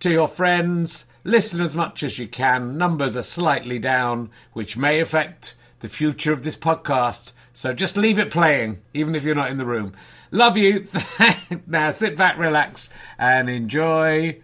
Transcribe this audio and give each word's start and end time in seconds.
to 0.00 0.10
your 0.10 0.28
friends. 0.28 1.04
Listen 1.24 1.60
as 1.60 1.76
much 1.76 2.02
as 2.02 2.18
you 2.18 2.26
can. 2.26 2.76
Numbers 2.76 3.16
are 3.16 3.22
slightly 3.22 3.78
down, 3.78 4.30
which 4.52 4.76
may 4.76 5.00
affect 5.00 5.54
the 5.80 5.88
future 5.88 6.32
of 6.32 6.42
this 6.42 6.56
podcast. 6.56 7.32
So 7.52 7.72
just 7.72 7.96
leave 7.96 8.18
it 8.18 8.30
playing, 8.30 8.80
even 8.94 9.14
if 9.14 9.24
you're 9.24 9.34
not 9.34 9.50
in 9.50 9.58
the 9.58 9.66
room. 9.66 9.92
Love 10.30 10.56
you. 10.56 10.86
now 11.66 11.90
sit 11.90 12.16
back, 12.16 12.38
relax, 12.38 12.88
and 13.18 13.50
enjoy 13.50 14.40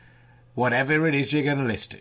whatever 0.55 1.07
it 1.07 1.15
is 1.15 1.33
you're 1.33 1.45
going 1.45 1.59
to 1.59 1.65
listen 1.65 2.01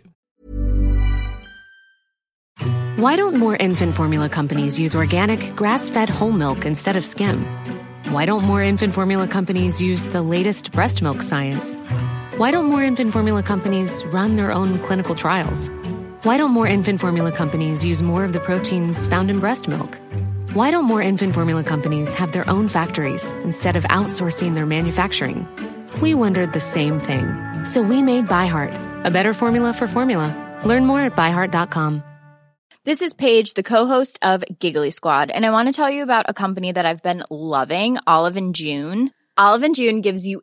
Why 2.96 3.14
don't 3.14 3.36
more 3.36 3.56
infant 3.56 3.94
formula 3.94 4.28
companies 4.28 4.78
use 4.78 4.94
organic, 4.94 5.54
grass 5.54 5.90
fed 5.90 6.08
whole 6.08 6.32
milk 6.32 6.64
instead 6.64 6.96
of 6.96 7.04
skim? 7.04 7.44
Why 8.08 8.24
don't 8.24 8.44
more 8.44 8.62
infant 8.62 8.94
formula 8.94 9.28
companies 9.28 9.82
use 9.82 10.06
the 10.06 10.22
latest 10.22 10.72
breast 10.72 11.02
milk 11.02 11.20
science? 11.20 11.76
Why 12.36 12.50
don't 12.50 12.66
more 12.66 12.82
infant 12.82 13.14
formula 13.14 13.42
companies 13.42 14.04
run 14.12 14.36
their 14.36 14.52
own 14.52 14.78
clinical 14.80 15.14
trials? 15.14 15.70
Why 16.22 16.36
don't 16.36 16.50
more 16.50 16.66
infant 16.66 17.00
formula 17.00 17.32
companies 17.32 17.82
use 17.82 18.02
more 18.02 18.24
of 18.24 18.34
the 18.34 18.40
proteins 18.40 19.06
found 19.06 19.30
in 19.30 19.40
breast 19.40 19.68
milk? 19.68 19.98
Why 20.52 20.70
don't 20.70 20.84
more 20.84 21.00
infant 21.00 21.32
formula 21.32 21.64
companies 21.64 22.12
have 22.12 22.32
their 22.32 22.46
own 22.50 22.68
factories 22.68 23.32
instead 23.42 23.74
of 23.74 23.84
outsourcing 23.84 24.54
their 24.54 24.66
manufacturing? 24.66 25.48
We 26.02 26.12
wondered 26.12 26.52
the 26.52 26.60
same 26.60 27.00
thing. 27.00 27.24
So 27.64 27.80
we 27.80 28.02
made 28.02 28.26
ByHeart, 28.26 29.06
a 29.06 29.10
better 29.10 29.32
formula 29.32 29.72
for 29.72 29.86
formula. 29.86 30.28
Learn 30.62 30.84
more 30.84 31.00
at 31.00 31.16
byheart.com. 31.16 32.02
This 32.84 33.00
is 33.00 33.14
Paige, 33.14 33.54
the 33.54 33.62
co-host 33.62 34.18
of 34.20 34.44
Giggly 34.58 34.90
Squad, 34.90 35.30
and 35.30 35.46
I 35.46 35.52
want 35.52 35.68
to 35.68 35.72
tell 35.72 35.88
you 35.88 36.02
about 36.02 36.26
a 36.28 36.34
company 36.34 36.70
that 36.70 36.84
I've 36.84 37.02
been 37.02 37.24
loving, 37.30 37.96
Olive 38.06 38.36
and 38.36 38.54
June. 38.54 39.10
Olive 39.38 39.62
and 39.62 39.74
June 39.74 40.02
gives 40.02 40.26
you 40.26 40.42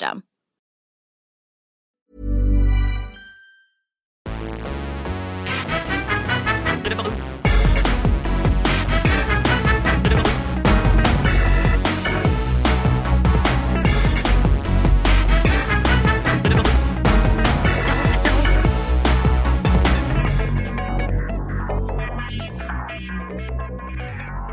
system. 0.00 0.29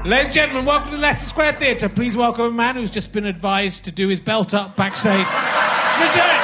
Ladies 0.07 0.28
and 0.28 0.34
gentlemen, 0.35 0.63
welcome 0.63 0.91
to 0.91 0.95
the 0.95 1.01
Leicester 1.01 1.28
Square 1.28 1.51
Theatre. 1.51 1.90
Please 1.90 2.16
welcome 2.16 2.45
a 2.45 2.50
man 2.50 2.78
who's 2.78 2.90
just 2.90 3.12
been 3.12 3.25
advised 3.25 3.84
to 3.84 3.91
do 3.91 4.07
his 4.07 4.22
belt 4.22 4.53
up 4.53 4.78
backstage. 4.78 5.28
Smith 5.28 6.13
Jarrett. 6.16 6.44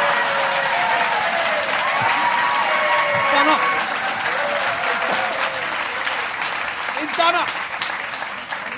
Done 3.31 3.47
up. 3.47 3.61
It's 6.99 7.15
done 7.15 7.35
up. 7.35 7.49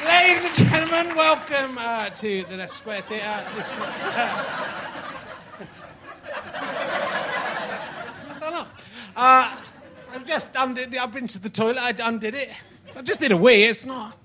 Ladies 0.05 0.45
and 0.45 0.55
gentlemen, 0.69 1.15
welcome 1.15 1.79
uh, 1.79 2.09
to 2.11 2.43
the 2.43 2.57
Leicester 2.57 2.77
Square 2.77 3.01
Theatre. 3.07 3.43
This 3.55 3.71
is. 3.71 3.77
Uh. 3.79 4.71
Uh, 9.17 9.57
I've 10.13 10.25
just 10.27 10.49
undid 10.57 10.93
it. 10.93 11.01
I've 11.01 11.13
been 11.13 11.27
to 11.27 11.39
the 11.39 11.49
toilet. 11.49 11.77
I 11.79 11.95
undid 12.05 12.35
it. 12.35 12.49
I 12.95 13.01
just 13.01 13.21
did 13.21 13.31
a 13.31 13.37
wee. 13.37 13.63
It's 13.63 13.85
not. 13.85 14.15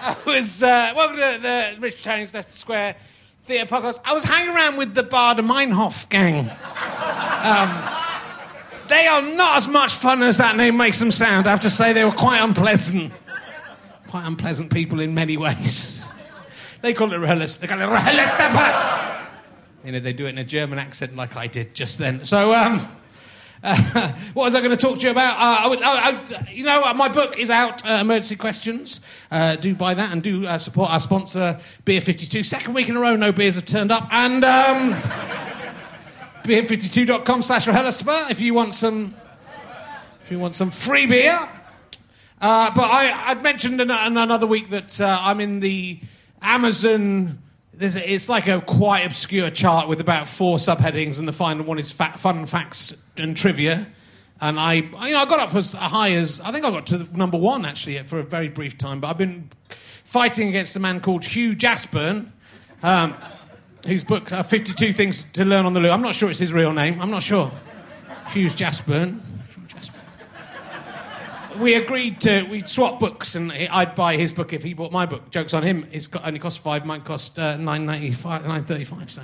I 0.00 0.16
was 0.26 0.62
uh, 0.62 0.92
welcome 0.94 1.16
to 1.16 1.38
the 1.42 1.76
Rich 1.80 2.04
Herring's 2.04 2.32
Leicester 2.32 2.52
Square 2.52 2.94
Theatre 3.42 3.66
podcast. 3.66 3.98
I 4.04 4.14
was 4.14 4.22
hanging 4.22 4.54
around 4.54 4.76
with 4.76 4.94
the 4.94 5.02
Baader 5.02 5.40
Meinhof 5.40 6.08
gang. 6.08 6.48
Um, 6.48 7.94
they 8.88 9.08
are 9.08 9.22
not 9.22 9.56
as 9.56 9.66
much 9.66 9.92
fun 9.92 10.22
as 10.22 10.36
that 10.38 10.54
name 10.56 10.76
makes 10.76 11.00
them 11.00 11.10
sound. 11.10 11.48
I 11.48 11.50
have 11.50 11.62
to 11.62 11.70
say 11.70 11.92
they 11.92 12.04
were 12.04 12.12
quite 12.12 12.40
unpleasant. 12.40 13.12
Quite 14.06 14.24
unpleasant 14.24 14.72
people 14.72 15.00
in 15.00 15.14
many 15.14 15.36
ways. 15.36 16.08
They 16.80 16.94
call 16.94 17.12
it 17.12 17.16
Rehellis. 17.16 17.58
They 17.58 17.66
call 17.66 17.80
it 17.80 17.86
Rehellis 17.86 19.28
You 19.84 19.92
know, 19.92 20.00
they 20.00 20.12
do 20.12 20.26
it 20.26 20.30
in 20.30 20.38
a 20.38 20.44
German 20.44 20.78
accent 20.78 21.16
like 21.16 21.36
I 21.36 21.48
did 21.48 21.74
just 21.74 21.98
then. 21.98 22.24
So, 22.24 22.54
um, 22.54 22.80
uh, 23.62 24.12
what 24.34 24.44
was 24.44 24.54
I 24.54 24.60
going 24.60 24.70
to 24.70 24.76
talk 24.76 24.98
to 24.98 25.04
you 25.04 25.10
about? 25.10 25.36
Uh, 25.36 25.64
I 25.64 25.66
would, 25.68 25.82
I, 25.82 26.10
I, 26.10 26.50
you 26.52 26.64
know, 26.64 26.82
uh, 26.84 26.94
my 26.94 27.08
book 27.08 27.38
is 27.38 27.50
out, 27.50 27.84
uh, 27.84 27.94
Emergency 27.94 28.36
Questions. 28.36 29.00
Uh, 29.30 29.56
do 29.56 29.74
buy 29.74 29.94
that 29.94 30.12
and 30.12 30.22
do 30.22 30.46
uh, 30.46 30.58
support 30.58 30.90
our 30.90 31.00
sponsor, 31.00 31.58
Beer 31.84 32.00
52. 32.00 32.42
Second 32.42 32.74
week 32.74 32.88
in 32.88 32.96
a 32.96 33.00
row, 33.00 33.16
no 33.16 33.32
beers 33.32 33.56
have 33.56 33.66
turned 33.66 33.90
up. 33.90 34.08
And 34.12 34.44
um, 34.44 34.92
beer52.com 36.44 37.42
slash 37.42 37.66
RHLSTP 37.66 38.30
if 38.30 38.40
you 38.40 38.54
want 38.54 38.74
some, 38.74 39.14
if 40.22 40.30
you 40.30 40.38
want 40.38 40.54
some 40.54 40.70
free 40.70 41.06
beer. 41.06 41.38
but 42.40 42.46
I, 42.46 43.30
would 43.30 43.42
mentioned 43.42 43.80
in, 43.80 43.90
in, 43.90 44.16
another 44.16 44.46
week 44.46 44.70
that 44.70 45.00
I'm 45.00 45.40
in 45.40 45.60
the 45.60 46.00
Amazon 46.40 47.40
there's 47.78 47.96
a, 47.96 48.12
it's 48.12 48.28
like 48.28 48.48
a 48.48 48.60
quite 48.60 49.06
obscure 49.06 49.50
chart 49.50 49.88
with 49.88 50.00
about 50.00 50.28
four 50.28 50.58
subheadings, 50.58 51.18
and 51.18 51.28
the 51.28 51.32
final 51.32 51.64
one 51.64 51.78
is 51.78 51.90
fun 51.90 52.44
facts 52.44 52.94
and 53.16 53.36
trivia. 53.36 53.86
And 54.40 54.58
I, 54.58 54.74
you 54.74 54.90
know, 54.90 55.18
I 55.18 55.24
got 55.24 55.40
up 55.40 55.54
as 55.54 55.72
high 55.72 56.12
as 56.12 56.40
I 56.40 56.52
think 56.52 56.64
I 56.64 56.70
got 56.70 56.86
to 56.88 57.06
number 57.16 57.38
one 57.38 57.64
actually 57.64 57.98
for 57.98 58.18
a 58.18 58.24
very 58.24 58.48
brief 58.48 58.78
time. 58.78 59.00
But 59.00 59.08
I've 59.08 59.18
been 59.18 59.50
fighting 60.04 60.48
against 60.48 60.76
a 60.76 60.80
man 60.80 61.00
called 61.00 61.24
Hugh 61.24 61.54
Jassburn, 61.54 62.30
um, 62.82 63.14
whose 63.86 64.04
book 64.04 64.30
uh, 64.32 64.42
52 64.42 64.92
Things 64.92 65.24
to 65.34 65.44
Learn 65.44 65.66
on 65.66 65.72
the 65.72 65.80
Loo. 65.80 65.90
I'm 65.90 66.02
not 66.02 66.14
sure 66.14 66.30
it's 66.30 66.38
his 66.38 66.52
real 66.52 66.72
name. 66.72 67.00
I'm 67.00 67.10
not 67.10 67.22
sure. 67.22 67.50
Hugh 68.28 68.46
Jassburn 68.46 69.20
we 71.58 71.74
agreed 71.74 72.20
to 72.22 72.44
we'd 72.44 72.68
swap 72.68 72.98
books, 72.98 73.34
and 73.34 73.52
I'd 73.52 73.94
buy 73.94 74.16
his 74.16 74.32
book 74.32 74.52
if 74.52 74.62
he 74.62 74.74
bought 74.74 74.92
my 74.92 75.06
book. 75.06 75.30
Jokes 75.30 75.54
on 75.54 75.62
him. 75.62 75.86
It's 75.92 76.08
only 76.22 76.38
cost 76.38 76.60
five. 76.60 76.86
Mine 76.86 77.02
cost 77.02 77.38
uh, 77.38 77.56
nine 77.56 77.86
ninety 77.86 78.12
five, 78.12 78.46
nine 78.46 78.64
thirty 78.64 78.84
five. 78.84 79.10
So 79.10 79.22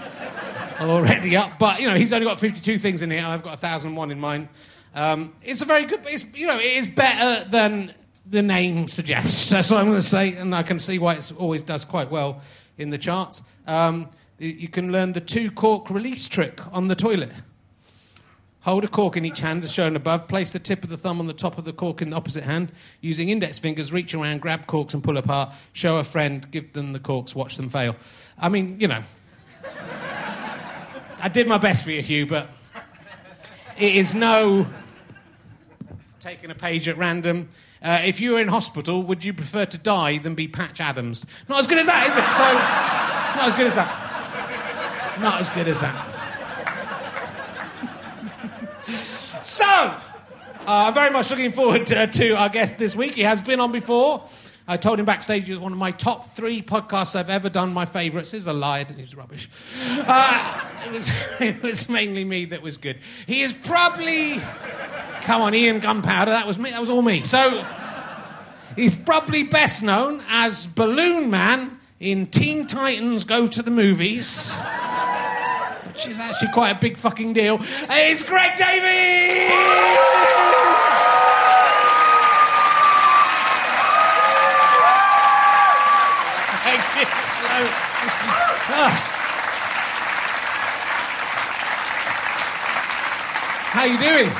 already 0.80 1.36
up. 1.36 1.58
But 1.58 1.80
you 1.80 1.86
know, 1.86 1.94
he's 1.94 2.12
only 2.12 2.26
got 2.26 2.38
fifty 2.38 2.60
two 2.60 2.78
things 2.78 3.02
in 3.02 3.10
here, 3.10 3.20
and 3.20 3.28
I've 3.28 3.42
got 3.42 3.58
thousand 3.58 3.94
one 3.96 4.10
in 4.10 4.20
mine. 4.20 4.48
Um, 4.94 5.34
it's 5.42 5.62
a 5.62 5.64
very 5.64 5.86
good. 5.86 6.00
It's 6.06 6.24
you 6.34 6.46
know, 6.46 6.58
it 6.58 6.76
is 6.76 6.86
better 6.86 7.48
than 7.48 7.94
the 8.26 8.42
name 8.42 8.88
suggests. 8.88 9.50
That's 9.50 9.70
what 9.70 9.80
I'm 9.80 9.86
going 9.86 10.00
to 10.00 10.06
say, 10.06 10.34
and 10.34 10.54
I 10.54 10.62
can 10.62 10.78
see 10.78 10.98
why 10.98 11.14
it 11.14 11.32
always 11.36 11.62
does 11.62 11.84
quite 11.84 12.10
well 12.10 12.40
in 12.78 12.90
the 12.90 12.98
charts. 12.98 13.42
Um, 13.66 14.10
you 14.38 14.68
can 14.68 14.90
learn 14.90 15.12
the 15.12 15.20
two 15.20 15.50
cork 15.50 15.90
release 15.90 16.28
trick 16.28 16.60
on 16.72 16.88
the 16.88 16.96
toilet. 16.96 17.32
Hold 18.64 18.82
a 18.82 18.88
cork 18.88 19.18
in 19.18 19.26
each 19.26 19.40
hand 19.40 19.62
as 19.62 19.70
shown 19.70 19.94
above. 19.94 20.26
Place 20.26 20.54
the 20.54 20.58
tip 20.58 20.84
of 20.84 20.88
the 20.88 20.96
thumb 20.96 21.20
on 21.20 21.26
the 21.26 21.34
top 21.34 21.58
of 21.58 21.66
the 21.66 21.72
cork 21.72 22.00
in 22.00 22.08
the 22.08 22.16
opposite 22.16 22.44
hand. 22.44 22.72
Using 23.02 23.28
index 23.28 23.58
fingers, 23.58 23.92
reach 23.92 24.14
around, 24.14 24.40
grab 24.40 24.66
corks 24.66 24.94
and 24.94 25.04
pull 25.04 25.18
apart. 25.18 25.52
Show 25.74 25.98
a 25.98 26.04
friend, 26.04 26.50
give 26.50 26.72
them 26.72 26.94
the 26.94 26.98
corks, 26.98 27.34
watch 27.34 27.58
them 27.58 27.68
fail. 27.68 27.94
I 28.38 28.48
mean, 28.48 28.80
you 28.80 28.88
know. 28.88 29.02
I 31.20 31.28
did 31.30 31.46
my 31.46 31.58
best 31.58 31.84
for 31.84 31.90
you, 31.90 32.00
Hugh, 32.00 32.26
but 32.26 32.48
it 33.76 33.96
is 33.96 34.14
no 34.14 34.66
taking 36.20 36.50
a 36.50 36.54
page 36.54 36.88
at 36.88 36.96
random. 36.96 37.50
Uh, 37.82 38.00
if 38.06 38.18
you 38.18 38.32
were 38.32 38.40
in 38.40 38.48
hospital, 38.48 39.02
would 39.02 39.22
you 39.22 39.34
prefer 39.34 39.66
to 39.66 39.76
die 39.76 40.16
than 40.16 40.34
be 40.34 40.48
Patch 40.48 40.80
Adams? 40.80 41.26
Not 41.50 41.60
as 41.60 41.66
good 41.66 41.78
as 41.78 41.84
that, 41.84 42.06
is 42.06 42.16
it? 42.16 42.24
So, 42.32 43.38
not 43.38 43.46
as 43.46 43.54
good 43.54 43.66
as 43.66 43.74
that. 43.74 45.20
Not 45.20 45.40
as 45.42 45.50
good 45.50 45.68
as 45.68 45.80
that. 45.80 46.13
So, 49.44 49.66
uh, 49.66 49.98
I'm 50.66 50.94
very 50.94 51.10
much 51.10 51.28
looking 51.28 51.52
forward 51.52 51.86
to, 51.88 52.06
to 52.06 52.30
our 52.30 52.48
guest 52.48 52.78
this 52.78 52.96
week. 52.96 53.14
He 53.14 53.20
has 53.24 53.42
been 53.42 53.60
on 53.60 53.72
before. 53.72 54.26
I 54.66 54.78
told 54.78 54.98
him 54.98 55.04
backstage 55.04 55.44
he 55.44 55.50
was 55.50 55.60
one 55.60 55.72
of 55.72 55.76
my 55.76 55.90
top 55.90 56.30
three 56.30 56.62
podcasts 56.62 57.14
I've 57.14 57.28
ever 57.28 57.50
done, 57.50 57.74
my 57.74 57.84
favourites. 57.84 58.32
Is 58.32 58.46
a 58.46 58.54
lie, 58.54 58.78
it 58.78 58.96
was 58.96 59.14
rubbish. 59.14 59.50
Uh, 59.86 60.70
it, 60.86 60.92
was, 60.92 61.10
it 61.40 61.62
was 61.62 61.90
mainly 61.90 62.24
me 62.24 62.46
that 62.46 62.62
was 62.62 62.78
good. 62.78 63.00
He 63.26 63.42
is 63.42 63.52
probably. 63.52 64.40
Come 65.20 65.42
on, 65.42 65.54
Ian 65.54 65.80
Gunpowder, 65.80 66.30
that 66.30 66.46
was 66.46 66.58
me, 66.58 66.70
that 66.70 66.80
was 66.80 66.88
all 66.88 67.02
me. 67.02 67.22
So, 67.24 67.66
he's 68.76 68.96
probably 68.96 69.42
best 69.42 69.82
known 69.82 70.22
as 70.30 70.66
Balloon 70.68 71.28
Man 71.28 71.78
in 72.00 72.28
Teen 72.28 72.66
Titans 72.66 73.24
Go 73.26 73.46
to 73.46 73.62
the 73.62 73.70
Movies 73.70 74.54
which 75.94 76.08
is 76.08 76.18
actually 76.18 76.48
quite 76.48 76.70
a 76.70 76.78
big 76.78 76.96
fucking 76.98 77.32
deal. 77.32 77.58
It's 77.62 78.24
Greg 78.24 78.56
Davies! 78.56 79.54
Thank 86.64 86.80
you. 86.98 87.06
Hello. 88.66 88.90
How 93.70 93.84
you 93.84 93.98
doing? 93.98 94.30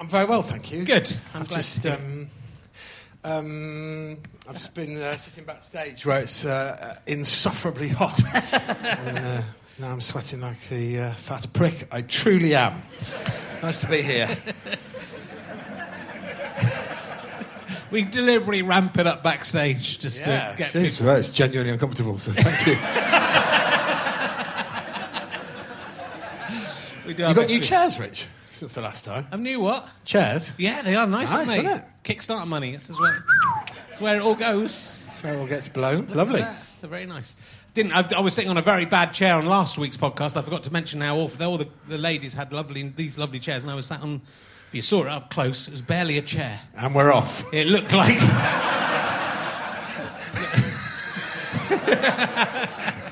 I'm 0.00 0.08
very 0.08 0.24
well, 0.24 0.42
thank 0.42 0.72
you. 0.72 0.84
Good. 0.84 1.16
I'm 1.34 1.42
I've 1.42 1.48
just 1.50 1.86
um, 1.86 2.28
um, 3.24 4.16
I've 4.48 4.54
just 4.54 4.74
been 4.74 5.00
uh, 5.00 5.12
sitting 5.14 5.44
backstage 5.44 6.04
where 6.06 6.20
it's 6.20 6.44
uh, 6.44 6.76
uh, 6.80 7.00
insufferably 7.06 7.88
hot, 7.88 8.20
and 8.98 9.18
uh, 9.18 9.42
now 9.78 9.90
I'm 9.90 10.00
sweating 10.00 10.40
like 10.40 10.60
the 10.68 11.00
uh, 11.00 11.12
fat 11.14 11.46
prick 11.52 11.88
I 11.90 12.02
truly 12.02 12.54
am. 12.54 12.80
Nice 13.62 13.80
to 13.80 13.88
be 13.88 14.02
here. 14.02 14.28
We 17.90 18.04
deliberately 18.04 18.60
ramp 18.60 18.98
it 18.98 19.06
up 19.06 19.22
backstage 19.22 19.98
just 19.98 20.20
Yeah, 20.20 20.52
to 20.52 20.58
get 20.58 20.76
it 20.76 20.82
is, 20.82 21.00
right, 21.00 21.18
it's 21.18 21.30
genuinely 21.30 21.72
uncomfortable. 21.72 22.18
So 22.18 22.32
thank 22.32 22.66
you. 22.66 22.76
We 27.06 27.14
do 27.14 27.26
you 27.26 27.32
got 27.32 27.48
new 27.48 27.60
chairs, 27.60 27.98
Rich, 27.98 28.26
since 28.58 28.72
the 28.72 28.82
last 28.82 29.04
time. 29.04 29.26
A 29.30 29.36
new 29.36 29.60
what? 29.60 29.88
Chairs. 30.04 30.52
Yeah, 30.58 30.82
they 30.82 30.96
are 30.96 31.06
nice, 31.06 31.32
aren't 31.32 31.48
they? 31.48 31.58
isn't 31.58 31.70
it? 31.70 31.84
Kickstarter 32.02 32.46
money. 32.46 32.72
This 32.72 32.90
is 32.90 32.98
where, 32.98 33.24
is 33.92 34.00
where 34.00 34.16
it 34.16 34.22
all 34.22 34.34
goes. 34.34 35.04
That's 35.06 35.22
where 35.22 35.34
it 35.34 35.38
all 35.38 35.46
gets 35.46 35.68
blown. 35.68 36.08
Lovely. 36.08 36.40
Yeah, 36.40 36.56
they're 36.80 36.90
very 36.90 37.06
nice. 37.06 37.36
Didn't 37.74 37.92
I, 37.92 38.04
I 38.16 38.20
was 38.20 38.34
sitting 38.34 38.50
on 38.50 38.58
a 38.58 38.62
very 38.62 38.84
bad 38.84 39.12
chair 39.12 39.34
on 39.34 39.46
last 39.46 39.78
week's 39.78 39.96
podcast. 39.96 40.36
I 40.36 40.42
forgot 40.42 40.64
to 40.64 40.72
mention 40.72 41.00
how 41.00 41.18
awful 41.18 41.46
all 41.46 41.58
the, 41.58 41.68
the 41.86 41.98
ladies 41.98 42.34
had 42.34 42.52
lovely 42.52 42.92
these 42.96 43.16
lovely 43.16 43.38
chairs, 43.38 43.62
and 43.62 43.70
I 43.70 43.76
was 43.76 43.86
sat 43.86 44.02
on. 44.02 44.22
If 44.68 44.74
you 44.74 44.82
saw 44.82 45.02
it 45.02 45.08
up 45.08 45.30
close, 45.30 45.66
it 45.66 45.70
was 45.70 45.80
barely 45.80 46.18
a 46.18 46.22
chair. 46.22 46.60
And 46.76 46.94
we're 46.94 47.12
off. 47.12 47.42
It 47.54 47.68
looked 47.68 47.94
like. 47.94 48.18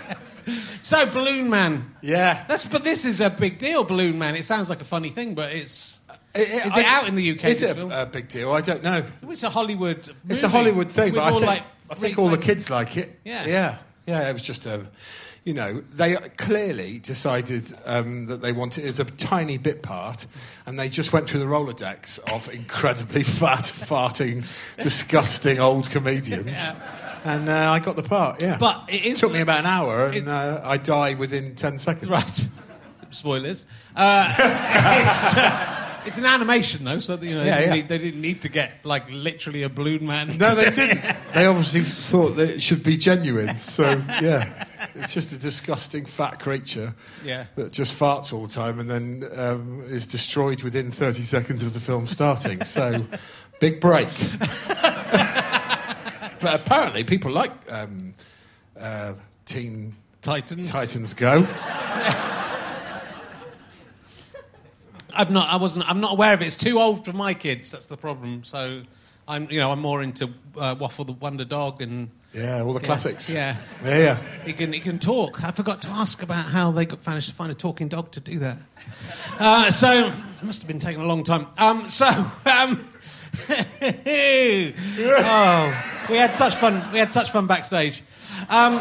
so, 0.86 1.04
Balloon 1.04 1.50
Man. 1.50 1.96
Yeah. 2.00 2.44
That's 2.46 2.64
but 2.64 2.84
this 2.84 3.04
is 3.04 3.20
a 3.20 3.28
big 3.28 3.58
deal, 3.58 3.82
Balloon 3.82 4.20
Man. 4.20 4.36
It 4.36 4.44
sounds 4.44 4.70
like 4.70 4.80
a 4.80 4.84
funny 4.84 5.08
thing, 5.10 5.34
but 5.34 5.50
it's 5.50 6.00
Is 6.32 6.48
Is 6.48 6.76
it 6.76 6.84
out 6.84 7.08
in 7.08 7.16
the 7.16 7.32
UK, 7.32 7.44
Is 7.46 7.62
it 7.62 7.76
a, 7.76 8.02
a 8.02 8.06
big 8.06 8.28
deal? 8.28 8.52
I 8.52 8.60
don't 8.60 8.84
know. 8.84 9.02
it's 9.22 9.42
a 9.42 9.50
Hollywood. 9.50 10.08
It's 10.28 10.44
a 10.44 10.48
Hollywood 10.48 10.92
thing, 10.92 11.12
but 11.12 11.24
I 11.24 11.30
think, 11.30 11.44
like, 11.44 11.62
I 11.90 11.94
think 11.96 12.18
all 12.20 12.28
the 12.28 12.38
kids 12.38 12.70
like 12.70 12.96
it. 12.96 13.18
Yeah. 13.24 13.46
yeah, 13.46 13.78
yeah. 14.06 14.28
It 14.28 14.32
was 14.32 14.44
just 14.44 14.64
a, 14.66 14.86
you 15.42 15.54
know, 15.54 15.82
they 15.90 16.14
clearly 16.36 17.00
decided 17.00 17.64
um, 17.86 18.26
that 18.26 18.40
they 18.40 18.52
wanted 18.52 18.84
it 18.84 18.86
as 18.86 19.00
a 19.00 19.06
tiny 19.06 19.58
bit 19.58 19.82
part, 19.82 20.24
and 20.66 20.78
they 20.78 20.88
just 20.88 21.12
went 21.12 21.28
through 21.28 21.40
the 21.40 21.46
Rolodex 21.46 22.20
of 22.32 22.52
incredibly 22.54 23.22
fat, 23.24 23.64
farting, 23.64 24.46
disgusting 24.80 25.58
old 25.58 25.90
comedians. 25.90 26.64
And 27.26 27.48
uh, 27.48 27.72
I 27.72 27.80
got 27.80 27.96
the 27.96 28.04
part, 28.04 28.40
yeah. 28.40 28.56
But 28.56 28.84
it 28.88 29.16
took 29.16 29.32
me 29.32 29.40
about 29.40 29.58
an 29.60 29.66
hour, 29.66 30.06
and 30.06 30.28
uh, 30.28 30.60
I 30.62 30.76
die 30.76 31.14
within 31.14 31.56
ten 31.56 31.76
seconds. 31.78 32.08
Right. 32.08 32.48
Spoilers. 33.10 33.66
Uh, 33.96 34.32
it's, 34.38 35.36
uh, 35.36 35.98
it's 36.06 36.18
an 36.18 36.24
animation 36.26 36.84
though, 36.84 37.00
so 37.00 37.16
that, 37.16 37.26
you 37.26 37.34
know 37.34 37.42
they, 37.42 37.46
Yeah, 37.48 37.56
didn't 37.58 37.68
yeah. 37.68 37.74
Need, 37.74 37.88
they 37.88 37.98
didn't 37.98 38.20
need 38.20 38.42
to 38.42 38.48
get 38.48 38.84
like 38.84 39.10
literally 39.10 39.64
a 39.64 39.68
balloon 39.68 40.06
man. 40.06 40.36
No, 40.38 40.54
they 40.54 40.70
didn't. 40.70 41.02
They 41.32 41.46
obviously 41.46 41.80
thought 41.80 42.36
that 42.36 42.48
it 42.50 42.62
should 42.62 42.82
be 42.84 42.96
genuine. 42.96 43.56
So, 43.56 43.82
yeah, 44.22 44.64
it's 44.94 45.12
just 45.14 45.32
a 45.32 45.36
disgusting 45.38 46.04
fat 46.04 46.38
creature 46.38 46.94
Yeah. 47.24 47.46
that 47.56 47.72
just 47.72 47.98
farts 47.98 48.32
all 48.32 48.46
the 48.46 48.52
time 48.52 48.78
and 48.78 48.88
then 48.88 49.28
um, 49.36 49.82
is 49.86 50.06
destroyed 50.06 50.62
within 50.62 50.92
30 50.92 51.22
seconds 51.22 51.62
of 51.64 51.74
the 51.74 51.80
film 51.80 52.06
starting. 52.06 52.62
So, 52.64 53.04
big 53.58 53.80
break. 53.80 54.08
But 56.40 56.60
apparently, 56.60 57.04
people 57.04 57.30
like 57.30 57.52
um, 57.70 58.14
uh, 58.78 59.14
Teen 59.44 59.94
Titans. 60.20 60.70
Titans 60.70 61.14
Go. 61.14 61.46
I've 65.16 65.30
not. 65.30 65.48
I 65.48 65.56
wasn't. 65.56 65.88
I'm 65.88 66.00
not 66.00 66.12
aware 66.12 66.34
of 66.34 66.42
it. 66.42 66.46
It's 66.46 66.56
too 66.56 66.78
old 66.78 67.04
for 67.04 67.12
my 67.12 67.34
kids. 67.34 67.70
That's 67.70 67.86
the 67.86 67.96
problem. 67.96 68.44
So, 68.44 68.82
I'm. 69.26 69.50
You 69.50 69.60
know, 69.60 69.72
I'm 69.72 69.80
more 69.80 70.02
into 70.02 70.30
uh, 70.56 70.76
Waffle 70.78 71.04
the 71.04 71.12
Wonder 71.12 71.44
Dog 71.44 71.80
and. 71.80 72.10
Yeah, 72.34 72.60
all 72.60 72.74
the 72.74 72.80
classics. 72.80 73.30
Yeah. 73.30 73.56
Yeah, 73.82 73.98
yeah. 73.98 74.18
He 74.44 74.52
can, 74.52 74.70
he 74.70 74.80
can 74.80 74.98
talk. 74.98 75.42
I 75.42 75.52
forgot 75.52 75.80
to 75.82 75.88
ask 75.88 76.22
about 76.22 76.44
how 76.44 76.70
they 76.70 76.84
got 76.84 77.06
managed 77.06 77.28
to 77.28 77.34
find 77.34 77.50
a 77.50 77.54
talking 77.54 77.88
dog 77.88 78.10
to 78.10 78.20
do 78.20 78.40
that. 78.40 78.58
Uh, 79.38 79.70
so, 79.70 80.08
it 80.08 80.42
must 80.42 80.60
have 80.60 80.68
been 80.68 80.78
taking 80.78 81.00
a 81.00 81.06
long 81.06 81.24
time. 81.24 81.46
Um, 81.56 81.88
so, 81.88 82.06
um, 82.46 82.86
oh, 85.18 86.06
we 86.10 86.16
had 86.16 86.34
such 86.34 86.54
fun. 86.56 86.92
We 86.92 86.98
had 86.98 87.12
such 87.12 87.30
fun 87.30 87.46
backstage. 87.46 88.02
Um, 88.48 88.80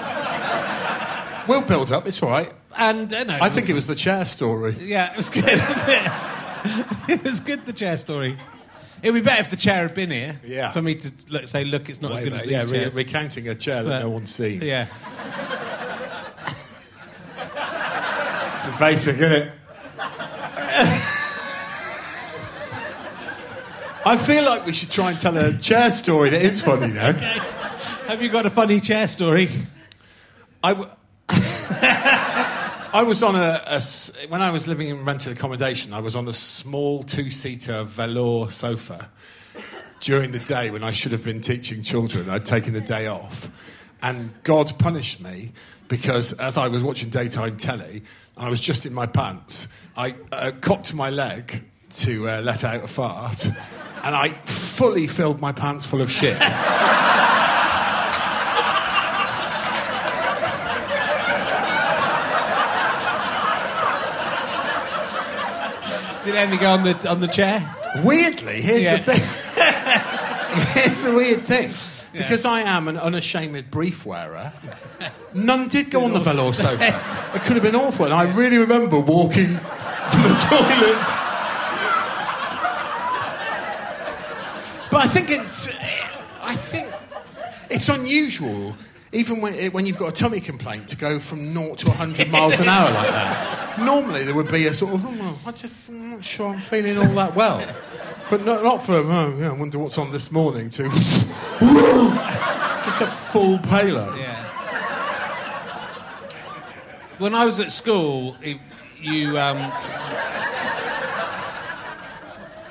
We'll 1.47 1.61
build 1.61 1.91
up, 1.91 2.07
it's 2.07 2.23
all 2.23 2.29
right. 2.29 2.51
and, 2.75 3.13
uh, 3.13 3.23
no, 3.23 3.37
I 3.39 3.49
think 3.49 3.69
it 3.69 3.73
was 3.73 3.85
the 3.85 3.93
chair 3.93 4.25
story. 4.25 4.71
Yeah, 4.79 5.11
it 5.11 5.17
was 5.17 5.29
good, 5.29 5.43
wasn't 5.45 5.67
it? 5.87 6.11
it 7.19 7.23
was 7.23 7.39
good, 7.39 7.63
the 7.67 7.73
chair 7.73 7.97
story. 7.97 8.35
It 9.03 9.11
would 9.11 9.19
be 9.19 9.25
better 9.25 9.41
if 9.41 9.49
the 9.51 9.55
chair 9.55 9.83
had 9.83 9.93
been 9.93 10.09
here. 10.09 10.41
Yeah. 10.43 10.71
For 10.71 10.81
me 10.81 10.95
to 10.95 11.11
look, 11.29 11.47
say, 11.47 11.63
look, 11.63 11.87
it's 11.87 12.01
not 12.01 12.09
as 12.13 12.17
Way 12.17 12.23
good 12.23 12.33
as 12.33 12.39
back. 12.45 12.63
these 12.63 12.71
yeah, 12.71 12.85
re- 12.85 12.89
recounting 12.95 13.47
a 13.47 13.53
chair 13.53 13.83
that 13.83 13.89
But- 13.89 13.99
no 13.99 14.09
one's 14.09 14.33
seen. 14.33 14.59
yeah. 14.63 14.87
It's 18.55 18.67
basic, 18.79 19.17
isn't 19.17 19.31
it? 19.31 19.51
I 24.07 24.17
feel 24.17 24.43
like 24.43 24.67
we 24.67 24.73
should 24.73 24.91
try 24.91 25.09
and 25.09 25.19
tell 25.19 25.35
a 25.35 25.57
chair 25.57 25.89
story 25.89 26.29
that 26.29 26.41
is 26.43 26.61
funny 26.61 26.87
now. 26.93 27.13
Have 28.07 28.21
you 28.21 28.29
got 28.29 28.45
a 28.45 28.51
funny 28.51 28.79
chair 28.79 29.07
story? 29.07 29.49
I, 30.63 30.73
w- 30.73 30.91
I 31.29 33.03
was 33.03 33.23
on 33.23 33.35
a 33.35 33.81
when 34.29 34.43
I 34.43 34.51
was 34.51 34.67
living 34.67 34.89
in 34.89 35.03
rented 35.05 35.31
accommodation. 35.31 35.91
I 35.91 36.01
was 36.01 36.15
on 36.15 36.27
a 36.27 36.33
small 36.33 37.01
two-seater 37.01 37.83
velour 37.83 38.51
sofa 38.51 39.09
during 40.01 40.31
the 40.31 40.39
day 40.39 40.69
when 40.69 40.83
I 40.83 40.91
should 40.91 41.11
have 41.11 41.23
been 41.23 41.41
teaching 41.41 41.81
children. 41.81 42.29
I'd 42.29 42.45
taken 42.45 42.73
the 42.73 42.81
day 42.81 43.07
off, 43.07 43.49
and 44.03 44.31
God 44.43 44.77
punished 44.77 45.19
me 45.19 45.51
because 45.87 46.33
as 46.33 46.57
I 46.57 46.67
was 46.67 46.83
watching 46.83 47.09
daytime 47.09 47.57
telly, 47.57 48.03
and 48.37 48.45
I 48.45 48.49
was 48.49 48.61
just 48.61 48.85
in 48.85 48.93
my 48.93 49.07
pants. 49.07 49.67
I 49.97 50.13
uh, 50.31 50.51
cocked 50.61 50.93
my 50.93 51.09
leg 51.09 51.63
to 51.95 52.29
uh, 52.29 52.41
let 52.41 52.63
out 52.63 52.83
a 52.83 52.87
fart, 52.87 53.49
and 54.03 54.15
I 54.15 54.29
fully 54.29 55.07
filled 55.07 55.39
my 55.41 55.51
pants 55.51 55.85
full 55.85 56.01
of 56.01 56.11
shit. 56.11 56.37
Did 66.23 66.35
Andy 66.35 66.57
go 66.57 66.69
on 66.71 66.83
the 66.83 67.07
on 67.09 67.19
the 67.19 67.27
chair? 67.27 67.61
Weirdly, 68.03 68.59
here's 68.61 68.85
Yeah. 68.85 68.97
the 68.97 69.13
thing. 69.13 70.73
here's 70.73 71.01
the 71.03 71.13
weird 71.13 71.43
thing. 71.43 71.71
Because 72.13 72.45
I 72.45 72.61
am 72.61 72.87
an 72.87 72.97
unashamed 72.97 73.69
brief 73.69 74.05
wearer, 74.05 74.53
none 75.33 75.67
did 75.67 75.91
go 75.91 76.05
on 76.05 76.13
the 76.13 76.19
velour 76.21 76.53
sofa. 76.53 76.99
It 77.35 77.41
could 77.43 77.57
have 77.57 77.63
been 77.63 77.75
awful. 77.75 78.05
And 78.05 78.13
I 78.13 78.23
really 78.33 78.57
remember 78.57 78.97
walking 78.99 79.47
to 79.49 80.17
the 80.17 80.35
toilet. 80.49 81.24
But 84.95 85.03
I 85.03 85.07
think 85.09 85.29
it's. 85.29 85.75
I 86.41 86.55
think 86.55 86.87
it's 87.69 87.89
unusual, 87.89 88.77
even 89.11 89.41
when, 89.41 89.53
when 89.73 89.85
you've 89.85 89.97
got 89.97 90.07
a 90.07 90.13
tummy 90.13 90.39
complaint, 90.39 90.87
to 90.87 90.95
go 90.95 91.19
from 91.19 91.53
0 91.53 91.75
to 91.75 91.87
100 91.87 92.31
miles 92.31 92.61
an 92.61 92.69
hour 92.69 92.91
like 92.93 93.09
that. 93.09 93.77
Normally, 93.79 94.23
there 94.23 94.33
would 94.33 94.49
be 94.49 94.67
a 94.67 94.73
sort 94.73 94.93
of, 94.93 95.03
oh, 95.05 95.39
I 95.45 95.51
just, 95.51 95.89
I'm 95.89 96.11
not 96.11 96.23
sure 96.23 96.47
I'm 96.47 96.61
feeling 96.61 96.97
all 96.97 97.13
that 97.13 97.35
well. 97.35 97.59
But 98.29 98.45
not, 98.45 98.63
not 98.63 98.83
from, 98.83 99.11
oh, 99.11 99.35
yeah, 99.37 99.49
I 99.49 99.53
wonder 99.53 99.79
what's 99.79 99.97
on 99.97 100.11
this 100.11 100.31
morning, 100.31 100.69
to 100.69 100.83
just 102.85 103.01
a 103.01 103.07
full 103.07 103.59
payload. 103.59 104.17
Yeah. 104.17 104.45
When 107.17 107.35
I 107.35 107.43
was 107.43 107.59
at 107.59 107.73
school, 107.73 108.37
it, 108.41 108.59
you. 109.01 109.37
Um, 109.37 109.57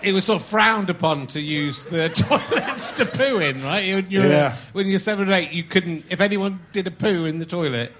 it 0.04 0.12
was 0.12 0.24
sort 0.24 0.40
of 0.40 0.46
frowned 0.46 0.90
upon 0.90 1.26
to 1.28 1.40
use 1.40 1.84
the 1.86 2.08
toilets 2.14 2.92
to 2.92 3.06
poo 3.06 3.38
in, 3.38 3.62
right? 3.62 3.84
You, 3.84 4.04
you 4.08 4.20
were- 4.20 4.26
Yeah. 4.28 4.56
when 4.72 4.86
you're 4.88 4.98
seven 4.98 5.28
or 5.28 5.32
eight, 5.32 5.52
you 5.52 5.64
couldn't. 5.64 6.04
If 6.10 6.20
anyone 6.20 6.60
did 6.72 6.86
a 6.86 6.90
poo 6.90 7.24
in 7.24 7.38
the 7.38 7.46
toilet, 7.46 7.92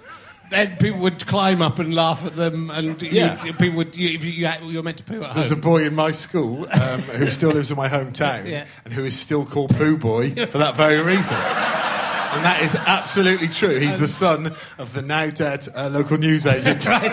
then 0.51 0.77
people 0.77 1.01
would 1.01 1.27
climb 1.27 1.63
up 1.63 1.79
and 1.79 1.95
laugh 1.95 2.25
at 2.25 2.37
them, 2.37 2.71
and 2.71 3.01
you- 3.03 3.09
Yeah. 3.11 3.37
people 3.53 3.77
would. 3.77 3.97
You, 3.97 4.15
if 4.15 4.25
you, 4.25 4.33
you, 4.33 4.77
were 4.77 4.83
meant 4.83 4.99
to 4.99 5.05
poo 5.05 5.23
at 5.23 5.35
There's 5.35 5.51
a 5.51 5.57
boy 5.57 5.85
in 5.85 5.95
my 5.95 6.13
school 6.13 6.67
um, 6.71 7.01
who 7.01 7.27
still 7.27 7.51
lives 7.51 7.71
in 7.71 7.77
my 7.77 7.89
hometown 7.89 8.47
Yeah. 8.49 8.67
and 8.85 8.93
who 8.95 9.05
is 9.05 9.19
still 9.19 9.45
called 9.47 9.75
Pooh 9.77 9.97
Boy 9.97 10.31
for 10.47 10.59
that 10.59 10.75
very 10.75 11.01
reason. 11.03 11.37
And 11.37 12.45
that 12.45 12.63
is 12.63 12.75
absolutely 12.75 13.47
true. 13.49 13.79
He's 13.79 13.99
the 13.99 14.09
son 14.09 14.53
of 14.77 14.93
the 14.93 15.03
now 15.03 15.31
dead 15.31 15.69
uh, 15.75 15.89
local 15.89 16.19
news 16.19 16.47
agent, 16.47 16.85
right. 16.89 17.13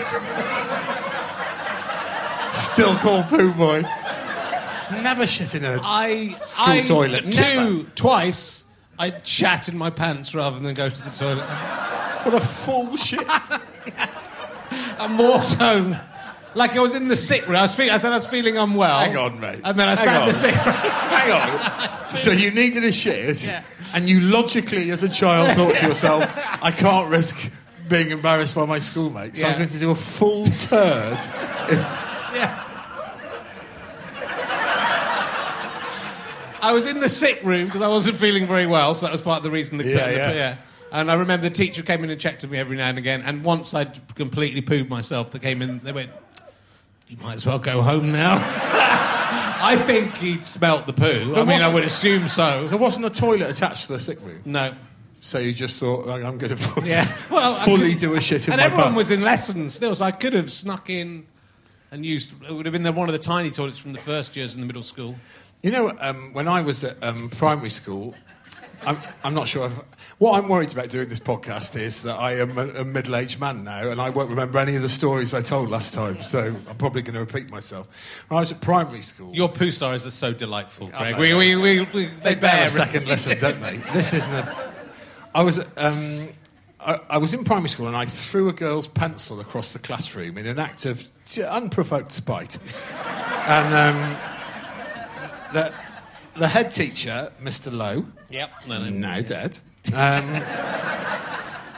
still 2.52 2.94
called 2.96 3.26
Pooh 3.26 3.52
Boy. 3.52 3.82
Never 5.02 5.26
shit 5.26 5.54
in 5.54 5.64
a. 5.64 5.78
I 5.82 6.30
School 6.36 6.64
I, 6.66 6.82
toilet, 6.82 7.22
Two 7.24 7.30
never. 7.30 7.82
twice. 7.94 8.64
I 8.98 9.14
shat 9.24 9.68
in 9.68 9.76
my 9.76 9.90
pants 9.90 10.34
rather 10.34 10.58
than 10.58 10.74
go 10.74 10.88
to 10.88 11.02
the 11.02 11.10
toilet. 11.10 11.44
What 12.24 12.34
a 12.34 12.40
full 12.40 12.96
shit. 12.96 13.26
and 14.98 15.18
walked 15.18 15.54
home 15.54 15.96
like 16.54 16.76
I 16.76 16.80
was 16.80 16.94
in 16.94 17.08
the 17.08 17.16
sick 17.16 17.46
room. 17.46 17.56
I 17.56 17.62
was, 17.62 17.74
feel- 17.74 17.92
I 17.92 17.96
said 17.96 18.12
I 18.12 18.16
was 18.16 18.26
feeling 18.26 18.56
unwell. 18.58 18.98
Hang 19.00 19.16
on, 19.16 19.40
mate. 19.40 19.60
And 19.64 19.78
then 19.78 19.88
I 19.88 19.94
Hang 19.96 20.04
sat 20.04 20.16
in 20.16 20.22
on. 20.22 20.28
the 20.28 20.34
sick 20.34 20.54
room. 20.54 20.74
Hang 20.74 21.32
on. 22.10 22.16
So 22.16 22.30
you 22.32 22.50
needed 22.50 22.84
a 22.84 22.92
shit, 22.92 23.44
Yeah. 23.44 23.62
and 23.94 24.08
you 24.08 24.20
logically, 24.20 24.90
as 24.90 25.02
a 25.02 25.08
child, 25.08 25.56
thought 25.56 25.74
to 25.76 25.86
yourself, 25.88 26.24
I 26.62 26.70
can't 26.70 27.08
risk 27.08 27.50
being 27.88 28.10
embarrassed 28.10 28.54
by 28.54 28.66
my 28.66 28.78
schoolmates, 28.78 29.40
so 29.40 29.46
I'm 29.46 29.52
Yeah. 29.52 29.58
going 29.58 29.68
to 29.70 29.78
do 29.78 29.90
a 29.90 29.94
full 29.94 30.44
turd. 30.46 31.18
in- 31.70 31.78
Yeah. 32.34 32.64
I 36.62 36.72
was 36.72 36.86
in 36.86 37.00
the 37.00 37.08
sick 37.08 37.40
room 37.42 37.66
because 37.66 37.82
I 37.82 37.88
wasn't 37.88 38.16
feeling 38.18 38.46
very 38.46 38.66
well, 38.66 38.94
so 38.94 39.06
that 39.06 39.12
was 39.12 39.20
part 39.20 39.38
of 39.38 39.42
the 39.42 39.50
reason. 39.50 39.78
The, 39.78 39.84
Yeah, 39.88 40.06
the- 40.30 40.34
yeah. 40.36 40.56
And 40.92 41.10
I 41.10 41.14
remember 41.14 41.48
the 41.48 41.54
teacher 41.54 41.82
came 41.82 42.04
in 42.04 42.10
and 42.10 42.20
checked 42.20 42.44
on 42.44 42.50
me 42.50 42.58
every 42.58 42.76
now 42.76 42.88
and 42.88 42.98
again. 42.98 43.22
And 43.22 43.42
once 43.42 43.72
I'd 43.72 43.98
completely 44.14 44.60
pooed 44.62 44.88
myself, 44.90 45.30
they 45.30 45.38
came 45.38 45.62
in. 45.62 45.78
They 45.80 45.90
went, 45.92 46.10
"You 47.08 47.16
might 47.22 47.34
as 47.34 47.46
well 47.46 47.58
go 47.58 47.80
home 47.82 48.12
now." 48.12 48.34
I 49.64 49.76
think 49.86 50.16
he'd 50.18 50.44
smelt 50.44 50.86
the 50.86 50.92
poo. 50.92 51.34
I 51.34 51.44
mean, 51.44 51.62
I 51.62 51.72
would 51.72 51.84
assume 51.84 52.28
so. 52.28 52.68
There 52.68 52.78
wasn't 52.78 53.06
a 53.06 53.10
toilet 53.10 53.48
attached 53.50 53.86
to 53.86 53.94
the 53.94 54.00
sick 54.00 54.20
room, 54.20 54.42
No. 54.44 54.74
so 55.20 55.38
you 55.38 55.52
just 55.54 55.80
thought, 55.80 56.06
"Like, 56.06 56.22
I'm 56.24 56.36
going 56.36 56.54
to 56.56 56.82
Yeah. 56.84 57.06
Well, 57.30 57.54
fully 57.54 57.90
could- 57.92 57.98
do 58.00 58.14
a 58.14 58.20
shit 58.20 58.46
in 58.48 58.52
and 58.52 58.60
everyone 58.60 58.94
was 58.94 59.10
in 59.10 59.22
lessons 59.22 59.74
still, 59.74 59.94
so 59.94 60.04
I 60.04 60.10
could 60.12 60.34
have 60.34 60.52
snuck 60.52 60.90
in 60.90 61.26
and 61.90 62.04
used. 62.04 62.34
It 62.42 62.52
would 62.52 62.66
have 62.66 62.72
been 62.72 62.82
the, 62.82 62.92
one 62.92 63.08
of 63.08 63.12
the 63.14 63.18
tiny 63.18 63.50
toilets 63.50 63.78
from 63.78 63.92
the 63.94 63.98
first 64.00 64.36
years 64.36 64.54
in 64.54 64.60
the 64.60 64.66
middle 64.66 64.82
school. 64.82 65.14
You 65.62 65.70
know, 65.70 65.92
um, 66.00 66.32
when 66.32 66.48
I 66.48 66.60
was 66.60 66.82
at 66.82 66.96
um, 67.02 67.30
primary 67.30 67.70
school, 67.70 68.16
I'm, 68.84 68.98
I'm 69.22 69.32
not 69.32 69.46
sure. 69.46 69.66
If, 69.66 69.72
what 70.18 70.36
I'm 70.36 70.48
worried 70.48 70.72
about 70.72 70.88
doing 70.88 71.08
this 71.08 71.20
podcast 71.20 71.80
is 71.80 72.02
that 72.02 72.16
I 72.18 72.38
am 72.40 72.58
a, 72.58 72.68
a 72.80 72.84
middle-aged 72.84 73.38
man 73.38 73.62
now, 73.62 73.88
and 73.88 74.00
I 74.00 74.10
won't 74.10 74.28
remember 74.28 74.58
any 74.58 74.74
of 74.74 74.82
the 74.82 74.88
stories 74.88 75.34
I 75.34 75.40
told 75.40 75.70
last 75.70 75.94
time. 75.94 76.20
So 76.24 76.52
I'm 76.68 76.76
probably 76.78 77.02
going 77.02 77.14
to 77.14 77.20
repeat 77.20 77.52
myself. 77.52 77.88
When 78.26 78.38
I 78.38 78.40
was 78.40 78.50
at 78.50 78.60
primary 78.60 79.02
school, 79.02 79.32
Your 79.32 79.48
poo 79.48 79.70
stories 79.70 80.04
are 80.04 80.10
so 80.10 80.32
delightful, 80.32 80.88
Greg. 80.88 81.16
we, 81.16 81.32
we, 81.32 81.54
we, 81.54 81.86
we, 81.94 82.06
they 82.06 82.34
bear 82.34 82.66
a 82.66 82.68
second 82.68 83.06
lesson, 83.06 83.38
don't 83.38 83.60
they? 83.60 83.76
This 83.92 84.14
isn't 84.14 84.34
a. 84.34 84.72
I 85.32 85.44
was. 85.44 85.64
Um, 85.76 86.28
I, 86.80 86.98
I 87.10 87.18
was 87.18 87.32
in 87.34 87.44
primary 87.44 87.68
school 87.68 87.86
and 87.86 87.96
I 87.96 88.06
threw 88.06 88.48
a 88.48 88.52
girl's 88.52 88.88
pencil 88.88 89.38
across 89.38 89.72
the 89.72 89.78
classroom 89.78 90.36
in 90.38 90.46
an 90.48 90.58
act 90.58 90.86
of 90.86 91.04
unprovoked 91.38 92.10
spite. 92.10 92.58
and 93.46 93.74
um, 93.96 94.16
the, 95.52 95.74
the 96.36 96.48
head 96.48 96.70
teacher, 96.70 97.32
Mr. 97.42 97.72
Lowe, 97.72 98.06
Yep. 98.30 98.50
No, 98.68 98.78
no. 98.78 98.88
now 98.90 99.20
dead, 99.20 99.58
um, 99.94 100.42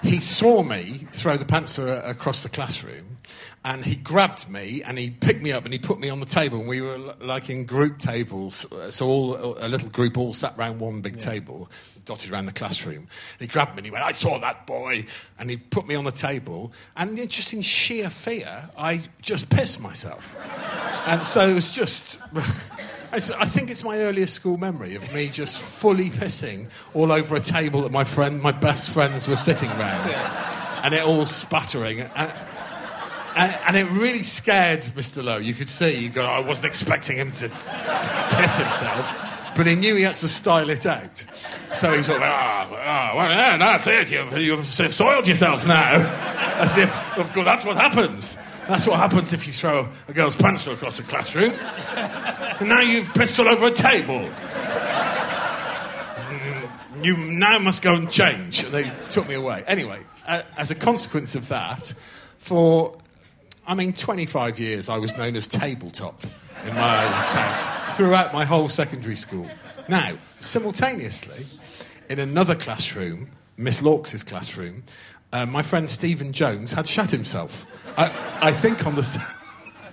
he 0.03 0.21
saw 0.21 0.63
me 0.63 1.07
throw 1.11 1.37
the 1.37 1.47
pencil 1.47 1.89
across 1.89 2.43
the 2.43 2.49
classroom. 2.49 3.19
And 3.67 3.83
he 3.83 3.95
grabbed 3.97 4.47
me 4.51 4.83
and 4.83 4.99
he 4.99 5.09
picked 5.09 5.41
me 5.43 5.51
up 5.51 5.65
and 5.65 5.73
he 5.73 5.79
put 5.79 5.99
me 5.99 6.11
on 6.11 6.21
the 6.21 6.27
table. 6.27 6.59
And 6.59 6.69
we 6.69 6.83
were 6.83 6.97
l- 6.97 7.17
like 7.23 7.49
in 7.49 7.65
group 7.65 7.97
tables, 7.99 8.71
uh, 8.71 8.91
so 8.91 9.07
all 9.07 9.57
a 9.59 9.69
little 9.71 9.89
group 9.89 10.19
all 10.19 10.35
sat 10.35 10.55
round 10.59 10.81
one 10.81 11.01
big 11.01 11.19
table, 11.19 11.71
dotted 12.05 12.31
around 12.31 12.45
the 12.45 12.53
classroom. 12.53 12.97
And 12.99 13.41
he 13.41 13.47
grabbed 13.47 13.71
me 13.73 13.79
and 13.79 13.87
he 13.87 13.91
went, 13.91 14.05
"I 14.05 14.13
saw 14.13 14.39
that 14.41 14.67
boy," 14.67 15.07
and 15.39 15.49
he 15.49 15.57
put 15.57 15.87
me 15.87 15.95
on 15.95 16.05
the 16.05 16.13
table. 16.13 16.75
And 16.95 17.17
just 17.31 17.55
in 17.55 17.63
sheer 17.63 18.11
fear, 18.11 18.69
I 18.77 19.01
just 19.23 19.49
pissed 19.49 19.81
myself. 19.81 20.37
And 21.07 21.25
so 21.25 21.49
it 21.49 21.55
was 21.55 21.75
just. 21.75 22.19
I 23.15 23.45
think 23.45 23.71
it's 23.71 23.85
my 23.85 23.99
earliest 23.99 24.35
school 24.35 24.57
memory 24.59 24.97
of 24.97 25.15
me 25.15 25.29
just 25.29 25.61
fully 25.61 26.11
pissing 26.11 26.67
all 26.95 27.13
over 27.13 27.37
a 27.37 27.41
table 27.41 27.83
that 27.83 27.93
my 27.93 28.03
friend, 28.03 28.43
my 28.43 28.51
best 28.51 28.91
friends 28.91 29.29
were 29.29 29.37
sitting 29.37 29.71
round, 29.71 30.11
and 30.83 30.93
it 30.93 31.05
all 31.05 31.25
spattering. 31.27 32.01
And, 32.01 32.33
and, 33.37 33.77
it 33.77 33.89
really 33.91 34.25
scared 34.25 34.81
Mr. 34.97 35.23
Lowe. 35.23 35.39
You 35.39 35.55
could 35.55 35.69
see, 35.69 35.97
you 35.97 36.09
go, 36.09 36.25
I 36.25 36.41
wasn't 36.41 36.67
expecting 36.67 37.17
him 37.17 37.31
to 37.33 37.49
piss 37.49 38.59
himself, 38.59 39.53
but 39.57 39.69
he 39.69 39.77
knew 39.77 39.95
he 39.95 40.03
had 40.03 40.17
to 40.17 40.29
style 40.29 40.71
it 40.71 40.85
out. 40.85 41.25
So 41.75 41.93
he 41.93 42.03
sort 42.03 42.17
of, 42.17 42.23
ah, 42.25 42.69
ah 42.73 43.17
well, 43.17 43.31
yeah, 43.31 43.57
that's 43.57 43.87
it. 43.87 44.11
You've, 44.11 44.39
you've 44.39 44.67
soiled 44.67 45.29
yourself 45.29 45.69
now. 45.69 45.95
As 46.57 46.79
if, 46.79 47.19
of 47.19 47.33
course, 47.33 47.47
that's 47.47 47.65
what 47.65 47.77
happens. 47.77 48.37
That's 48.69 48.87
what 48.87 48.99
happens 48.99 49.33
if 49.33 49.47
you 49.47 49.53
throw 49.53 49.89
a 50.09 50.13
girl's 50.13 50.37
pencil 50.37 50.73
across 50.73 50.99
a 50.99 51.03
classroom. 51.03 51.53
And 52.61 52.69
now 52.69 52.81
you've 52.81 53.13
pissed 53.13 53.39
all 53.39 53.49
over 53.49 53.67
a 53.67 53.71
table. 53.71 54.29
You 57.03 57.17
now 57.17 57.59
must 57.59 57.83
go 57.83 57.95
and 57.95 58.11
change. 58.11 58.65
And 58.65 58.73
they 58.73 58.91
took 59.11 59.29
me 59.29 59.35
away. 59.35 59.65
Anyway, 59.67 60.01
uh, 60.27 60.43
as 60.57 60.71
a 60.71 60.75
consequence 60.75 61.35
of 61.35 61.49
that, 61.49 61.93
for, 62.39 62.97
I 63.67 63.75
mean, 63.75 63.93
25 63.93 64.59
years 64.59 64.89
I 64.89 64.97
was 64.97 65.17
known 65.17 65.37
as 65.37 65.47
tabletop 65.47 66.23
in 66.67 66.75
my 66.75 67.29
town 67.31 67.95
throughout 67.97 68.33
my 68.33 68.45
whole 68.45 68.69
secondary 68.69 69.17
school. 69.17 69.49
Now, 69.89 70.17
simultaneously, 70.41 71.45
in 72.09 72.19
another 72.19 72.55
classroom, 72.55 73.31
Miss 73.57 73.83
Lawks's 73.83 74.25
classroom, 74.25 74.83
uh, 75.35 75.45
my 75.47 75.63
friend 75.63 75.89
Stephen 75.91 76.33
Jones 76.33 76.73
had 76.73 76.87
shut 76.87 77.11
himself. 77.11 77.67
I, 77.99 78.07
I 78.41 78.53
think 78.53 78.87
on 78.87 78.95
the, 78.95 79.27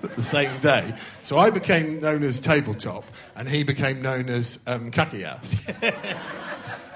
the 0.15 0.21
same 0.21 0.57
day. 0.59 0.93
So 1.21 1.37
I 1.37 1.49
became 1.49 1.99
known 1.99 2.23
as 2.23 2.39
tabletop, 2.39 3.03
and 3.35 3.49
he 3.49 3.63
became 3.63 4.01
known 4.01 4.29
as 4.29 4.59
um, 4.67 4.91
khaki 4.91 5.25
ass. 5.25 5.59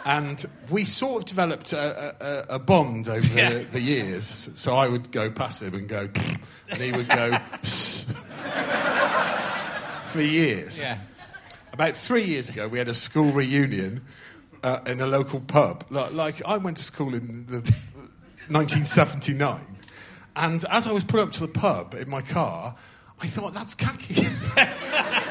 And 0.07 0.45
we 0.69 0.85
sort 0.85 1.23
of 1.23 1.25
developed 1.25 1.73
a, 1.73 2.45
a, 2.51 2.55
a 2.57 2.59
bond 2.59 3.09
over 3.09 3.25
Yeah. 3.33 3.63
the 3.71 3.81
years. 3.81 4.49
So 4.53 4.75
I 4.75 4.87
would 4.87 5.11
go 5.11 5.31
past 5.31 5.63
him 5.63 5.73
and 5.73 5.87
go, 5.87 6.07
and 6.69 6.77
he 6.79 6.91
would 6.91 7.09
go 7.09 7.31
for 10.11 10.21
years. 10.21 10.81
Yeah. 10.83 10.99
About 11.73 11.95
three 11.95 12.23
years 12.23 12.49
ago, 12.49 12.67
we 12.67 12.77
had 12.77 12.87
a 12.87 12.93
school 12.93 13.31
reunion 13.31 14.03
uh, 14.63 14.79
in 14.85 15.01
a 15.01 15.07
local 15.07 15.39
pub. 15.41 15.85
Like, 15.89 16.13
like 16.13 16.45
I 16.45 16.57
went 16.57 16.77
to 16.77 16.83
school 16.83 17.15
in 17.15 17.47
the 17.47 17.61
1979. 18.49 19.61
And 20.35 20.65
as 20.69 20.87
I 20.87 20.91
was 20.91 21.03
put 21.03 21.19
up 21.19 21.31
to 21.33 21.41
the 21.41 21.47
pub 21.47 21.93
in 21.93 22.09
my 22.09 22.21
car, 22.21 22.75
I 23.21 23.27
thought, 23.27 23.53
that's 23.53 23.75
khaki. 23.75 24.13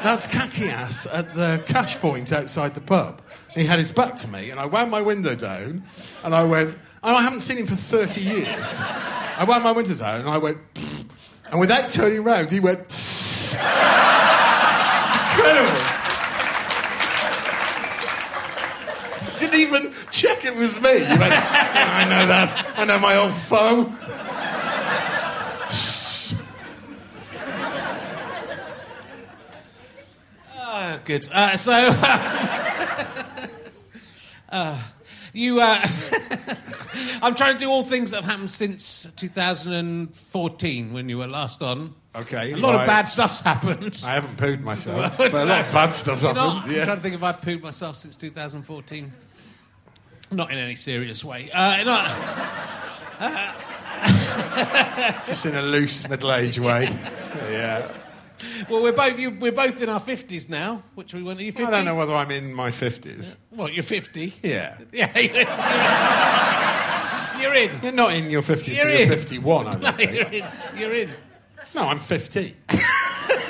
that's 0.02 0.26
khaki 0.26 0.70
ass 0.70 1.06
at 1.12 1.34
the 1.34 1.62
cash 1.66 1.98
point 1.98 2.32
outside 2.32 2.74
the 2.74 2.80
pub. 2.80 3.20
And 3.52 3.62
he 3.62 3.66
had 3.66 3.78
his 3.78 3.92
back 3.92 4.16
to 4.16 4.28
me, 4.28 4.50
and 4.50 4.58
I 4.58 4.66
wound 4.66 4.90
my 4.90 5.02
window 5.02 5.34
down, 5.34 5.84
and 6.24 6.34
I 6.34 6.44
went, 6.44 6.76
oh, 7.02 7.14
I 7.14 7.22
haven't 7.22 7.40
seen 7.40 7.58
him 7.58 7.66
for 7.66 7.74
30 7.74 8.20
years. 8.20 8.80
I 8.80 9.44
wound 9.46 9.64
my 9.64 9.72
window 9.72 9.94
down, 9.94 10.20
and 10.20 10.28
I 10.30 10.38
went, 10.38 10.58
Pfft. 10.74 11.06
and 11.50 11.60
without 11.60 11.90
turning 11.90 12.24
round, 12.24 12.50
he 12.50 12.60
went, 12.60 12.78
Incredible. 15.34 16.04
Didn't 19.38 19.60
even 19.60 19.92
check 20.14 20.44
it 20.44 20.54
was 20.54 20.80
me. 20.80 20.92
You 20.92 21.18
went, 21.18 21.32
"Yeah, 21.32 22.00
I 22.00 22.04
know 22.08 22.26
that. 22.26 22.74
I 22.78 22.84
know 22.84 22.98
my 23.00 23.16
old 23.16 23.34
foe. 23.34 23.92
Shh. 25.68 26.34
Oh, 30.56 31.00
good. 31.04 31.28
Uh, 31.32 31.56
so, 31.56 31.72
uh, 34.50 34.78
you. 35.32 35.60
Uh, 35.60 35.84
I'm 37.22 37.34
trying 37.34 37.54
to 37.54 37.58
do 37.58 37.70
all 37.70 37.82
things 37.82 38.10
that 38.10 38.16
have 38.22 38.30
happened 38.30 38.50
since 38.50 39.08
2014 39.16 40.92
when 40.92 41.08
you 41.08 41.18
were 41.18 41.28
last 41.28 41.62
on. 41.62 41.94
Okay. 42.14 42.52
A 42.52 42.56
lot 42.56 42.74
of 42.74 42.86
bad 42.86 43.08
stuff's 43.08 43.40
happened. 43.40 44.02
I 44.04 44.14
haven't 44.14 44.36
pooed 44.36 44.60
myself, 44.60 45.16
but 45.18 45.32
a 45.32 45.44
lot 45.44 45.64
of 45.64 45.72
bad 45.72 45.92
stuff's 45.94 46.22
happened. 46.22 46.38
I'm 46.38 46.62
trying 46.68 46.86
to 46.86 46.96
think 47.02 47.14
if 47.14 47.22
I've 47.22 47.40
pooed 47.40 47.62
myself 47.62 47.96
since 47.96 48.14
2014. 48.16 49.12
Not 50.30 50.50
in 50.50 50.58
any 50.58 50.74
serious 50.74 51.24
way. 51.24 51.50
Uh, 51.50 51.82
not, 51.84 53.20
Just 55.26 55.46
in 55.46 55.54
a 55.54 55.62
loose 55.62 56.08
middle-aged 56.08 56.58
way. 56.58 56.84
Yeah. 57.50 57.90
well, 58.68 58.82
we're 58.82 58.92
both 58.92 59.18
you, 59.18 59.30
we're 59.30 59.52
both 59.52 59.82
in 59.82 59.88
our 59.88 60.00
50s 60.00 60.48
now. 60.48 60.82
Which 60.94 61.14
we. 61.14 61.20
Are 61.28 61.32
you 61.34 61.52
50? 61.52 61.64
I 61.64 61.70
don't 61.70 61.84
know 61.84 61.94
whether 61.94 62.14
I'm 62.14 62.30
in 62.30 62.52
my 62.54 62.70
50s. 62.70 63.36
What? 63.50 63.72
You're 63.72 63.82
50. 63.82 64.32
Yeah. 64.42 64.78
Yeah. 64.92 65.10
You're 67.40 67.54
in. 67.54 67.70
You're 67.82 67.92
not 67.92 68.14
in 68.14 68.30
your 68.30 68.42
50s, 68.42 68.76
You're 68.76 68.90
you're. 68.90 69.06
51, 69.06 69.66
I 69.66 69.70
No, 69.78 69.92
think. 69.92 70.12
you're 70.12 70.26
in. 70.26 70.44
You're 70.76 70.94
in. 70.94 71.10
No, 71.74 71.82
I'm 71.88 71.98
50. 71.98 72.54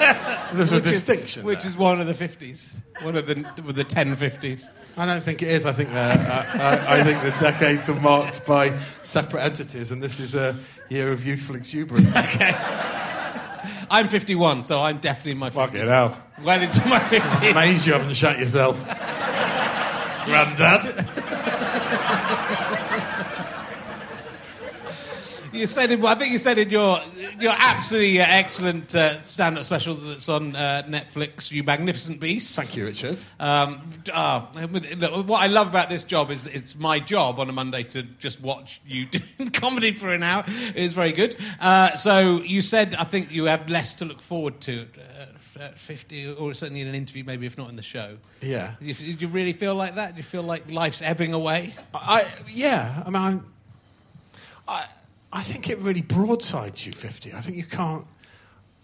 There's 0.54 0.72
a 0.72 0.76
Which 0.76 0.86
is- 0.86 0.92
distinction. 0.92 1.44
which 1.44 1.60
there. 1.60 1.68
is 1.70 1.76
one 1.76 2.00
of 2.00 2.06
the 2.06 2.12
50s. 2.14 2.72
One 3.02 3.16
of 3.16 3.26
the 3.26 3.34
the 3.72 3.84
10 3.84 4.16
50s. 4.16 4.70
I 4.96 5.06
don't 5.06 5.22
think 5.22 5.42
it 5.42 5.48
is. 5.48 5.66
I 5.66 5.72
think 5.72 5.90
the, 5.90 5.98
uh, 5.98 6.44
uh, 6.54 6.84
I 6.88 7.02
think 7.02 7.22
the 7.22 7.30
decades 7.40 7.88
are 7.88 8.00
marked 8.00 8.46
by 8.46 8.78
separate 9.02 9.42
entities, 9.42 9.90
and 9.90 10.00
this 10.00 10.20
is 10.20 10.34
a 10.36 10.56
year 10.88 11.10
of 11.10 11.26
youthful 11.26 11.56
exuberance. 11.56 12.08
Okay. 12.16 12.54
I'm 13.90 14.08
51, 14.08 14.64
so 14.64 14.80
I'm 14.80 14.98
definitely 14.98 15.32
in 15.32 15.38
my 15.38 15.50
50s. 15.50 15.54
Fucking 15.54 15.86
hell. 15.86 16.22
Well 16.42 16.60
into 16.62 16.86
my 16.88 17.00
50s. 17.00 17.50
Amazed 17.50 17.86
you 17.86 17.92
haven't 17.92 18.14
shot 18.14 18.38
yourself. 18.38 18.76
Grandad. 20.24 20.84
You 25.54 25.66
said 25.66 25.92
in, 25.92 26.04
I 26.04 26.14
think 26.16 26.32
you 26.32 26.38
said 26.38 26.58
in 26.58 26.70
your 26.70 27.00
your 27.40 27.54
absolutely 27.56 28.20
uh, 28.20 28.26
excellent 28.26 28.94
uh, 28.94 29.20
stand-up 29.20 29.64
special 29.64 29.94
that's 29.94 30.28
on 30.28 30.56
uh, 30.56 30.82
Netflix, 30.88 31.52
"You 31.52 31.62
Magnificent 31.62 32.20
Beast." 32.20 32.56
Thank 32.56 32.76
you, 32.76 32.84
Richard. 32.84 33.18
Um, 33.38 33.80
look, 34.06 35.28
what 35.28 35.42
I 35.42 35.46
love 35.46 35.68
about 35.68 35.88
this 35.88 36.04
job 36.04 36.30
is 36.30 36.46
it's 36.46 36.76
my 36.76 36.98
job 36.98 37.38
on 37.38 37.48
a 37.48 37.52
Monday 37.52 37.84
to 37.84 38.02
just 38.02 38.40
watch 38.40 38.80
you 38.86 39.06
do 39.38 39.50
comedy 39.52 39.92
for 39.92 40.12
an 40.12 40.22
hour. 40.22 40.44
It's 40.74 40.94
very 40.94 41.12
good. 41.12 41.36
Uh, 41.60 41.94
so 41.94 42.42
you 42.42 42.60
said 42.60 42.94
I 42.94 43.04
think 43.04 43.30
you 43.30 43.44
have 43.44 43.68
less 43.70 43.94
to 43.94 44.04
look 44.04 44.20
forward 44.20 44.60
to. 44.62 44.82
Uh, 44.82 45.26
at 45.60 45.78
50 45.78 46.32
or 46.32 46.52
certainly 46.52 46.80
in 46.80 46.88
an 46.88 46.96
interview 46.96 47.22
maybe 47.22 47.46
if 47.46 47.56
not 47.56 47.68
in 47.70 47.76
the 47.76 47.82
show 47.82 48.16
Yeah. 48.40 48.74
do 48.80 48.86
you, 48.86 48.94
do 49.14 49.26
you 49.26 49.28
really 49.28 49.52
feel 49.52 49.76
like 49.76 49.94
that 49.94 50.14
do 50.14 50.16
you 50.16 50.24
feel 50.24 50.42
like 50.42 50.68
life's 50.68 51.00
ebbing 51.00 51.32
away 51.32 51.76
I, 51.94 52.26
yeah, 52.48 53.04
I 53.06 53.10
mean, 53.10 53.22
I'm, 53.22 53.52
I, 54.66 54.86
I 55.34 55.42
think 55.42 55.68
it 55.68 55.78
really 55.80 56.00
broadsides 56.00 56.86
you 56.86 56.92
50. 56.92 57.34
I 57.34 57.40
think 57.40 57.56
you 57.56 57.64
can't, 57.64 58.06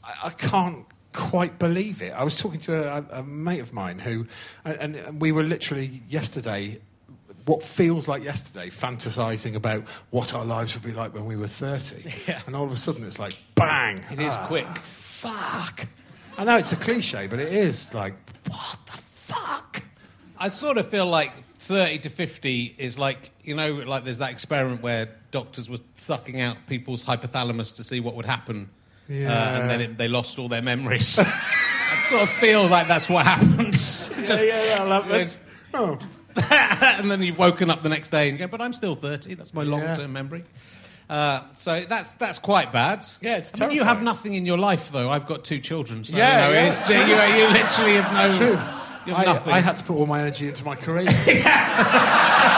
I, 0.03 0.15
I 0.25 0.31
can't 0.31 0.85
quite 1.13 1.59
believe 1.61 2.03
it. 2.03 2.13
I 2.13 2.25
was 2.25 2.37
talking 2.39 2.59
to 2.61 2.93
a, 2.93 3.21
a 3.21 3.23
mate 3.23 3.61
of 3.61 3.73
mine 3.73 4.01
who, 4.01 4.27
and, 4.65 4.97
and 4.97 5.21
we 5.21 5.31
were 5.31 5.45
literally 5.45 6.03
yesterday, 6.09 6.79
what 7.47 7.63
feels 7.63 8.09
like 8.09 8.25
yesterday, 8.25 8.69
fantasizing 8.69 9.55
about 9.55 9.85
what 10.11 10.35
our 10.35 10.45
lives 10.45 10.75
would 10.75 10.83
be 10.85 10.93
like 10.93 11.15
when 11.15 11.25
we 11.25 11.37
were 11.37 11.47
30. 11.47 12.11
Yeah. 12.29 12.41
And 12.47 12.57
all 12.57 12.65
of 12.65 12.73
a 12.73 12.77
sudden 12.77 13.05
it's 13.05 13.21
like, 13.21 13.37
bang! 13.55 14.03
It 14.13 14.19
is 14.19 14.35
Ah, 14.37 14.47
quick. 14.49 14.67
Fuck. 14.67 15.87
I 16.37 16.45
know 16.45 16.57
it's 16.57 16.73
a 16.73 16.77
cliche, 16.77 17.29
but 17.29 17.39
it 17.39 17.53
is 17.53 17.95
like, 17.95 18.15
what 18.49 18.79
the 18.87 18.99
fuck? 19.15 19.83
I 20.37 20.49
sort 20.49 20.79
of 20.79 20.89
feel 20.89 21.07
like 21.07 21.33
30 21.71 22.01
to 22.01 22.11
50 22.11 22.75
is 22.79 22.99
like, 22.99 23.31
you 23.45 23.55
know, 23.55 23.73
like 23.73 24.03
there's 24.03 24.19
that 24.19 24.33
experiment 24.33 24.83
where 24.83 25.09
doctors 25.31 25.71
were 25.71 25.79
sucking 25.95 26.41
out 26.41 26.57
people's 26.67 27.05
hypothalamus 27.05 27.77
to 27.77 27.85
see 27.85 28.01
what 28.01 28.17
would 28.17 28.27
happen. 28.27 28.69
Uh, 29.09 29.13
and 29.13 29.71
then 29.71 29.81
it, 29.81 29.97
they 29.97 30.09
lost 30.09 30.41
all 30.41 30.49
their 30.49 30.63
memories. 30.63 31.19
I 31.23 32.07
sort 32.09 32.23
of 32.23 32.29
feel 32.29 32.67
like 32.67 32.89
that's 32.89 33.09
what 33.09 33.25
happened. 33.25 33.69
It's 34.21 34.29
Yeah, 34.29 34.43
yeah, 34.43 34.65
yeah, 34.65 34.83
I 34.83 34.85
love 34.85 35.11
it. 35.13 35.39
Oh. 35.73 35.97
and 36.99 37.09
then 37.09 37.23
you've 37.23 37.39
woken 37.39 37.71
up 37.71 37.85
the 37.85 37.89
next 37.89 38.09
day 38.09 38.29
and 38.29 38.39
go, 38.39 38.49
but 38.49 38.61
I'm 38.61 38.73
still 38.73 38.97
30. 38.97 39.35
That's 39.35 39.55
my 39.55 39.63
long 39.63 39.81
term 39.81 40.13
memory. 40.13 40.43
Uh, 41.09 41.43
so 41.57 41.85
that's 41.89 42.15
that's 42.15 42.39
quite 42.41 42.73
bad. 42.73 43.07
Yeah, 43.21 43.37
it's 43.39 43.61
I 43.61 43.67
mean, 43.67 43.77
you 43.77 43.85
have 43.85 44.03
nothing 44.03 44.35
in 44.35 44.45
your 44.45 44.59
life, 44.59 44.91
though. 44.91 45.09
I've 45.11 45.27
got 45.27 45.45
two 45.45 45.61
children. 45.61 46.05
So, 46.05 46.17
Yeah, 46.17 46.49
you 46.49 46.55
know, 46.55 47.07
yeah, 47.07 47.37
you, 47.37 47.43
you 47.43 47.53
literally 47.53 47.95
have 47.95 48.13
no. 48.13 48.37
True. 48.37 48.90
I. 49.07 49.43
I 49.47 49.61
had 49.61 49.77
to 49.77 49.85
put 49.85 49.97
all 49.97 50.07
my 50.07 50.21
energy 50.21 50.49
into 50.49 50.65
my 50.65 50.75
career. 50.75 51.09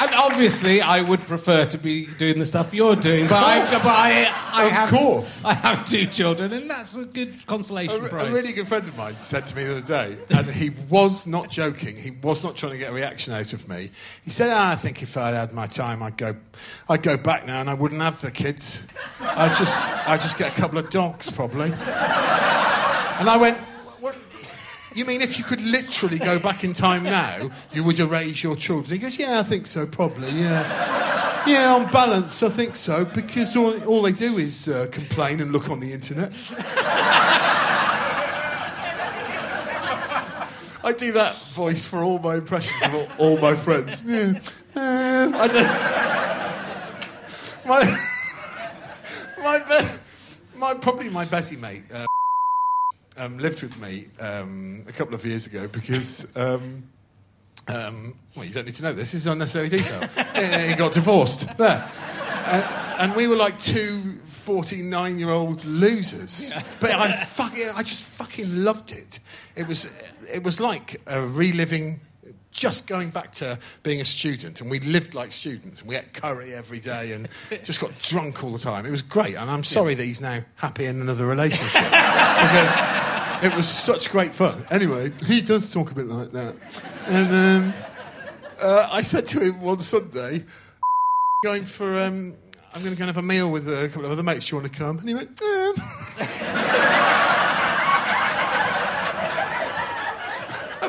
And 0.00 0.14
obviously, 0.38 0.80
I 0.80 1.02
would 1.02 1.18
prefer 1.18 1.66
to 1.66 1.78
be 1.78 2.06
doing 2.06 2.38
the 2.38 2.46
stuff 2.46 2.72
you're 2.72 2.94
doing, 2.94 3.26
but 3.26 3.42
I, 3.42 3.68
but 3.72 3.84
I, 3.84 4.32
I 4.52 4.66
Of 4.66 4.70
have, 4.70 4.88
course. 4.88 5.44
I 5.44 5.52
have 5.52 5.84
two 5.84 6.06
children, 6.06 6.52
and 6.52 6.70
that's 6.70 6.94
a 6.94 7.04
good 7.06 7.44
consolation 7.46 8.00
re- 8.00 8.08
prize. 8.08 8.28
a 8.28 8.32
really 8.32 8.52
good 8.52 8.68
friend 8.68 8.86
of 8.86 8.96
mine 8.96 9.18
said 9.18 9.46
to 9.46 9.56
me 9.56 9.64
the 9.64 9.78
other 9.78 9.80
day, 9.84 10.16
and 10.30 10.46
he 10.46 10.70
was 10.88 11.26
not 11.26 11.50
joking. 11.50 11.96
He 11.96 12.12
was 12.12 12.44
not 12.44 12.54
trying 12.54 12.70
to 12.70 12.78
get 12.78 12.90
a 12.90 12.94
reaction 12.94 13.32
out 13.34 13.52
of 13.52 13.68
me. 13.68 13.90
He 14.24 14.30
said, 14.30 14.50
ah, 14.52 14.70
"I 14.70 14.76
think 14.76 15.02
if 15.02 15.16
I'd 15.16 15.34
had 15.34 15.52
my 15.52 15.66
time, 15.66 16.04
I'd 16.04 16.16
go, 16.16 16.36
I'd 16.88 17.02
go 17.02 17.16
back 17.16 17.44
now, 17.44 17.60
and 17.60 17.68
I 17.68 17.74
wouldn't 17.74 18.00
have 18.00 18.20
the 18.20 18.30
kids. 18.30 18.86
I'd 19.20 19.56
just, 19.56 19.92
I'd 20.08 20.20
just 20.20 20.38
get 20.38 20.56
a 20.56 20.60
couple 20.60 20.78
of 20.78 20.88
dogs, 20.90 21.32
probably." 21.32 21.72
And 21.72 23.28
I 23.28 23.36
went, 23.36 23.58
"What? 23.58 23.67
You 24.98 25.04
mean 25.04 25.22
if 25.22 25.38
you 25.38 25.44
could 25.44 25.60
literally 25.60 26.18
go 26.18 26.40
back 26.40 26.64
in 26.64 26.72
time 26.72 27.04
now, 27.04 27.52
you 27.72 27.84
would 27.84 28.00
erase 28.00 28.42
your 28.42 28.56
children? 28.56 28.98
He 28.98 29.00
goes, 29.00 29.16
Yeah, 29.16 29.38
I 29.38 29.44
think 29.44 29.68
so, 29.68 29.86
probably, 29.86 30.28
yeah. 30.30 31.46
Yeah, 31.46 31.72
on 31.72 31.88
balance, 31.92 32.42
I 32.42 32.48
think 32.48 32.74
so, 32.74 33.04
because 33.04 33.54
all, 33.54 33.80
all 33.84 34.02
they 34.02 34.10
do 34.10 34.38
is 34.38 34.66
uh, 34.66 34.88
complain 34.90 35.40
and 35.40 35.52
look 35.52 35.70
on 35.70 35.78
the 35.78 35.92
internet. 35.92 36.32
I 40.82 40.92
do 40.98 41.12
that 41.12 41.36
voice 41.52 41.86
for 41.86 41.98
all 41.98 42.18
my 42.18 42.34
impressions 42.34 42.82
of 42.82 42.92
all, 42.92 43.08
all 43.18 43.38
my 43.38 43.54
friends. 43.54 44.02
Yeah. 44.04 44.32
Um, 44.74 45.36
I 45.36 45.46
don't. 45.46 46.08
My, 47.68 47.98
my, 49.44 49.58
be- 49.58 49.88
my, 50.56 50.74
probably 50.74 51.08
my 51.10 51.24
Bessie 51.26 51.56
mate. 51.56 51.82
Uh, 51.92 52.06
um, 53.18 53.38
lived 53.38 53.62
with 53.62 53.80
me 53.80 54.06
um, 54.20 54.84
a 54.88 54.92
couple 54.92 55.14
of 55.14 55.24
years 55.24 55.46
ago 55.46 55.68
because. 55.68 56.26
Um, 56.36 56.84
um, 57.66 58.14
well, 58.34 58.46
you 58.46 58.54
don't 58.54 58.64
need 58.64 58.74
to 58.76 58.82
know 58.82 58.94
this. 58.94 59.12
This 59.12 59.22
is 59.22 59.26
unnecessary 59.26 59.68
detail. 59.68 60.00
he 60.68 60.74
got 60.74 60.92
divorced. 60.92 61.54
There. 61.58 61.86
Uh, 62.50 62.96
and 62.98 63.14
we 63.14 63.26
were 63.26 63.36
like 63.36 63.58
two 63.58 64.14
49 64.24 65.18
year 65.18 65.28
old 65.28 65.62
losers. 65.66 66.54
But 66.80 66.92
I, 66.92 67.24
fucking, 67.24 67.68
I 67.76 67.82
just 67.82 68.04
fucking 68.04 68.64
loved 68.64 68.92
it. 68.92 69.20
It 69.54 69.68
was, 69.68 69.94
it 70.32 70.42
was 70.42 70.60
like 70.60 71.00
uh, 71.12 71.26
reliving. 71.28 72.00
Just 72.58 72.88
going 72.88 73.10
back 73.10 73.30
to 73.32 73.56
being 73.84 74.00
a 74.00 74.04
student, 74.04 74.60
and 74.60 74.68
we 74.68 74.80
lived 74.80 75.14
like 75.14 75.30
students, 75.30 75.80
and 75.80 75.88
we 75.88 75.96
ate 75.96 76.12
curry 76.12 76.52
every 76.54 76.80
day, 76.80 77.12
and 77.12 77.28
just 77.64 77.80
got 77.80 77.96
drunk 78.00 78.42
all 78.42 78.52
the 78.52 78.58
time. 78.58 78.84
It 78.84 78.90
was 78.90 79.02
great, 79.02 79.36
and 79.36 79.48
I'm 79.48 79.62
sorry 79.62 79.94
that 79.94 80.04
he's 80.04 80.20
now 80.20 80.40
happy 80.56 80.86
in 80.86 81.00
another 81.00 81.26
relationship 81.26 81.82
because 81.84 82.74
it 83.44 83.54
was 83.54 83.68
such 83.68 84.10
great 84.10 84.34
fun. 84.34 84.66
Anyway, 84.72 85.12
he 85.26 85.40
does 85.40 85.70
talk 85.70 85.92
a 85.92 85.94
bit 85.94 86.08
like 86.08 86.32
that. 86.32 86.56
And 87.06 87.64
um, 87.64 87.74
uh, 88.60 88.88
I 88.90 89.02
said 89.02 89.26
to 89.26 89.40
him 89.40 89.60
one 89.60 89.80
Sunday, 89.80 90.44
going 91.44 91.64
for, 91.64 91.96
um, 92.00 92.34
I'm 92.74 92.82
going 92.82 92.94
to 92.94 92.98
go 92.98 93.04
and 93.06 93.14
have 93.14 93.16
a 93.16 93.22
meal 93.22 93.52
with 93.52 93.68
a 93.68 93.88
couple 93.88 94.06
of 94.06 94.10
other 94.10 94.24
mates. 94.24 94.48
Do 94.48 94.56
you 94.56 94.62
want 94.62 94.72
to 94.72 94.78
come? 94.78 94.98
And 94.98 95.08
he 95.08 95.14
went, 95.14 95.40
um. 95.40 95.74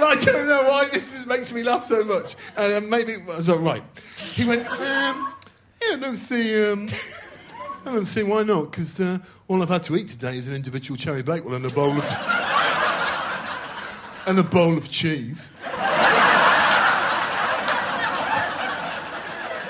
I 0.09 0.15
don't 0.15 0.47
know 0.47 0.63
why 0.63 0.89
this 0.91 1.13
is, 1.13 1.27
makes 1.27 1.53
me 1.53 1.61
laugh 1.61 1.85
so 1.85 2.03
much. 2.03 2.35
And 2.57 2.73
uh, 2.73 2.81
maybe 2.87 3.11
it 3.11 3.23
was 3.27 3.47
all 3.47 3.59
right. 3.59 3.83
He 4.17 4.43
went, 4.43 4.67
um, 4.67 5.35
yeah, 5.81 5.93
I 5.93 5.97
don't 6.01 6.17
see, 6.17 6.71
um, 6.71 6.87
I 7.85 7.93
don't 7.93 8.05
see 8.05 8.23
why 8.23 8.41
not, 8.41 8.71
because 8.71 8.99
uh, 8.99 9.19
all 9.47 9.61
I've 9.61 9.69
had 9.69 9.83
to 9.83 9.95
eat 9.95 10.07
today 10.07 10.35
is 10.35 10.47
an 10.47 10.55
individual 10.55 10.97
cherry 10.97 11.21
bagel 11.21 11.53
and 11.53 11.63
a 11.63 11.69
bowl 11.69 11.91
of 11.91 12.03
and 14.25 14.39
a 14.39 14.43
bowl 14.43 14.79
of 14.79 14.89
cheese. 14.89 15.51
I 15.63 15.67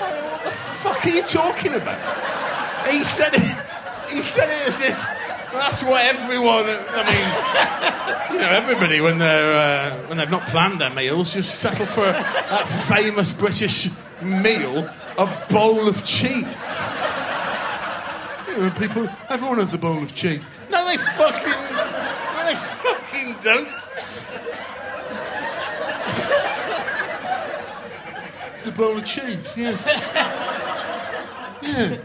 went, 0.00 0.24
what 0.32 0.42
the 0.42 0.50
fuck 0.50 1.04
are 1.04 1.10
you 1.10 1.22
talking 1.22 1.74
about? 1.74 2.00
He 2.88 3.04
said 3.04 3.34
it. 3.34 3.42
He 4.10 4.22
said 4.22 4.48
it 4.48 4.68
as 4.68 4.88
if 4.88 5.19
That's 5.52 5.82
what 5.82 6.04
everyone. 6.04 6.64
I 6.66 8.28
mean, 8.30 8.34
you 8.34 8.40
know, 8.40 8.50
everybody 8.52 9.00
when 9.00 9.18
they're 9.18 9.54
uh, 9.54 9.90
when 10.06 10.16
they've 10.18 10.30
not 10.30 10.46
planned 10.46 10.80
their 10.80 10.90
meals 10.90 11.34
just 11.34 11.58
settle 11.60 11.86
for 11.86 12.02
that 12.02 12.68
famous 12.88 13.32
British 13.32 13.88
meal, 14.22 14.88
a 15.18 15.26
bowl 15.48 15.88
of 15.88 16.04
cheese. 16.04 16.80
You 18.48 18.58
know, 18.58 18.70
people, 18.78 19.08
everyone 19.28 19.58
has 19.58 19.74
a 19.74 19.78
bowl 19.78 20.00
of 20.02 20.14
cheese. 20.14 20.44
No, 20.70 20.84
they 20.86 20.96
fucking, 20.96 21.74
no, 21.74 22.44
they 22.46 22.54
fucking 22.56 23.36
don't. 23.42 23.68
it's 28.56 28.66
a 28.66 28.72
bowl 28.72 28.96
of 28.96 29.04
cheese. 29.04 29.52
Yeah. 29.56 29.76
Yeah. 31.62 31.96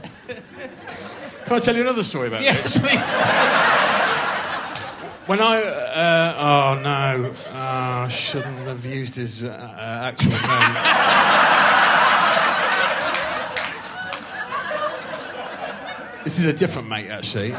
Can 1.45 1.55
I 1.55 1.60
tell 1.60 1.75
you 1.75 1.81
another 1.81 2.03
story 2.03 2.27
about 2.27 2.41
this? 2.41 2.77
please. 2.79 2.99
When 5.27 5.39
I, 5.39 5.62
uh, 5.62 6.36
oh 6.38 6.81
no, 6.81 7.31
oh, 7.31 7.51
I 7.53 8.08
shouldn't 8.10 8.58
have 8.67 8.86
used 8.86 9.15
his 9.15 9.43
uh, 9.43 9.47
uh, 9.47 10.05
actual 10.05 10.31
name. 10.31 10.73
this 16.23 16.39
is 16.39 16.45
a 16.45 16.53
different 16.53 16.89
mate, 16.89 17.10
actually. 17.10 17.53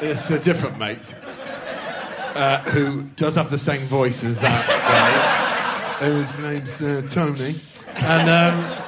it's 0.00 0.30
a 0.30 0.38
different 0.38 0.78
mate 0.78 1.14
uh, 2.36 2.58
who 2.70 3.02
does 3.16 3.34
have 3.34 3.50
the 3.50 3.58
same 3.58 3.82
voice 3.82 4.22
as 4.22 4.40
that 4.40 4.66
guy. 6.00 6.06
And 6.06 6.18
his 6.18 6.38
name's 6.38 6.82
uh, 6.82 7.02
Tony. 7.08 7.54
And 7.96 8.28
um, 8.28 8.85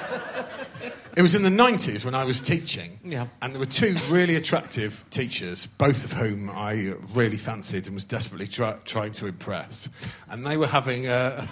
it 1.18 1.22
was 1.22 1.34
in 1.34 1.42
the 1.42 1.50
90s 1.50 2.04
when 2.04 2.14
I 2.14 2.22
was 2.22 2.40
teaching. 2.40 3.00
Yeah. 3.02 3.26
And 3.42 3.52
there 3.52 3.58
were 3.58 3.66
two 3.66 3.96
really 4.08 4.36
attractive 4.36 5.04
teachers, 5.10 5.66
both 5.66 6.04
of 6.04 6.12
whom 6.12 6.48
I 6.48 6.94
really 7.12 7.36
fancied 7.36 7.86
and 7.86 7.96
was 7.96 8.04
desperately 8.04 8.46
try- 8.46 8.78
trying 8.84 9.10
to 9.12 9.26
impress. 9.26 9.88
And 10.30 10.46
they 10.46 10.56
were 10.56 10.68
having 10.68 11.08
a. 11.08 11.48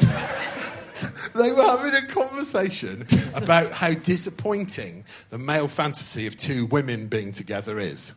they 1.36 1.52
were 1.52 1.62
having 1.62 1.94
a 1.94 2.04
conversation 2.08 3.06
about 3.36 3.70
how 3.70 3.94
disappointing 3.94 5.04
the 5.30 5.38
male 5.38 5.68
fantasy 5.68 6.26
of 6.26 6.36
two 6.36 6.66
women 6.66 7.06
being 7.06 7.30
together 7.30 7.78
is. 7.78 8.12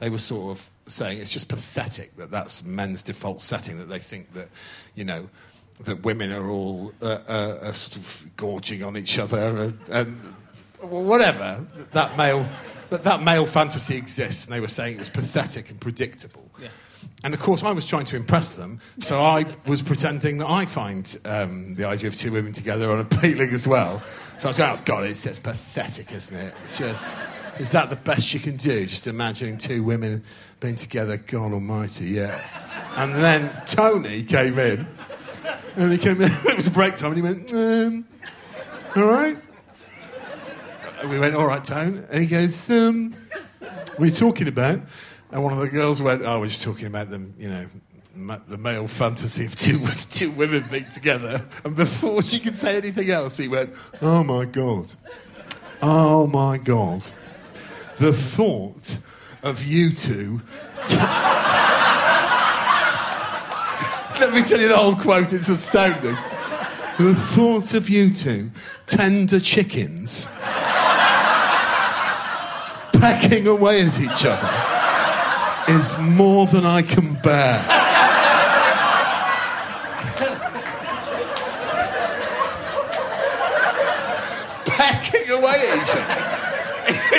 They 0.00 0.10
were 0.10 0.18
sort 0.18 0.58
of 0.58 0.68
saying 0.86 1.20
it's 1.20 1.32
just 1.32 1.48
pathetic 1.48 2.16
that 2.16 2.32
that's 2.32 2.64
men's 2.64 3.04
default 3.04 3.42
setting, 3.42 3.78
that 3.78 3.88
they 3.88 4.00
think 4.00 4.32
that, 4.34 4.48
you 4.96 5.04
know, 5.04 5.28
that 5.84 6.02
women 6.02 6.32
are 6.32 6.48
all 6.48 6.92
uh, 7.02 7.18
uh, 7.28 7.72
sort 7.72 7.96
of 7.96 8.24
gorging 8.36 8.82
on 8.82 8.96
each 8.96 9.18
other 9.18 9.58
and, 9.58 9.78
and 9.90 10.20
well, 10.82 11.04
whatever 11.04 11.64
that, 11.92 12.16
male 12.16 12.48
that 12.90 13.04
that 13.04 13.22
male 13.22 13.46
fantasy 13.46 13.96
exists, 13.96 14.46
and 14.46 14.54
they 14.54 14.60
were 14.60 14.68
saying 14.68 14.94
it 14.94 14.98
was 14.98 15.10
pathetic 15.10 15.70
and 15.70 15.80
predictable. 15.80 16.44
And 17.24 17.34
of 17.34 17.40
course, 17.40 17.64
I 17.64 17.72
was 17.72 17.84
trying 17.84 18.04
to 18.06 18.16
impress 18.16 18.54
them, 18.54 18.78
so 19.00 19.20
I 19.20 19.44
was 19.66 19.82
pretending 19.82 20.38
that 20.38 20.48
I 20.48 20.66
find 20.66 21.18
um, 21.24 21.74
the 21.74 21.84
idea 21.84 22.06
of 22.06 22.14
two 22.14 22.30
women 22.30 22.52
together 22.52 22.92
unappealing 22.92 23.50
as 23.50 23.66
well. 23.66 24.00
So 24.38 24.46
I 24.46 24.50
was 24.50 24.58
going, 24.58 24.78
"Oh 24.78 24.82
God, 24.84 25.04
it's 25.04 25.24
just 25.24 25.42
pathetic, 25.42 26.12
isn't 26.12 26.36
it? 26.36 26.54
It's 26.62 26.78
just 26.78 27.26
is 27.58 27.72
that 27.72 27.90
the 27.90 27.96
best 27.96 28.32
you 28.32 28.38
can 28.38 28.56
do? 28.56 28.86
Just 28.86 29.08
imagining 29.08 29.58
two 29.58 29.82
women 29.82 30.22
being 30.60 30.76
together? 30.76 31.16
God 31.16 31.52
Almighty, 31.52 32.06
yeah." 32.06 32.40
And 32.94 33.14
then 33.16 33.52
Tony 33.66 34.22
came 34.22 34.58
in. 34.58 34.86
And 35.78 35.92
he 35.92 35.98
came 35.98 36.20
in, 36.20 36.32
it 36.44 36.56
was 36.56 36.68
break 36.68 36.96
time, 36.96 37.12
and 37.12 37.16
he 37.16 37.22
went, 37.22 37.54
um, 37.54 38.04
all 38.96 39.04
right. 39.04 39.36
And 41.00 41.08
we 41.08 41.20
went, 41.20 41.36
all 41.36 41.46
right, 41.46 41.64
Tone. 41.64 42.04
And 42.10 42.20
he 42.20 42.26
goes, 42.26 42.68
um, 42.68 43.12
what 43.60 44.00
are 44.00 44.06
you 44.06 44.10
talking 44.10 44.48
about? 44.48 44.80
And 45.30 45.44
one 45.44 45.52
of 45.52 45.60
the 45.60 45.68
girls 45.68 46.02
went, 46.02 46.22
oh, 46.24 46.40
we're 46.40 46.48
just 46.48 46.64
talking 46.64 46.88
about 46.88 47.10
them, 47.10 47.32
you 47.38 47.48
know, 47.48 47.66
the 48.48 48.58
male 48.58 48.88
fantasy 48.88 49.46
of 49.46 49.54
two, 49.54 49.78
two 50.10 50.32
women 50.32 50.64
being 50.68 50.90
together. 50.90 51.40
And 51.64 51.76
before 51.76 52.22
she 52.22 52.40
could 52.40 52.58
say 52.58 52.76
anything 52.76 53.10
else, 53.10 53.36
he 53.36 53.46
went, 53.46 53.72
oh 54.02 54.24
my 54.24 54.46
God. 54.46 54.92
Oh 55.80 56.26
my 56.26 56.58
God. 56.58 57.04
The 57.98 58.12
thought 58.12 58.98
of 59.44 59.64
you 59.64 59.92
two. 59.92 60.40
Let 64.20 64.34
me 64.34 64.42
tell 64.42 64.60
you 64.60 64.66
the 64.66 64.76
whole 64.76 64.96
quote, 64.96 65.32
it's 65.32 65.48
astounding. 65.48 66.16
The 66.98 67.14
thought 67.14 67.72
of 67.74 67.88
you 67.88 68.12
two, 68.12 68.50
tender 68.86 69.38
chickens, 69.38 70.26
pecking 72.92 73.46
away 73.46 73.82
at 73.82 74.00
each 74.00 74.26
other, 74.26 74.50
is 75.72 75.96
more 75.98 76.46
than 76.46 76.66
I 76.66 76.82
can 76.82 77.14
bear. 77.22 77.58
pecking 84.66 85.30
away 85.30 85.62
at 85.62 85.76
each 85.76 85.94
other. 85.94 86.38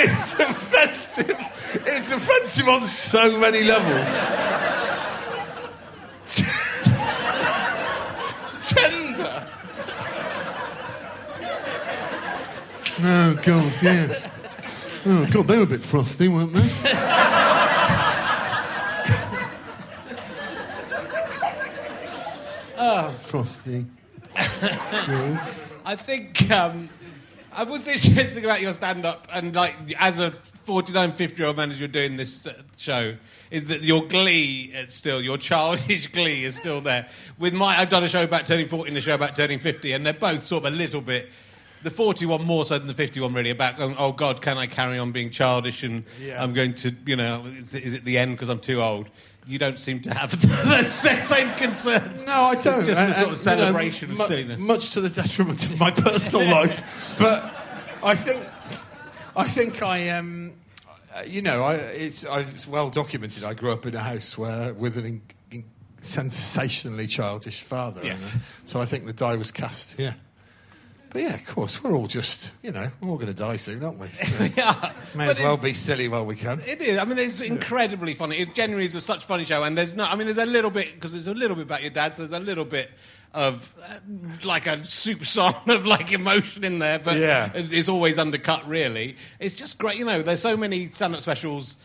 It's 0.02 0.34
offensive. 0.34 1.38
It's 1.86 2.14
offensive 2.14 2.68
on 2.68 2.82
so 2.82 3.38
many 3.38 3.62
levels. 3.62 4.49
Tender. 8.74 9.46
Oh, 13.02 13.34
God, 13.42 13.72
yeah. 13.82 14.30
Oh, 15.06 15.26
God, 15.32 15.48
they 15.48 15.56
were 15.56 15.62
a 15.62 15.66
bit 15.66 15.82
frosty, 15.82 16.28
weren't 16.28 16.52
they? 16.52 16.60
oh, 22.78 23.14
frosty. 23.18 23.86
Yes. 24.36 25.54
I 25.84 25.96
think 25.96 26.50
um, 26.50 26.88
I 27.52 27.64
was 27.64 27.86
interesting 28.06 28.44
about 28.44 28.60
your 28.60 28.72
stand-up 28.72 29.26
and 29.32 29.54
like 29.54 29.76
as 29.98 30.18
a 30.20 30.30
49, 30.30 31.12
50 31.12 31.36
year 31.38 31.48
old 31.48 31.56
man 31.56 31.70
as 31.70 31.80
you're 31.80 31.88
doing 31.88 32.16
this 32.16 32.46
uh, 32.46 32.52
show 32.76 33.16
is 33.50 33.64
that 33.66 33.82
your 33.82 34.06
glee 34.06 34.72
is 34.74 34.94
still 34.94 35.20
your 35.20 35.36
childish 35.36 36.06
glee 36.12 36.44
is 36.44 36.54
still 36.56 36.80
there. 36.80 37.08
With 37.38 37.52
my, 37.54 37.78
I've 37.78 37.88
done 37.88 38.04
a 38.04 38.08
show 38.08 38.22
about 38.22 38.46
turning 38.46 38.66
40 38.66 38.88
and 38.90 38.98
a 38.98 39.00
show 39.00 39.14
about 39.14 39.34
turning 39.36 39.58
50, 39.58 39.92
and 39.92 40.06
they're 40.06 40.12
both 40.12 40.42
sort 40.42 40.64
of 40.64 40.72
a 40.72 40.76
little 40.76 41.00
bit. 41.00 41.30
The 41.82 41.90
41 41.90 42.44
more 42.44 42.66
so 42.66 42.78
than 42.78 42.86
the 42.88 42.94
51 42.94 43.32
really 43.32 43.50
about 43.50 43.78
going, 43.78 43.96
oh 43.98 44.12
God, 44.12 44.42
can 44.42 44.58
I 44.58 44.66
carry 44.66 44.98
on 44.98 45.12
being 45.12 45.30
childish 45.30 45.82
and 45.82 46.04
Yeah. 46.20 46.42
I'm 46.42 46.52
going 46.52 46.74
to, 46.74 46.94
you 47.06 47.16
know, 47.16 47.42
is, 47.46 47.74
it- 47.74 47.82
is 47.84 47.94
it 47.94 48.04
the 48.04 48.18
end 48.18 48.32
because 48.32 48.50
I'm 48.50 48.58
too 48.60 48.82
old? 48.82 49.08
You 49.46 49.58
don't 49.58 49.78
seem 49.78 50.00
to 50.02 50.14
have 50.14 50.30
those 50.68 50.92
same 50.92 51.54
concerns. 51.54 52.26
No, 52.26 52.32
I 52.32 52.54
don't. 52.54 52.78
It's 52.80 52.86
just 52.86 53.00
a 53.00 53.04
sort 53.04 53.06
of 53.08 53.12
and, 53.14 53.20
you 53.20 53.26
know, 53.26 53.34
celebration 53.34 54.10
of 54.12 54.18
silliness. 54.22 54.60
Much 54.60 54.90
to 54.92 55.00
the 55.00 55.08
detriment 55.10 55.64
of 55.64 55.78
my 55.78 55.90
personal 55.90 56.48
life, 56.50 57.16
but 57.18 57.52
I 58.02 58.14
think 58.14 58.42
I 59.36 59.44
think 59.44 59.82
I 59.82 60.10
um, 60.10 60.52
uh, 61.14 61.22
you 61.26 61.42
know, 61.42 61.62
I, 61.64 61.74
it's, 61.74 62.24
I, 62.24 62.40
it's 62.40 62.68
well 62.68 62.88
documented. 62.90 63.42
I 63.44 63.54
grew 63.54 63.72
up 63.72 63.84
in 63.86 63.94
a 63.94 64.00
house 64.00 64.38
where 64.38 64.72
with 64.74 64.96
an 64.96 65.04
in, 65.06 65.22
in 65.50 65.64
sensationally 66.00 67.06
childish 67.08 67.62
father, 67.62 68.00
Yes. 68.04 68.34
and, 68.34 68.42
uh, 68.42 68.44
so 68.66 68.80
I 68.80 68.84
think 68.84 69.06
the 69.06 69.12
die 69.12 69.36
was 69.36 69.50
cast. 69.50 69.98
Yeah. 69.98 70.14
But 71.12 71.22
yeah, 71.22 71.34
of 71.34 71.44
course, 71.46 71.82
we're 71.82 71.92
all 71.92 72.06
just, 72.06 72.52
you 72.62 72.70
know, 72.70 72.86
we're 73.00 73.10
all 73.10 73.16
going 73.16 73.26
to 73.28 73.34
die 73.34 73.56
soon, 73.56 73.82
aren't 73.84 73.98
we? 73.98 74.06
So 74.12 74.44
yeah, 74.56 74.92
may 75.14 75.26
But 75.26 75.38
as 75.38 75.40
well 75.40 75.56
be 75.56 75.74
silly 75.74 76.06
while 76.08 76.24
we 76.24 76.36
can. 76.36 76.60
It 76.66 76.80
is. 76.80 76.98
I 76.98 77.04
mean, 77.04 77.18
it's 77.18 77.40
incredibly 77.40 78.14
funny. 78.14 78.38
It 78.38 78.54
genuinely 78.54 78.84
is 78.84 78.94
a 78.94 79.00
such 79.00 79.24
funny 79.24 79.44
show, 79.44 79.62
and 79.64 79.76
there's 79.76 79.94
no. 79.94 80.04
I 80.04 80.14
mean, 80.14 80.26
there's 80.26 80.38
a 80.38 80.46
little 80.46 80.70
bit 80.70 80.94
because 80.94 81.12
there's 81.12 81.26
a 81.26 81.34
little 81.34 81.56
bit 81.56 81.62
about 81.64 81.82
your 81.82 81.90
dad. 81.90 82.14
So 82.14 82.22
there's 82.24 82.40
a 82.40 82.44
little 82.44 82.64
bit 82.64 82.90
of 83.34 83.74
uh, 83.84 83.98
like 84.44 84.66
a 84.66 84.84
soup 84.84 85.24
song 85.26 85.54
of 85.66 85.84
like 85.86 86.12
emotion 86.12 86.62
in 86.64 86.78
there, 86.78 86.98
but 87.00 87.16
Yeah. 87.16 87.50
it's 87.54 87.88
always 87.88 88.16
undercut. 88.18 88.68
Really, 88.68 89.16
it's 89.40 89.54
just 89.54 89.78
great. 89.78 89.96
You 89.98 90.04
know, 90.04 90.22
there's 90.22 90.40
so 90.40 90.56
many 90.56 90.90
stand-up 90.90 91.20
specials 91.22 91.76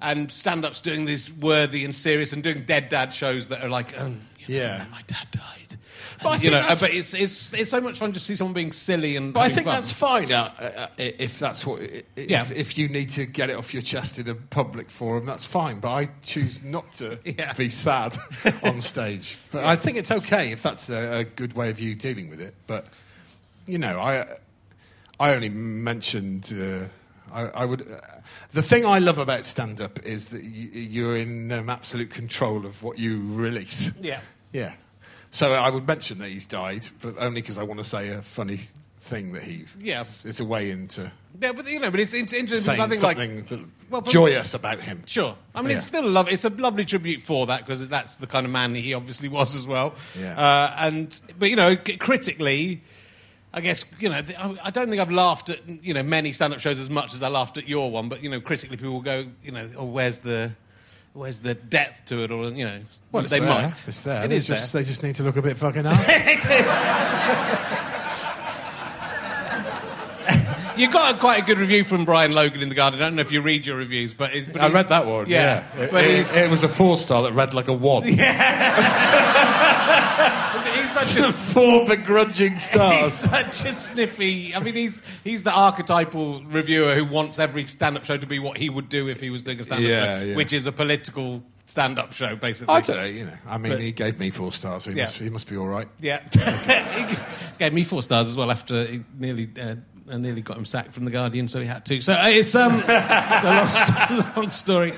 and 0.00 0.30
stand-ups 0.30 0.80
doing 0.80 1.04
this 1.04 1.32
worthy 1.32 1.84
and 1.84 1.94
serious 1.94 2.32
and 2.32 2.42
doing 2.42 2.62
dead 2.64 2.88
dad 2.88 3.12
shows 3.12 3.48
that 3.48 3.62
are 3.64 3.68
like, 3.68 3.98
um, 4.00 4.20
you 4.38 4.54
know, 4.54 4.60
Yeah. 4.62 4.84
my 4.92 5.02
dad 5.08 5.26
died. 5.32 5.77
But 6.22 6.28
I 6.28 6.32
And, 6.32 6.40
think 6.40 6.44
you 6.44 6.50
know, 6.50 6.60
that's- 6.62 6.80
but 6.80 6.90
it's, 6.92 7.14
it's 7.14 7.52
it's 7.52 7.70
so 7.70 7.80
much 7.80 7.98
fun 7.98 8.12
to 8.12 8.20
see 8.20 8.34
someone 8.36 8.54
being 8.54 8.72
silly 8.72 9.16
and. 9.16 9.32
But 9.32 9.40
I 9.40 9.48
think 9.48 9.66
fun. 9.66 9.74
that's 9.76 9.92
fine 9.92 10.32
uh, 10.32 10.50
uh, 10.58 10.86
if 10.98 11.38
that's 11.38 11.64
what. 11.64 11.80
If, 11.82 12.02
Yeah. 12.16 12.44
if 12.54 12.76
you 12.76 12.88
need 12.88 13.10
to 13.10 13.24
get 13.26 13.50
it 13.50 13.56
off 13.56 13.72
your 13.72 13.82
chest 13.82 14.18
in 14.18 14.28
a 14.28 14.34
public 14.34 14.90
forum, 14.90 15.26
that's 15.26 15.44
fine. 15.44 15.80
But 15.80 15.90
I 15.90 16.08
choose 16.22 16.62
not 16.64 16.92
to 16.94 17.18
Yeah. 17.24 17.52
be 17.52 17.70
sad 17.70 18.16
on 18.62 18.80
stage. 18.80 19.36
But 19.52 19.64
I 19.64 19.76
think 19.76 19.96
it's 19.96 20.10
okay 20.10 20.52
if 20.52 20.62
that's 20.62 20.90
a, 20.90 21.20
a 21.20 21.24
good 21.24 21.52
way 21.54 21.70
of 21.70 21.78
you 21.78 21.94
dealing 21.94 22.28
with 22.30 22.40
it. 22.40 22.54
But 22.66 22.86
you 23.66 23.78
know, 23.78 23.98
I 24.00 24.24
I 25.20 25.34
only 25.34 25.48
mentioned. 25.50 26.52
Uh, 26.54 26.86
I, 27.32 27.62
I 27.62 27.64
would. 27.64 27.82
Uh, 27.82 27.96
the 28.52 28.62
thing 28.62 28.86
I 28.86 28.98
love 28.98 29.18
about 29.18 29.44
stand 29.44 29.80
up 29.80 29.98
is 30.06 30.28
that 30.30 30.42
you, 30.42 30.68
you're 30.72 31.16
in 31.16 31.52
um, 31.52 31.68
absolute 31.68 32.08
control 32.10 32.64
of 32.64 32.82
what 32.82 32.98
you 32.98 33.20
release. 33.34 33.92
Yeah. 34.00 34.20
Yeah. 34.52 34.72
So 35.30 35.52
I 35.52 35.70
would 35.70 35.86
mention 35.86 36.18
that 36.18 36.28
he's 36.28 36.46
died, 36.46 36.86
but 37.02 37.14
only 37.18 37.40
because 37.42 37.58
I 37.58 37.62
want 37.62 37.78
to 37.80 37.84
say 37.84 38.08
a 38.08 38.22
funny 38.22 38.58
thing 38.98 39.32
that 39.32 39.42
he. 39.42 39.64
Yeah. 39.80 40.00
It's 40.00 40.40
a 40.40 40.44
way 40.44 40.70
into 40.70 41.10
Yeah, 41.40 41.52
but 41.52 41.70
you 41.70 41.78
know, 41.80 41.90
but 41.90 42.00
it's, 42.00 42.12
it's 42.14 42.32
interesting 42.32 42.74
saying 42.76 42.88
because 42.88 43.04
I 43.04 43.14
think 43.14 43.18
like 43.18 43.44
something 43.48 43.60
that- 43.60 43.70
well, 43.90 44.02
joyous 44.02 44.52
about 44.52 44.80
him. 44.80 45.02
Sure. 45.06 45.34
I 45.54 45.62
mean, 45.62 45.70
it's 45.72 45.86
still 45.86 46.04
a 46.04 46.08
love. 46.10 46.28
It's 46.30 46.44
a 46.44 46.50
lovely 46.50 46.84
tribute 46.84 47.22
for 47.22 47.46
that 47.46 47.60
because 47.64 47.88
that's 47.88 48.16
the 48.16 48.26
kind 48.26 48.44
of 48.44 48.52
man 48.52 48.74
he 48.74 48.92
obviously 48.92 49.28
was 49.30 49.54
as 49.56 49.66
well. 49.66 49.94
Yeah. 50.18 50.38
Uh, 50.38 50.74
and 50.78 51.20
but 51.38 51.48
you 51.48 51.56
know, 51.56 51.74
c- 51.86 51.96
critically, 51.96 52.82
I 53.54 53.62
guess 53.62 53.86
you 53.98 54.10
know, 54.10 54.16
I 54.38 54.58
I 54.64 54.70
don't 54.70 54.90
think 54.90 55.00
I've 55.00 55.10
laughed 55.10 55.48
at 55.48 55.60
you 55.82 55.94
know 55.94 56.02
many 56.02 56.32
stand-up 56.32 56.60
shows 56.60 56.78
as 56.80 56.90
much 56.90 57.14
as 57.14 57.22
I 57.22 57.28
laughed 57.28 57.56
at 57.56 57.66
your 57.66 57.90
one. 57.90 58.10
But 58.10 58.22
you 58.22 58.28
know, 58.28 58.42
critically, 58.42 58.76
people 58.76 58.92
will 58.92 59.00
go, 59.00 59.24
you 59.42 59.52
know, 59.52 59.66
oh, 59.78 59.86
where's 59.86 60.18
the 60.20 60.52
where's 61.18 61.40
the 61.40 61.54
depth 61.54 62.04
to 62.06 62.22
it, 62.22 62.30
or 62.30 62.50
you 62.50 62.64
know, 62.64 62.80
Well, 63.12 63.24
they 63.24 63.40
there. 63.40 63.48
might. 63.48 63.84
It's 63.88 64.02
there. 64.02 64.24
It 64.24 64.28
They 64.28 64.36
is 64.36 64.46
just, 64.46 64.72
there. 64.72 64.82
They 64.82 64.88
just 64.88 65.02
need 65.02 65.16
to 65.16 65.24
look 65.24 65.36
a 65.36 65.42
bit 65.42 65.58
fucking 65.58 65.84
up. 65.86 65.98
You 70.76 70.88
got 70.88 71.16
a, 71.16 71.18
quite 71.18 71.42
a 71.42 71.44
good 71.44 71.58
review 71.58 71.82
from 71.82 72.04
Brian 72.04 72.30
Logan 72.32 72.62
in 72.62 72.68
the 72.68 72.76
Guardian. 72.76 73.02
I 73.02 73.06
don't 73.06 73.16
know 73.16 73.22
if 73.22 73.32
you 73.32 73.40
read 73.42 73.66
your 73.66 73.76
reviews, 73.76 74.14
but, 74.14 74.32
it's, 74.32 74.46
but 74.46 74.60
I 74.62 74.68
read 74.68 74.90
that 74.90 75.06
one. 75.06 75.28
Yeah, 75.28 75.64
Yeah, 75.76 75.82
It, 75.86 75.90
but 75.90 76.04
it- 76.04 76.36
it 76.36 76.48
was 76.52 76.62
a 76.62 76.68
four 76.68 76.96
star 76.98 77.24
that 77.24 77.32
read 77.32 77.52
like 77.52 77.66
a 77.66 77.72
one. 77.72 78.02
he's 78.04 78.16
such 81.02 81.24
a 81.28 81.32
four 81.32 81.86
begrudging 81.86 82.52
He's 82.58 82.62
stars. 82.64 83.12
such 83.14 83.64
a 83.64 83.72
sniffy. 83.72 84.54
I 84.54 84.60
mean, 84.60 84.74
he's 84.74 85.02
he's 85.24 85.42
the 85.42 85.52
archetypal 85.52 86.42
reviewer 86.44 86.94
who 86.94 87.04
wants 87.04 87.38
every 87.38 87.66
stand-up 87.66 88.04
show 88.04 88.16
to 88.16 88.26
be 88.26 88.38
what 88.38 88.56
he 88.56 88.68
would 88.70 88.88
do 88.88 89.08
if 89.08 89.20
he 89.20 89.30
was 89.30 89.42
doing 89.42 89.60
a 89.60 89.64
stand-up 89.64 89.88
Yeah, 89.88 90.20
show, 90.20 90.24
yeah. 90.26 90.36
which 90.36 90.52
is 90.52 90.66
a 90.66 90.72
political 90.72 91.42
stand-up 91.66 92.12
show, 92.14 92.34
basically. 92.36 92.74
I 92.74 92.80
don't 92.80 92.96
know. 92.96 93.04
You 93.04 93.24
know. 93.26 93.32
I 93.46 93.58
mean, 93.58 93.72
But- 93.72 93.80
he 93.82 93.92
gave 93.92 94.18
me 94.18 94.30
four 94.30 94.52
stars, 94.52 94.84
so 94.84 94.90
he, 94.90 94.96
Yeah. 94.96 95.02
must, 95.04 95.16
he 95.18 95.30
must 95.30 95.48
be 95.48 95.56
all 95.56 95.66
right. 95.68 95.88
Yeah, 96.00 96.20
he 97.08 97.16
gave 97.58 97.72
me 97.74 97.84
four 97.84 98.02
stars 98.02 98.28
as 98.28 98.36
well 98.36 98.50
after 98.50 98.84
he 98.86 99.04
nearly. 99.18 99.50
Uh, 99.60 99.76
I 100.12 100.16
nearly 100.16 100.42
got 100.42 100.56
him 100.56 100.64
sacked 100.64 100.92
from 100.94 101.04
the 101.04 101.10
Guardian, 101.10 101.48
so 101.48 101.60
he 101.60 101.66
had 101.66 101.84
to. 101.86 102.00
So 102.00 102.12
uh, 102.12 102.28
it's 102.28 102.54
um, 102.54 102.72
a 102.88 104.10
long, 104.18 104.32
long 104.36 104.50
story, 104.50 104.92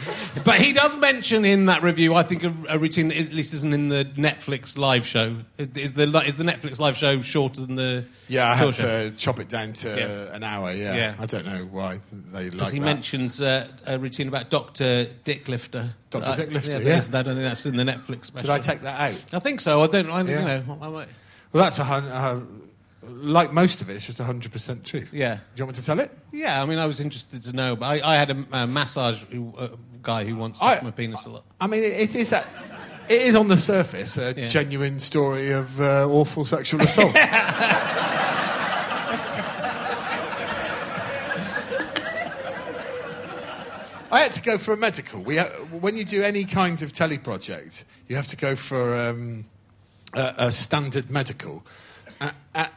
but 0.44 0.60
he 0.60 0.72
does 0.72 0.96
mention 0.96 1.44
in 1.44 1.66
that 1.66 1.82
review, 1.82 2.14
I 2.14 2.22
think, 2.22 2.44
a, 2.44 2.52
a 2.68 2.78
routine 2.78 3.08
that 3.08 3.16
is, 3.18 3.28
at 3.28 3.34
least 3.34 3.54
isn't 3.54 3.72
in 3.72 3.88
the 3.88 4.04
Netflix 4.16 4.76
live 4.78 5.06
show. 5.06 5.36
Is 5.58 5.94
the 5.94 6.04
is 6.24 6.36
the 6.36 6.44
Netflix 6.44 6.78
live 6.78 6.96
show 6.96 7.20
shorter 7.22 7.60
than 7.60 7.74
the 7.74 8.04
Yeah, 8.28 8.50
I 8.50 8.54
had 8.56 8.74
show? 8.74 9.10
to 9.10 9.16
chop 9.16 9.38
it 9.40 9.48
down 9.48 9.72
to 9.74 9.88
Yeah. 9.88 10.34
an 10.34 10.42
hour. 10.42 10.72
Yeah. 10.72 10.94
Yeah. 10.94 11.14
I 11.18 11.26
don't 11.26 11.46
know 11.46 11.68
why 11.70 12.00
they 12.32 12.50
like 12.50 12.72
he 12.72 12.78
that. 12.78 12.84
mentions 12.84 13.40
uh, 13.40 13.66
a 13.86 13.98
routine 13.98 14.28
about 14.28 14.50
Doctor 14.50 15.04
Dick 15.24 15.48
Lifter. 15.48 15.90
Dr. 16.10 16.24
Uh, 16.26 16.34
Dick 16.36 16.50
Lifter, 16.52 16.80
yeah. 16.82 16.88
yeah. 16.88 16.96
is- 16.98 17.08
I 17.14 17.22
don't 17.22 17.34
think 17.34 17.44
that's 17.46 17.66
in 17.66 17.76
the 17.76 17.84
Netflix 17.84 18.26
special. 18.26 18.46
Did 18.48 18.50
I 18.50 18.58
take 18.58 18.82
that 18.82 19.00
out? 19.12 19.24
I 19.34 19.38
think 19.38 19.60
so. 19.60 19.82
I 19.82 19.86
don't. 19.86 20.10
I, 20.10 20.22
Yeah. 20.22 20.38
You 20.40 20.44
know. 20.66 20.78
I 20.82 20.88
might, 20.88 21.08
Well, 21.52 21.62
that's 21.64 21.78
a 21.78 21.82
uh, 21.84 22.40
like 23.10 23.52
most 23.52 23.80
of 23.82 23.90
it. 23.90 23.96
It's 23.96 24.06
just 24.06 24.20
hundred 24.20 24.52
percent 24.52 24.84
truth. 24.84 25.12
Yeah. 25.12 25.34
Do 25.36 25.40
you 25.56 25.64
want 25.64 25.76
me 25.76 25.80
to 25.80 25.86
tell 25.86 26.00
it? 26.00 26.10
yeah. 26.32 26.62
I 26.62 26.66
mean, 26.66 26.78
I 26.78 26.86
was 26.86 27.00
interested 27.00 27.42
to 27.42 27.52
know, 27.52 27.76
but 27.76 27.86
I, 27.86 28.14
I 28.14 28.16
had 28.16 28.30
a, 28.30 28.44
a 28.52 28.66
massage 28.66 29.22
who, 29.24 29.52
uh, 29.58 29.68
guy 30.02 30.24
who 30.24 30.36
wants 30.36 30.58
to 30.60 30.64
I- 30.64 30.80
my 30.82 30.90
penis 30.90 31.24
a 31.26 31.30
lot. 31.30 31.44
I 31.60 31.66
mean, 31.66 31.82
it, 31.82 31.92
it 31.92 32.14
is 32.14 32.32
a, 32.32 32.44
it 33.08 33.22
is 33.22 33.34
on 33.34 33.48
the 33.48 33.58
surface 33.58 34.16
a 34.18 34.32
Yeah. 34.36 34.46
genuine 34.48 35.00
story 35.00 35.50
of 35.50 35.80
uh, 35.80 36.06
awful 36.08 36.44
sexual 36.44 36.80
assault. 36.82 37.14
I 44.12 44.20
had 44.20 44.32
to 44.32 44.42
go 44.42 44.58
for 44.58 44.72
a 44.74 44.76
medical. 44.76 45.20
We, 45.22 45.36
when 45.38 45.96
you 45.96 46.04
do 46.04 46.22
any 46.22 46.44
kind 46.44 46.82
of 46.82 46.92
telly 46.92 47.18
project, 47.18 47.84
you 48.08 48.16
have 48.16 48.26
to 48.28 48.36
go 48.36 48.56
for 48.56 48.96
um, 48.96 49.44
a, 50.14 50.34
a 50.38 50.52
standard 50.52 51.10
medical. 51.10 51.64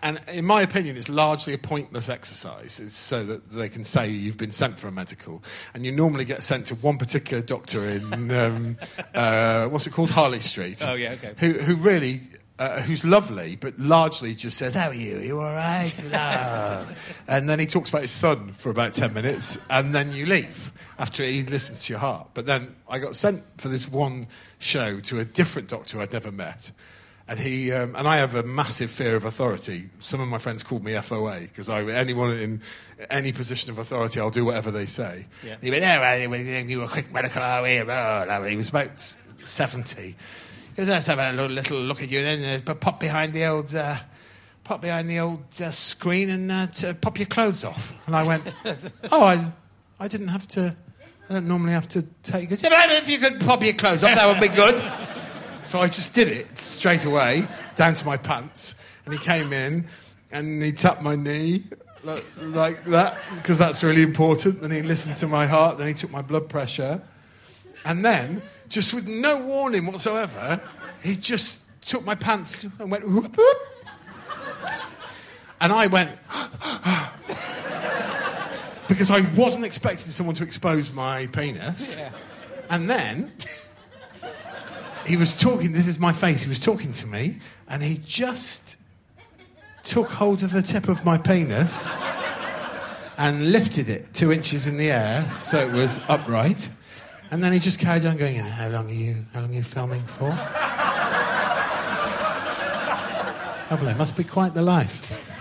And 0.03 0.21
in 0.31 0.45
my 0.45 0.61
opinion, 0.61 0.95
it's 0.95 1.09
largely 1.09 1.53
a 1.53 1.57
pointless 1.57 2.07
exercise. 2.07 2.79
It's 2.79 2.95
so 2.95 3.25
that 3.25 3.49
they 3.49 3.67
can 3.67 3.83
say 3.83 4.09
you've 4.09 4.37
been 4.37 4.51
sent 4.51 4.77
for 4.77 4.87
a 4.87 4.91
medical, 4.91 5.43
and 5.73 5.85
you 5.85 5.91
normally 5.91 6.25
get 6.25 6.43
sent 6.43 6.67
to 6.67 6.75
one 6.75 6.97
particular 6.97 7.43
doctor 7.43 7.83
in 7.89 8.31
um, 8.31 8.77
uh, 9.13 9.67
what's 9.67 9.87
it 9.87 9.91
called, 9.91 10.11
Harley 10.11 10.39
Street. 10.39 10.83
Oh, 10.85 10.93
yeah, 10.93 11.13
okay. 11.13 11.33
Who, 11.39 11.53
who 11.53 11.75
really, 11.75 12.21
uh, 12.59 12.81
who's 12.81 13.03
lovely, 13.03 13.57
but 13.57 13.77
largely 13.77 14.35
just 14.35 14.57
says, 14.57 14.73
"How 14.75 14.89
are 14.89 14.93
you? 14.93 15.19
You 15.19 15.39
all 15.39 15.53
right?" 15.53 16.03
No. 16.11 16.85
and 17.27 17.49
then 17.49 17.59
he 17.59 17.65
talks 17.65 17.89
about 17.89 18.03
his 18.03 18.11
son 18.11 18.53
for 18.53 18.69
about 18.69 18.93
ten 18.93 19.13
minutes, 19.13 19.57
and 19.69 19.93
then 19.93 20.13
you 20.13 20.25
leave 20.25 20.71
after 20.99 21.23
he 21.23 21.43
listens 21.43 21.85
to 21.85 21.93
your 21.93 21.99
heart. 21.99 22.29
But 22.33 22.45
then 22.45 22.75
I 22.87 22.99
got 22.99 23.15
sent 23.15 23.43
for 23.59 23.67
this 23.67 23.89
one 23.89 24.27
show 24.59 24.99
to 25.01 25.19
a 25.19 25.25
different 25.25 25.67
doctor 25.67 25.99
I'd 25.99 26.13
never 26.13 26.31
met. 26.31 26.71
And 27.27 27.39
he 27.39 27.71
um, 27.71 27.95
and 27.95 28.05
I 28.05 28.17
have 28.17 28.35
a 28.35 28.43
massive 28.43 28.91
fear 28.91 29.15
of 29.15 29.23
authority. 29.23 29.89
Some 29.99 30.19
of 30.19 30.27
my 30.27 30.39
friends 30.39 30.61
called 30.61 30.83
me 30.83 30.91
FOA 30.93 31.41
because 31.43 31.69
I 31.69 31.81
anyone 31.83 32.31
in 32.31 32.61
any 33.09 33.31
position 33.31 33.71
of 33.71 33.79
authority, 33.79 34.19
I'll 34.19 34.29
do 34.29 34.43
whatever 34.43 34.71
they 34.71 34.85
say. 34.85 35.25
Yeah. 35.45 35.55
He 35.61 35.71
went, 35.71 35.83
"Oh, 35.85 36.63
you 36.67 36.79
were 36.79 36.85
a 36.85 36.87
quick 36.89 37.13
medical 37.13 37.41
away." 37.41 37.81
blah, 37.81 38.25
blah, 38.25 38.39
blah." 38.39 38.47
He 38.47 38.57
was 38.57 38.69
about 38.69 38.89
seventy. 39.43 40.15
He 40.71 40.75
goes, 40.75 40.89
"Let's 40.89 41.07
have 41.07 41.19
a 41.19 41.31
little, 41.31 41.79
look 41.79 42.03
at 42.03 42.11
you, 42.11 42.21
then 42.21 42.61
uh, 42.67 42.73
pop 42.75 42.99
behind 42.99 43.33
the 43.33 43.45
old." 43.45 43.73
Uh, 43.73 43.95
Pop 44.65 44.81
behind 44.81 45.09
the 45.09 45.19
old 45.19 45.43
uh, 45.61 45.71
screen 45.71 46.29
and 46.29 46.49
uh, 46.49 46.67
to 46.67 46.93
pop 46.93 47.19
your 47.19 47.25
clothes 47.25 47.65
off. 47.65 47.93
And 48.07 48.15
I 48.15 48.25
went, 48.25 48.43
Oh, 49.11 49.21
I, 49.21 49.51
I 49.99 50.07
didn't 50.07 50.29
have 50.29 50.47
to. 50.55 50.73
I 51.29 51.33
don't 51.33 51.49
normally 51.49 51.73
have 51.73 51.89
to 51.89 52.03
take. 52.23 52.43
He 52.43 52.47
goes, 52.47 52.63
"Yeah, 52.63 52.69
If 52.91 53.09
you 53.09 53.17
could 53.17 53.41
pop 53.41 53.61
your 53.61 53.73
clothes 53.73 54.05
off, 54.05 54.15
that 54.15 54.25
would 54.25 54.39
be 54.39 54.47
good. 54.55 54.81
So 55.63 55.79
I 55.79 55.87
just 55.87 56.13
did 56.13 56.27
it 56.27 56.57
straight 56.57 57.05
away, 57.05 57.47
down 57.75 57.95
to 57.95 58.05
my 58.05 58.17
pants. 58.17 58.75
And 59.05 59.13
he 59.13 59.19
came 59.19 59.53
in 59.53 59.85
and 60.31 60.61
he 60.61 60.71
tapped 60.71 61.01
my 61.01 61.15
knee 61.15 61.63
like, 62.03 62.25
like 62.41 62.83
that, 62.85 63.17
because 63.35 63.57
that's 63.57 63.83
really 63.83 64.01
important. 64.01 64.61
Then 64.61 64.71
he 64.71 64.81
listened 64.81 65.15
to 65.17 65.27
my 65.27 65.45
heart, 65.45 65.77
then 65.77 65.87
he 65.87 65.93
took 65.93 66.11
my 66.11 66.21
blood 66.21 66.49
pressure. 66.49 67.01
And 67.85 68.03
then, 68.03 68.41
just 68.69 68.93
with 68.93 69.07
no 69.07 69.39
warning 69.39 69.85
whatsoever, 69.85 70.61
he 71.01 71.15
just 71.15 71.63
took 71.81 72.05
my 72.05 72.15
pants 72.15 72.63
and 72.63 72.91
went, 72.91 73.07
whoop, 73.07 73.37
whoop. 73.37 73.57
And 75.61 75.71
I 75.71 75.87
went, 75.87 76.11
because 78.87 79.11
I 79.11 79.21
wasn't 79.35 79.65
expecting 79.65 80.11
someone 80.11 80.35
to 80.35 80.43
expose 80.43 80.91
my 80.91 81.27
penis. 81.27 81.99
And 82.69 82.89
then 82.89 83.31
he 85.05 85.17
was 85.17 85.35
talking, 85.35 85.71
this 85.71 85.87
is 85.87 85.99
my 85.99 86.11
face, 86.11 86.43
he 86.43 86.49
was 86.49 86.59
talking 86.59 86.93
to 86.93 87.07
me, 87.07 87.39
and 87.67 87.83
he 87.83 87.99
just 88.05 88.77
took 89.83 90.07
hold 90.07 90.43
of 90.43 90.51
the 90.51 90.61
tip 90.61 90.87
of 90.87 91.03
my 91.03 91.17
penis 91.17 91.89
and 93.17 93.51
lifted 93.51 93.89
it 93.89 94.13
two 94.13 94.31
inches 94.31 94.65
in 94.65 94.77
the 94.77 94.89
air 94.89 95.21
so 95.31 95.59
it 95.59 95.71
was 95.71 95.99
upright. 96.07 96.69
And 97.31 97.43
then 97.43 97.51
he 97.51 97.59
just 97.59 97.79
carried 97.79 98.05
on 98.05 98.17
going, 98.17 98.35
How 98.35 98.69
long 98.69 98.89
are 98.89 98.93
you 98.93 99.15
how 99.33 99.41
long 99.41 99.51
are 99.51 99.55
you 99.55 99.63
filming 99.63 100.03
for? 100.03 100.29
Lovely, 103.71 103.93
must 103.95 104.15
be 104.15 104.23
quite 104.23 104.53
the 104.53 104.61
life. 104.61 105.31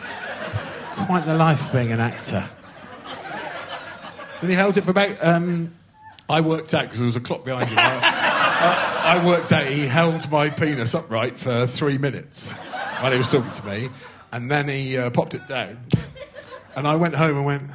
Quite 1.07 1.25
the 1.27 1.35
life 1.35 1.73
being 1.73 1.93
an 1.93 2.01
actor. 2.01 2.49
Then 4.41 4.51
he 4.51 4.57
held 4.57 4.77
it 4.77 4.85
for 4.85 4.91
about 4.91 5.23
um, 5.23 5.73
I 6.29 6.41
worked 6.41 6.73
out 6.73 6.85
because 6.85 6.99
there 6.99 7.07
was 7.07 7.17
a 7.17 7.21
clock 7.21 7.45
behind 7.45 7.69
him. 7.69 7.77
I, 7.79 8.92
I 9.05 9.25
worked 9.25 9.53
out 9.53 9.65
he 9.67 9.87
held 9.87 10.31
my 10.31 10.49
penis 10.49 10.95
upright 10.95 11.39
for 11.39 11.67
three 11.67 11.99
minutes 11.99 12.53
while 13.01 13.13
he 13.13 13.19
was 13.19 13.31
talking 13.31 13.53
to 13.53 13.67
me, 13.67 13.91
and 14.33 14.51
then 14.51 14.69
he 14.69 14.97
uh, 14.97 15.11
popped 15.11 15.35
it 15.35 15.47
down. 15.47 15.79
And 16.77 16.87
I 16.87 16.97
went 16.97 17.15
home 17.15 17.37
and 17.37 17.45
went, 17.45 17.71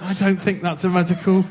I 0.00 0.14
don't 0.14 0.36
think 0.36 0.62
that's 0.62 0.84
a 0.84 0.90
medical 0.90 1.42
thing. 1.42 1.50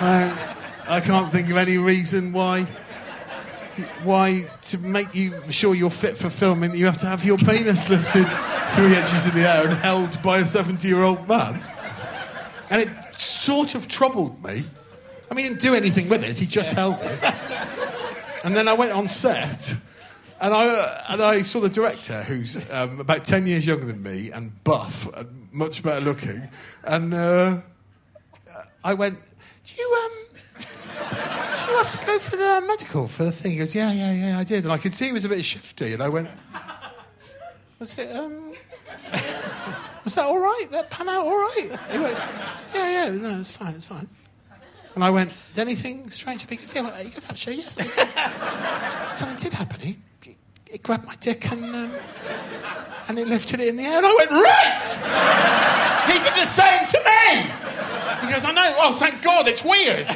I, 0.00 0.54
I 0.86 1.00
can't 1.00 1.32
think 1.32 1.50
of 1.50 1.56
any 1.56 1.78
reason 1.78 2.32
why. 2.32 2.66
Why 4.02 4.50
to 4.62 4.78
make 4.78 5.14
you 5.14 5.40
sure 5.50 5.72
you're 5.72 5.88
fit 5.88 6.18
for 6.18 6.28
filming, 6.30 6.74
you 6.74 6.86
have 6.86 6.98
to 6.98 7.06
have 7.06 7.24
your 7.24 7.38
penis 7.38 7.88
lifted 7.88 8.28
three 8.72 8.96
inches 8.96 9.26
in 9.28 9.36
the 9.36 9.48
air 9.48 9.68
and 9.68 9.78
held 9.78 10.20
by 10.20 10.38
a 10.38 10.44
seventy-year-old 10.44 11.28
man. 11.28 11.62
And 12.70 12.82
it 12.82 12.88
sort 13.48 13.74
of 13.74 13.88
troubled 13.88 14.44
me. 14.44 14.62
I 15.30 15.34
mean, 15.34 15.44
he 15.44 15.48
didn't 15.48 15.62
do 15.62 15.74
anything 15.74 16.10
with 16.10 16.22
it; 16.22 16.38
he 16.38 16.44
just 16.44 16.74
held 16.74 17.00
it. 17.00 17.18
And 18.44 18.54
then 18.54 18.68
I 18.68 18.74
went 18.74 18.92
on 18.92 19.08
set, 19.08 19.74
and 20.38 20.52
I 20.52 20.68
uh, 20.68 21.12
and 21.12 21.22
I 21.22 21.42
saw 21.42 21.60
the 21.60 21.70
director, 21.70 22.22
who's 22.24 22.70
um, 22.70 23.00
about 23.00 23.24
ten 23.24 23.46
years 23.46 23.66
younger 23.66 23.86
than 23.86 24.02
me 24.02 24.30
and 24.30 24.52
buff 24.64 25.08
and 25.16 25.48
much 25.50 25.82
better 25.82 26.04
looking, 26.04 26.42
and 26.84 27.14
uh, 27.14 27.56
I 28.84 28.92
went, 28.92 29.18
"Do 29.66 29.82
you 29.82 29.88
um?" 30.04 30.12
Do 30.58 31.72
you 31.72 31.78
have 31.78 31.90
to 31.90 32.06
go 32.06 32.18
for 32.18 32.36
the 32.36 32.62
medical 32.66 33.08
for 33.08 33.24
the 33.24 33.32
thing? 33.32 33.52
He 33.52 33.58
goes, 33.58 33.74
yeah, 33.74 33.92
yeah, 33.92 34.12
yeah, 34.12 34.38
I 34.38 34.44
did. 34.44 34.64
And 34.64 34.72
I 34.72 34.78
could 34.78 34.94
see 34.94 35.06
he 35.06 35.12
was 35.12 35.24
a 35.24 35.28
bit 35.28 35.44
shifty. 35.44 35.92
And 35.92 36.02
I 36.02 36.08
went, 36.08 36.28
was 37.78 37.98
it, 37.98 38.14
um, 38.16 38.52
was 40.08 40.14
that 40.14 40.24
all 40.24 40.40
right? 40.40 40.66
That 40.70 40.88
pan 40.88 41.06
out 41.06 41.26
all 41.26 41.36
right? 41.36 41.68
Went, 41.68 42.18
yeah, 42.74 43.04
yeah, 43.04 43.10
no, 43.10 43.40
it's 43.40 43.50
fine, 43.50 43.74
it's 43.74 43.84
fine. 43.84 44.08
And 44.94 45.04
I 45.04 45.10
went, 45.10 45.34
did 45.52 45.60
anything 45.60 46.08
strange 46.08 46.40
happen? 46.40 46.56
He 46.56 46.64
goes, 46.64 46.72
he 46.72 47.10
goes, 47.10 47.28
actually, 47.28 47.56
yes, 47.56 47.74
something 49.12 49.36
did, 49.36 49.52
happen. 49.52 49.80
He, 49.80 49.98
he 50.22 50.38
he 50.70 50.78
grabbed 50.78 51.06
my 51.06 51.14
dick 51.16 51.52
and 51.52 51.62
um, 51.62 51.92
and 53.06 53.18
he 53.18 53.24
lifted 53.26 53.60
it 53.60 53.68
in 53.68 53.76
the 53.76 53.82
air, 53.82 53.98
and 53.98 54.06
I 54.06 54.14
went 54.14 54.30
right. 54.30 56.10
he 56.10 56.18
did 56.24 56.32
the 56.32 56.46
same 56.46 56.86
to 56.86 56.98
me. 57.04 57.42
He 58.26 58.32
goes, 58.32 58.46
I 58.46 58.52
know. 58.52 58.74
Oh, 58.78 58.94
thank 58.94 59.20
God, 59.20 59.46
it's 59.46 59.62
weird. 59.62 60.06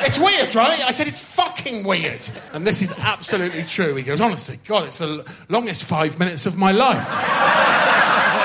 it's 0.00 0.18
weird, 0.18 0.54
right? 0.54 0.82
I 0.82 0.92
said 0.92 1.08
it's 1.08 1.22
fucking 1.34 1.84
weird. 1.84 2.26
And 2.54 2.66
this 2.66 2.80
is 2.80 2.92
absolutely 2.92 3.64
true. 3.64 3.96
He 3.96 4.02
goes, 4.02 4.22
honestly, 4.22 4.58
God, 4.64 4.86
it's 4.86 4.96
the 4.96 5.30
longest 5.50 5.84
five 5.84 6.18
minutes 6.18 6.46
of 6.46 6.56
my 6.56 6.72
life. 6.72 7.06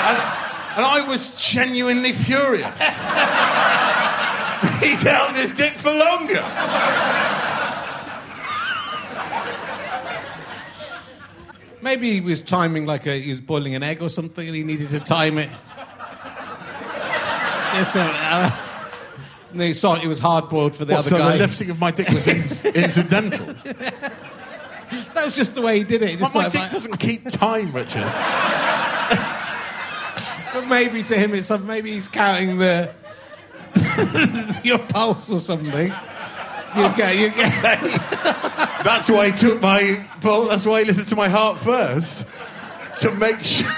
and, 0.06 0.35
and 0.76 0.86
I 0.86 1.06
was 1.08 1.36
genuinely 1.52 2.12
furious. 2.12 2.80
he 4.82 4.96
held 4.96 5.36
his 5.36 5.52
dick 5.52 5.74
for 5.74 5.92
longer. 5.92 6.44
Maybe 11.82 12.14
he 12.14 12.22
was 12.22 12.42
timing 12.42 12.86
like 12.86 13.06
a, 13.06 13.20
he 13.22 13.30
was 13.30 13.42
boiling 13.42 13.76
an 13.76 13.84
egg 13.84 14.02
or 14.02 14.10
something 14.10 14.46
and 14.48 14.56
he 14.56 14.64
needed 14.64 14.90
to 14.90 15.00
time 15.00 15.38
it. 15.38 15.50
Yes, 17.74 17.94
no, 17.94 18.02
uh, 18.02 18.50
and 19.52 19.62
they 19.62 19.74
saw 19.74 19.96
it 19.96 20.08
was 20.08 20.18
hard 20.18 20.50
boiled 20.50 20.76
for 20.76 20.86
the 20.86 20.94
What, 20.94 21.00
other 21.00 21.10
so 21.10 21.18
guy. 21.18 21.34
the 21.34 21.40
lifting 21.40 21.70
of 21.70 21.80
my 21.80 21.92
dick 21.92 22.08
was 22.10 22.28
in- 22.28 22.38
incidental? 22.76 23.46
That 25.14 25.26
was 25.26 25.36
just 25.36 25.56
the 25.56 25.62
way 25.62 25.78
he 25.78 25.84
did 25.84 26.02
it. 26.02 26.14
But 26.20 26.26
Just 26.26 26.36
my 26.36 26.44
like, 26.44 26.52
dick 26.54 26.72
doesn't 26.72 26.98
keep 26.98 27.30
time, 27.30 27.72
Richard. 27.72 28.04
But 30.56 30.68
maybe 30.70 31.04
to 31.04 31.18
him 31.18 31.36
it's 31.36 31.50
maybe 31.50 31.92
he's 31.92 32.08
counting 32.08 32.60
the 32.60 32.90
your 34.64 34.80
pulse 34.80 35.30
or 35.30 35.42
something. 35.42 35.92
You 36.78 36.96
get, 36.96 37.18
you 37.18 37.30
get, 37.30 37.52
That's 38.82 39.12
why 39.12 39.28
he 39.28 39.32
took 39.34 39.62
my. 39.62 40.08
Well, 40.24 40.46
that's 40.46 40.66
why 40.66 40.80
he 40.80 40.86
listened 40.86 41.08
to 41.08 41.18
my 41.18 41.28
heart 41.28 41.60
first, 41.60 42.26
to 43.02 43.12
make 43.12 43.44
sure. 43.44 43.70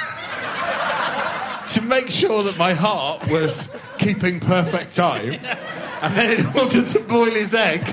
To 1.74 1.82
make 1.82 2.12
sure 2.12 2.44
that 2.44 2.60
my 2.60 2.74
heart 2.74 3.28
was 3.28 3.70
keeping 3.98 4.40
perfect 4.40 4.96
time, 4.96 5.34
and 6.04 6.16
then 6.16 6.40
in 6.40 6.46
order 6.60 6.84
to 6.84 7.00
boil 7.00 7.32
his 7.32 7.56
egg, 7.56 7.88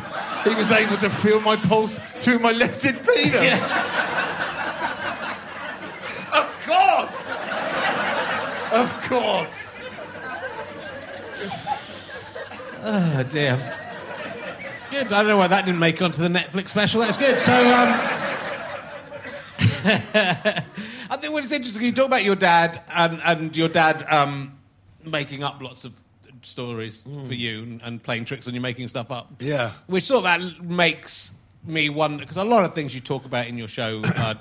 he 0.44 0.54
was 0.54 0.70
able 0.72 0.98
to 0.98 1.08
feel 1.08 1.40
my 1.40 1.56
pulse 1.56 1.98
through 2.18 2.38
my 2.38 2.52
lifted 2.52 2.96
penis. 3.02 3.32
yes. 3.32 3.72
Of 6.34 6.66
course, 6.66 7.23
of 8.74 9.02
course. 9.04 9.78
Oh 12.82 13.26
dear. 13.28 13.56
Good. 14.90 15.06
I 15.06 15.22
don't 15.22 15.26
know 15.26 15.38
why 15.38 15.48
that 15.48 15.64
didn't 15.64 15.80
make 15.80 15.96
it 15.96 16.02
onto 16.02 16.22
the 16.22 16.28
Netflix 16.28 16.68
special. 16.68 17.00
That's 17.00 17.16
good. 17.16 17.40
So, 17.40 17.52
um, 17.52 17.88
I 19.86 21.16
think 21.18 21.32
what 21.32 21.44
is 21.44 21.52
interesting, 21.52 21.82
you 21.82 21.92
talk 21.92 22.06
about 22.06 22.24
your 22.24 22.36
dad 22.36 22.80
and, 22.88 23.20
and 23.24 23.56
your 23.56 23.68
dad 23.68 24.04
um, 24.08 24.58
making 25.04 25.42
up 25.42 25.60
lots 25.62 25.84
of 25.84 25.92
stories 26.42 27.04
for 27.26 27.34
you 27.34 27.62
and, 27.62 27.82
and 27.82 28.02
playing 28.02 28.24
tricks 28.24 28.46
on 28.46 28.54
you, 28.54 28.60
making 28.60 28.88
stuff 28.88 29.10
up. 29.10 29.30
Yeah. 29.40 29.70
Which 29.86 30.04
sort 30.04 30.24
of 30.24 30.24
that 30.24 30.62
makes 30.62 31.30
me 31.64 31.88
wonder, 31.88 32.22
because 32.22 32.36
a 32.36 32.44
lot 32.44 32.64
of 32.64 32.74
things 32.74 32.94
you 32.94 33.00
talk 33.00 33.24
about 33.24 33.46
in 33.46 33.58
your 33.58 33.68
show 33.68 34.02
are 34.18 34.36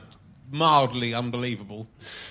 mildly 0.54 1.13
unbelievable. 1.13 1.88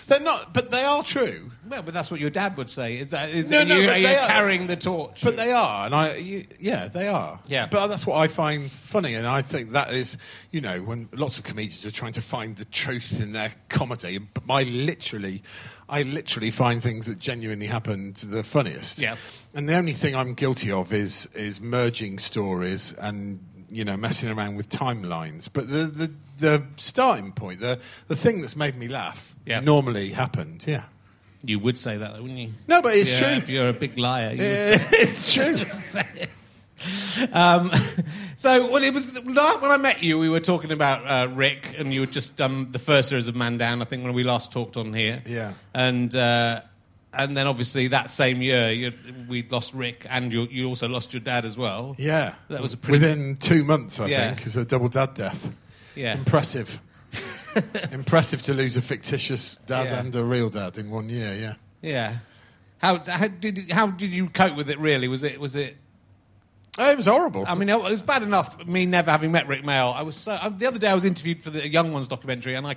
They're 0.07 0.21
not, 0.21 0.55
but 0.55 0.71
they 0.71 0.85
are 0.85 1.03
true. 1.03 1.51
Well, 1.69 1.83
but 1.83 1.93
that's 1.93 2.11
what 2.11 2.21
your 2.21 2.31
dad 2.31 2.57
would 2.57 2.71
say. 2.71 2.99
Is 2.99 3.11
that 3.11 3.31
is 3.31 3.51
No, 3.51 3.65
no, 3.65 3.77
you, 3.77 3.91
are 3.91 3.99
you 3.99 4.09
are. 4.09 4.27
carrying 4.29 4.67
the 4.69 4.77
torch? 4.77 5.23
But 5.23 5.37
they 5.37 5.53
are, 5.53 5.87
and 5.87 5.95
I, 5.95 6.17
you, 6.17 6.45
yeah, 6.61 6.89
they 6.89 7.09
are. 7.09 7.41
Yeah. 7.47 7.67
But 7.67 7.89
that's 7.89 8.07
what 8.07 8.17
I 8.17 8.29
find 8.29 8.71
funny, 8.71 9.15
and 9.15 9.27
I 9.27 9.43
think 9.43 9.73
that 9.73 9.93
is, 9.93 10.17
you 10.51 10.61
know, 10.61 10.79
when 10.83 11.09
lots 11.13 11.39
of 11.39 11.45
comedians 11.45 11.85
are 11.85 11.91
trying 11.91 12.13
to 12.13 12.23
find 12.23 12.57
the 12.57 12.65
truth 12.67 13.21
in 13.21 13.33
their 13.33 13.53
comedy, 13.69 14.19
but 14.19 14.45
I 14.49 14.63
literally, 14.63 15.43
I 15.89 16.03
literally 16.03 16.51
find 16.51 16.83
things 16.83 17.07
that 17.07 17.19
genuinely 17.19 17.67
happened 17.67 18.17
the 18.17 18.45
funniest. 18.45 19.01
Yeah. 19.01 19.17
And 19.55 19.69
the 19.69 19.75
only 19.75 19.93
thing 19.93 20.15
I'm 20.17 20.35
guilty 20.35 20.71
of 20.71 20.93
is 20.93 21.27
is 21.35 21.61
merging 21.61 22.19
stories 22.19 22.95
and 22.95 23.41
you 23.69 23.85
know 23.85 23.97
messing 23.97 24.31
around 24.31 24.57
with 24.57 24.69
timelines. 24.69 25.49
But 25.53 25.69
the 25.69 25.85
the, 25.85 26.13
the 26.43 26.63
starting 26.77 27.33
point, 27.33 27.61
the 27.61 27.79
the 28.09 28.17
thing 28.17 28.41
that's 28.43 28.55
made 28.57 28.77
me 28.77 28.89
laugh, 28.89 29.35
Yeah. 29.47 29.61
normally 29.61 30.11
happened. 30.11 30.65
Yeah. 30.69 30.83
You 31.45 31.59
would 31.59 31.77
say 31.79 31.97
that, 31.97 32.13
wouldn't 32.21 32.39
you? 32.39 32.53
No, 32.69 32.83
but 32.83 32.95
it's 32.95 33.11
Yeah, 33.21 33.29
true. 33.31 33.37
If 33.39 33.49
you're 33.49 33.69
a 33.69 33.73
big 33.73 33.99
liar, 33.99 34.31
you 34.33 34.39
would 34.39 34.87
it's 35.03 35.33
true. 35.35 35.57
Um, 37.33 37.71
so, 38.37 38.71
well, 38.73 38.83
it 38.83 38.93
was 38.93 39.17
when 39.21 39.37
I 39.71 39.77
met 39.77 40.03
you, 40.03 40.19
we 40.19 40.29
were 40.29 40.41
talking 40.41 40.73
about 40.73 41.07
uh, 41.07 41.33
Rik, 41.33 41.77
and 41.79 41.93
you 41.95 42.01
were 42.01 42.07
just 42.07 42.41
um, 42.41 42.69
the 42.73 42.79
first 42.81 43.09
series 43.09 43.29
of 43.29 43.37
Man 43.37 43.57
Down. 43.59 43.83
I 43.83 43.85
think 43.85 44.03
when 44.05 44.15
we 44.15 44.25
last 44.25 44.51
talked 44.51 44.77
on 44.77 44.93
here. 44.93 45.23
Yeah. 45.27 45.53
And 45.75 46.13
uh, 46.15 46.63
and 47.15 47.37
then 47.37 47.47
obviously 47.47 47.89
that 47.89 48.11
same 48.11 48.43
year, 48.43 48.71
you, 48.73 48.93
we 49.29 49.47
lost 49.49 49.75
Rik, 49.75 50.07
and 50.11 50.33
you, 50.33 50.49
you 50.51 50.67
also 50.67 50.89
lost 50.89 51.13
your 51.13 51.21
dad 51.21 51.45
as 51.45 51.57
well. 51.57 51.95
Yeah, 51.99 52.35
That 52.49 52.63
was 52.63 52.73
a 52.73 52.77
pretty- 52.79 52.99
within 52.99 53.37
two 53.37 53.63
months, 53.65 54.01
I 54.01 54.07
Yeah. 54.07 54.35
think, 54.35 54.47
is 54.47 54.57
a 54.57 54.65
double 54.65 54.89
dad 54.89 55.15
death. 55.15 55.53
Yeah. 55.95 56.15
impressive. 56.15 56.81
impressive 57.93 58.43
to 58.43 58.55
lose 58.55 58.77
a 58.77 58.83
fictitious 58.83 59.57
dad 59.67 59.91
Yeah. 59.91 60.01
and 60.01 60.17
a 60.17 60.25
real 60.25 60.49
dad 60.51 60.79
in 60.79 60.91
one 60.91 61.09
year. 61.09 61.35
Yeah, 61.35 61.55
Yeah. 61.83 62.17
How, 62.79 62.99
how 63.07 63.29
did 63.29 63.71
how 63.71 63.87
did 63.87 64.13
you 64.13 64.29
cope 64.29 64.57
with 64.57 64.69
it? 64.69 64.79
Really, 64.81 65.07
was 65.07 65.23
it 65.23 65.39
was 65.39 65.55
it 65.55 65.77
oh, 66.79 66.91
it 66.91 66.97
was 66.97 67.07
horrible. 67.07 67.45
I 67.47 67.55
mean, 67.55 67.69
it 67.69 67.81
was 67.81 68.03
bad 68.03 68.25
enough 68.25 68.67
me 68.67 68.87
never 68.87 69.11
having 69.13 69.31
met 69.31 69.47
Rik 69.47 69.63
Mayall. 69.63 69.95
I 69.95 70.03
was 70.03 70.17
so 70.17 70.37
I, 70.41 70.49
the 70.49 70.67
other 70.67 70.81
day 70.81 70.89
I 70.89 70.95
was 70.95 71.05
interviewed 71.05 71.43
for 71.43 71.51
the 71.51 71.69
Young 71.69 71.93
Ones 71.93 72.09
documentary, 72.09 72.57
and 72.57 72.67
I, 72.67 72.75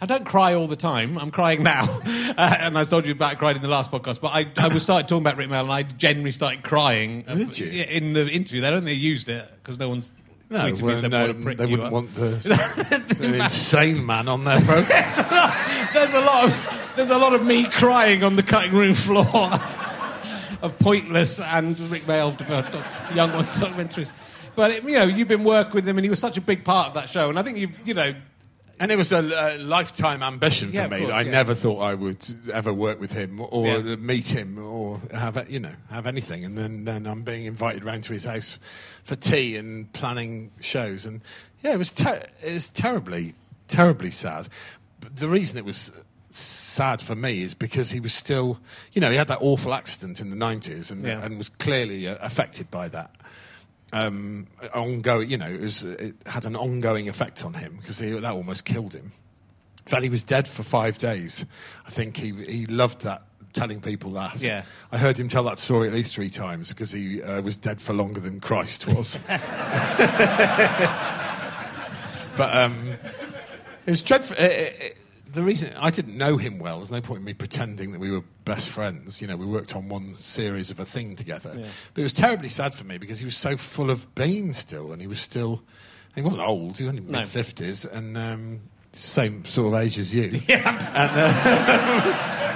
I 0.00 0.06
don't 0.06 0.24
cry 0.26 0.54
all 0.54 0.66
the 0.66 0.74
time. 0.74 1.16
I'm 1.16 1.30
crying 1.30 1.62
now, 1.62 1.84
uh, 2.36 2.56
and 2.58 2.76
I 2.76 2.82
told 2.82 3.06
you 3.06 3.12
about 3.12 3.38
crying 3.38 3.54
in 3.54 3.62
the 3.62 3.68
last 3.68 3.92
podcast. 3.92 4.20
But 4.20 4.32
I, 4.32 4.48
I 4.56 4.66
was 4.66 4.82
started 4.82 5.06
talking 5.06 5.22
about 5.22 5.36
Rik 5.36 5.48
Mayall, 5.48 5.62
and 5.62 5.72
I 5.72 5.82
genuinely 5.84 6.32
started 6.32 6.64
crying. 6.64 7.22
Did 7.22 7.56
you? 7.56 7.66
in 7.68 8.14
the 8.14 8.26
interview? 8.26 8.62
They 8.62 8.70
don't 8.70 8.78
think 8.78 8.86
they 8.86 8.92
used 8.94 9.28
it 9.28 9.48
because 9.62 9.78
no 9.78 9.88
one's. 9.88 10.10
No, 10.48 10.58
well, 10.58 11.02
no, 11.08 11.26
"What 11.28 11.54
a 11.54 11.54
they 11.54 11.66
wouldn't 11.66 11.82
are." 11.82 11.90
want 11.90 12.14
the, 12.14 13.16
an 13.20 13.34
insane 13.34 14.06
man 14.06 14.28
on 14.28 14.44
their 14.44 14.60
program. 14.60 14.86
there's 15.92 16.14
a 16.14 16.20
lot 16.20 16.44
of 16.44 16.92
there's 16.94 17.10
a 17.10 17.18
lot 17.18 17.34
of 17.34 17.44
me 17.44 17.64
crying 17.64 18.22
on 18.22 18.36
the 18.36 18.42
cutting 18.44 18.72
room 18.72 18.94
floor 18.94 19.26
of 20.62 20.76
pointless 20.78 21.40
and 21.40 21.78
Rik 21.90 22.02
Mayall 22.02 22.40
uh, 22.48 23.14
young 23.14 23.32
ones 23.32 23.48
documentaries. 23.60 24.12
But 24.54 24.70
it, 24.70 24.84
you 24.84 24.94
know, 24.94 25.04
you've 25.04 25.28
been 25.28 25.44
working 25.44 25.74
with 25.74 25.86
him, 25.88 25.98
and 25.98 26.04
he 26.04 26.10
was 26.10 26.20
such 26.20 26.38
a 26.38 26.40
big 26.40 26.64
part 26.64 26.88
of 26.88 26.94
that 26.94 27.08
show. 27.08 27.28
And 27.28 27.38
I 27.38 27.42
think 27.42 27.58
you, 27.58 27.68
you 27.84 27.94
know, 27.94 28.14
And 28.78 28.92
it 28.92 28.96
was 28.96 29.10
a, 29.12 29.20
a 29.20 29.58
lifetime 29.58 30.22
ambition 30.22 30.68
for 30.70 30.74
Yeah, 30.74 30.88
me. 30.88 30.98
course, 31.00 31.12
I 31.12 31.22
yeah. 31.22 31.30
never 31.30 31.54
thought 31.54 31.78
I 31.80 31.94
would 31.94 32.24
ever 32.52 32.72
work 32.72 33.00
with 33.00 33.12
him 33.12 33.40
or 33.40 33.66
Yeah. 33.66 33.96
meet 33.96 34.28
him 34.28 34.58
or 34.58 35.00
have 35.14 35.36
a- 35.38 35.46
you 35.48 35.60
know 35.60 35.72
have 35.90 36.06
anything. 36.06 36.44
And 36.44 36.58
then, 36.58 36.84
then 36.84 37.06
I'm 37.06 37.22
being 37.22 37.46
invited 37.46 37.84
round 37.84 38.04
to 38.04 38.12
his 38.12 38.24
house 38.24 38.58
for 39.04 39.16
tea 39.16 39.56
and 39.56 39.90
planning 39.94 40.50
shows. 40.60 41.06
And 41.06 41.22
yeah, 41.62 41.72
it 41.72 41.78
was 41.78 41.90
ter- 41.92 42.26
it 42.42 42.52
was 42.54 42.68
terribly 42.68 43.32
terribly 43.68 44.10
sad. 44.10 44.48
But 45.00 45.16
the 45.16 45.28
reason 45.28 45.56
it 45.58 45.64
was 45.64 45.90
sad 46.30 47.00
for 47.00 47.14
me 47.14 47.40
is 47.42 47.54
because 47.54 47.90
he 47.92 48.00
was 48.00 48.12
still 48.12 48.60
you 48.92 49.00
know 49.00 49.10
he 49.10 49.16
had 49.16 49.28
that 49.28 49.38
awful 49.40 49.72
accident 49.72 50.20
in 50.20 50.28
the 50.28 50.36
90s 50.36 50.90
and, 50.90 51.06
and 51.06 51.38
was 51.38 51.48
clearly 51.48 52.06
uh, 52.06 52.16
affected 52.20 52.70
by 52.70 52.88
that 52.88 53.10
um, 53.92 54.46
ongoing, 54.74 55.30
you 55.30 55.38
know, 55.38 55.48
it, 55.48 55.60
was, 55.60 55.82
it 55.82 56.14
had 56.26 56.44
an 56.44 56.56
ongoing 56.56 57.08
effect 57.08 57.44
on 57.44 57.54
him 57.54 57.76
because 57.76 57.98
that 57.98 58.24
almost 58.24 58.64
killed 58.64 58.94
him. 58.94 59.12
In 59.86 59.90
fact, 59.90 60.02
he 60.02 60.08
was 60.08 60.24
dead 60.24 60.48
for 60.48 60.64
five 60.64 60.98
days. 60.98 61.46
I 61.86 61.90
think 61.90 62.16
he 62.16 62.32
he 62.32 62.66
loved 62.66 63.02
that 63.02 63.22
telling 63.52 63.80
people 63.80 64.10
that. 64.12 64.42
Yeah. 64.42 64.64
I 64.92 64.98
heard 64.98 65.18
him 65.18 65.28
tell 65.28 65.44
that 65.44 65.58
story 65.58 65.88
at 65.88 65.94
least 65.94 66.14
three 66.14 66.28
times 66.28 66.68
because 66.70 66.90
he 66.92 67.22
uh, 67.22 67.40
was 67.40 67.56
dead 67.56 67.80
for 67.80 67.92
longer 67.92 68.20
than 68.20 68.40
Christ 68.40 68.86
was. 68.88 69.18
but 72.36 72.56
um, 72.56 72.96
it 73.86 73.90
was 73.90 74.02
dreadful. 74.02 74.36
Uh, 74.38 74.48
uh, 74.48 74.88
the 75.36 75.44
reason 75.44 75.72
I 75.78 75.90
didn't 75.90 76.16
know 76.18 76.36
him 76.36 76.58
well, 76.58 76.78
there's 76.78 76.90
no 76.90 77.00
point 77.00 77.20
in 77.20 77.24
me 77.24 77.34
pretending 77.34 77.92
that 77.92 78.00
we 78.00 78.10
were 78.10 78.22
best 78.44 78.68
friends. 78.70 79.20
You 79.22 79.28
know, 79.28 79.36
we 79.36 79.46
worked 79.46 79.76
on 79.76 79.88
one 79.88 80.16
series 80.16 80.70
of 80.70 80.80
a 80.80 80.84
thing 80.84 81.14
together. 81.14 81.50
But 81.94 82.00
it 82.00 82.04
was 82.04 82.12
terribly 82.12 82.48
sad 82.48 82.74
for 82.74 82.84
me 82.84 82.98
because 82.98 83.18
he 83.20 83.24
was 83.24 83.36
so 83.36 83.56
full 83.56 83.90
of 83.90 84.12
beans 84.14 84.56
still, 84.58 84.92
and 84.92 85.00
he 85.00 85.06
was 85.06 85.20
still. 85.20 85.62
He 86.14 86.22
wasn't 86.22 86.42
old. 86.42 86.78
He 86.78 86.84
was 86.84 86.88
only 86.90 87.02
mid 87.02 87.26
fifties, 87.26 87.84
and 87.84 88.16
um, 88.16 88.60
same 88.92 89.44
sort 89.44 89.74
of 89.74 89.80
age 89.80 89.98
as 89.98 90.14
you. 90.14 90.40
Yeah, 90.48 90.62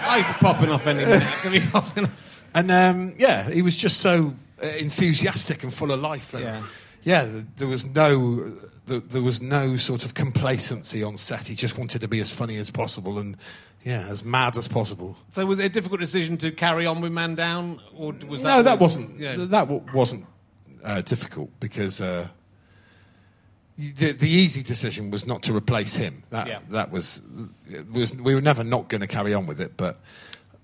I'd 0.09 0.27
be 0.27 0.33
popping 0.41 0.71
off 0.71 0.87
any 0.87 1.05
minute. 1.05 1.23
Could 1.43 1.53
be 1.53 1.61
popping 1.61 2.05
off. 2.05 2.45
And 2.55 2.71
um, 2.71 3.15
yeah, 3.19 3.49
he 3.51 3.63
was 3.63 3.77
just 3.77 3.99
so 4.01 4.35
uh, 4.63 4.67
enthusiastic 4.67 5.63
and 5.63 5.73
full 5.73 5.93
of 5.93 6.01
life. 6.01 6.35
And 6.35 6.43
Yeah. 6.45 6.63
yeah, 7.03 7.29
there 7.57 7.69
was 7.69 7.87
no 7.87 8.53
th- 8.91 9.05
there 9.09 9.23
was 9.23 9.41
no 9.41 9.77
sort 9.79 10.05
of 10.05 10.13
complacency 10.13 11.03
on 11.03 11.17
set. 11.17 11.47
He 11.47 11.55
just 11.55 11.79
wanted 11.79 12.01
to 12.03 12.09
be 12.09 12.21
as 12.21 12.31
funny 12.31 12.59
as 12.59 12.71
possible 12.71 13.19
and 13.19 13.37
yeah, 13.83 14.05
as 14.11 14.23
mad 14.25 14.59
as 14.59 14.69
possible. 14.69 15.17
So 15.33 15.47
was 15.47 15.59
it 15.59 15.65
a 15.65 15.69
difficult 15.71 16.01
decision 16.01 16.37
to 16.39 16.51
carry 16.51 16.85
on 16.87 17.01
with 17.01 17.13
Man 17.13 17.35
Down, 17.35 17.81
or 17.97 18.13
was 18.29 18.43
that? 18.43 18.49
no, 18.57 18.63
that 18.63 18.73
was- 18.75 18.99
wasn't 18.99 19.19
Yeah. 19.19 19.37
that 19.37 19.69
w- 19.69 19.83
wasn't 19.95 20.27
uh, 20.85 21.01
difficult 21.03 21.49
because 21.61 22.01
uh, 22.03 22.29
the, 23.79 24.13
the 24.13 24.29
easy 24.29 24.63
decision 24.63 25.11
was 25.11 25.27
not 25.27 25.43
to 25.45 25.57
replace 25.57 25.95
him. 25.95 26.23
That 26.29 26.47
Yeah. 26.47 26.59
that 26.71 26.91
was 26.91 27.23
was 27.91 28.15
we 28.15 28.35
were 28.35 28.43
never 28.43 28.63
not 28.65 28.89
going 28.89 29.01
to 29.01 29.07
carry 29.07 29.33
on 29.33 29.47
with 29.47 29.61
it. 29.61 29.77
But 29.77 29.99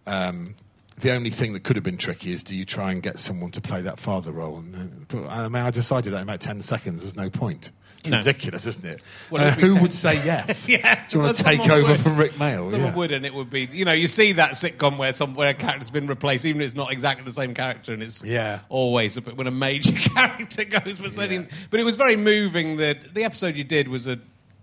um, 0.07 0.55
the 1.01 1.13
only 1.13 1.31
thing 1.31 1.53
that 1.55 1.65
could 1.65 1.77
have 1.77 1.85
been 1.85 1.97
tricky 1.99 2.33
is 2.33 2.43
do 2.45 2.55
you 2.55 2.65
try 2.67 2.93
and 2.93 3.03
get 3.03 3.19
someone 3.19 3.51
to 3.53 3.61
play 3.61 3.81
that 3.83 3.99
father 3.99 4.33
role? 4.33 4.59
And, 4.59 5.07
uh, 5.15 5.27
I 5.29 5.49
mean, 5.49 5.63
I 5.63 5.71
decided 5.71 6.13
that 6.13 6.19
in 6.19 6.23
about 6.25 6.41
ten 6.41 6.61
seconds. 6.61 7.01
There's 7.01 7.17
no 7.17 7.31
point. 7.31 7.73
No. 8.11 8.19
ridiculous, 8.19 8.67
isn't 8.67 8.85
it? 8.85 9.01
Well, 9.31 9.47
Uh, 9.47 9.51
who 9.53 9.77
would 9.81 9.93
say 9.93 10.15
yes? 10.25 10.69
Yeah, 10.77 10.95
Do 11.09 11.19
you 11.19 11.25
want 11.25 11.37
to 11.37 11.43
take 11.43 11.69
over 11.69 11.93
would. 11.93 12.01
from 12.01 12.17
Rik 12.17 12.33
Mayall? 12.33 12.71
Someone 12.71 12.91
Yeah. 12.91 12.95
would, 12.97 13.13
and 13.13 13.25
it 13.27 13.33
would 13.35 13.51
be. 13.51 13.69
You 13.73 13.85
know, 13.85 13.93
you 13.93 14.09
see 14.09 14.33
that 14.33 14.53
sitcom 14.53 14.97
where 14.99 15.13
some 15.13 15.35
where 15.35 15.49
a 15.51 15.55
character's 15.55 15.91
been 15.91 16.07
replaced, 16.07 16.45
even 16.45 16.61
if 16.63 16.67
it's 16.67 16.75
not 16.77 16.93
exactly 16.93 17.25
the 17.25 17.33
same 17.33 17.55
character, 17.55 17.93
and 17.93 18.03
it's 18.03 18.23
Yeah. 18.25 18.61
always 18.69 19.17
a, 19.17 19.21
bit- 19.21 19.37
when 19.37 19.47
a 19.47 19.51
major 19.51 19.93
character 20.15 20.65
goes. 20.65 20.99
But, 20.99 21.13
suddenly- 21.13 21.49
but 21.71 21.81
it 21.81 21.85
was 21.85 21.97
very 21.97 22.17
moving. 22.17 22.77
That 22.79 23.15
the 23.15 23.25
episode 23.25 23.57
you 23.57 23.65
did 23.65 23.89
was 23.89 24.07
a. 24.07 24.19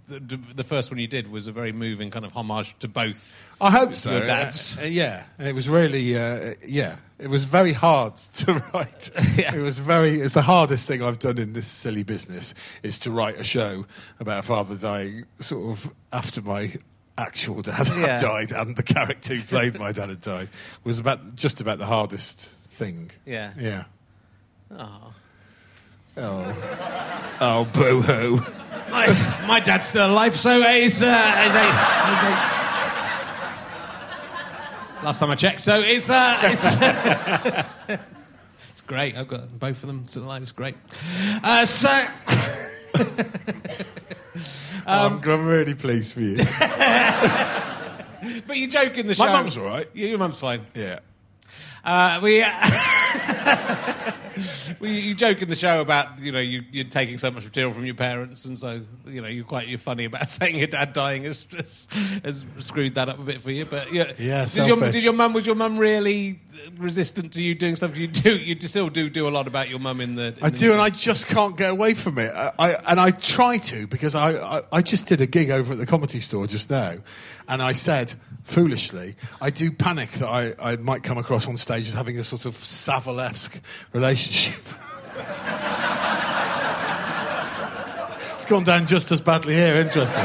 The, 0.08 0.20
the 0.56 0.64
first 0.66 0.92
one 0.92 1.00
you 1.00 1.08
did 1.08 1.32
was 1.32 1.48
a 1.48 1.52
very 1.54 1.72
moving 1.72 2.12
kind 2.12 2.26
of 2.26 2.34
homage 2.34 2.78
to 2.80 2.88
both. 2.90 3.42
I 3.62 3.72
hope 3.72 3.96
so. 3.96 4.20
Dad's. 4.20 4.78
Uh, 4.78 4.82
uh, 4.82 4.86
yeah, 4.86 5.24
it 5.40 5.56
was 5.56 5.70
really, 5.70 6.18
uh, 6.18 6.56
yeah, 6.68 6.98
it 7.20 7.28
was 7.30 7.46
very 7.46 7.72
hard 7.72 8.16
to 8.36 8.54
write. 8.74 9.10
Yeah. 9.38 9.56
It 9.56 9.62
was 9.62 9.80
very. 9.80 10.20
It's 10.20 10.34
the 10.34 10.42
hardest 10.42 10.88
thing 10.88 11.02
I've 11.02 11.20
done 11.20 11.38
in 11.38 11.54
this 11.54 11.68
silly 11.68 12.04
business 12.04 12.54
is 12.84 13.00
to 13.00 13.12
write 13.12 13.40
a 13.40 13.44
show 13.46 13.86
about 14.20 14.40
a 14.40 14.44
father 14.44 14.76
dying, 14.76 15.26
sort 15.40 15.72
of 15.78 15.94
after 16.12 16.42
my 16.42 16.74
actual 17.18 17.62
dad 17.62 17.88
Yeah. 17.90 17.94
had 18.08 18.20
died 18.22 18.52
and 18.52 18.76
the 18.76 18.84
character 18.84 19.36
who 19.36 19.42
played 19.44 19.80
my 19.80 19.92
dad 19.94 20.10
had 20.10 20.22
died. 20.22 20.50
Was 20.84 21.00
about 21.00 21.36
just 21.36 21.62
about 21.62 21.78
the 21.78 21.86
hardest 21.86 22.40
thing. 22.42 23.10
Yeah. 23.26 23.54
Yeah. 23.58 23.84
Oh. 24.70 25.14
Oh. 26.18 27.36
Oh, 27.40 27.66
boo 27.74 28.02
hoo. 28.02 28.42
My, 29.48 29.60
dad's 29.60 29.88
still 29.88 30.10
alive, 30.10 30.38
so 30.40 30.62
he's, 30.62 31.02
uh, 31.02 31.32
he's 31.44 31.56
eight. 31.56 31.76
He's 32.10 32.24
eight. 32.30 32.60
Last 35.04 35.20
time 35.20 35.32
I 35.32 35.36
checked, 35.36 35.62
so 35.62 35.76
it's 35.80 36.10
uh, 36.10 36.40
it's, 36.44 36.66
it's 38.72 38.82
great. 38.82 39.18
I've 39.18 39.28
got 39.28 39.60
both 39.60 39.84
of 39.84 39.88
them 39.88 40.08
still 40.08 40.24
alive. 40.24 40.42
It's 40.42 40.54
great. 40.54 40.76
Uh, 41.44 41.66
so 41.66 41.90
I'm, 44.88 45.22
I'm 45.22 45.46
really 45.46 45.74
pleased 45.74 46.14
for 46.14 46.22
you. 46.22 46.38
But 48.48 48.56
you 48.58 48.68
joke 48.68 48.98
in 48.98 49.08
the 49.08 49.16
show. 49.16 49.26
My 49.26 49.34
mum's 49.34 49.58
all 49.58 49.66
right. 49.66 49.90
Yeah, 49.94 50.08
your 50.08 50.18
mum's 50.18 50.40
fine. 50.40 50.62
yeah. 50.74 51.00
Uh, 51.84 52.22
we, 52.24 52.42
we, 54.80 54.92
you 55.00 55.14
joke 55.14 55.42
in 55.42 55.50
the 55.50 55.56
show 55.56 55.82
about 55.82 56.20
you 56.20 56.32
know 56.32 56.40
you, 56.40 56.64
you're 56.72 56.86
taking 56.86 57.18
so 57.18 57.32
much 57.32 57.44
material 57.44 57.74
from 57.74 57.86
your 57.86 57.96
parents, 57.96 58.46
and 58.46 58.58
so 58.58 58.82
you 59.08 59.22
know 59.22 59.28
you're 59.28 59.46
quite 59.46 59.68
you're 59.68 59.78
funny 59.78 60.06
about 60.06 60.30
saying 60.30 60.56
your 60.58 60.68
dad 60.68 60.94
dying 60.94 61.24
has, 61.24 61.46
has, 61.56 61.88
has 62.24 62.46
screwed 62.60 62.96
that 62.96 63.10
up 63.10 63.20
a 63.20 63.24
bit 63.24 63.42
for 63.42 63.52
you. 63.52 63.66
But 63.66 63.92
yeah, 63.94 64.12
Yeah, 64.18 64.46
Did 64.46 64.68
your, 64.68 64.92
did 64.92 65.04
your 65.04 65.14
mum 65.14 65.34
was 65.34 65.46
your 65.46 65.56
mum 65.56 65.78
really 65.78 66.40
resistant 66.78 67.34
to 67.34 67.44
you 67.44 67.56
doing 67.56 67.76
stuff? 67.76 67.98
You 67.98 68.08
do 68.08 68.36
you 68.36 68.60
still 68.62 68.90
do 68.90 69.10
do 69.10 69.28
a 69.28 69.30
lot 69.32 69.48
about 69.48 69.70
your 69.70 69.80
mum 69.80 70.02
in 70.02 70.16
the. 70.16 70.28
in 70.38 70.44
I 70.44 70.50
the- 70.50 70.58
do, 70.58 70.72
and 70.72 70.82
I 70.82 70.90
just 70.90 71.28
can't 71.28 71.58
get 71.58 71.72
away 71.72 71.94
from 71.94 72.18
it. 72.20 72.32
I, 72.36 72.52
I 72.60 72.72
and 72.88 73.00
I 73.00 73.12
try 73.12 73.58
to 73.58 73.88
because 73.88 74.16
I, 74.16 74.58
I 74.60 74.62
I 74.72 74.82
just 74.82 75.08
did 75.08 75.22
a 75.22 75.26
gig 75.28 75.50
over 75.50 75.74
at 75.74 75.80
the 75.80 75.86
comedy 75.86 76.20
store 76.20 76.48
just 76.48 76.70
now, 76.70 76.96
and 77.48 77.62
I 77.62 77.74
said 77.74 78.14
foolishly, 78.44 79.16
I 79.42 79.50
do 79.50 79.72
panic 79.72 80.12
that 80.14 80.28
I, 80.28 80.54
I 80.60 80.76
might 80.78 81.04
come 81.04 81.18
across 81.18 81.48
on 81.48 81.58
stage 81.58 81.88
as 81.88 81.94
having 81.94 82.18
a 82.20 82.24
sort 82.24 82.46
of 82.46 82.56
Savile-esque 82.56 83.60
relationship. 83.94 84.64
it's 88.36 88.46
gone 88.46 88.64
down 88.64 88.88
just 88.88 89.12
as 89.12 89.22
badly 89.22 89.54
here. 89.54 89.76
Interesting. 89.76 90.24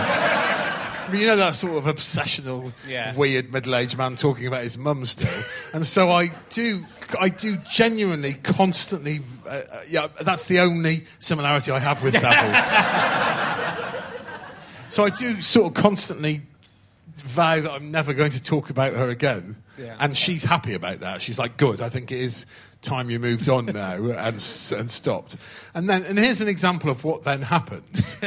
But 1.11 1.21
you 1.21 1.27
know 1.27 1.37
that 1.37 1.55
sort 1.55 1.79
of 1.79 1.85
obsessional, 1.85 2.71
Yeah. 2.87 3.15
weird 3.15 3.51
middle-aged 3.51 3.97
man 3.97 4.17
talking 4.17 4.47
about 4.47 4.63
his 4.63 4.77
mum 4.77 5.07
still, 5.07 5.33
and 5.73 5.87
so 5.87 6.11
I 6.11 6.27
do, 6.51 6.85
I 7.19 7.31
do 7.31 7.57
genuinely, 7.71 8.35
constantly. 8.35 9.21
Uh, 9.47 9.51
uh, 9.51 9.81
yeah, 9.89 10.09
that's 10.21 10.49
the 10.49 10.61
only 10.61 11.07
similarity 11.19 11.73
I 11.73 11.79
have 11.79 12.03
with 12.03 12.13
Savile. 12.13 12.53
so 14.91 15.05
I 15.05 15.09
do 15.09 15.41
sort 15.41 15.69
of 15.69 15.75
constantly 15.83 16.43
vow 17.17 17.61
that 17.61 17.71
I'm 17.71 17.91
never 17.91 18.13
going 18.15 18.31
to 18.33 18.43
talk 18.43 18.71
about 18.71 18.93
her 18.95 19.09
again, 19.09 19.57
Yeah. 19.79 19.97
and 20.01 20.17
she's 20.17 20.45
happy 20.45 20.75
about 20.75 21.01
that. 21.01 21.21
She's 21.23 21.39
like, 21.39 21.57
"Good, 21.57 21.81
I 21.83 21.89
think 21.89 22.13
it 22.13 22.21
is 22.21 22.47
time 22.81 23.11
you 23.11 23.19
moved 23.19 23.49
on 23.49 23.67
now 23.67 23.95
and 23.97 24.35
and 24.77 24.91
stopped." 24.91 25.37
And 25.75 25.89
then, 25.89 26.05
and 26.05 26.19
here's 26.19 26.41
an 26.41 26.49
example 26.49 26.91
of 26.91 27.05
what 27.05 27.25
then 27.25 27.43
happens. 27.43 28.17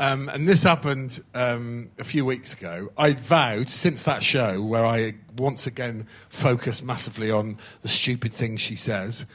Um, 0.00 0.28
and 0.30 0.48
this 0.48 0.64
happened 0.64 1.20
um, 1.32 1.88
a 1.96 2.02
few 2.02 2.24
weeks 2.24 2.54
ago. 2.54 2.90
I 2.98 3.12
vowed 3.12 3.68
since 3.68 4.02
that 4.02 4.24
show, 4.24 4.60
where 4.60 4.84
I 4.84 5.12
once 5.36 5.68
again 5.68 6.08
focused 6.28 6.82
massively 6.82 7.30
on 7.30 7.56
the 7.82 7.88
stupid 7.88 8.32
things 8.32 8.60
she 8.60 8.74
says. 8.74 9.26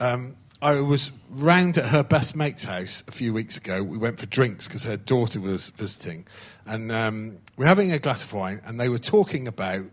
Um, 0.00 0.34
I 0.62 0.80
was 0.80 1.12
round 1.30 1.76
at 1.76 1.86
her 1.86 2.02
best 2.02 2.34
mate's 2.34 2.64
house 2.64 3.04
a 3.08 3.12
few 3.12 3.34
weeks 3.34 3.58
ago. 3.58 3.82
We 3.82 3.98
went 3.98 4.18
for 4.18 4.26
drinks 4.26 4.66
because 4.66 4.84
her 4.84 4.96
daughter 4.96 5.40
was 5.40 5.68
visiting, 5.70 6.26
and 6.64 6.90
um, 6.90 7.38
we 7.56 7.64
were 7.64 7.68
having 7.68 7.92
a 7.92 7.98
glass 7.98 8.24
of 8.24 8.32
wine, 8.32 8.62
and 8.64 8.80
they 8.80 8.88
were 8.88 8.98
talking 8.98 9.48
about 9.48 9.84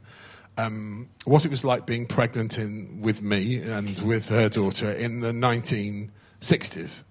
um, 0.57 1.09
what 1.25 1.43
it 1.43 1.51
was 1.51 1.65
like 1.65 1.85
being 1.85 2.05
pregnant 2.05 2.57
in, 2.57 3.01
with 3.01 3.21
me 3.21 3.57
and 3.57 3.89
with 3.99 4.29
her 4.29 4.47
daughter 4.47 4.89
in 4.89 5.19
the 5.19 5.31
1960s 5.31 7.03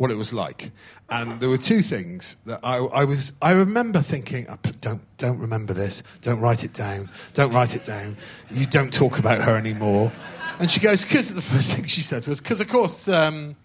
what 0.00 0.10
it 0.10 0.16
was 0.16 0.32
like. 0.32 0.70
And 1.10 1.40
there 1.40 1.50
were 1.50 1.58
two 1.58 1.82
things 1.82 2.38
that 2.46 2.60
I, 2.62 2.78
I 2.78 3.04
was. 3.04 3.34
I 3.42 3.52
remember 3.52 4.00
thinking, 4.00 4.46
"Oh, 4.48 4.56
"Don't, 4.80 5.02
don't 5.18 5.38
remember 5.38 5.74
this. 5.74 6.02
Don't 6.22 6.40
write 6.40 6.64
it 6.64 6.72
down. 6.72 7.10
Don't 7.34 7.52
write 7.52 7.76
it 7.76 7.84
down. 7.84 8.16
You 8.50 8.64
don't 8.64 8.90
talk 8.90 9.18
about 9.18 9.42
her 9.42 9.58
anymore." 9.58 10.10
And 10.60 10.70
she 10.70 10.78
goes, 10.78 11.02
"Because 11.02 11.34
the 11.34 11.42
first 11.42 11.74
thing 11.74 11.86
she 11.86 12.02
said 12.02 12.26
was, 12.26 12.40
because 12.40 12.60
of 12.60 12.68
course, 12.68 13.08
um, 13.08 13.56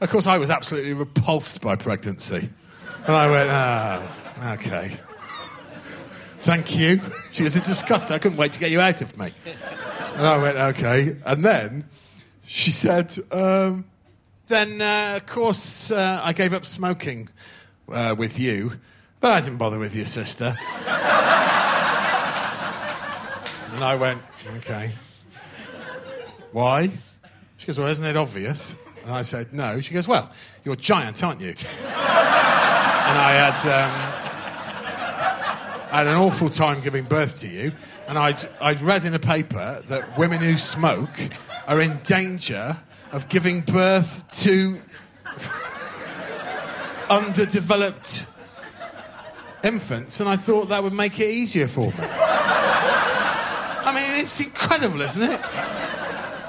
of 0.00 0.10
course, 0.10 0.26
I 0.26 0.38
was 0.38 0.50
absolutely 0.50 0.94
repulsed 0.94 1.60
by 1.60 1.76
pregnancy." 1.76 2.48
And 3.06 3.16
I 3.16 3.30
went, 3.30 3.50
"Ah, 3.50 4.54
okay." 4.54 4.98
Thank 6.42 6.76
you. 6.76 7.00
She 7.30 7.44
it's 7.44 7.54
disgusting. 7.60 8.16
I 8.16 8.18
couldn't 8.18 8.36
wait 8.36 8.52
to 8.54 8.58
get 8.58 8.72
you 8.72 8.80
out 8.80 9.00
of 9.00 9.16
me. 9.16 9.28
And 10.16 10.26
I 10.26 10.38
went, 10.38 10.56
okay. 10.56 11.16
And 11.24 11.44
then 11.44 11.84
she 12.44 12.72
said, 12.72 13.16
um, 13.30 13.84
then, 14.48 14.82
uh, 14.82 15.18
of 15.18 15.26
course, 15.26 15.92
uh, 15.92 16.20
I 16.20 16.32
gave 16.32 16.52
up 16.52 16.66
smoking 16.66 17.28
uh, 17.92 18.16
with 18.18 18.40
you, 18.40 18.72
but 19.20 19.30
I 19.30 19.40
didn't 19.40 19.58
bother 19.58 19.78
with 19.78 19.94
your 19.94 20.06
sister. 20.06 20.46
and 23.66 23.84
I 23.84 23.94
went, 23.94 24.20
okay. 24.56 24.90
Why? 26.52 26.90
She 27.56 27.66
goes, 27.66 27.78
well, 27.78 27.88
isn't 27.88 28.04
it 28.04 28.16
obvious? 28.16 28.76
And 29.02 29.12
I 29.12 29.22
said, 29.22 29.52
no. 29.52 29.80
She 29.80 29.94
goes, 29.94 30.06
well, 30.06 30.30
you're 30.64 30.76
giant, 30.76 31.22
aren't 31.22 31.40
you? 31.40 31.48
and 31.48 31.58
I 33.18 33.32
had. 33.32 33.66
Um, 33.66 34.28
I 35.92 35.96
had 35.96 36.06
an 36.06 36.14
awful 36.14 36.48
time 36.48 36.80
giving 36.80 37.04
birth 37.04 37.40
to 37.40 37.48
you, 37.48 37.70
and 38.08 38.18
I'd, 38.18 38.42
I'd 38.62 38.80
read 38.80 39.04
in 39.04 39.12
a 39.12 39.18
paper 39.18 39.78
that 39.88 40.16
women 40.16 40.38
who 40.38 40.56
smoke 40.56 41.10
are 41.68 41.82
in 41.82 41.98
danger 41.98 42.78
of 43.12 43.28
giving 43.28 43.60
birth 43.60 44.26
to 44.44 44.80
underdeveloped 47.10 48.24
infants, 49.62 50.20
and 50.20 50.30
I 50.30 50.36
thought 50.36 50.70
that 50.70 50.82
would 50.82 50.94
make 50.94 51.20
it 51.20 51.28
easier 51.28 51.68
for 51.68 51.88
me. 51.88 51.94
I 53.84 53.92
mean, 53.94 54.18
it's 54.18 54.40
incredible, 54.40 55.02
isn't 55.02 55.30
it? 55.30 55.40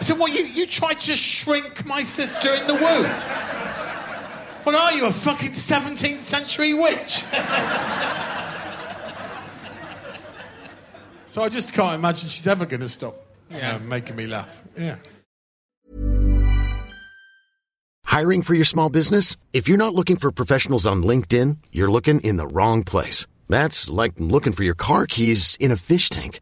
I 0.03 0.05
said, 0.05 0.19
What, 0.19 0.33
you, 0.33 0.43
you 0.43 0.67
tried 0.67 0.99
to 0.99 1.15
shrink 1.15 1.85
my 1.85 2.03
sister 2.03 2.53
in 2.53 2.67
the 2.67 2.73
womb? 2.73 3.09
What 4.63 4.75
are 4.75 4.91
you, 4.91 5.05
a 5.05 5.13
fucking 5.13 5.51
17th 5.51 6.19
century 6.19 6.73
witch? 6.73 7.23
So 11.25 11.41
I 11.41 11.47
just 11.47 11.73
can't 11.73 11.95
imagine 11.95 12.27
she's 12.27 12.47
ever 12.47 12.65
going 12.65 12.81
to 12.81 12.89
stop 12.89 13.15
uh, 13.49 13.79
making 13.85 14.17
me 14.17 14.27
laugh. 14.27 14.61
Yeah. 14.77 14.97
Hiring 18.03 18.41
for 18.41 18.55
your 18.55 18.65
small 18.65 18.89
business? 18.89 19.37
If 19.53 19.69
you're 19.69 19.77
not 19.77 19.95
looking 19.95 20.17
for 20.17 20.33
professionals 20.33 20.85
on 20.85 21.01
LinkedIn, 21.01 21.59
you're 21.71 21.89
looking 21.89 22.19
in 22.19 22.35
the 22.35 22.47
wrong 22.47 22.83
place. 22.83 23.25
That's 23.47 23.89
like 23.89 24.13
looking 24.17 24.51
for 24.51 24.65
your 24.65 24.75
car 24.75 25.05
keys 25.05 25.55
in 25.61 25.71
a 25.71 25.77
fish 25.77 26.09
tank. 26.09 26.41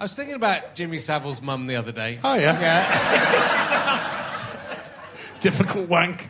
I 0.00 0.04
was 0.04 0.14
thinking 0.14 0.36
about 0.36 0.76
Jimmy 0.76 0.98
Savile's 0.98 1.42
mum 1.42 1.66
the 1.66 1.74
other 1.74 1.90
day. 1.90 2.20
Oh, 2.22 2.36
yeah. 2.36 2.60
Yeah. 2.60 2.84
Difficult 5.40 5.88
wank. 5.88 6.28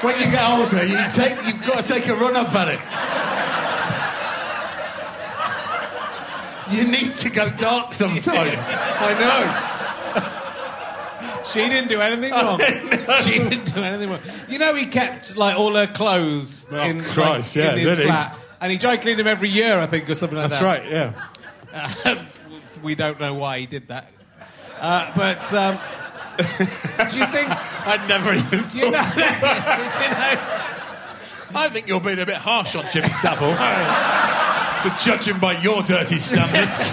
when 0.00 0.18
you 0.18 0.30
get 0.30 0.48
older, 0.48 0.84
you 0.86 0.96
take, 1.12 1.36
you've 1.44 1.66
got 1.66 1.84
to 1.84 1.92
take 1.92 2.06
a 2.08 2.14
run 2.14 2.34
up 2.34 2.54
at 2.54 2.68
it. 2.68 2.80
You 6.74 6.84
need 6.90 7.14
to 7.16 7.28
go 7.28 7.50
dark 7.58 7.92
sometimes. 7.92 8.24
I 8.70 9.73
She 11.52 11.60
didn't 11.68 11.88
do 11.88 12.00
anything 12.00 12.32
wrong. 12.32 12.58
She 13.22 13.38
didn't 13.38 13.74
do 13.74 13.80
anything 13.82 14.10
wrong. 14.10 14.20
You 14.48 14.58
know, 14.58 14.74
he 14.74 14.86
kept 14.86 15.36
like 15.36 15.58
all 15.58 15.74
her 15.74 15.86
clothes 15.86 16.66
Oh, 16.70 16.76
in, 16.80 17.00
Christ, 17.00 17.54
like, 17.56 17.64
yeah, 17.64 17.72
in 17.72 17.78
his 17.80 17.96
did 17.96 17.98
he? 17.98 18.04
flat, 18.06 18.38
and 18.60 18.72
he 18.72 18.78
dry 18.78 18.96
cleaned 18.96 19.18
them 19.18 19.26
every 19.26 19.50
year, 19.50 19.78
I 19.78 19.86
think, 19.86 20.08
or 20.08 20.14
something 20.14 20.38
like 20.38 20.48
That's 20.50 20.60
that. 20.60 20.66
right, 20.90 20.90
yeah. 21.74 22.24
we 22.82 22.94
don't 22.94 23.20
know 23.20 23.34
why 23.34 23.58
he 23.60 23.66
did 23.66 23.88
that, 23.88 24.10
uh, 24.80 25.12
but 25.16 25.52
um, 25.54 25.78
do 26.38 27.18
you 27.18 27.26
think? 27.26 27.48
I'd 27.86 28.06
never 28.08 28.32
even 28.34 28.62
Do 28.70 28.78
you 28.78 28.90
know? 28.90 29.02
thought. 29.02 29.14
do 29.14 30.02
you 30.02 30.10
know? 30.10 30.40
I 31.56 31.68
think 31.68 31.86
you're 31.88 32.00
being 32.00 32.20
a 32.20 32.26
bit 32.26 32.36
harsh 32.36 32.74
on 32.74 32.84
Jimmy 32.92 33.10
Savile. 33.10 33.52
to 33.52 35.04
judge 35.04 35.28
him 35.28 35.38
by 35.40 35.52
your 35.58 35.82
dirty 35.82 36.18
standards. 36.18 36.92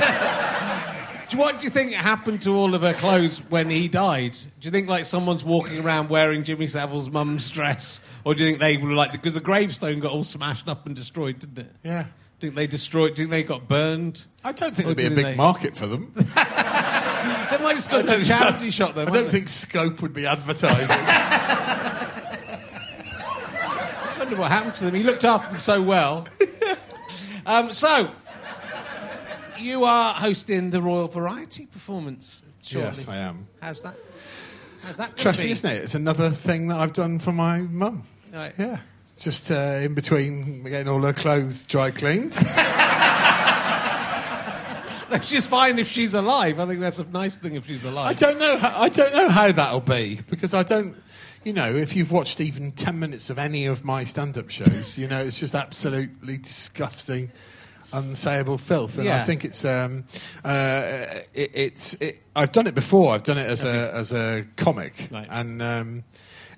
What 1.35 1.59
do 1.59 1.63
you 1.63 1.69
think 1.69 1.93
happened 1.93 2.41
to 2.43 2.53
all 2.55 2.75
of 2.75 2.81
her 2.81 2.93
clothes 2.93 3.39
when 3.49 3.69
he 3.69 3.87
died? 3.87 4.33
Do 4.33 4.67
you 4.67 4.71
think 4.71 4.89
like 4.89 5.05
someone's 5.05 5.43
walking 5.43 5.79
around 5.79 6.09
wearing 6.09 6.43
Jimmy 6.43 6.67
Savile's 6.67 7.09
mum's 7.09 7.49
dress, 7.49 8.01
or 8.25 8.35
do 8.35 8.43
you 8.43 8.49
think 8.49 8.59
they 8.59 8.75
were 8.77 8.91
like 8.93 9.11
because 9.13 9.33
the 9.33 9.39
gravestone 9.39 9.99
got 10.01 10.11
all 10.11 10.23
smashed 10.25 10.67
up 10.67 10.85
and 10.85 10.95
destroyed, 10.95 11.39
didn't 11.39 11.59
it? 11.67 11.71
yeah. 11.83 12.03
Do 12.39 12.47
you 12.47 12.51
think 12.51 12.55
they 12.55 12.67
destroyed? 12.67 13.15
Do 13.15 13.21
you 13.21 13.27
think 13.27 13.31
they 13.31 13.43
got 13.43 13.67
burned? 13.67 14.25
I 14.43 14.51
don't 14.51 14.75
think 14.75 14.89
Or 14.89 14.93
there'd 14.93 14.97
be 14.97 15.05
a 15.05 15.09
do 15.09 15.15
big 15.15 15.25
they- 15.25 15.35
market 15.35 15.77
for 15.77 15.87
them. 15.87 16.13
They 17.51 17.57
might 17.61 17.75
just 17.75 17.91
go 17.91 18.01
to 18.01 18.17
a 18.17 18.23
charity 18.23 18.71
shop. 18.71 18.95
Though, 18.95 19.03
I 19.03 19.11
don't 19.11 19.29
think 19.29 19.47
Scope 19.49 20.01
would 20.01 20.13
be 20.13 20.25
advertising. 20.25 20.87
I 20.99 22.07
wonder 24.17 24.37
what 24.37 24.49
happened 24.49 24.73
to 24.75 24.85
them. 24.85 24.95
He 24.95 25.03
looked 25.03 25.25
after 25.25 25.51
them 25.51 25.59
so 25.59 25.81
well. 25.81 26.27
Um, 27.43 27.73
so, 27.73 28.11
you 29.61 29.83
are 29.85 30.13
hosting 30.13 30.69
the 30.69 30.81
Royal 30.81 31.07
Variety 31.07 31.65
performance 31.65 32.43
shortly. 32.61 32.89
yes, 32.89 33.07
I 33.07 33.17
am. 33.17 33.47
How's 33.61 33.81
that? 33.83 33.95
How's 34.83 34.97
that? 34.97 35.09
Interesting, 35.11 35.47
be? 35.47 35.53
isn't 35.53 35.69
it? 35.69 35.83
It's 35.83 35.95
another 35.95 36.29
thing 36.31 36.67
that 36.67 36.79
I've 36.79 36.93
done 36.93 37.19
for 37.19 37.31
my 37.31 37.59
mum. 37.61 38.03
Right. 38.33 38.53
Yeah. 38.57 38.79
Just 39.17 39.51
uh, 39.51 39.79
in 39.83 39.93
between 39.93 40.63
getting 40.63 40.87
all 40.87 41.01
her 41.01 41.13
clothes 41.13 41.65
dry 41.67 41.91
cleaned. 41.91 42.33
She's 45.23 45.45
fine 45.45 45.77
if 45.77 45.89
she's 45.89 46.13
alive. 46.13 46.59
I 46.59 46.65
think 46.65 46.79
that's 46.79 46.99
a 46.99 47.03
nice 47.03 47.35
thing 47.35 47.55
if 47.55 47.67
she's 47.67 47.83
alive. 47.83 48.09
I 48.09 48.13
don't 48.13 48.39
know. 48.39 48.57
How, 48.57 48.81
I 48.81 48.89
don't 48.89 49.13
know 49.13 49.29
how 49.29 49.51
that'll 49.51 49.81
be 49.81 50.19
because 50.29 50.53
I 50.53 50.63
don't. 50.63 50.95
You 51.43 51.53
know, 51.53 51.73
if 51.73 51.95
you've 51.95 52.11
watched 52.11 52.39
even 52.39 52.71
ten 52.71 52.99
minutes 52.99 53.29
of 53.29 53.37
any 53.37 53.65
of 53.65 53.83
my 53.83 54.03
stand-up 54.03 54.49
shows, 54.49 54.97
you 54.97 55.07
know 55.07 55.21
it's 55.21 55.39
just 55.39 55.53
absolutely 55.53 56.37
disgusting, 56.37 57.31
unsayable 57.91 58.59
filth. 58.59 58.97
And 58.97 59.07
I 59.09 59.23
think 59.23 59.45
it's 59.45 59.63
um, 59.65 60.05
uh, 60.43 61.05
it, 61.33 61.51
it's. 61.53 61.93
It, 61.95 62.21
I've 62.35 62.51
done 62.51 62.67
it 62.67 62.75
before. 62.75 63.13
I've 63.13 63.23
done 63.23 63.37
it 63.37 63.47
as 63.47 63.63
a 63.65 63.93
as 63.93 64.13
a 64.13 64.45
comic, 64.55 65.09
Right. 65.11 65.27
and 65.29 65.61
um, 65.61 66.03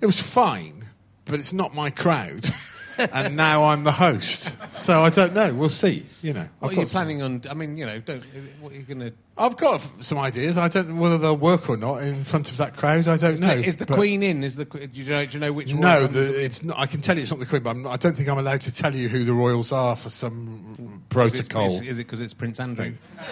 it 0.01 0.05
was 0.05 0.19
fine, 0.19 0.85
but 1.25 1.39
it's 1.39 1.53
not 1.53 1.73
my 1.75 1.89
crowd. 1.89 2.45
and 2.99 3.35
now 3.35 3.65
I'm 3.65 3.83
the 3.83 3.91
host, 3.91 4.55
so 4.77 5.01
I 5.03 5.09
don't 5.09 5.33
know. 5.33 5.53
We'll 5.53 5.69
see. 5.69 6.05
You 6.21 6.33
know, 6.33 6.47
What 6.59 6.67
I've 6.67 6.69
are 6.69 6.71
you 6.73 6.77
got 6.81 6.87
some- 6.87 6.99
planning 7.01 7.21
on? 7.21 7.41
I 7.49 7.53
mean, 7.53 7.75
you 7.77 7.85
know, 7.85 7.99
don't. 7.99 8.23
What 8.61 8.71
are 8.71 8.75
you 8.75 8.83
going 8.83 8.99
to? 8.99 9.13
I've 9.37 9.57
got 9.57 9.79
some 10.01 10.17
ideas. 10.19 10.57
I 10.57 10.67
don't 10.67 10.89
know 10.89 11.01
whether 11.01 11.17
they'll 11.17 11.35
work 11.37 11.69
or 11.69 11.75
not 11.77 12.03
in 12.03 12.23
front 12.23 12.51
of 12.51 12.57
that 12.57 12.77
crowd. 12.77 13.07
I 13.07 13.17
don't 13.17 13.39
know. 13.41 13.49
Is 13.53 13.77
the 13.77 13.85
but- 13.85 13.95
Queen 13.97 14.21
in? 14.23 14.43
Is 14.43 14.55
the 14.55 14.65
do 14.65 14.87
you 14.93 15.09
know? 15.09 15.25
Do 15.25 15.31
you 15.33 15.39
know 15.39 15.51
which? 15.53 15.73
No, 15.73 16.07
the, 16.07 16.43
it's 16.43 16.63
not. 16.63 16.77
I 16.79 16.85
can 16.85 17.01
tell 17.01 17.15
you 17.15 17.21
it's 17.23 17.31
not 17.31 17.39
the 17.39 17.45
Queen, 17.45 17.63
but 17.63 17.71
I'm 17.71 17.81
not, 17.83 17.91
I 17.93 17.97
don't 17.97 18.15
think 18.15 18.29
I'm 18.29 18.37
allowed 18.37 18.61
to 18.61 18.73
tell 18.73 18.93
you 18.93 19.09
who 19.09 19.23
the 19.23 19.33
royals 19.33 19.71
are 19.71 19.95
for 19.95 20.09
some 20.09 20.75
Is 20.77 20.87
protocol. 21.09 21.65
Is, 21.65 21.81
is 21.81 21.99
it 21.99 22.03
because 22.05 22.21
it's 22.21 22.33
Prince 22.33 22.59
Andrew? 22.59 22.93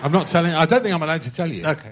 I'm 0.00 0.12
not 0.12 0.28
telling. 0.28 0.52
I 0.54 0.64
don't 0.64 0.82
think 0.82 0.94
I'm 0.94 1.02
allowed 1.02 1.22
to 1.22 1.34
tell 1.34 1.50
you. 1.50 1.66
Okay, 1.66 1.90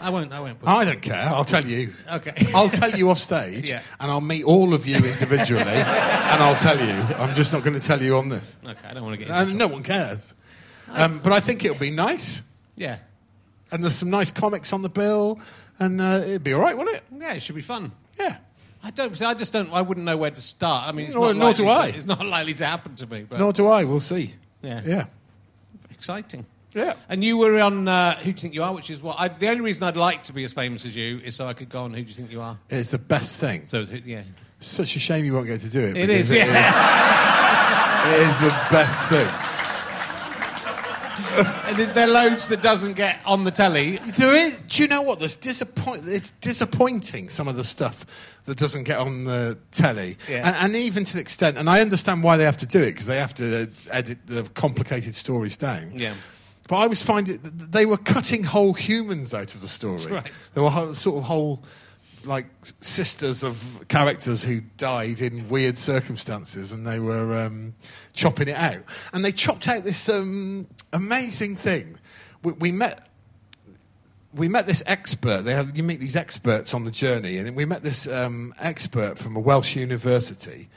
I 0.00 0.10
won't. 0.10 0.32
I 0.32 0.40
won't. 0.40 0.58
I 0.64 0.84
don't 0.84 1.02
care. 1.02 1.16
I'll 1.16 1.44
tell 1.44 1.64
you. 1.64 1.92
Okay. 2.10 2.32
I'll 2.54 2.68
tell 2.68 2.90
you 2.90 3.10
off 3.10 3.18
stage, 3.18 3.68
Yeah. 3.70 3.82
and 4.00 4.10
I'll 4.10 4.20
meet 4.20 4.44
all 4.44 4.74
of 4.74 4.86
you 4.86 4.96
individually, 4.96 5.62
and 5.62 6.42
I'll 6.42 6.56
tell 6.56 6.78
you. 6.78 6.92
I'm 7.16 7.34
just 7.34 7.52
not 7.52 7.62
going 7.64 7.78
to 7.78 7.84
tell 7.86 8.02
you 8.02 8.16
on 8.16 8.28
this, 8.28 8.56
okay, 8.64 8.88
I 8.88 8.94
don't 8.94 9.02
want 9.04 9.18
to 9.18 9.24
get. 9.26 9.30
And 9.30 9.56
no 9.58 9.66
one 9.66 9.82
cares. 9.82 10.34
Um, 10.90 11.18
but 11.22 11.32
I 11.32 11.40
think 11.40 11.64
it'll 11.64 11.78
be 11.78 11.90
nice, 11.90 12.42
yeah, 12.76 12.98
and 13.72 13.82
there's 13.84 13.96
some 13.96 14.10
nice 14.10 14.30
comics 14.30 14.72
on 14.72 14.82
the 14.82 14.88
bill, 14.88 15.38
and 15.78 16.00
uh, 16.00 16.20
it'd 16.24 16.44
be 16.44 16.52
all 16.54 16.60
right, 16.62 16.76
won't 16.76 16.90
it? 16.90 17.02
yeah, 17.12 17.34
it 17.34 17.42
should 17.42 17.56
be 17.56 17.60
fun. 17.62 17.92
Yeah. 18.18 18.36
I 18.82 18.90
don't. 18.90 19.16
See, 19.18 19.24
I 19.24 19.34
just 19.34 19.52
don't. 19.52 19.72
I 19.72 19.82
wouldn't 19.82 20.06
know 20.06 20.16
where 20.16 20.30
to 20.30 20.40
start. 20.40 20.86
I 20.88 20.92
mean, 20.92 21.06
it's 21.06 21.14
Nor- 21.16 21.34
not 21.34 21.36
nor 21.36 21.52
do 21.52 21.68
I. 21.68 21.90
To, 21.90 21.96
it's 21.96 22.06
not 22.06 22.24
likely 22.24 22.54
to 22.54 22.64
happen 22.66 22.94
to 22.94 23.06
me. 23.08 23.26
But 23.28 23.40
Nor 23.40 23.52
do 23.52 23.66
I. 23.66 23.82
We'll 23.84 23.98
see. 23.98 24.34
Yeah. 24.62 24.80
Yeah. 24.86 25.04
exciting. 25.90 26.46
Yeah. 26.74 26.94
And 27.08 27.24
you 27.24 27.36
were 27.38 27.58
on 27.60 27.88
uh, 27.88 28.16
Who 28.18 28.24
Do 28.24 28.28
You 28.30 28.34
Think 28.34 28.54
You 28.54 28.62
Are, 28.62 28.74
which 28.74 28.90
is 28.90 29.00
what 29.02 29.16
I, 29.18 29.28
the 29.28 29.48
only 29.48 29.62
reason 29.62 29.84
I'd 29.84 29.96
like 29.96 30.22
to 30.24 30.32
be 30.32 30.44
as 30.44 30.52
famous 30.52 30.84
as 30.84 30.94
you 30.94 31.20
is 31.24 31.34
so 31.36 31.46
I 31.48 31.54
could 31.54 31.68
go 31.68 31.82
on 31.84 31.94
Who 31.94 32.02
Do 32.02 32.08
You 32.08 32.14
Think 32.14 32.30
You 32.32 32.40
Are. 32.42 32.58
It's 32.70 32.90
the 32.90 32.98
best 32.98 33.40
thing. 33.40 33.66
So 33.66 33.84
who- 33.84 34.00
yeah, 34.04 34.22
Such 34.60 34.96
a 34.96 34.98
shame 34.98 35.24
you 35.24 35.34
won't 35.34 35.46
get 35.46 35.60
to 35.62 35.70
do 35.70 35.80
it. 35.80 35.96
it 35.96 36.10
is. 36.10 36.30
Yeah. 36.32 38.14
It 38.14 38.20
is 38.28 38.38
the 38.40 38.50
best 38.70 39.08
thing. 39.08 39.28
and 41.66 41.78
is 41.78 41.92
there 41.92 42.06
loads 42.06 42.48
that 42.48 42.62
doesn't 42.62 42.94
get 42.94 43.18
on 43.24 43.44
the 43.44 43.50
telly? 43.50 43.98
There 44.18 44.34
is. 44.34 44.58
Do 44.68 44.82
you 44.82 44.88
know 44.88 45.02
what? 45.02 45.18
There's 45.18 45.36
disappoint. 45.36 46.02
It's 46.06 46.30
disappointing 46.40 47.28
some 47.28 47.48
of 47.48 47.56
the 47.56 47.64
stuff 47.64 48.06
that 48.46 48.56
doesn't 48.56 48.84
get 48.84 48.98
on 48.98 49.24
the 49.24 49.58
telly, 49.72 50.16
Yeah. 50.28 50.46
and, 50.48 50.56
and 50.74 50.76
even 50.76 51.04
to 51.04 51.14
the 51.14 51.20
extent. 51.20 51.58
And 51.58 51.68
I 51.68 51.80
understand 51.80 52.22
why 52.22 52.36
they 52.36 52.44
have 52.44 52.56
to 52.58 52.66
do 52.66 52.80
it 52.80 52.92
because 52.92 53.06
they 53.06 53.18
have 53.18 53.34
to 53.34 53.68
edit 53.90 54.18
the 54.26 54.42
complicated 54.54 55.14
stories 55.14 55.56
down. 55.56 55.90
Yeah. 55.94 56.14
But 56.68 56.76
I 56.76 56.86
was 56.86 57.02
finding 57.02 57.40
they 57.42 57.86
were 57.86 57.96
cutting 57.96 58.44
whole 58.44 58.74
humans 58.74 59.34
out 59.34 59.54
of 59.54 59.62
the 59.62 59.68
story. 59.68 60.12
Right. 60.12 60.30
There 60.54 60.62
were 60.62 60.70
whole, 60.70 60.94
sort 60.94 61.16
of 61.16 61.24
whole 61.24 61.64
like 62.24 62.46
sisters 62.80 63.42
of 63.42 63.84
characters 63.88 64.44
who 64.44 64.60
died 64.76 65.22
in 65.22 65.48
weird 65.48 65.78
circumstances, 65.78 66.70
and 66.72 66.86
they 66.86 67.00
were 67.00 67.36
um, 67.38 67.74
chopping 68.12 68.48
it 68.48 68.56
out. 68.56 68.82
And 69.12 69.24
they 69.24 69.32
chopped 69.32 69.66
out 69.66 69.82
this 69.82 70.08
um, 70.10 70.66
amazing 70.92 71.56
thing. 71.56 71.98
We, 72.44 72.52
we 72.52 72.72
met. 72.72 73.04
We 74.34 74.46
met 74.46 74.66
this 74.66 74.82
expert. 74.84 75.42
They 75.42 75.54
have, 75.54 75.74
you 75.74 75.82
meet 75.82 76.00
these 76.00 76.14
experts 76.14 76.74
on 76.74 76.84
the 76.84 76.90
journey, 76.90 77.38
and 77.38 77.56
we 77.56 77.64
met 77.64 77.82
this 77.82 78.06
um, 78.06 78.52
expert 78.60 79.16
from 79.16 79.34
a 79.36 79.40
Welsh 79.40 79.74
university 79.74 80.68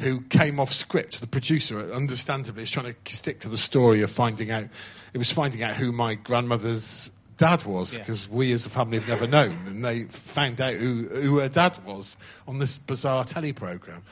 who 0.00 0.20
came 0.20 0.60
off 0.60 0.74
script. 0.74 1.22
The 1.22 1.26
producer, 1.26 1.90
understandably, 1.90 2.64
is 2.64 2.70
trying 2.70 2.94
to 2.94 3.14
stick 3.14 3.40
to 3.40 3.48
the 3.48 3.56
story 3.56 4.02
of 4.02 4.10
finding 4.10 4.50
out. 4.50 4.66
It 5.12 5.18
was 5.18 5.32
finding 5.32 5.62
out 5.62 5.74
who 5.74 5.92
my 5.92 6.14
grandmother's 6.14 7.10
dad 7.36 7.64
was 7.64 7.94
Yeah. 7.94 8.00
because 8.00 8.28
we 8.28 8.52
as 8.52 8.66
a 8.66 8.70
family 8.70 8.98
have 8.98 9.08
never 9.08 9.26
known, 9.26 9.56
and 9.66 9.84
they 9.84 10.04
found 10.04 10.60
out 10.60 10.74
who, 10.74 11.04
who 11.04 11.38
her 11.38 11.48
dad 11.48 11.78
was 11.84 12.16
on 12.46 12.58
this 12.58 12.76
bizarre 12.76 13.24
telly 13.24 13.52
program. 13.52 14.02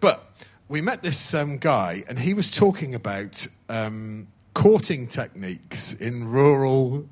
But 0.00 0.30
we 0.68 0.80
met 0.80 1.02
this 1.02 1.34
um, 1.34 1.58
guy, 1.58 2.04
and 2.08 2.18
he 2.18 2.32
was 2.34 2.50
talking 2.50 2.94
about 2.94 3.46
um, 3.68 4.28
courting 4.54 5.06
techniques 5.06 5.94
in 5.94 6.28
rural 6.28 7.08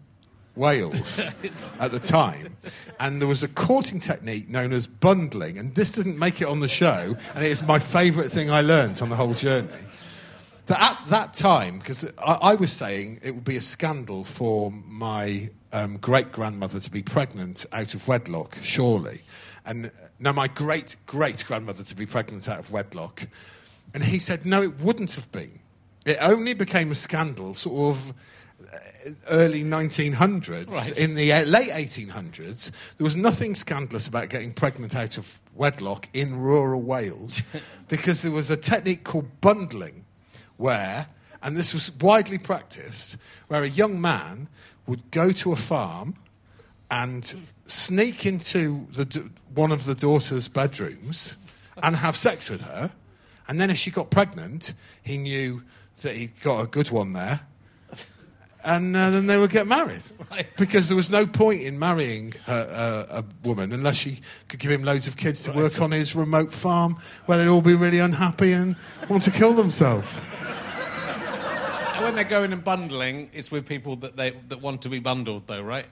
Wales 0.56 1.28
at 1.80 1.90
the 1.90 1.98
time. 1.98 2.56
And 3.00 3.20
there 3.20 3.26
was 3.26 3.42
a 3.42 3.48
courting 3.48 3.98
technique 3.98 4.48
known 4.48 4.72
as 4.72 4.86
bundling, 4.86 5.58
and 5.58 5.74
this 5.74 5.90
didn't 5.92 6.18
make 6.18 6.40
it 6.40 6.46
on 6.46 6.60
the 6.60 6.68
show, 6.68 7.16
and 7.34 7.44
it 7.44 7.50
is 7.50 7.62
my 7.64 7.80
favourite 7.80 8.30
thing 8.30 8.50
I 8.50 8.60
learnt 8.60 9.02
on 9.02 9.08
the 9.08 9.16
whole 9.16 9.34
journey. 9.34 9.68
That 10.66 10.80
at 10.80 11.10
that 11.10 11.32
time, 11.34 11.78
because 11.78 12.10
I, 12.18 12.32
I 12.32 12.54
was 12.54 12.72
saying 12.72 13.20
it 13.22 13.34
would 13.34 13.44
be 13.44 13.56
a 13.56 13.60
scandal 13.60 14.24
for 14.24 14.70
my 14.70 15.50
um, 15.72 15.98
great 15.98 16.32
grandmother 16.32 16.80
to 16.80 16.90
be 16.90 17.02
pregnant 17.02 17.66
out 17.72 17.94
of 17.94 18.08
wedlock, 18.08 18.56
surely. 18.62 19.20
And 19.66 19.90
now 20.18 20.32
my 20.32 20.48
great 20.48 20.96
great 21.06 21.44
grandmother 21.46 21.82
to 21.82 21.96
be 21.96 22.06
pregnant 22.06 22.48
out 22.48 22.60
of 22.60 22.72
wedlock. 22.72 23.26
And 23.92 24.02
he 24.02 24.18
said, 24.18 24.46
no, 24.46 24.62
it 24.62 24.80
wouldn't 24.80 25.14
have 25.14 25.30
been. 25.32 25.58
It 26.06 26.18
only 26.20 26.54
became 26.54 26.90
a 26.90 26.94
scandal 26.94 27.54
sort 27.54 27.96
of 27.96 28.14
uh, 28.72 29.10
early 29.28 29.62
1900s. 29.62 30.70
Right. 30.70 30.98
In 30.98 31.14
the 31.14 31.32
uh, 31.32 31.44
late 31.44 31.70
1800s, 31.70 32.70
there 32.96 33.04
was 33.04 33.16
nothing 33.16 33.54
scandalous 33.54 34.06
about 34.06 34.30
getting 34.30 34.52
pregnant 34.52 34.96
out 34.96 35.18
of 35.18 35.40
wedlock 35.54 36.08
in 36.12 36.36
rural 36.38 36.82
Wales 36.82 37.42
because 37.88 38.22
there 38.22 38.32
was 38.32 38.50
a 38.50 38.56
technique 38.56 39.04
called 39.04 39.40
bundling 39.40 40.03
where, 40.56 41.06
and 41.42 41.56
this 41.56 41.74
was 41.74 41.92
widely 42.00 42.38
practiced, 42.38 43.16
where 43.48 43.62
a 43.62 43.68
young 43.68 44.00
man 44.00 44.48
would 44.86 45.10
go 45.10 45.30
to 45.30 45.52
a 45.52 45.56
farm 45.56 46.16
and 46.90 47.34
sneak 47.64 48.26
into 48.26 48.86
the, 48.92 49.30
one 49.54 49.72
of 49.72 49.84
the 49.86 49.94
daughter's 49.94 50.48
bedrooms 50.48 51.36
and 51.82 51.96
have 51.96 52.16
sex 52.16 52.50
with 52.50 52.60
her. 52.62 52.92
And 53.48 53.60
then 53.60 53.70
if 53.70 53.76
she 53.76 53.90
got 53.90 54.10
pregnant, 54.10 54.74
he 55.02 55.18
knew 55.18 55.62
that 56.02 56.14
he'd 56.16 56.40
got 56.42 56.60
a 56.60 56.66
good 56.66 56.90
one 56.90 57.12
there. 57.12 57.40
And 58.64 58.96
uh, 58.96 59.10
then 59.10 59.26
they 59.26 59.36
would 59.38 59.50
get 59.50 59.66
married. 59.66 60.02
Right. 60.30 60.46
Because 60.56 60.88
there 60.88 60.96
was 60.96 61.10
no 61.10 61.26
point 61.26 61.62
in 61.62 61.78
marrying 61.78 62.32
her, 62.46 63.06
uh, 63.10 63.22
a 63.22 63.46
woman 63.46 63.72
unless 63.72 63.96
she 63.96 64.20
could 64.48 64.58
give 64.58 64.70
him 64.72 64.82
loads 64.82 65.06
of 65.06 65.16
kids 65.16 65.42
to 65.42 65.52
work 65.52 65.80
on 65.80 65.92
his 65.92 66.16
remote 66.16 66.52
farm 66.52 66.96
where 67.26 67.38
they'd 67.38 67.46
all 67.46 67.62
be 67.62 67.74
really 67.74 68.00
unhappy 68.00 68.50
and 68.50 68.74
want 69.08 69.22
to 69.24 69.30
kill 69.30 69.52
themselves. 69.52 70.20
When 72.04 72.16
they're 72.16 72.24
going 72.24 72.52
and 72.52 72.62
bundling, 72.62 73.30
it's 73.32 73.50
with 73.50 73.66
people 73.66 73.96
that 73.96 74.14
they 74.14 74.32
that 74.48 74.60
want 74.60 74.82
to 74.82 74.90
be 74.90 74.98
bundled, 74.98 75.46
though, 75.46 75.62
right? 75.62 75.86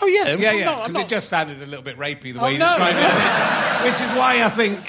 Oh, 0.00 0.06
yeah. 0.06 0.36
Yeah, 0.36 0.52
yeah. 0.52 0.76
Because 0.76 0.92
not- 0.94 1.04
it 1.04 1.08
just 1.08 1.28
sounded 1.28 1.60
a 1.62 1.66
little 1.66 1.82
bit 1.84 1.98
rapey 1.98 2.32
the 2.32 2.38
Oh, 2.40 2.44
way 2.44 2.52
you 2.52 2.58
no, 2.58 2.66
described 2.66 2.96
no. 2.96 3.02
it, 3.08 3.84
which, 3.84 3.92
which 3.92 4.02
is 4.08 4.10
why 4.16 4.42
I 4.44 4.48
think 4.48 4.88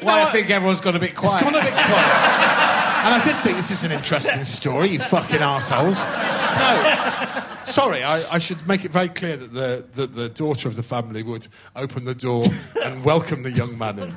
why 0.00 0.20
No, 0.22 0.28
I 0.28 0.30
think 0.30 0.48
everyone's 0.50 0.80
got 0.80 0.94
a 0.94 1.00
bit 1.00 1.14
quiet. 1.16 1.42
It's 1.42 1.50
gone 1.50 1.60
a 1.60 1.64
bit 1.64 1.72
quiet. 1.72 1.84
and 3.04 3.14
I 3.14 3.20
did 3.24 3.36
think 3.42 3.56
this 3.56 3.70
is 3.72 3.82
an 3.84 3.90
interesting 3.92 4.44
story, 4.44 4.90
you 4.90 5.00
fucking 5.00 5.40
assholes. 5.40 5.98
No. 5.98 7.44
Sorry, 7.64 8.02
I, 8.02 8.22
I 8.34 8.38
should 8.38 8.66
make 8.66 8.84
it 8.84 8.92
very 8.92 9.08
clear 9.08 9.36
that 9.36 9.52
the, 9.52 9.84
that 9.94 10.14
the 10.14 10.28
daughter 10.30 10.68
of 10.68 10.76
the 10.76 10.82
family 10.82 11.22
would 11.22 11.48
open 11.76 12.04
the 12.04 12.14
door 12.14 12.44
and 12.86 13.04
welcome 13.04 13.42
the 13.42 13.50
young 13.50 13.76
man 13.76 13.98
in. 13.98 14.16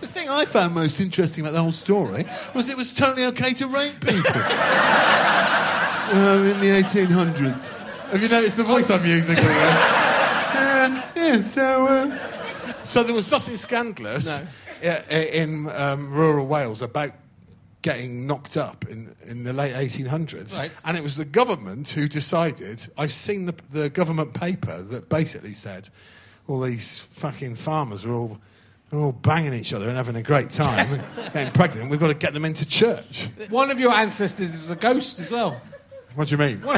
The 0.00 0.06
thing 0.06 0.27
I 0.38 0.44
found 0.44 0.74
most 0.74 1.00
interesting 1.00 1.42
about 1.44 1.52
the 1.54 1.60
whole 1.62 1.72
story 1.72 2.24
was 2.54 2.68
it 2.68 2.76
was 2.76 2.94
totally 2.94 3.26
okay 3.26 3.52
to 3.54 3.66
rape 3.66 4.00
people. 4.00 4.40
um, 6.12 6.44
in 6.46 6.60
the 6.60 6.70
1800s. 6.82 7.78
Have 8.10 8.22
you 8.22 8.28
noticed 8.28 8.56
the 8.56 8.62
voice 8.64 8.88
I'm 8.90 9.04
using? 9.04 9.36
Uh, 9.36 9.42
yeah, 11.16 11.40
so, 11.42 11.86
uh, 11.86 12.82
so 12.84 13.02
there 13.02 13.14
was 13.14 13.30
nothing 13.30 13.56
scandalous 13.56 14.40
i- 14.82 15.02
i- 15.10 15.14
in 15.32 15.68
um, 15.70 16.10
rural 16.12 16.46
Wales 16.46 16.80
about 16.82 17.10
getting 17.82 18.26
knocked 18.26 18.56
up 18.56 18.86
in, 18.88 19.14
in 19.26 19.42
the 19.44 19.52
late 19.52 19.74
1800s. 19.74 20.56
Right. 20.56 20.70
And 20.84 20.96
it 20.96 21.02
was 21.02 21.16
the 21.16 21.24
government 21.24 21.88
who 21.90 22.08
decided. 22.08 22.86
I've 22.96 23.12
seen 23.12 23.46
the, 23.46 23.54
the 23.70 23.90
government 23.90 24.34
paper 24.34 24.80
that 24.82 25.08
basically 25.08 25.52
said 25.52 25.88
all 26.46 26.60
these 26.60 27.00
fucking 27.00 27.56
farmers 27.56 28.04
are 28.06 28.12
all. 28.12 28.38
They're 28.90 29.00
all 29.00 29.12
banging 29.12 29.52
each 29.54 29.72
other 29.74 29.86
and 29.88 29.96
having 29.96 30.16
a 30.16 30.22
great 30.22 30.50
time, 30.50 30.88
getting 31.34 31.52
pregnant. 31.52 31.90
We've 31.90 32.00
got 32.00 32.08
to 32.08 32.14
get 32.14 32.32
them 32.32 32.44
into 32.46 32.66
church. 32.66 33.28
One 33.50 33.70
of 33.70 33.78
your 33.78 33.92
ancestors 33.92 34.54
is 34.54 34.70
a 34.70 34.76
ghost 34.76 35.20
as 35.20 35.30
well. 35.30 35.60
What 36.14 36.28
do 36.28 36.32
you 36.32 36.38
mean? 36.38 36.60
One 36.62 36.76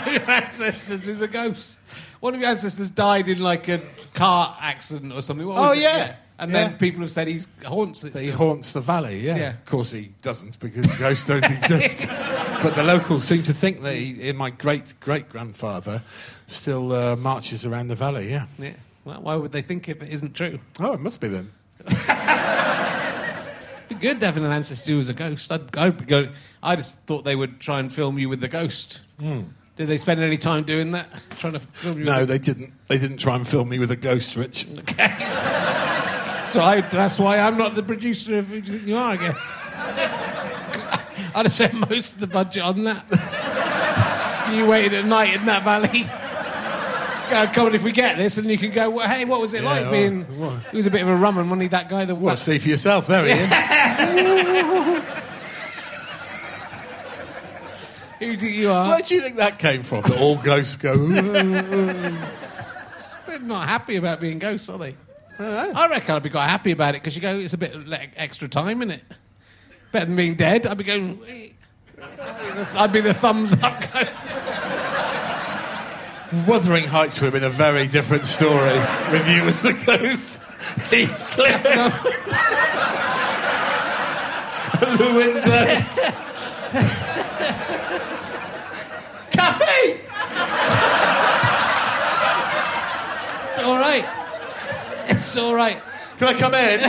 of 0.00 0.12
your 0.12 0.30
ancestors 0.30 1.06
is 1.08 1.20
a 1.20 1.28
ghost. 1.28 1.78
One 2.20 2.34
of 2.34 2.40
your 2.40 2.50
ancestors 2.50 2.90
died 2.90 3.28
in 3.28 3.40
like 3.40 3.68
a 3.68 3.80
car 4.14 4.56
accident 4.60 5.12
or 5.12 5.22
something. 5.22 5.46
What 5.46 5.56
was 5.56 5.70
Oh, 5.70 5.72
it? 5.72 5.80
yeah. 5.82 6.16
And 6.38 6.50
Yeah. 6.50 6.68
then 6.68 6.78
people 6.78 7.02
have 7.02 7.10
said 7.10 7.28
he 7.28 7.40
haunts 7.64 8.02
it. 8.04 8.12
That 8.14 8.22
he 8.22 8.28
still. 8.28 8.38
haunts 8.38 8.72
the 8.72 8.80
valley, 8.80 9.20
yeah. 9.20 9.36
Yeah. 9.36 9.50
Of 9.50 9.64
course 9.66 9.92
he 9.92 10.12
doesn't 10.22 10.58
because 10.58 10.86
ghosts 10.98 11.26
don't 11.28 11.44
exist. 11.50 12.08
but 12.62 12.74
the 12.74 12.82
locals 12.82 13.24
seem 13.24 13.42
to 13.44 13.52
think 13.52 13.82
that 13.82 13.94
he, 13.94 14.32
my 14.32 14.50
great 14.50 14.94
great 15.00 15.28
grandfather 15.28 16.02
still 16.46 16.92
uh, 16.92 17.16
marches 17.16 17.64
around 17.66 17.88
the 17.88 17.94
valley, 17.96 18.30
yeah. 18.30 18.46
Yeah. 18.58 18.72
Well, 19.04 19.20
why 19.20 19.34
would 19.34 19.52
they 19.52 19.62
think 19.62 19.88
if 19.88 20.02
it 20.02 20.12
isn't 20.12 20.34
true? 20.34 20.60
Oh, 20.78 20.92
it 20.92 21.00
must 21.00 21.20
be 21.20 21.28
then. 21.28 21.52
It'd 21.80 21.98
be 23.88 23.94
good 23.96 24.22
having 24.22 24.44
an 24.44 24.52
ancestor 24.52 24.92
who 24.92 24.96
was 24.98 25.08
a 25.08 25.14
ghost. 25.14 25.50
I'd, 25.50 25.76
I'd 25.76 25.98
be 25.98 26.04
go. 26.04 26.28
I 26.62 26.76
just 26.76 26.98
thought 27.00 27.24
they 27.24 27.34
would 27.34 27.58
try 27.58 27.80
and 27.80 27.92
film 27.92 28.18
you 28.18 28.28
with 28.28 28.40
the 28.40 28.48
ghost. 28.48 29.00
Hmm. 29.18 29.42
Did 29.74 29.88
they 29.88 29.98
spend 29.98 30.20
any 30.20 30.36
time 30.36 30.64
doing 30.64 30.92
that? 30.92 31.08
Trying 31.30 31.54
to 31.54 31.60
film 31.60 31.98
you? 31.98 32.04
No, 32.04 32.24
they 32.24 32.38
didn't. 32.38 32.72
They 32.88 32.98
didn't 32.98 33.16
try 33.16 33.34
and 33.34 33.48
film 33.48 33.70
me 33.70 33.78
with 33.78 33.90
a 33.90 33.96
ghost, 33.96 34.36
Rich. 34.36 34.66
the... 34.66 34.82
so 36.50 36.60
I, 36.60 36.86
that's 36.88 37.18
why 37.18 37.38
I'm 37.38 37.56
not 37.56 37.74
the 37.74 37.82
producer 37.82 38.38
of 38.38 38.48
who 38.48 38.56
you 38.56 38.62
think 38.62 38.86
you 38.86 38.96
are. 38.96 39.12
I 39.12 39.16
guess. 39.16 39.68
I'd 41.34 41.46
have 41.46 41.50
spent 41.50 41.90
most 41.90 42.14
of 42.14 42.20
the 42.20 42.26
budget 42.26 42.62
on 42.62 42.84
that. 42.84 44.50
you 44.52 44.66
waited 44.66 44.92
at 44.94 45.06
night 45.06 45.34
in 45.34 45.46
that 45.46 45.64
valley. 45.64 46.04
Come 47.52 47.66
on, 47.66 47.74
if 47.74 47.82
we 47.82 47.92
get 47.92 48.16
this, 48.18 48.36
and 48.38 48.48
you 48.50 48.58
can 48.58 48.70
go. 48.70 48.90
Well, 48.90 49.08
hey, 49.08 49.24
what 49.24 49.40
was 49.40 49.54
it 49.54 49.62
Yeah, 49.62 49.68
like 49.70 49.82
well, 49.82 49.90
being? 49.92 50.22
what? 50.38 50.60
He 50.70 50.76
was 50.76 50.86
a 50.86 50.90
bit 50.90 51.02
of 51.02 51.08
a 51.08 51.16
rumman, 51.16 51.46
wasn't 51.46 51.62
he? 51.62 51.68
That 51.68 51.88
guy. 51.88 52.04
The 52.04 52.14
Well, 52.14 52.36
see 52.36 52.58
for 52.58 52.68
yourself. 52.68 53.06
There 53.06 53.24
he 53.24 53.32
is. 53.32 53.48
who 58.18 58.36
do 58.36 58.46
you 58.46 58.70
are? 58.70 58.88
Where 58.90 59.00
do 59.02 59.14
you 59.14 59.20
think 59.20 59.36
that 59.36 59.58
came 59.58 59.82
from? 59.82 60.02
That 60.02 60.20
all 60.20 60.36
ghosts 60.36 60.76
go. 60.76 60.94
They're 63.26 63.38
not 63.40 63.68
happy 63.68 63.96
about 63.96 64.20
being 64.20 64.38
ghosts, 64.38 64.68
are 64.68 64.78
they? 64.78 64.94
I 65.38 65.88
reckon 65.88 66.14
I'd 66.14 66.22
be 66.22 66.30
quite 66.30 66.46
happy 66.48 66.70
about 66.70 66.94
it 66.94 67.02
because 67.02 67.16
you 67.16 67.22
go, 67.22 67.36
it's 67.38 67.54
a 67.54 67.58
bit 67.58 67.86
like, 67.88 68.12
extra 68.16 68.46
time 68.48 68.82
in 68.82 68.90
it. 68.92 69.02
Better 69.90 70.06
than 70.06 70.16
being 70.16 70.36
dead. 70.36 70.66
I'd 70.66 70.78
be 70.78 70.84
going. 70.84 71.18
I'd 72.74 72.92
be 72.92 73.00
the 73.00 73.14
thumbs 73.14 73.54
up 73.62 73.80
ghost. 73.92 74.12
Wuthering 76.46 76.84
Heights 76.84 77.20
would 77.20 77.26
have 77.26 77.34
been 77.34 77.44
a 77.44 77.50
very 77.50 77.86
different 77.86 78.24
story 78.24 78.78
with 79.10 79.28
you 79.28 79.42
as 79.42 79.60
the 79.60 79.74
ghost. 79.74 80.40
Heathcliff. 80.88 81.62
Luinda. 84.96 85.82
Cathy! 89.30 90.00
It's 93.48 93.62
all 93.62 93.76
right. 93.76 94.04
It's 95.08 95.36
all 95.36 95.54
right. 95.54 95.82
Can 96.16 96.28
I 96.28 96.34
come 96.34 96.54
in? 96.54 96.80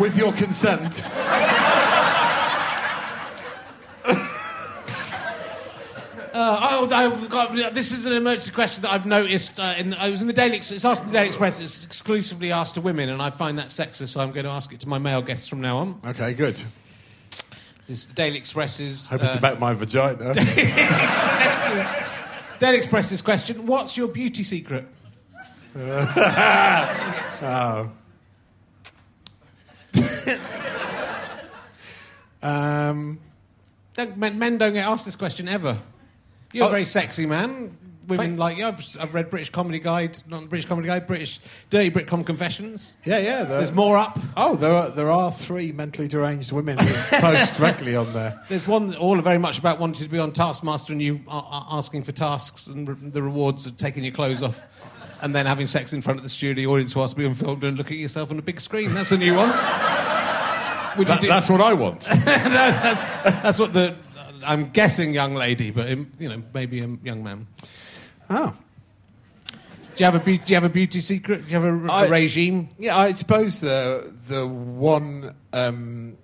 With 0.00 0.18
your 0.18 0.32
consent. 0.32 1.02
Uh, 6.36 6.68
oh, 6.70 6.86
got, 7.28 7.54
this 7.72 7.92
is 7.92 8.04
an 8.04 8.12
emergency 8.12 8.52
question 8.52 8.82
that 8.82 8.92
I've 8.92 9.06
noticed. 9.06 9.58
Uh, 9.58 9.74
in, 9.78 9.94
I 9.94 10.10
was 10.10 10.20
in 10.20 10.26
the 10.26 10.34
Daily. 10.34 10.58
It's 10.58 10.84
asked 10.84 11.04
in 11.04 11.08
the 11.08 11.14
Daily 11.14 11.28
Express. 11.28 11.60
It's 11.60 11.82
exclusively 11.82 12.52
asked 12.52 12.74
to 12.74 12.82
women, 12.82 13.08
and 13.08 13.22
I 13.22 13.30
find 13.30 13.58
that 13.58 13.68
sexist. 13.68 14.08
So 14.08 14.20
I'm 14.20 14.32
going 14.32 14.44
to 14.44 14.50
ask 14.50 14.70
it 14.74 14.80
to 14.80 14.88
my 14.88 14.98
male 14.98 15.22
guests 15.22 15.48
from 15.48 15.62
now 15.62 15.78
on. 15.78 15.98
Okay, 16.04 16.34
good. 16.34 16.56
This 17.86 18.02
is 18.02 18.04
the 18.04 18.12
Daily 18.12 18.36
Express's. 18.36 19.08
Hope 19.08 19.22
it's 19.22 19.34
uh, 19.34 19.38
about 19.38 19.60
my 19.60 19.72
vagina. 19.72 20.30
Express's- 20.36 22.02
Daily 22.58 22.76
Express's 22.76 23.22
question: 23.22 23.66
What's 23.66 23.96
your 23.96 24.08
beauty 24.08 24.42
secret? 24.42 24.86
oh. 25.74 27.90
um, 32.46 33.20
Men, 33.96 34.38
men 34.38 34.58
don't 34.58 34.74
get 34.74 34.86
asked 34.86 35.06
this 35.06 35.16
question 35.16 35.48
ever. 35.48 35.78
You're 36.56 36.64
Oh. 36.64 36.68
a 36.68 36.72
very 36.72 36.84
sexy 36.86 37.26
man. 37.26 37.76
women 38.08 38.24
Thank- 38.28 38.38
like 38.38 38.56
you. 38.56 38.64
I've, 38.64 38.96
I've 39.00 39.14
read 39.14 39.30
British 39.30 39.50
Comedy 39.50 39.80
Guide, 39.80 40.16
not 40.28 40.42
the 40.42 40.46
British 40.48 40.66
Comedy 40.66 40.86
Guide, 40.86 41.08
British 41.08 41.40
Dirty 41.70 41.90
Britcom 41.90 42.24
Confessions. 42.24 42.96
Yeah, 43.04 43.18
yeah. 43.18 43.42
There's 43.42 43.72
more 43.72 43.96
up. 43.96 44.16
Oh, 44.36 44.54
there 44.54 44.70
are 44.72 44.90
there 44.90 45.10
are 45.10 45.32
three 45.32 45.72
mentally 45.72 46.06
deranged 46.06 46.52
women 46.52 46.78
who 46.78 46.86
post 47.18 47.58
regularly 47.68 47.96
on 47.96 48.12
there. 48.12 48.40
There's 48.48 48.64
one 48.68 48.86
that 48.86 48.98
all 48.98 49.18
are 49.18 49.22
very 49.22 49.38
much 49.38 49.58
about 49.58 49.80
wanting 49.80 50.04
to 50.04 50.08
be 50.10 50.20
on 50.20 50.30
Taskmaster 50.30 50.92
and 50.92 51.02
you 51.02 51.18
are, 51.26 51.44
are 51.50 51.66
asking 51.78 52.02
for 52.02 52.12
tasks 52.12 52.68
and 52.68 52.88
re- 52.88 53.10
the 53.10 53.22
rewards 53.24 53.66
of 53.66 53.76
taking 53.76 54.04
your 54.04 54.12
clothes 54.14 54.40
off 54.40 54.64
and 55.20 55.34
then 55.34 55.46
having 55.46 55.66
sex 55.66 55.92
in 55.92 56.00
front 56.00 56.20
of 56.20 56.22
the 56.22 56.28
studio 56.28 56.70
audience 56.70 56.94
whilst 56.94 57.16
being 57.16 57.34
filmed 57.34 57.64
and 57.64 57.76
looking 57.76 57.94
at 57.96 58.00
yourself 58.02 58.30
on 58.30 58.38
a 58.38 58.42
big 58.42 58.60
screen. 58.60 58.94
That's 58.94 59.10
a 59.10 59.16
new 59.18 59.34
one. 59.34 59.48
Would 60.96 61.08
That- 61.08 61.20
do- 61.20 61.28
that's 61.28 61.50
what 61.50 61.60
I 61.60 61.74
want. 61.74 62.06
no, 62.10 62.14
that's, 62.24 63.14
that's 63.14 63.58
what 63.58 63.72
the. 63.72 63.96
I'm 64.46 64.68
guessing 64.68 65.12
young 65.12 65.34
lady, 65.34 65.70
but 65.70 65.90
um, 65.90 66.10
you 66.18 66.28
know 66.28 66.42
maybe 66.54 66.80
a 66.80 66.88
young 67.02 67.22
man. 67.22 67.46
oh. 68.30 68.54
Do 69.96 70.04
you 70.04 70.10
have 70.10 70.14
a 70.14 70.24
be- 70.24 70.36
do 70.36 70.44
you 70.48 70.56
have 70.56 70.64
a 70.64 70.68
beauty 70.68 71.00
secret? 71.00 71.46
Do 71.46 71.48
you 71.48 71.58
have 71.58 71.64
a, 71.64 72.10
regime? 72.10 72.68
Yeah, 72.78 72.98
I 72.98 73.14
suppose 73.14 73.62
the 73.62 74.12
the 74.28 74.46
one 74.46 75.34
um, 75.54 76.18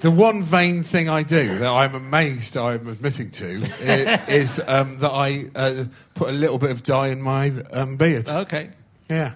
the 0.00 0.10
one 0.10 0.42
vain 0.42 0.82
thing 0.82 1.10
I 1.10 1.22
do 1.22 1.58
that 1.58 1.70
I'm 1.70 1.94
amazed 1.94 2.56
I'm 2.56 2.88
admitting 2.88 3.30
to 3.32 3.46
is 4.28 4.60
um, 4.66 4.98
that 4.98 5.10
I 5.10 5.50
uh, 5.54 5.84
put 6.14 6.30
a 6.30 6.32
little 6.32 6.58
bit 6.58 6.70
of 6.70 6.82
dye 6.82 7.08
in 7.08 7.20
my 7.20 7.52
um, 7.72 7.96
beard. 7.96 8.28
Okay. 8.28 8.70
Yeah. 9.10 9.34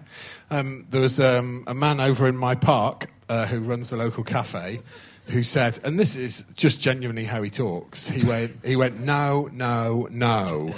Um, 0.50 0.86
there 0.88 1.02
was 1.02 1.20
um, 1.20 1.64
a 1.66 1.74
man 1.74 2.00
over 2.00 2.26
in 2.26 2.36
my 2.36 2.54
park 2.54 3.10
uh, 3.28 3.46
who 3.46 3.60
runs 3.60 3.90
the 3.90 3.96
local 3.96 4.24
cafe 4.24 4.80
who 5.26 5.42
said, 5.42 5.78
and 5.84 5.98
this 5.98 6.16
is 6.16 6.44
just 6.54 6.80
genuinely 6.80 7.24
how 7.24 7.42
he 7.42 7.50
talks. 7.50 8.08
He 8.08 8.26
went, 8.28 8.52
he 8.64 8.76
went, 8.76 9.00
no, 9.00 9.48
no, 9.52 10.08
no. 10.10 10.74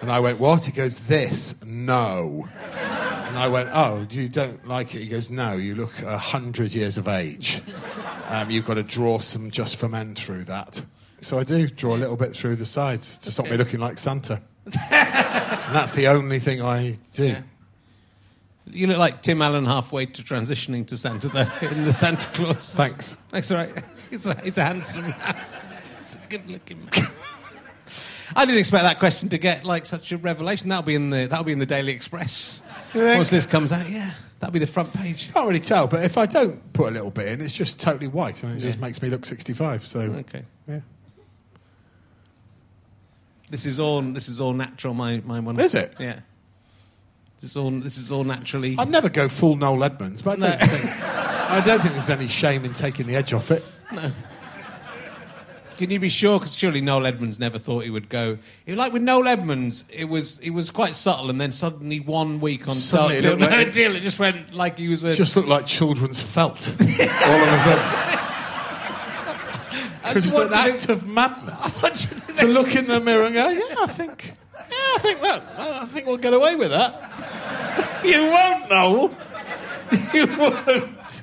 And 0.00 0.10
I 0.10 0.20
went, 0.20 0.38
what? 0.38 0.64
He 0.64 0.72
goes, 0.72 0.98
this, 1.00 1.64
no. 1.64 2.48
And 3.26 3.38
I 3.38 3.48
went, 3.48 3.70
oh, 3.72 4.06
you 4.10 4.28
don't 4.28 4.66
like 4.66 4.94
it? 4.94 5.00
He 5.00 5.08
goes, 5.08 5.30
no, 5.30 5.54
you 5.54 5.74
look 5.74 6.00
a 6.02 6.18
hundred 6.18 6.74
years 6.74 6.98
of 6.98 7.08
age. 7.08 7.60
Um, 8.28 8.50
you've 8.50 8.64
got 8.66 8.74
to 8.74 8.82
draw 8.82 9.18
some 9.18 9.50
just 9.50 9.76
for 9.76 9.88
men 9.88 10.14
through 10.14 10.44
that. 10.44 10.82
So 11.20 11.38
I 11.38 11.44
do 11.44 11.66
draw 11.68 11.96
a 11.96 11.98
little 11.98 12.16
bit 12.16 12.34
through 12.34 12.56
the 12.56 12.66
sides 12.66 13.18
to 13.18 13.32
stop 13.32 13.50
me 13.50 13.56
looking 13.56 13.80
like 13.80 13.98
Santa. 13.98 14.42
and 14.66 15.74
that's 15.74 15.94
the 15.94 16.08
only 16.08 16.38
thing 16.38 16.60
I 16.60 16.98
do. 17.14 17.28
Yeah. 17.28 17.42
You 18.70 18.86
look 18.88 18.98
like 18.98 19.22
Tim 19.22 19.40
Allen 19.42 19.64
halfway 19.64 20.06
to 20.06 20.22
transitioning 20.22 20.86
to 20.88 20.98
Santa 20.98 21.28
there 21.28 21.50
in 21.70 21.84
the 21.84 21.94
Santa 21.94 22.28
Claus. 22.30 22.74
Thanks. 22.74 23.16
That's 23.30 23.50
all 23.50 23.58
right. 23.58 23.72
He's 24.10 24.26
a, 24.26 24.32
a 24.32 24.60
handsome 24.64 25.08
man. 25.08 25.36
He's 26.00 26.16
a 26.16 26.20
good 26.28 26.50
looking 26.50 26.84
man. 26.84 27.08
I 28.36 28.44
didn't 28.44 28.58
expect 28.58 28.82
that 28.82 28.98
question 28.98 29.28
to 29.30 29.38
get 29.38 29.64
like 29.64 29.86
such 29.86 30.10
a 30.12 30.18
revelation. 30.18 30.68
That'll 30.68 30.82
be 30.82 30.96
in 30.96 31.10
the 31.10 31.26
that'll 31.26 31.44
be 31.44 31.52
in 31.52 31.60
the 31.60 31.66
Daily 31.66 31.92
Express. 31.92 32.60
Once 32.94 33.30
this 33.30 33.46
comes 33.46 33.70
out, 33.72 33.88
yeah, 33.88 34.12
that'll 34.40 34.52
be 34.52 34.58
the 34.58 34.66
front 34.66 34.92
page. 34.92 35.32
Can't 35.32 35.46
really 35.46 35.60
tell, 35.60 35.86
but 35.86 36.02
if 36.04 36.18
I 36.18 36.26
don't 36.26 36.72
put 36.72 36.88
a 36.88 36.90
little 36.90 37.10
bit 37.10 37.28
in, 37.28 37.40
it's 37.40 37.54
just 37.54 37.78
totally 37.78 38.08
white, 38.08 38.42
and 38.42 38.56
it 38.56 38.60
just 38.60 38.80
makes 38.80 39.00
me 39.00 39.10
look 39.10 39.24
65. 39.24 39.86
So, 39.86 40.00
Okay. 40.00 40.42
yeah. 40.68 40.80
This 43.48 43.64
is 43.64 43.78
all 43.78 44.02
this 44.02 44.28
is 44.28 44.40
all 44.40 44.52
natural. 44.54 44.92
My 44.92 45.22
my 45.24 45.38
one. 45.40 45.58
Is 45.60 45.74
it? 45.74 45.94
Yeah. 46.00 46.20
This 47.40 47.50
is 47.50 47.56
all 47.56 47.70
this 47.70 47.98
is 47.98 48.10
all 48.10 48.24
naturally. 48.24 48.76
I'd 48.78 48.88
never 48.90 49.08
go 49.10 49.28
full 49.28 49.56
Noel 49.56 49.84
Edmonds, 49.84 50.22
but 50.22 50.42
I 50.42 50.48
don't 50.48 50.60
No. 50.60 50.66
think 50.66 51.50
I 51.50 51.60
don't 51.64 51.80
think 51.82 51.94
there's 51.94 52.10
any 52.10 52.28
shame 52.28 52.64
in 52.64 52.72
taking 52.72 53.06
the 53.06 53.14
edge 53.16 53.32
off 53.34 53.50
it. 53.50 53.64
No. 53.92 54.10
Can 55.76 55.90
you 55.90 55.98
be 56.00 56.08
sure? 56.08 56.38
Because 56.38 56.56
surely 56.56 56.80
Noel 56.80 57.04
Edmonds 57.04 57.38
never 57.38 57.58
thought 57.58 57.84
he 57.84 57.90
would 57.90 58.08
go. 58.08 58.38
It, 58.64 58.76
like 58.78 58.94
with 58.94 59.02
Noel 59.02 59.28
Edmonds, 59.28 59.84
it 59.90 60.06
was 60.06 60.38
it 60.38 60.48
was 60.50 60.70
quite 60.70 60.94
subtle, 60.94 61.28
and 61.28 61.38
then 61.38 61.52
suddenly 61.52 62.00
one 62.00 62.40
week 62.40 62.66
on 62.66 62.74
Suddenly 62.74 63.20
Dark 63.20 63.24
it 63.24 63.28
Deal, 63.28 63.36
no 63.50 63.56
like- 63.56 63.72
deal, 63.72 63.96
it 63.96 64.00
just 64.00 64.18
went 64.18 64.54
like 64.54 64.78
he 64.78 64.88
was 64.88 65.04
a. 65.04 65.14
Just 65.14 65.36
looked 65.36 65.48
like 65.48 65.66
children's 65.66 66.22
felt 66.22 66.66
all 66.68 66.80
of 66.80 66.88
a 66.88 67.60
sudden. 67.60 68.12
Because 70.02 70.24
it's 70.26 70.34
an 70.38 70.52
act 70.54 70.78
think- 70.86 70.90
of 71.02 71.06
madness 71.06 71.80
to 72.38 72.46
look 72.46 72.74
in 72.74 72.86
the 72.86 73.00
mirror 73.00 73.24
and 73.24 73.34
go, 73.34 73.48
"Yeah, 73.50 73.60
I 73.80 73.86
think, 73.86 74.34
yeah, 74.54 74.76
I 74.94 74.98
think 75.00 75.20
that, 75.20 75.42
I 75.58 75.84
think 75.84 76.06
we'll 76.06 76.16
get 76.16 76.32
away 76.32 76.56
with 76.56 76.70
that." 76.70 77.12
you 78.04 78.20
won't, 78.30 78.70
Noel. 78.70 79.14
You 80.12 80.26
won't. 80.36 81.22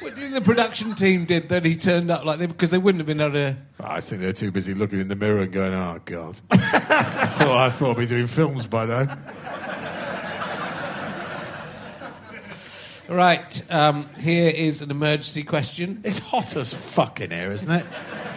What 0.00 0.14
do 0.14 0.20
you 0.20 0.28
think 0.28 0.34
the 0.34 0.40
production 0.40 0.94
team 0.94 1.24
did 1.24 1.48
that 1.48 1.64
he 1.64 1.74
turned 1.74 2.10
up 2.10 2.24
like 2.24 2.38
they 2.38 2.46
because 2.46 2.70
they 2.70 2.78
wouldn't 2.78 3.00
have 3.00 3.06
been 3.06 3.20
able 3.20 3.32
to. 3.32 3.56
I 3.80 4.00
think 4.00 4.22
they're 4.22 4.32
too 4.32 4.52
busy 4.52 4.74
looking 4.74 5.00
in 5.00 5.08
the 5.08 5.16
mirror 5.16 5.40
and 5.40 5.52
going, 5.52 5.74
"Oh 5.74 6.00
God." 6.04 6.40
I 6.50 6.58
thought 6.58 7.56
I 7.56 7.70
thought 7.70 7.90
I'd 7.90 7.96
be 7.98 8.06
doing 8.06 8.26
films 8.26 8.66
by 8.66 8.86
now. 8.86 9.06
Right, 13.08 13.62
um, 13.72 14.06
here 14.18 14.50
is 14.50 14.82
an 14.82 14.90
emergency 14.90 15.42
question. 15.42 16.02
It's 16.04 16.18
hot 16.18 16.54
as 16.56 16.74
fuck 16.74 17.22
in 17.22 17.30
here, 17.30 17.50
isn't 17.50 17.70
it? 17.70 17.86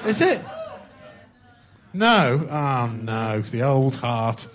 Is 0.06 0.22
it? 0.22 0.40
No. 1.94 2.48
Oh 2.50 2.88
no, 2.88 3.42
the 3.42 3.64
old 3.64 3.98
heart. 3.98 4.48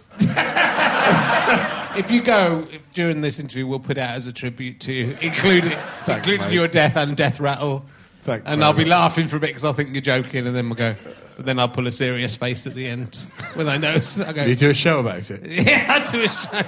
If 1.97 2.11
you 2.11 2.23
go 2.23 2.67
if, 2.71 2.91
during 2.93 3.21
this 3.21 3.39
interview, 3.41 3.67
we'll 3.67 3.79
put 3.81 3.99
out 3.99 4.11
as 4.11 4.27
a 4.27 4.33
tribute 4.33 4.81
to 4.81 4.93
you, 4.93 5.17
including 5.21 5.71
Thanks, 5.71 6.09
including 6.09 6.49
mate. 6.49 6.55
your 6.55 6.69
death 6.69 6.97
and 6.97 7.17
death 7.17 7.41
rattle. 7.41 7.85
Thanks 8.23 8.51
and 8.51 8.65
I'll 8.65 8.73
be 8.73 8.83
much. 8.85 8.91
laughing 8.91 9.29
for 9.29 9.37
a 9.37 9.41
bit 9.41 9.49
because 9.49 9.65
I'll 9.65 9.73
think 9.73 9.93
you're 9.93 10.03
joking, 10.03 10.47
and 10.47 10.55
then 10.57 10.69
we'll 10.69 10.77
go. 10.77 10.97
But 11.37 11.47
then 11.47 11.59
I'll 11.59 11.69
pull 11.69 11.87
a 11.87 11.93
serious 11.93 12.35
face 12.35 12.67
at 12.67 12.75
the 12.75 12.87
end 12.87 13.15
when 13.55 13.69
I 13.69 13.77
know. 13.77 14.01
I 14.27 14.33
go, 14.33 14.45
You 14.45 14.57
do 14.57 14.71
a 14.71 14.75
show 14.75 15.01
about 15.01 15.31
it. 15.31 15.47
Yeah, 15.47 15.87
I 15.89 16.11
do 16.11 16.25
a 16.25 16.29
show. 16.29 16.63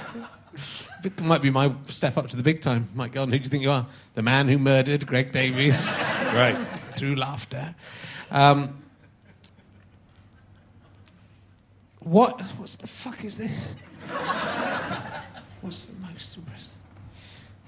It 1.03 1.21
might 1.21 1.41
be 1.41 1.49
my 1.49 1.73
step 1.87 2.17
up 2.17 2.27
to 2.29 2.37
the 2.37 2.43
big 2.43 2.61
time. 2.61 2.89
Might 2.93 3.11
go 3.11 3.21
on. 3.21 3.29
Who 3.31 3.37
do 3.37 3.43
you 3.43 3.49
think 3.49 3.63
you 3.63 3.71
are? 3.71 3.87
The 4.15 4.21
man 4.21 4.47
who 4.47 4.57
murdered 4.57 5.05
Greg 5.07 5.31
Davies. 5.31 6.15
Right. 6.29 6.55
Through 6.93 7.15
laughter. 7.15 7.73
Um, 8.29 8.77
what? 11.99 12.39
What's 12.57 12.75
the 12.75 12.85
fuck 12.87 13.25
is 13.25 13.37
this? 13.37 13.75
What's 15.61 15.85
the 15.85 15.99
most 15.99 16.37
impressive? 16.37 16.77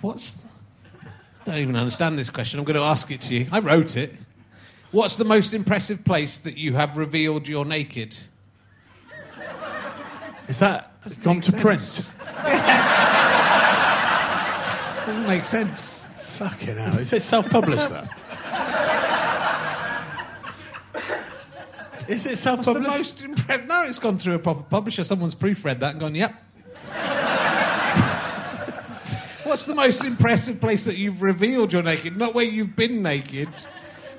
What's? 0.01 0.31
The, 0.31 0.47
I 1.03 1.43
don't 1.45 1.57
even 1.57 1.75
understand 1.75 2.17
this 2.17 2.29
question. 2.29 2.59
I'm 2.59 2.65
going 2.65 2.77
to 2.77 2.83
ask 2.83 3.11
it 3.11 3.21
to 3.21 3.35
you. 3.35 3.47
I 3.51 3.59
wrote 3.59 3.97
it. 3.97 4.13
What's 4.91 5.15
the 5.15 5.25
most 5.25 5.53
impressive 5.53 6.03
place 6.03 6.37
that 6.39 6.57
you 6.57 6.75
have 6.75 6.97
revealed 6.97 7.47
you're 7.47 7.65
naked? 7.65 8.17
Is 10.47 10.59
that 10.59 10.91
gone 11.23 11.39
to 11.39 11.51
sense. 11.51 11.61
print? 11.61 12.13
Doesn't 15.05 15.27
make 15.27 15.45
sense. 15.45 16.03
Fucking 16.19 16.77
hell. 16.77 16.97
Is 16.97 17.13
it 17.13 17.21
self-published 17.21 17.89
that? 17.89 18.07
Is 22.11 22.25
it 22.25 22.29
What's 22.29 22.41
self-published? 22.41 22.83
the 22.83 22.89
most 22.89 23.21
impressive? 23.21 23.67
No, 23.67 23.83
it's 23.83 23.99
gone 23.99 24.17
through 24.17 24.35
a 24.35 24.39
proper 24.39 24.63
publisher. 24.63 25.03
Someone's 25.05 25.35
proofread 25.35 25.79
that 25.79 25.91
and 25.91 25.99
gone, 25.99 26.15
yep. 26.15 26.33
What's 29.45 29.65
the 29.65 29.75
most 29.75 30.03
impressive 30.03 30.59
place 30.59 30.83
that 30.83 30.97
you've 30.97 31.21
revealed 31.21 31.71
you're 31.73 31.83
naked? 31.83 32.17
Not 32.17 32.33
where 32.33 32.43
you've 32.43 32.75
been 32.75 33.01
naked. 33.01 33.47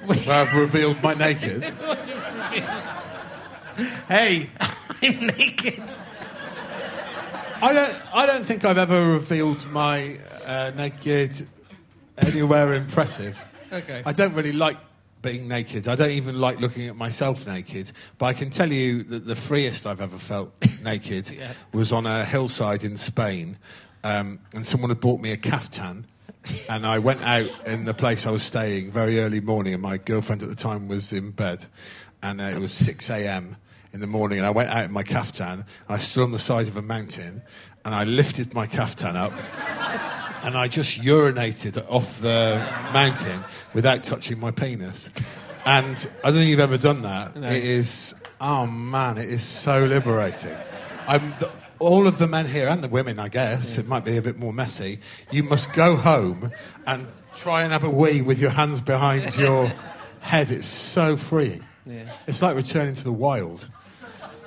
Where 0.07 0.19
I've 0.29 0.55
revealed 0.55 1.03
my 1.03 1.13
naked. 1.15 1.65
hey, 4.09 4.51
I'm 5.03 5.27
naked. 5.27 5.83
I 7.63 7.73
don't. 7.73 8.03
I 8.15 8.27
don't 8.27 8.45
think 8.45 8.65
I've 8.65 8.79
ever 8.79 9.13
revealed 9.13 9.65
my 9.71 10.17
uh, 10.47 10.73
naked 10.77 11.47
anywhere 12.19 12.75
impressive. 12.75 13.45
Okay. 13.73 14.03
I 14.05 14.13
don't 14.13 14.35
really 14.35 14.53
like 14.53 14.77
being 15.23 15.49
naked. 15.49 15.89
I 15.89 15.95
don't 15.95 16.11
even 16.11 16.39
like 16.41 16.61
looking 16.61 16.89
at 16.89 16.97
myself 16.97 17.47
naked. 17.47 17.93
But 18.19 18.27
I 18.27 18.33
can 18.35 18.51
tell 18.51 18.73
you 18.73 19.03
that 19.05 19.25
the 19.25 19.37
freest 19.37 19.87
I've 19.87 20.01
ever 20.01 20.19
felt 20.19 20.53
naked 20.85 21.31
Yeah. 21.31 21.53
was 21.73 21.93
on 21.93 22.07
a 22.07 22.25
hillside 22.25 22.85
in 22.85 22.97
Spain, 22.97 23.57
um, 24.05 24.41
and 24.55 24.67
someone 24.67 24.91
had 24.91 25.01
bought 25.01 25.21
me 25.21 25.31
a 25.33 25.37
caftan. 25.37 26.07
and 26.69 26.85
I 26.85 26.99
went 26.99 27.23
out 27.23 27.49
in 27.67 27.85
the 27.85 27.95
place 27.95 28.27
I 28.27 28.31
was 28.33 28.43
staying 28.43 28.91
very 28.91 29.21
early 29.21 29.41
morning, 29.41 29.75
and 29.75 29.83
my 29.83 29.97
girlfriend 29.97 30.43
at 30.43 30.49
the 30.49 30.57
time 30.57 30.89
was 30.89 31.13
in 31.13 31.31
bed, 31.31 31.67
and 32.21 32.41
uh, 32.41 32.45
it 32.45 32.59
was 32.59 32.73
6 32.73 33.09
a.m. 33.11 33.57
in 33.93 34.01
the 34.01 34.09
morning, 34.09 34.39
and 34.39 34.47
I 34.47 34.51
went 34.51 34.69
out 34.71 34.85
in 34.85 34.93
my 34.93 35.05
caftan, 35.05 35.61
and 35.61 35.65
I 35.89 35.99
stood 35.99 36.25
on 36.25 36.33
the 36.33 36.41
side 36.41 36.67
of 36.67 36.77
a 36.77 36.83
mountain, 36.83 37.43
and 37.85 37.95
I 37.95 38.03
lifted 38.03 38.55
my 38.55 38.67
caftan 38.67 39.15
up, 39.17 39.33
and 40.43 40.57
I 40.57 40.69
just 40.69 41.01
urinated 41.01 41.85
off 41.91 42.21
the 42.21 42.65
mountain 42.93 43.43
without 43.75 44.03
touching 44.03 44.39
my 44.41 44.51
penis. 44.51 45.11
And 45.65 46.09
I 46.25 46.31
don't 46.31 46.39
think 46.41 46.51
you've 46.51 46.61
ever 46.61 46.79
done 46.79 47.03
that. 47.03 47.37
It 47.37 47.65
is, 47.65 48.15
oh 48.41 48.67
man, 48.67 49.19
it 49.19 49.29
is 49.29 49.45
so 49.45 49.85
liberating. 49.85 50.57
I'm 51.07 51.35
the, 51.39 51.51
all 51.79 52.07
of 52.07 52.19
the 52.19 52.27
men 52.29 52.47
here 52.47 52.69
and 52.69 52.83
the 52.83 52.89
women, 52.89 53.19
I 53.19 53.29
guess, 53.29 53.79
it 53.79 53.87
might 53.87 54.05
be 54.05 54.17
a 54.17 54.23
bit 54.23 54.39
more 54.39 54.53
messy. 54.53 54.99
You 55.31 55.43
must 55.45 55.73
go 55.73 55.97
home 55.97 56.51
and 56.87 57.07
try 57.37 57.63
and 57.63 57.73
have 57.73 57.85
a 57.85 57.91
wee 57.91 58.21
with 58.23 58.41
your 58.41 58.51
hands 58.51 58.81
behind 58.81 59.37
your 59.39 59.73
head. 60.21 60.51
It's 60.51 60.67
so 60.69 61.17
freeing. 61.17 61.65
Yeah. 61.87 62.05
It's 62.27 62.43
like 62.43 62.55
returning 62.57 62.95
to 62.95 63.05
the 63.05 63.13
wild. 63.13 63.69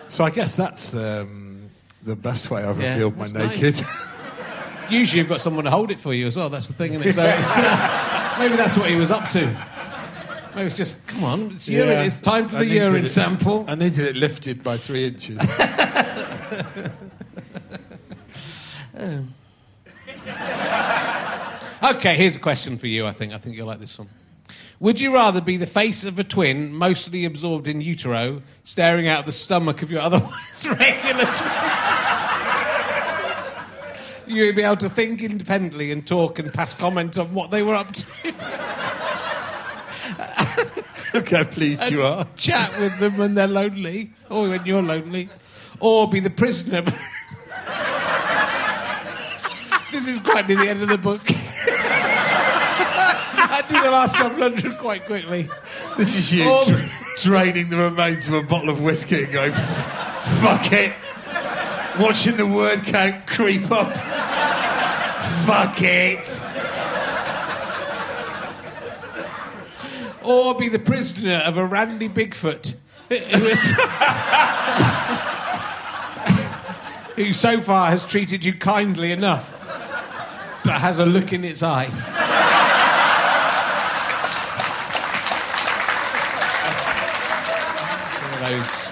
So 0.07 0.23
I 0.23 0.29
guess 0.29 0.55
that's 0.55 0.93
um, 0.93 1.69
the 2.03 2.15
best 2.15 2.51
way 2.51 2.63
I've 2.63 2.79
Yeah, 2.79 2.91
revealed 2.93 3.17
my 3.17 3.27
naked. 3.27 3.75
nice. 3.81 3.83
Usually 4.89 5.19
you've 5.19 5.29
got 5.29 5.41
someone 5.41 5.65
to 5.65 5.71
hold 5.71 5.91
it 5.91 5.99
for 5.99 6.13
you 6.13 6.27
as 6.27 6.35
well. 6.37 6.49
That's 6.49 6.67
the 6.67 6.73
thing, 6.73 6.93
isn't 6.93 7.07
it? 7.07 7.13
So 7.13 7.23
it's, 7.23 7.57
uh, 7.57 8.35
maybe 8.39 8.55
that's 8.55 8.77
what 8.77 8.89
he 8.89 8.95
was 8.95 9.11
up 9.11 9.29
to. 9.29 9.45
Maybe 10.55 10.67
it's 10.67 10.75
just, 10.75 11.05
come 11.07 11.23
on, 11.23 11.51
it's 11.51 11.67
urine. 11.67 11.89
Yeah. 11.89 12.03
It's 12.03 12.19
time 12.21 12.47
for 12.47 12.57
the 12.57 12.65
urine 12.65 13.05
it- 13.05 13.09
sample. 13.09 13.65
I 13.67 13.75
needed 13.75 14.05
it 14.05 14.15
lifted 14.15 14.63
by 14.63 14.77
three 14.77 15.05
inches. 15.05 15.39
Okay, 21.83 22.15
here's 22.17 22.35
a 22.35 22.39
question 22.39 22.77
for 22.77 22.87
you. 22.87 23.05
I 23.05 23.11
think. 23.11 23.33
I 23.33 23.37
think 23.37 23.55
you'll 23.55 23.67
like 23.67 23.79
this 23.79 23.99
one. 23.99 24.09
Would 24.79 24.99
you 24.99 25.13
rather 25.13 25.39
be 25.39 25.57
the 25.57 25.67
face 25.67 26.03
of 26.03 26.17
a 26.19 26.23
twin, 26.23 26.73
mostly 26.73 27.25
absorbed 27.25 27.67
in 27.67 27.79
utero, 27.79 28.41
staring 28.63 29.07
out 29.07 29.25
the 29.25 29.31
stomach 29.31 29.81
of 29.81 29.91
your 29.91 30.01
otherwise 30.01 30.65
regular 30.67 31.25
twin? 31.25 31.74
You'd 34.27 34.55
be 34.55 34.63
able 34.63 34.77
to 34.77 34.89
think 34.89 35.21
independently 35.21 35.91
and 35.91 36.05
talk 36.05 36.39
and 36.39 36.53
pass 36.53 36.73
comment 36.73 37.17
on 37.17 37.33
what 37.33 37.51
they 37.51 37.61
were 37.61 37.75
up 37.75 37.91
to. 37.93 38.05
Look 41.13 41.29
how 41.29 41.43
pleased 41.45 41.89
you 41.91 42.03
are. 42.03 42.27
Chat 42.35 42.77
with 42.79 42.97
them 42.99 43.17
when 43.17 43.35
they're 43.35 43.47
lonely, 43.47 44.11
or 44.29 44.49
when 44.49 44.65
you're 44.65 44.81
lonely, 44.83 45.29
or 45.79 46.09
be 46.09 46.19
the 46.19 46.29
prisoner. 46.29 46.81
this 49.91 50.07
is 50.07 50.19
quite 50.19 50.47
near 50.47 50.57
the 50.57 50.67
end 50.69 50.81
of 50.81 50.89
the 50.89 50.97
book. 50.97 51.21
I 53.47 53.61
do 53.69 53.81
the 53.81 53.91
last 53.91 54.15
couple 54.15 54.39
hundred 54.39 54.77
quite 54.77 55.05
quickly. 55.05 55.47
This 55.97 56.15
is 56.17 56.33
you 56.33 56.43
Oh. 56.47 56.65
dra- 56.65 56.81
draining 57.21 57.69
the 57.69 57.77
remains 57.77 58.27
of 58.27 58.33
a 58.33 58.43
bottle 58.43 58.69
of 58.69 58.81
whiskey 58.81 59.23
and 59.23 59.31
going, 59.31 59.53
"F- 59.53 60.39
fuck 60.41 60.71
it. 60.73 60.93
Watching 61.99 62.35
the 62.35 62.45
word 62.45 62.81
count 62.85 63.25
creep 63.25 63.71
up. 63.71 63.95
Fuck 65.43 65.81
it. 65.81 66.41
Or 70.23 70.55
be 70.55 70.69
the 70.69 70.79
prisoner 70.79 71.41
of 71.45 71.57
a 71.57 71.65
Randy 71.65 72.09
Bigfoot 72.09 72.73
who, 73.09 73.15
is, 73.15 73.61
who 77.15 77.33
so 77.33 77.61
far 77.61 77.89
has 77.89 78.05
treated 78.05 78.43
you 78.43 78.53
kindly 78.53 79.11
enough, 79.11 79.51
but 80.63 80.81
has 80.81 80.97
a 80.99 81.05
look 81.05 81.31
in 81.33 81.43
its 81.43 81.61
eye. 81.61 81.91
Of 88.31 88.39
those. 88.49 88.85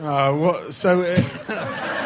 Uh, 0.00 0.32
what, 0.32 0.72
so, 0.72 1.02
uh, 1.02 1.96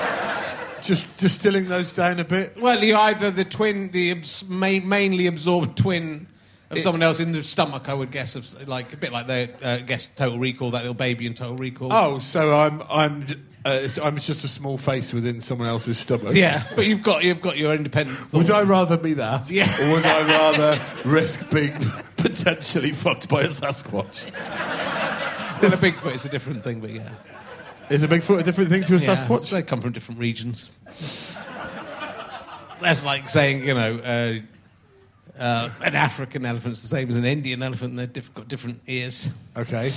just 0.84 1.16
distilling 1.16 1.66
those 1.66 1.92
down 1.92 2.20
a 2.20 2.24
bit. 2.24 2.60
Well, 2.60 2.82
you're 2.84 2.98
either 2.98 3.30
the 3.30 3.44
twin, 3.44 3.90
the 3.90 4.12
abs- 4.12 4.48
main, 4.48 4.88
mainly 4.88 5.26
absorbed 5.26 5.78
twin 5.78 6.26
of 6.70 6.78
someone 6.78 7.02
else 7.02 7.20
in 7.20 7.32
the 7.32 7.42
stomach, 7.42 7.88
I 7.88 7.94
would 7.94 8.10
guess, 8.10 8.36
of 8.36 8.68
like 8.68 8.92
a 8.92 8.96
bit 8.96 9.12
like 9.12 9.26
the 9.26 9.50
uh, 9.62 9.78
guess 9.78 10.08
Total 10.10 10.38
Recall, 10.38 10.72
that 10.72 10.82
little 10.82 10.94
baby 10.94 11.26
in 11.26 11.34
Total 11.34 11.56
Recall. 11.56 11.92
Oh, 11.92 12.18
so 12.18 12.58
I'm 12.58 12.82
I'm 12.88 13.26
uh, 13.64 13.88
I'm 14.02 14.16
just 14.18 14.44
a 14.44 14.48
small 14.48 14.76
face 14.76 15.12
within 15.12 15.40
someone 15.40 15.68
else's 15.68 15.98
stomach. 15.98 16.34
Yeah, 16.34 16.64
but 16.76 16.86
you've 16.86 17.02
got 17.02 17.24
you've 17.24 17.40
got 17.40 17.56
your 17.56 17.74
independent. 17.74 18.32
Would. 18.32 18.50
I 18.50 18.62
rather 18.62 18.98
be 18.98 19.14
that? 19.14 19.50
Yeah. 19.50 19.66
Or 19.82 19.92
would 19.94 20.06
I 20.06 20.22
rather 20.26 20.82
risk 21.04 21.50
being 21.50 21.72
potentially 22.16 22.92
fucked 22.92 23.28
by 23.28 23.42
a 23.42 23.48
Sasquatch? 23.48 24.30
Well, 25.62 25.72
a 25.72 25.76
Bigfoot 25.76 26.14
is 26.14 26.24
a 26.26 26.28
different 26.28 26.62
thing, 26.62 26.80
but 26.80 26.90
yeah. 26.90 27.08
Is 27.94 28.02
a 28.02 28.08
Bigfoot 28.08 28.40
a 28.40 28.42
different 28.42 28.70
thing 28.70 28.82
to 28.82 28.96
a 28.96 28.98
Yeah, 28.98 29.14
Sasquatch? 29.14 29.50
They 29.52 29.62
come 29.62 29.80
from 29.80 29.92
different 29.92 30.20
regions. 30.20 30.68
That's 32.80 33.04
like 33.04 33.28
saying, 33.28 33.64
you 33.64 33.74
know, 33.74 33.94
uh, 33.96 35.40
uh, 35.40 35.70
an 35.80 35.94
African 35.94 36.44
elephant's 36.44 36.82
the 36.82 36.88
same 36.88 37.08
as 37.08 37.16
an 37.16 37.24
Indian 37.24 37.62
elephant. 37.62 37.90
and 37.90 37.98
They've 38.00 38.12
diff- 38.12 38.34
got 38.34 38.48
different 38.48 38.80
ears. 38.88 39.30
Okay. 39.56 39.90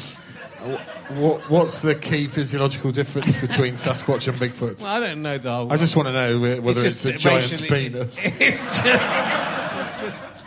What, 1.16 1.50
what's 1.50 1.82
the 1.82 1.96
key 1.96 2.28
physiological 2.28 2.92
difference 2.92 3.36
between 3.42 3.74
Sasquatch 3.74 4.28
and 4.28 4.38
Bigfoot? 4.38 4.84
Well, 4.84 4.96
I 4.96 5.00
don't 5.00 5.24
know 5.24 5.40
the 5.40 5.52
whole. 5.52 5.74
I 5.74 5.78
just 5.78 5.96
want 5.96 6.08
to 6.08 6.14
know 6.14 6.40
whether 6.40 6.86
it's, 6.86 7.02
just 7.04 7.06
a 7.06 7.14
giant 7.14 7.64
penis. 7.64 8.22
It's 8.24 8.64
just. 8.80 10.44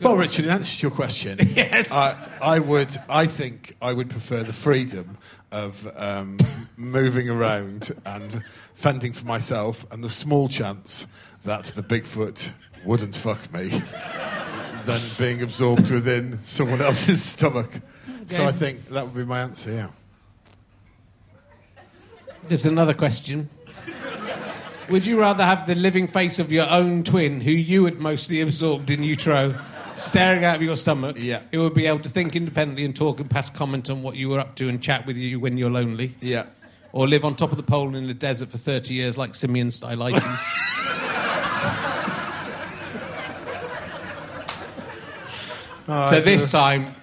Well, 0.00 0.16
Richard, 0.16 0.44
in 0.44 0.52
answer 0.52 0.76
to 0.76 0.82
your 0.82 0.90
question, 0.92 1.38
Yes. 1.56 1.90
I, 1.92 2.14
I 2.40 2.58
would. 2.60 2.96
I 3.08 3.26
think 3.26 3.76
I 3.82 3.92
would 3.92 4.10
prefer 4.10 4.44
the 4.44 4.52
freedom 4.52 5.18
of 5.50 5.90
um, 5.96 6.36
moving 6.76 7.28
around 7.28 7.90
and 8.04 8.44
fending 8.74 9.12
for 9.12 9.26
myself, 9.26 9.86
and 9.90 10.02
the 10.02 10.10
small 10.10 10.48
chance 10.48 11.06
that 11.44 11.64
the 11.64 11.82
Bigfoot 11.82 12.52
wouldn't 12.84 13.16
fuck 13.16 13.52
me, 13.52 13.68
than 14.84 15.00
being 15.18 15.42
absorbed 15.42 15.90
within 15.90 16.42
someone 16.42 16.80
else's 16.80 17.22
stomach. 17.22 17.70
So 18.26 18.46
I 18.46 18.52
think 18.52 18.88
that 18.88 19.06
would 19.06 19.14
be 19.14 19.24
my 19.24 19.40
answer. 19.40 19.72
Yeah. 19.72 19.88
There's 22.42 22.66
another 22.66 22.94
question. 22.94 23.48
Would 24.90 25.04
you 25.04 25.20
rather 25.20 25.44
have 25.44 25.66
the 25.66 25.74
living 25.74 26.06
face 26.06 26.38
of 26.38 26.50
your 26.50 26.68
own 26.68 27.02
twin, 27.02 27.42
who 27.42 27.50
you 27.50 27.84
had 27.84 27.98
mostly 27.98 28.40
absorbed 28.40 28.90
in 28.90 29.02
utero, 29.02 29.54
staring 29.98 30.44
out 30.44 30.56
of 30.56 30.62
your 30.62 30.76
stomach? 30.76 31.16
Yeah. 31.18 31.40
Who 31.52 31.60
would 31.60 31.74
be 31.74 31.86
able 31.86 32.00
to 32.00 32.08
think 32.08 32.36
independently 32.36 32.84
and 32.84 32.94
talk 32.94 33.20
and 33.20 33.28
pass 33.28 33.50
comment 33.50 33.90
on 33.90 34.02
what 34.02 34.16
you 34.16 34.28
were 34.28 34.40
up 34.40 34.54
to 34.56 34.68
and 34.68 34.82
chat 34.82 35.06
with 35.06 35.16
you 35.16 35.40
when 35.40 35.58
you're 35.58 35.70
lonely? 35.70 36.14
Yeah. 36.20 36.46
Or 36.92 37.06
live 37.06 37.24
on 37.24 37.36
top 37.36 37.50
of 37.50 37.56
the 37.56 37.62
pole 37.62 37.94
in 37.94 38.06
the 38.06 38.14
desert 38.14 38.50
for 38.50 38.58
30 38.58 38.94
years 38.94 39.18
like 39.18 39.34
Simeon 39.34 39.70
Stylites? 39.70 40.20
so 45.86 46.20
this 46.20 46.50
time, 46.50 46.94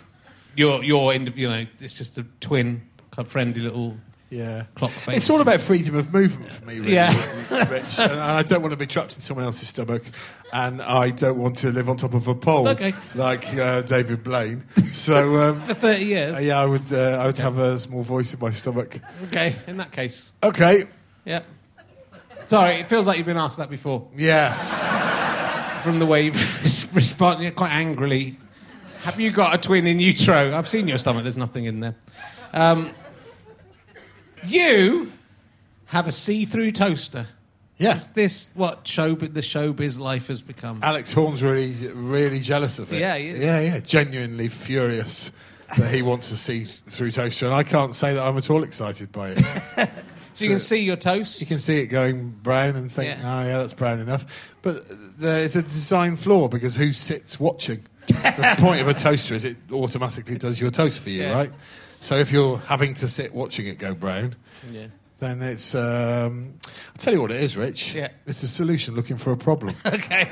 you're, 0.56 0.84
you're 0.84 1.14
in, 1.14 1.32
you 1.36 1.48
know, 1.48 1.66
it's 1.80 1.94
just 1.94 2.18
a 2.18 2.24
twin, 2.40 2.82
kind 3.12 3.26
of 3.26 3.32
friendly 3.32 3.62
little 3.62 3.98
Yeah. 4.36 4.66
clock 4.76 4.92
face. 4.92 5.18
It's 5.18 5.30
all 5.30 5.42
about 5.42 5.62
freedom 5.62 5.96
of 5.96 6.12
movement 6.14 6.52
for 6.52 6.66
me, 6.66 6.80
really, 6.80 6.94
Yeah. 6.94 7.12
Rich. 7.70 8.00
And 8.00 8.12
I 8.20 8.44
don't 8.44 8.62
want 8.62 8.72
to 8.72 8.78
be 8.78 8.86
trapped 8.88 9.16
in 9.16 9.22
someone 9.22 9.46
else's 9.46 9.70
stomach, 9.70 10.04
and 10.52 10.82
I 10.82 11.10
don't 11.12 11.38
want 11.38 11.58
to 11.58 11.72
live 11.72 11.90
on 11.90 11.98
top 11.98 12.14
of 12.14 12.28
a 12.28 12.36
pole 12.36 12.68
Okay. 12.70 12.94
like 13.16 13.48
uh, 13.56 13.82
David 13.82 14.24
Blaine. 14.24 14.64
So, 14.92 15.36
um, 15.50 15.62
For 15.64 15.74
30 15.74 16.06
years? 16.06 16.36
uh, 16.36 16.40
yeah, 16.40 16.60
I 16.60 16.66
would. 16.66 16.92
Uh, 16.92 17.20
I 17.22 17.26
would 17.28 17.38
have 17.38 17.58
a 17.60 17.80
small 17.80 18.04
voice 18.04 18.34
in 18.34 18.40
my 18.40 18.52
stomach. 18.52 19.00
Okay, 19.26 19.56
in 19.68 19.78
that 19.78 19.92
case. 19.92 20.32
Okay. 20.44 20.84
Yeah. 21.24 21.42
Sorry, 22.46 22.76
it 22.80 22.90
feels 22.90 23.08
like 23.08 23.18
you've 23.18 23.26
been 23.26 23.38
asked 23.38 23.58
that 23.58 23.70
before. 23.70 24.08
Yeah. 24.16 24.52
From 25.82 26.00
the 26.00 26.06
way 26.06 26.26
you've 26.26 26.64
res- 26.96 27.12
quite 27.14 27.72
angrily. 27.72 28.38
Have 29.04 29.20
you 29.20 29.32
got 29.32 29.54
a 29.54 29.58
twin 29.58 29.88
in 29.88 30.00
utero? 30.00 30.56
I've 30.56 30.68
seen 30.68 30.88
your 30.88 30.98
stomach, 30.98 31.24
there's 31.24 31.38
nothing 31.38 31.66
in 31.66 31.80
there. 31.80 31.96
Um, 32.54 32.92
you 34.48 35.12
have 35.88 36.08
a 36.08 36.12
see 36.12 36.46
through 36.46 36.72
toaster. 36.72 37.28
Yeah. 37.78 37.96
Is 37.96 38.08
this 38.08 38.48
what 38.54 38.86
showbiz, 38.86 39.34
the 39.34 39.42
showbiz 39.42 40.00
life 40.00 40.28
has 40.28 40.42
become? 40.42 40.80
Alex 40.82 41.12
Horne's 41.12 41.44
really, 41.44 41.74
really 41.94 42.40
jealous 42.40 42.80
of 42.80 42.92
it. 42.94 43.00
Yeah, 43.00 43.18
he 43.18 43.30
is. 43.30 43.40
Yeah, 43.40 43.60
yeah. 43.60 43.80
Genuinely 43.80 44.48
furious 44.48 45.32
that 45.78 45.94
he 45.94 46.02
wants 46.02 46.30
to 46.30 46.38
see 46.38 46.64
through 46.64 47.12
toaster, 47.12 47.48
and 47.48 47.56
I 47.56 47.64
can't 47.64 47.94
say 47.94 48.14
that 48.14 48.24
I'm 48.24 48.38
at 48.38 48.50
all 48.50 48.64
excited 48.64 49.12
by 49.12 49.32
it. 49.32 49.40
so 50.34 50.46
you 50.46 50.52
can 50.52 50.60
see 50.62 50.78
your 50.84 50.96
toast? 50.96 51.42
You 51.42 51.48
can 51.48 51.60
see 51.60 51.80
it 51.80 51.88
going 51.88 52.30
brown 52.30 52.78
and 52.78 52.90
think, 52.90 53.10
Yeah. 53.20 53.40
oh, 53.40 53.46
yeah, 53.46 53.58
that's 53.58 53.74
brown 53.74 54.00
enough. 54.00 54.54
But 54.62 54.86
there's 55.20 55.56
a 55.58 55.62
design 55.64 56.16
flaw 56.16 56.48
because 56.48 56.76
who 56.78 56.94
sits 56.94 57.40
watching? 57.40 57.84
the 58.08 58.56
point 58.60 58.80
of 58.80 58.88
a 58.88 58.94
toaster 58.94 59.34
is 59.34 59.44
it 59.44 59.58
automatically 59.72 60.38
does 60.38 60.62
your 60.62 60.70
toast 60.72 61.02
for 61.02 61.10
you, 61.10 61.24
Yeah. 61.24 61.34
right? 61.34 61.52
So 62.06 62.18
if 62.18 62.32
you're 62.32 62.60
having 62.60 62.94
to 62.96 63.08
sit 63.08 63.34
watching 63.34 63.66
it 63.66 63.80
go 63.80 63.96
brown, 63.96 64.36
Yeah. 64.72 64.88
then 65.18 65.42
it's. 65.42 65.74
Um, 65.74 66.54
I'll 66.64 67.00
tell 67.00 67.14
you 67.16 67.20
what 67.22 67.32
it 67.32 67.42
is, 67.42 67.58
Rich. 67.58 67.96
Yeah. 67.96 68.10
It's 68.28 68.44
a 68.44 68.48
solution 68.48 68.96
looking 68.96 69.18
for 69.18 69.32
a 69.32 69.38
problem. 69.38 69.74
Okay. 69.88 70.30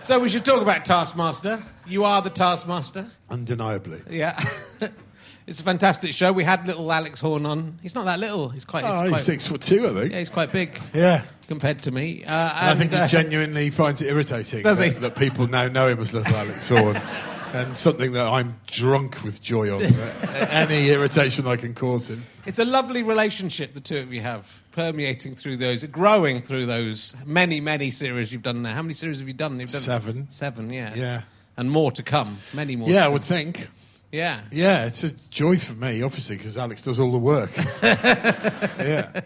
So 0.00 0.18
we 0.18 0.30
should 0.30 0.44
talk 0.46 0.62
about 0.62 0.84
Taskmaster. 0.86 1.62
You 1.86 2.04
are 2.04 2.22
the 2.22 2.30
Taskmaster. 2.30 3.06
Undeniably. 3.28 4.00
Yeah. 4.08 4.40
it's 5.46 5.60
a 5.60 5.62
fantastic 5.62 6.12
show. 6.12 6.32
We 6.32 6.44
had 6.44 6.66
little 6.66 6.90
Alex 6.90 7.20
Horne 7.20 7.44
on. 7.44 7.78
He's 7.82 7.94
not 7.94 8.06
that 8.06 8.18
little. 8.18 8.48
He's 8.48 8.64
quite. 8.64 8.84
Oh, 8.84 9.02
he's 9.02 9.10
quite 9.10 9.20
six 9.20 9.46
foot 9.46 9.60
two, 9.60 9.86
I 9.86 9.92
think. 9.92 10.12
Yeah, 10.12 10.20
he's 10.20 10.30
quite 10.30 10.52
big 10.52 10.80
Yeah. 10.94 11.22
compared 11.48 11.80
to 11.82 11.90
me. 11.90 12.24
Uh, 12.24 12.30
And 12.30 12.70
I 12.70 12.74
think 12.76 12.92
and, 12.92 13.00
uh, 13.02 13.06
he 13.08 13.10
genuinely 13.10 13.68
finds 13.68 14.00
it 14.00 14.06
irritating 14.06 14.62
Does 14.62 14.78
that, 14.78 14.84
he? 14.94 14.98
that 15.00 15.16
people 15.16 15.48
now 15.48 15.68
know 15.68 15.88
him 15.88 16.00
as 16.00 16.14
Little 16.14 16.34
Alex 16.34 16.68
Horne. 16.70 17.02
and 17.52 17.76
something 17.76 18.12
that 18.12 18.26
I'm 18.26 18.60
drunk 18.66 19.22
with 19.22 19.42
joy 19.42 19.74
on. 19.74 19.82
Any 20.50 20.90
irritation 20.90 21.46
I 21.46 21.56
can 21.56 21.74
cause 21.74 22.10
him. 22.10 22.22
It's 22.46 22.58
a 22.58 22.64
lovely 22.64 23.02
relationship 23.02 23.74
the 23.74 23.80
two 23.80 23.98
of 23.98 24.12
you 24.12 24.20
have, 24.20 24.62
permeating 24.72 25.34
through 25.34 25.56
those, 25.56 25.84
growing 25.84 26.42
through 26.42 26.66
those 26.66 27.14
many, 27.24 27.60
many 27.60 27.90
series 27.90 28.32
you've 28.32 28.42
done 28.42 28.62
now. 28.62 28.74
How 28.74 28.82
many 28.82 28.94
series 28.94 29.18
have 29.18 29.28
you 29.28 29.34
done? 29.34 29.58
You've 29.58 29.70
done 29.70 29.80
Seven. 29.80 30.28
Seven, 30.28 30.72
yeah. 30.72 30.94
Yeah. 30.94 31.22
And 31.56 31.70
more 31.70 31.90
to 31.92 32.02
come. 32.02 32.38
Many 32.52 32.76
more. 32.76 32.88
Yeah, 32.88 33.06
I 33.06 33.08
would 33.08 33.22
think. 33.22 33.68
Yeah. 34.12 34.40
Yeah, 34.50 34.86
it's 34.86 35.04
a 35.04 35.10
joy 35.30 35.58
for 35.58 35.74
me, 35.74 36.02
obviously, 36.02 36.36
because 36.36 36.56
Alex 36.56 36.82
does 36.82 37.00
all 37.00 37.10
the 37.12 37.18
work. 37.18 37.50
yeah, 37.82 39.20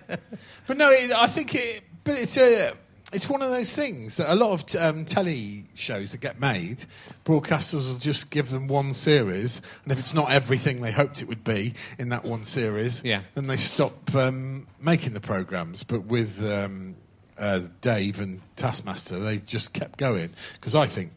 but 0.67 0.77
no, 0.77 0.91
it, 0.91 1.13
I 1.13 1.27
think 1.27 1.55
it. 1.55 1.83
But 2.03 2.19
it's 2.19 2.37
a. 2.37 2.73
It's 3.13 3.29
one 3.29 3.43
of 3.43 3.51
those 3.51 3.75
things 3.75 4.17
that 4.19 4.33
a 4.33 4.37
lot 4.37 4.53
of 4.53 4.67
t- 4.67 4.79
um, 4.79 5.05
telly 5.05 5.65
shows 5.75 6.13
that 6.13 6.19
get 6.21 6.39
made, 6.41 6.85
broadcasters 7.25 7.91
will 7.93 7.99
just 7.99 8.31
give 8.31 8.51
them 8.51 8.69
one 8.69 8.95
series, 8.95 9.61
and 9.83 9.93
if 9.93 9.99
it's 9.99 10.15
not 10.15 10.31
everything 10.31 10.81
they 10.81 10.93
hoped 10.93 11.21
it 11.21 11.27
would 11.29 11.43
be 11.43 11.75
in 11.99 12.11
that 12.11 12.25
one 12.25 12.45
series, 12.45 13.03
Yeah. 13.05 13.23
then 13.35 13.49
they 13.49 13.57
stop 13.57 14.15
um, 14.15 14.67
making 14.81 15.13
the 15.15 15.21
programs. 15.21 15.83
But 15.83 16.05
with 16.07 16.41
um, 16.49 16.95
uh, 17.37 17.63
Dave 17.81 18.21
and 18.21 18.41
Taskmaster, 18.55 19.19
they 19.19 19.39
just 19.39 19.73
kept 19.73 19.99
going 19.99 20.31
because 20.55 20.77
I 20.77 20.87
think 20.87 21.11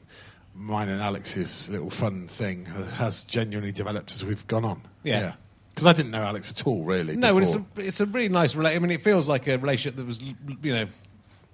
mine 0.55 0.89
and 0.89 1.01
Alex's 1.01 1.69
little 1.69 1.89
fun 1.91 2.27
thing 2.27 2.65
has 2.65 3.23
genuinely 3.23 3.71
developed 3.71 4.11
as 4.13 4.25
we've 4.25 4.45
gone 4.47 4.65
on. 4.65 4.81
Yeah. 5.03 5.33
Because 5.69 5.87
I 5.87 5.93
didn't 5.93 6.11
know 6.11 6.21
Alex 6.21 6.51
at 6.51 6.67
all, 6.67 6.83
really. 6.83 7.15
No, 7.17 7.33
but 7.33 7.41
it's 7.43 7.55
a, 7.55 7.65
it's 7.77 7.99
a 7.99 8.05
really 8.05 8.29
nice 8.29 8.55
relationship. 8.55 8.83
I 8.83 8.87
mean, 8.87 8.91
it 8.95 9.01
feels 9.01 9.27
like 9.27 9.47
a 9.47 9.57
relationship 9.57 9.95
that 9.97 10.05
was, 10.05 10.21
you 10.21 10.35
know, 10.73 10.85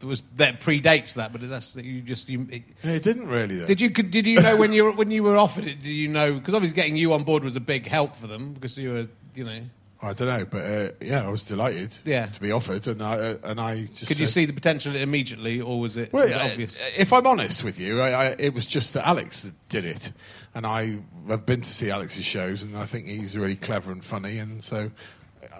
was 0.07 0.23
that 0.37 0.61
predates 0.61 1.15
that, 1.15 1.31
but 1.31 1.47
that's 1.49 1.73
that 1.73 1.85
you 1.85 2.01
just 2.01 2.29
you. 2.29 2.47
It, 2.49 2.63
it 2.83 3.03
didn't 3.03 3.27
really. 3.27 3.57
Though. 3.57 3.65
did 3.67 3.81
you 3.81 3.89
did 3.89 4.25
you 4.25 4.41
know 4.41 4.55
when 4.57 4.71
you 4.73 4.85
were 4.85 4.91
when 4.93 5.11
you 5.11 5.23
were 5.23 5.37
offered 5.37 5.65
it? 5.65 5.81
Did 5.81 5.89
you 5.89 6.07
know 6.07 6.33
because 6.33 6.53
obviously 6.53 6.75
getting 6.75 6.95
you 6.95 7.13
on 7.13 7.23
board 7.23 7.43
was 7.43 7.55
a 7.55 7.59
big 7.61 7.87
help 7.87 8.15
for 8.15 8.27
them 8.27 8.53
because 8.53 8.77
you 8.77 8.91
were 8.93 9.07
you 9.35 9.43
know. 9.43 9.61
I 10.01 10.13
don't 10.13 10.29
know, 10.29 10.45
but 10.45 10.63
uh, 10.63 10.91
yeah, 11.01 11.25
I 11.25 11.27
was 11.27 11.43
delighted 11.43 11.97
Yeah. 12.05 12.27
to 12.27 12.39
be 12.39 12.53
offered, 12.53 12.87
and 12.87 13.03
I 13.03 13.15
uh, 13.17 13.37
and 13.43 13.59
I 13.59 13.81
just 13.93 14.07
Could 14.07 14.17
you 14.19 14.27
see 14.27 14.45
the 14.45 14.53
potential 14.53 14.95
immediately, 14.95 15.59
or 15.59 15.77
was 15.77 15.97
it, 15.97 16.13
Well, 16.13 16.23
was 16.25 16.33
it 16.33 16.41
uh, 16.41 16.45
obvious? 16.45 16.81
if 16.97 17.11
I'm 17.11 17.27
honest 17.27 17.65
with 17.65 17.81
you, 17.81 17.99
I, 17.99 18.11
I, 18.11 18.35
it 18.39 18.53
was 18.53 18.65
just 18.65 18.93
that 18.93 19.05
Alex 19.05 19.51
did 19.67 19.83
it, 19.83 20.13
and 20.55 20.65
I 20.65 20.99
have 21.27 21.45
been 21.45 21.59
to 21.59 21.67
see 21.67 21.91
Alex's 21.91 22.23
shows, 22.23 22.63
and 22.63 22.77
I 22.77 22.85
think 22.85 23.07
he's 23.07 23.37
really 23.37 23.57
clever 23.57 23.91
and 23.91 24.01
funny, 24.01 24.37
and 24.37 24.63
so 24.63 24.89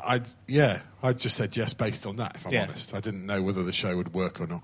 I 0.03 0.21
yeah, 0.47 0.80
I 1.03 1.13
just 1.13 1.36
said 1.36 1.55
yes 1.55 1.73
based 1.73 2.05
on 2.07 2.15
that. 2.17 2.36
If 2.36 2.45
I'm 2.47 2.53
Yeah. 2.53 2.63
honest, 2.63 2.93
I 2.93 2.99
didn't 2.99 3.25
know 3.25 3.41
whether 3.41 3.63
the 3.63 3.73
show 3.73 3.95
would 3.97 4.13
work 4.13 4.39
or 4.41 4.47
not. 4.47 4.61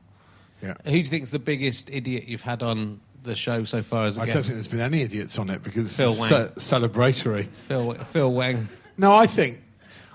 Yeah. 0.61 0.73
Who 0.85 0.91
do 0.91 0.97
you 0.97 1.05
think's 1.05 1.31
the 1.31 1.39
biggest 1.39 1.89
idiot 1.89 2.27
you've 2.27 2.41
had 2.41 2.63
on 2.63 2.99
the 3.23 3.35
show 3.35 3.63
so 3.63 3.83
far 3.83 4.05
as 4.05 4.17
a 4.17 4.21
I 4.21 4.25
guest? 4.25 4.35
don't 4.35 4.43
think 4.43 4.53
there's 4.55 4.67
been 4.67 4.79
any 4.79 5.01
idiots 5.01 5.37
on 5.37 5.49
it 5.49 5.61
because 5.63 5.95
Phil 5.97 6.11
it's 6.11 6.19
Wang. 6.19 6.29
ce- 6.29 6.53
celebratory. 6.59 7.47
Phil 7.67 7.93
Phil 7.93 8.31
Wang. 8.33 8.69
No, 8.97 9.13
I 9.13 9.27
think 9.27 9.61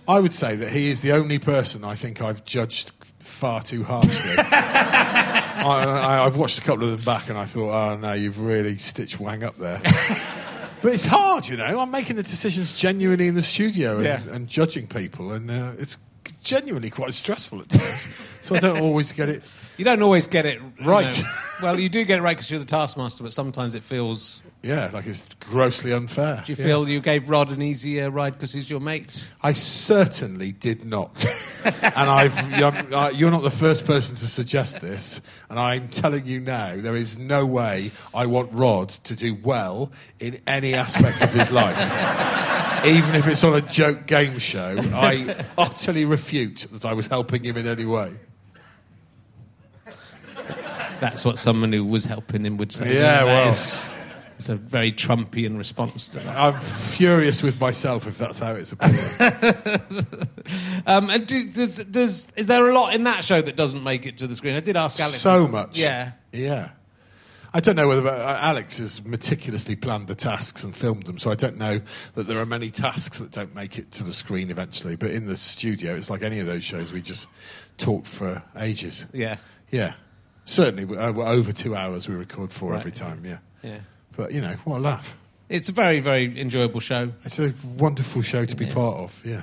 I 0.08 0.18
would 0.20 0.32
say 0.32 0.56
that 0.56 0.70
he 0.72 0.90
is 0.90 1.02
the 1.02 1.12
only 1.12 1.38
person 1.38 1.84
I 1.84 1.94
think 1.94 2.20
I've 2.22 2.44
judged 2.44 2.92
far 3.20 3.62
too 3.62 3.84
harshly. 3.84 4.12
I, 5.62 5.84
I, 5.84 6.24
I've 6.26 6.36
watched 6.36 6.58
a 6.58 6.62
couple 6.62 6.84
of 6.84 6.90
them 6.90 7.04
back, 7.04 7.28
and 7.28 7.36
I 7.38 7.44
thought, 7.44 7.70
oh 7.70 7.96
no, 7.96 8.12
you've 8.14 8.40
really 8.40 8.78
stitched 8.78 9.20
Wang 9.20 9.44
up 9.44 9.58
there. 9.58 9.80
but 10.82 10.92
it's 10.94 11.04
hard, 11.06 11.46
you 11.48 11.56
know. 11.56 11.80
I'm 11.80 11.90
making 11.90 12.16
the 12.16 12.22
decisions 12.22 12.72
genuinely 12.72 13.28
in 13.28 13.34
the 13.34 13.42
studio 13.42 13.96
and, 13.96 14.04
Yeah. 14.04 14.22
and 14.32 14.48
judging 14.48 14.86
people, 14.86 15.32
and 15.32 15.50
uh, 15.50 15.72
it's 15.78 15.98
genuinely 16.42 16.90
quite 16.90 17.12
stressful 17.14 17.60
at 17.60 17.68
times. 17.68 18.00
so 18.42 18.54
I 18.54 18.60
don't 18.60 18.80
always 18.80 19.12
get 19.12 19.28
it. 19.28 19.42
You 19.76 19.84
don't 19.84 20.02
always 20.02 20.26
get 20.26 20.44
it 20.46 20.60
you 20.78 20.86
Right. 20.86 21.18
know. 21.22 21.28
well, 21.62 21.80
you 21.80 21.88
do 21.88 22.04
get 22.04 22.18
it 22.18 22.22
right 22.22 22.36
because 22.36 22.50
you're 22.50 22.60
the 22.60 22.66
taskmaster, 22.66 23.22
but 23.22 23.32
sometimes 23.32 23.74
it 23.74 23.82
feels. 23.84 24.42
Yeah, 24.62 24.90
like 24.92 25.06
it's 25.06 25.26
grossly 25.48 25.90
unfair. 25.94 26.42
Do 26.44 26.52
you 26.52 26.56
Yeah. 26.58 26.64
feel 26.66 26.86
you 26.88 27.00
gave 27.00 27.30
Rod 27.30 27.50
an 27.50 27.62
easier 27.62 28.10
ride 28.10 28.34
because 28.34 28.52
he's 28.52 28.68
your 28.68 28.78
mate? 28.80 29.26
I 29.42 29.54
certainly 29.54 30.52
did 30.52 30.84
not. 30.84 31.24
and 31.82 32.10
I've, 32.10 32.58
you're, 32.58 32.72
uh, 32.94 33.08
you're 33.10 33.30
not 33.30 33.42
the 33.42 33.50
first 33.50 33.86
person 33.86 34.16
to 34.16 34.26
suggest 34.28 34.82
this. 34.82 35.22
And 35.48 35.58
I'm 35.58 35.88
telling 35.88 36.26
you 36.26 36.40
now, 36.40 36.74
there 36.76 36.94
is 36.94 37.16
no 37.16 37.46
way 37.46 37.90
I 38.12 38.26
want 38.26 38.52
Rod 38.52 38.90
to 38.90 39.16
do 39.16 39.34
well 39.42 39.92
in 40.18 40.38
any 40.46 40.74
aspect 40.74 41.22
of 41.22 41.32
his 41.32 41.50
life. 41.62 41.78
Even 42.84 43.14
if 43.14 43.26
it's 43.28 43.42
on 43.44 43.54
a 43.54 43.62
joke 43.62 44.06
game 44.06 44.38
show, 44.38 44.76
I 44.92 45.36
utterly 45.56 46.04
refute 46.04 46.66
that 46.72 46.84
I 46.84 46.92
was 46.92 47.06
helping 47.06 47.42
him 47.44 47.56
in 47.56 47.66
any 47.66 47.86
way. 47.86 48.12
That's 51.00 51.24
what 51.24 51.38
someone 51.38 51.72
who 51.72 51.82
was 51.82 52.04
helping 52.04 52.44
him 52.44 52.58
would 52.58 52.72
say. 52.72 52.94
Yeah, 52.94 53.24
well. 53.24 53.48
is- 53.48 53.90
it's 54.40 54.48
a 54.48 54.54
very 54.56 54.90
Trumpian 54.90 55.58
response 55.58 56.08
to 56.08 56.18
that. 56.20 56.34
I'm 56.34 56.58
furious 56.60 57.42
with 57.42 57.60
myself 57.60 58.06
if 58.06 58.16
that's 58.16 58.38
how 58.38 58.52
it's 58.54 58.72
appeared. 58.72 59.76
Um, 60.86 61.10
and 61.10 61.26
do, 61.26 61.46
does, 61.46 61.76
does, 61.84 62.32
is 62.36 62.46
there 62.46 62.66
a 62.68 62.72
lot 62.74 62.94
in 62.94 63.04
that 63.04 63.22
show 63.22 63.40
that 63.42 63.54
doesn't 63.54 63.84
make 63.84 64.06
it 64.06 64.18
to 64.18 64.26
the 64.26 64.34
screen? 64.34 64.56
I 64.56 64.60
did 64.60 64.76
ask 64.76 64.98
Alex. 64.98 65.18
so 65.18 65.46
much. 65.46 65.78
Yeah. 65.78 66.12
Yeah. 66.32 66.70
I 67.52 67.60
don't 67.60 67.76
know 67.76 67.86
whether 67.86 68.08
uh, 68.08 68.38
Alex 68.40 68.78
has 68.78 69.04
meticulously 69.04 69.76
planned 69.76 70.06
the 70.08 70.14
tasks 70.14 70.64
and 70.64 70.74
filmed 70.74 71.04
them, 71.04 71.18
so 71.18 71.30
I 71.30 71.34
don't 71.34 71.58
know 71.58 71.80
that 72.14 72.26
there 72.26 72.38
are 72.38 72.46
many 72.46 72.70
tasks 72.70 73.18
that 73.18 73.30
don't 73.30 73.54
make 73.54 73.78
it 73.78 73.92
to 73.92 74.02
the 74.04 74.12
screen 74.14 74.50
eventually. 74.50 74.96
But 74.96 75.10
in 75.10 75.26
the 75.26 75.36
studio, 75.36 75.94
it's 75.94 76.08
like 76.10 76.22
any 76.22 76.40
of 76.40 76.46
those 76.46 76.64
shows, 76.64 76.92
we 76.92 77.02
just 77.02 77.28
talk 77.76 78.06
for 78.06 78.42
ages. 78.58 79.06
Yeah. 79.12 79.36
Yeah. 79.70 79.92
Certainly, 80.46 80.96
uh, 80.96 81.12
we're 81.12 81.26
over 81.26 81.52
two 81.52 81.76
hours 81.76 82.08
we 82.08 82.14
record 82.16 82.52
for 82.52 82.70
Right. 82.72 82.78
every 82.80 82.92
time, 82.92 83.22
yeah. 83.24 83.38
Yeah. 83.62 83.80
But, 84.16 84.32
you 84.32 84.40
know, 84.40 84.54
what 84.64 84.78
a 84.78 84.80
laugh. 84.80 85.16
It's 85.48 85.68
a 85.68 85.72
very, 85.72 86.00
very 86.00 86.38
enjoyable 86.40 86.80
show. 86.80 87.12
It's 87.24 87.38
a 87.38 87.52
wonderful 87.76 88.22
show 88.22 88.44
to 88.44 88.54
be 88.56 88.66
Yeah. 88.66 88.74
part 88.74 88.96
of, 88.98 89.20
yeah. 89.24 89.42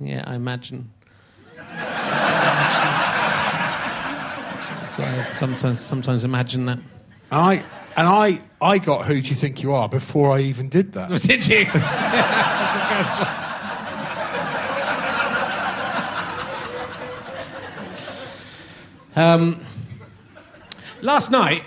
Yeah, 0.00 0.24
I 0.26 0.34
imagine. 0.34 0.90
That's 4.80 4.98
why 4.98 5.04
I 5.06 5.36
sometimes, 5.36 5.80
sometimes 5.80 6.24
imagine 6.24 6.66
that. 6.66 6.78
And 6.78 7.40
I, 7.40 7.54
and 7.96 8.06
I, 8.08 8.40
I 8.60 8.78
got 8.78 9.04
Who 9.06 9.20
Do 9.20 9.28
You 9.28 9.34
Think 9.34 9.62
You 9.62 9.72
Are 9.72 9.88
before 9.88 10.32
I 10.32 10.40
even 10.40 10.68
did 10.68 10.92
that. 10.94 11.08
Did 11.22 11.46
you? 11.46 11.64
That's 11.66 11.76
a 11.76 12.94
good 12.94 13.26
one. 13.26 13.38
Um, 19.14 19.60
last 21.02 21.30
night, 21.30 21.64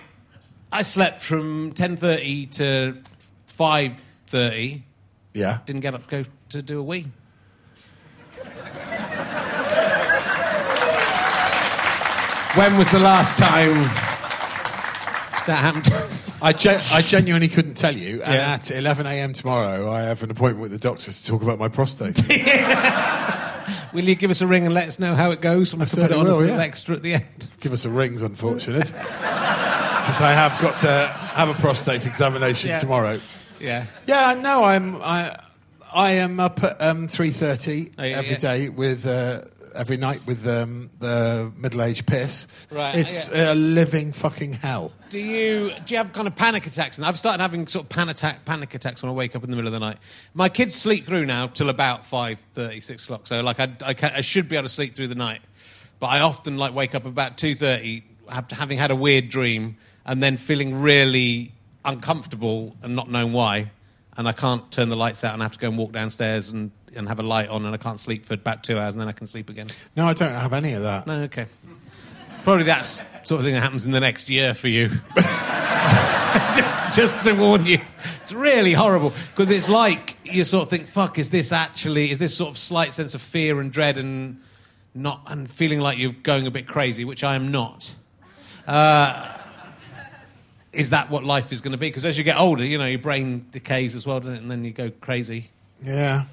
I 0.76 0.82
slept 0.82 1.22
from 1.22 1.72
ten 1.72 1.96
thirty 1.96 2.48
to 2.48 2.98
five 3.46 3.94
thirty. 4.28 4.84
Yeah. 5.34 5.60
Didn't 5.66 5.80
get 5.82 5.94
up 5.96 6.04
to 6.08 6.24
go 6.24 6.30
to 6.50 6.62
do 6.62 6.80
a 6.80 6.84
wee. 6.84 7.06
When 12.56 12.78
was 12.78 12.90
the 12.90 13.00
last 13.00 13.38
time 13.38 13.74
that 15.46 15.60
happened? 15.60 15.90
I, 16.42 16.54
gen- 16.54 16.80
I 16.94 17.02
genuinely 17.02 17.50
couldn't 17.50 17.74
tell 17.76 17.94
you. 17.94 18.24
And 18.24 18.34
Yeah. 18.34 18.54
at 18.54 18.72
11 18.72 19.06
a.m. 19.08 19.34
tomorrow, 19.34 19.90
I 19.92 20.04
have 20.04 20.24
an 20.24 20.32
appointment 20.32 20.62
with 20.62 20.72
the 20.72 20.78
doctor 20.78 21.12
to 21.12 21.26
talk 21.26 21.42
about 21.42 21.60
my 21.60 21.68
prostate. 21.68 22.22
Will 23.94 24.06
you 24.06 24.16
give 24.16 24.32
us 24.32 24.40
a 24.42 24.48
ring 24.48 24.66
and 24.66 24.74
let 24.74 24.88
us 24.88 25.00
know 25.00 25.16
how 25.16 25.32
it 25.32 25.42
goes? 25.42 25.74
And 25.74 25.82
we 25.82 25.86
I 25.86 25.90
can 25.90 26.02
put 26.04 26.12
it 26.12 26.18
on 26.18 26.26
will, 26.26 26.34
little 26.38 26.48
yeah. 26.56 26.62
extra 26.64 26.96
at 26.96 27.04
the 27.04 27.16
end. 27.16 27.50
Give 27.60 27.74
us 27.74 27.84
a 27.84 27.90
ring's 27.90 28.22
unfortunate. 28.22 28.94
Because 30.06 30.22
I 30.22 30.34
have 30.34 30.62
got 30.62 30.78
to 30.80 31.08
have 31.34 31.50
a 31.50 31.56
prostate 31.56 32.06
examination 32.06 32.70
Yeah. 32.70 32.78
tomorrow. 32.78 33.20
Yeah. 33.60 33.86
Yeah, 34.06 34.28
I 34.28 34.34
know. 34.36 34.64
I'm. 34.64 35.02
I, 35.02 35.40
I 35.92 36.12
am 36.12 36.40
up 36.40 36.64
at 36.64 36.80
um, 36.82 37.08
three 37.08 37.32
thirty 37.32 37.92
Oh, 37.98 38.04
yeah, 38.04 38.18
every 38.18 38.32
yeah. 38.34 38.38
day 38.38 38.70
with 38.70 39.08
uh, 39.08 39.42
every 39.74 39.98
night 39.98 40.22
with 40.28 40.46
um, 40.46 40.90
the 41.00 41.52
middle-aged 41.58 42.06
piss. 42.06 42.48
Right, 42.70 42.96
It's 42.96 43.30
yeah. 43.30 43.54
a 43.54 43.56
living 43.56 44.12
fucking 44.12 44.54
hell. 44.54 44.92
Do 45.10 45.18
you 45.20 45.72
do 45.86 45.94
you 45.96 45.98
have 45.98 46.14
kind 46.14 46.28
of 46.28 46.36
panic 46.36 46.68
attacks? 46.68 46.98
And 46.98 47.06
I've 47.08 47.18
started 47.18 47.42
having 47.42 47.66
sort 47.66 47.86
of 47.86 47.90
panic 47.90 48.18
attack 48.18 48.46
panic 48.46 48.76
attacks 48.76 49.02
when 49.02 49.10
I 49.10 49.14
wake 49.14 49.36
up 49.36 49.44
in 49.44 49.50
the 49.50 49.56
middle 49.56 49.68
of 49.70 49.74
the 49.74 49.80
night. 49.80 49.98
My 50.36 50.50
kids 50.50 50.76
sleep 50.76 51.04
through 51.06 51.26
now 51.26 51.48
till 51.48 51.70
about 51.70 52.06
five 52.06 52.40
thirty, 52.54 52.80
six 52.82 53.06
o'clock. 53.06 53.26
So 53.26 53.42
like 53.42 53.60
I 53.60 53.70
I, 53.84 53.96
I 54.18 54.22
should 54.22 54.50
be 54.50 54.56
able 54.56 54.68
to 54.68 54.74
sleep 54.74 54.94
through 54.96 55.08
the 55.08 55.16
night, 55.16 55.42
but 56.00 56.08
I 56.08 56.20
often 56.20 56.58
like 56.58 56.76
wake 56.76 56.94
up 56.94 57.06
about 57.06 57.38
two 57.38 57.56
thirty 57.56 58.04
after 58.30 58.56
having 58.56 58.78
had 58.78 58.92
a 58.92 58.96
weird 58.96 59.30
dream 59.30 59.78
and 60.06 60.22
then 60.22 60.38
feeling 60.38 60.82
really 60.82 61.52
uncomfortable 61.84 62.76
and 62.82 62.96
not 62.96 63.10
knowing 63.10 63.34
why. 63.34 63.72
And 64.18 64.28
I 64.28 64.32
can't 64.32 64.70
turn 64.72 64.90
the 64.90 64.96
lights 64.96 65.24
out 65.24 65.34
and 65.34 65.44
I 65.44 65.46
have 65.46 65.54
to 65.54 65.60
go 65.60 65.68
and 65.68 65.78
walk 65.78 65.92
downstairs 65.92 66.50
and, 66.50 66.72
and 66.96 67.08
have 67.08 67.20
a 67.20 67.24
light 67.24 67.50
on 67.50 67.66
and 67.66 67.74
I 67.74 67.78
can't 67.78 68.00
sleep 68.00 68.26
for 68.26 68.36
about 68.36 68.64
two 68.64 68.80
hours 68.80 68.96
and 68.96 69.02
then 69.02 69.10
I 69.10 69.12
can 69.12 69.28
sleep 69.28 69.50
again. 69.50 69.68
No, 69.96 70.08
I 70.08 70.14
don't 70.14 70.34
have 70.34 70.54
any 70.54 70.74
of 70.74 70.84
that. 70.84 71.06
No, 71.08 71.24
okay. 71.24 71.48
Probably 72.44 72.64
that's 72.64 73.02
sort 73.24 73.40
of 73.40 73.46
thing 73.46 73.56
that 73.56 73.62
happens 73.64 73.86
in 73.86 73.92
the 73.92 74.00
next 74.00 74.30
year 74.30 74.54
for 74.54 74.68
you. 74.68 74.90
just, 76.56 76.96
just 76.96 77.24
to 77.24 77.34
warn 77.34 77.66
you, 77.66 77.80
it's 78.22 78.32
really 78.32 78.74
horrible 78.74 79.12
because 79.32 79.50
it's 79.50 79.68
like 79.68 80.18
you 80.24 80.44
sort 80.44 80.64
of 80.64 80.70
think, 80.70 80.88
"Fuck, 80.88 81.18
is 81.18 81.32
this 81.32 81.52
actually? 81.52 82.12
Is 82.12 82.20
this 82.20 82.36
sort 82.36 82.52
of 82.52 82.58
slight 82.58 82.94
sense 82.94 83.16
of 83.16 83.22
fear 83.22 83.60
and 83.60 83.72
dread 83.72 83.98
and 83.98 84.42
not 84.94 85.24
and 85.26 85.50
feeling 85.50 85.80
like 85.80 85.98
you're 85.98 86.14
going 86.14 86.46
a 86.46 86.52
bit 86.52 86.68
crazy, 86.68 87.04
which 87.04 87.24
I 87.24 87.36
am 87.36 87.52
not." 87.52 87.96
Uh, 88.68 89.35
is 90.76 90.92
that 90.92 91.10
what 91.10 91.24
life 91.24 91.52
is 91.52 91.62
going 91.62 91.72
to 91.72 91.78
be? 91.78 91.88
Because 91.88 92.06
as 92.06 92.18
you 92.18 92.24
get 92.24 92.38
older, 92.38 92.64
you 92.64 92.78
know, 92.78 92.86
your 92.86 93.00
brain 93.00 93.46
decays 93.52 93.96
as 93.96 94.06
well, 94.06 94.20
doesn't 94.20 94.36
it? 94.36 94.42
And 94.42 94.52
then 94.52 94.64
you 94.64 94.72
go 94.72 94.90
crazy. 94.90 95.50
Yeah. 95.84 96.26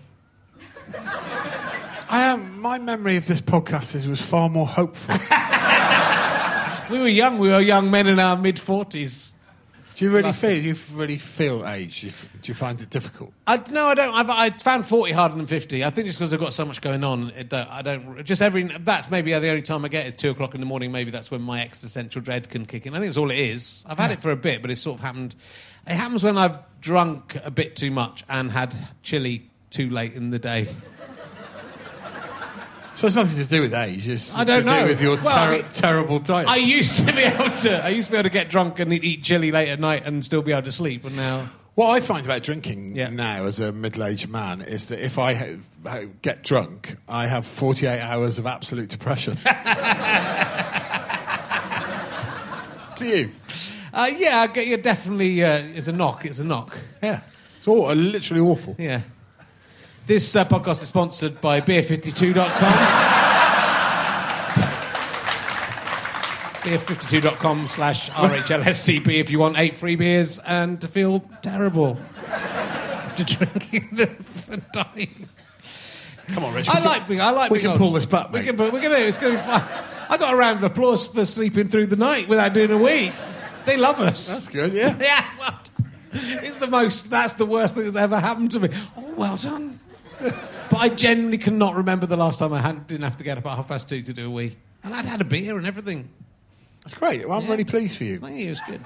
I 2.10 2.24
am. 2.24 2.60
My 2.60 2.78
memory 2.78 3.16
of 3.16 3.26
this 3.26 3.40
podcast 3.40 3.94
is 3.94 4.06
was 4.06 4.20
far 4.20 4.48
more 4.48 4.66
hopeful. 4.66 5.14
We 6.92 6.98
were 6.98 7.08
young. 7.08 7.38
We 7.38 7.48
were 7.48 7.60
young 7.60 7.90
men 7.90 8.06
in 8.06 8.18
our 8.18 8.36
mid 8.36 8.58
forties. 8.58 9.32
Do 10.02 10.08
you 10.08 10.14
really 10.14 10.24
Last- 10.24 10.40
feel? 10.40 10.50
You 10.60 10.74
really 10.94 11.16
feel 11.16 11.64
age? 11.64 12.00
Do 12.00 12.08
you, 12.08 12.12
do 12.42 12.50
you 12.50 12.54
find 12.54 12.80
it 12.80 12.90
difficult? 12.90 13.32
I, 13.46 13.62
no, 13.70 13.86
I 13.86 13.94
don't. 13.94 14.12
I've, 14.12 14.30
I 14.30 14.50
found 14.50 14.84
forty 14.84 15.12
harder 15.12 15.36
than 15.36 15.46
fifty. 15.46 15.84
I 15.84 15.90
think 15.90 16.08
just 16.08 16.18
because 16.18 16.32
I've 16.34 16.40
got 16.40 16.52
so 16.52 16.64
much 16.64 16.80
going 16.80 17.04
on, 17.04 17.30
it 17.30 17.48
don't, 17.48 17.70
I 17.70 17.82
don't. 17.82 18.24
Just 18.24 18.42
every. 18.42 18.64
That's 18.64 19.08
maybe 19.12 19.30
the 19.30 19.48
only 19.48 19.62
time 19.62 19.84
I 19.84 19.88
get 19.88 20.08
is 20.08 20.16
two 20.16 20.30
o'clock 20.30 20.54
in 20.56 20.60
the 20.60 20.66
morning. 20.66 20.90
Maybe 20.90 21.12
that's 21.12 21.30
when 21.30 21.40
my 21.40 21.62
existential 21.62 22.20
dread 22.20 22.48
can 22.50 22.66
kick 22.66 22.84
in. 22.84 22.96
I 22.96 22.98
think 22.98 23.10
it's 23.10 23.16
all 23.16 23.30
it 23.30 23.38
is. 23.38 23.84
I've 23.86 23.96
had 23.96 24.10
it 24.10 24.20
for 24.20 24.32
a 24.32 24.36
bit, 24.36 24.60
but 24.60 24.72
it's 24.72 24.80
sort 24.80 24.98
of 24.98 25.04
happened. 25.04 25.36
It 25.86 25.94
happens 25.94 26.24
when 26.24 26.36
I've 26.36 26.58
drunk 26.80 27.36
a 27.44 27.52
bit 27.52 27.76
too 27.76 27.92
much 27.92 28.24
and 28.28 28.50
had 28.50 28.74
chili 29.04 29.48
too 29.70 29.88
late 29.88 30.14
in 30.14 30.30
the 30.30 30.40
day. 30.40 30.66
So 32.94 33.06
it's 33.06 33.16
nothing 33.16 33.42
to 33.42 33.48
do 33.48 33.62
with 33.62 33.72
age. 33.74 34.06
It's 34.06 34.36
I 34.36 34.44
don't 34.44 34.60
to 34.60 34.66
know. 34.66 34.82
do 34.82 34.88
with 34.88 35.00
your 35.00 35.16
Well, 35.16 35.28
I 35.34 35.50
mean- 35.52 35.64
terrible 35.72 36.18
diet. 36.18 36.46
I 36.48 36.56
used 36.56 36.98
to 37.06 37.12
be 37.12 37.22
able 37.22 37.50
to. 37.50 37.84
I 37.84 37.88
used 37.88 38.08
to 38.08 38.12
be 38.12 38.18
able 38.18 38.24
to 38.28 38.32
get 38.32 38.50
drunk 38.50 38.78
and 38.80 38.92
eat, 38.92 39.22
chili 39.24 39.50
late 39.50 39.70
at 39.70 39.80
night 39.80 40.04
and 40.04 40.22
still 40.24 40.42
be 40.42 40.52
able 40.52 40.62
to 40.62 40.72
sleep. 40.72 41.04
And 41.04 41.16
now, 41.16 41.48
What 41.74 41.88
I 41.88 42.00
find 42.00 42.26
about 42.26 42.42
drinking 42.42 42.96
Yeah. 42.96 43.08
now 43.08 43.46
as 43.46 43.58
a 43.58 43.72
middle-aged 43.72 44.28
man 44.28 44.60
is 44.60 44.88
that 44.88 44.98
if 45.02 45.18
I 45.18 45.32
ha- 45.32 45.56
ha- 45.86 46.00
get 46.20 46.42
drunk, 46.44 46.96
I 47.08 47.26
have 47.28 47.46
48 47.46 47.98
hours 47.98 48.38
of 48.38 48.46
absolute 48.46 48.90
depression. 48.90 49.36
Do 52.96 53.06
you? 53.06 53.30
uh, 53.94 54.08
yeah, 54.16 54.40
I 54.40 54.46
get 54.48 54.66
you. 54.66 54.76
Definitely, 54.76 55.42
uh, 55.42 55.62
it's 55.74 55.88
a 55.88 55.92
knock. 55.92 56.24
It's 56.26 56.38
a 56.40 56.44
knock. 56.44 56.76
Yeah. 57.02 57.20
It's 57.56 57.66
all, 57.66 57.90
literally 57.94 58.42
awful. 58.42 58.76
Yeah. 58.78 59.00
This 60.06 60.34
uh, 60.34 60.44
podcast 60.44 60.82
is 60.82 60.88
sponsored 60.88 61.40
by 61.40 61.60
beer52.com. 61.60 62.72
beer52.com 66.62 67.66
slash 67.68 68.10
RHLSTP 68.10 69.20
if 69.20 69.30
you 69.30 69.38
want 69.38 69.58
eight 69.58 69.74
free 69.74 69.96
beers 69.96 70.38
and 70.38 70.80
to 70.80 70.88
feel 70.88 71.20
terrible 71.42 71.98
after 72.28 73.24
drinking 73.24 73.88
them 73.92 74.16
and 74.50 74.64
dying. 74.72 75.28
Come 76.28 76.44
on, 76.44 76.54
Rich. 76.54 76.68
I 76.68 76.80
like 76.84 77.08
being. 77.08 77.20
I 77.20 77.30
like 77.30 77.50
we 77.50 77.58
being 77.58 77.64
can 77.66 77.72
on- 77.72 77.78
pull 77.78 77.92
this 77.92 78.06
back, 78.06 78.32
We 78.32 78.40
mate. 78.40 78.46
can. 78.46 78.56
We're 78.56 78.80
gonna. 78.80 78.94
It's 78.96 79.18
gonna 79.18 79.34
be 79.34 79.40
fun. 79.40 79.62
I 80.08 80.16
got 80.18 80.32
a 80.34 80.36
round 80.36 80.58
of 80.58 80.64
applause 80.64 81.06
for 81.06 81.24
sleeping 81.24 81.68
through 81.68 81.86
the 81.86 81.96
night 81.96 82.28
without 82.28 82.54
doing 82.54 82.70
a 82.70 82.78
wee. 82.78 83.12
They 83.66 83.76
love 83.76 83.98
us. 84.00 84.28
That's 84.28 84.48
good, 84.48 84.72
yeah. 84.72 84.96
Yeah, 85.00 85.24
what? 85.38 85.70
It's 86.12 86.56
the 86.56 86.66
most. 86.68 87.10
That's 87.10 87.32
the 87.34 87.46
worst 87.46 87.74
thing 87.74 87.84
that's 87.84 87.96
ever 87.96 88.18
happened 88.20 88.52
to 88.52 88.60
me. 88.60 88.68
Oh, 88.96 89.14
well 89.16 89.36
done. 89.36 89.80
But 90.22 90.78
I 90.80 90.88
genuinely 90.88 91.38
cannot 91.38 91.74
remember 91.76 92.06
the 92.06 92.16
last 92.16 92.38
time 92.38 92.52
I 92.52 92.60
hadn't, 92.60 92.86
didn't 92.88 93.04
have 93.04 93.16
to 93.18 93.24
get 93.24 93.36
up 93.38 93.46
at 93.46 93.56
half 93.56 93.68
past 93.68 93.88
two 93.88 94.00
to 94.02 94.12
do 94.12 94.26
a 94.26 94.30
wee, 94.30 94.56
and 94.84 94.94
I'd 94.94 95.04
had 95.04 95.20
a 95.20 95.24
beer 95.24 95.58
and 95.58 95.66
everything. 95.66 96.08
That's 96.82 96.94
great. 96.94 97.28
Well, 97.28 97.38
I'm 97.38 97.44
Yeah. 97.44 97.50
really 97.52 97.64
pleased 97.64 97.96
for 97.98 98.04
you. 98.04 98.18
Thank 98.18 98.38
you. 98.38 98.46
It 98.46 98.50
was 98.50 98.60
good. 98.66 98.80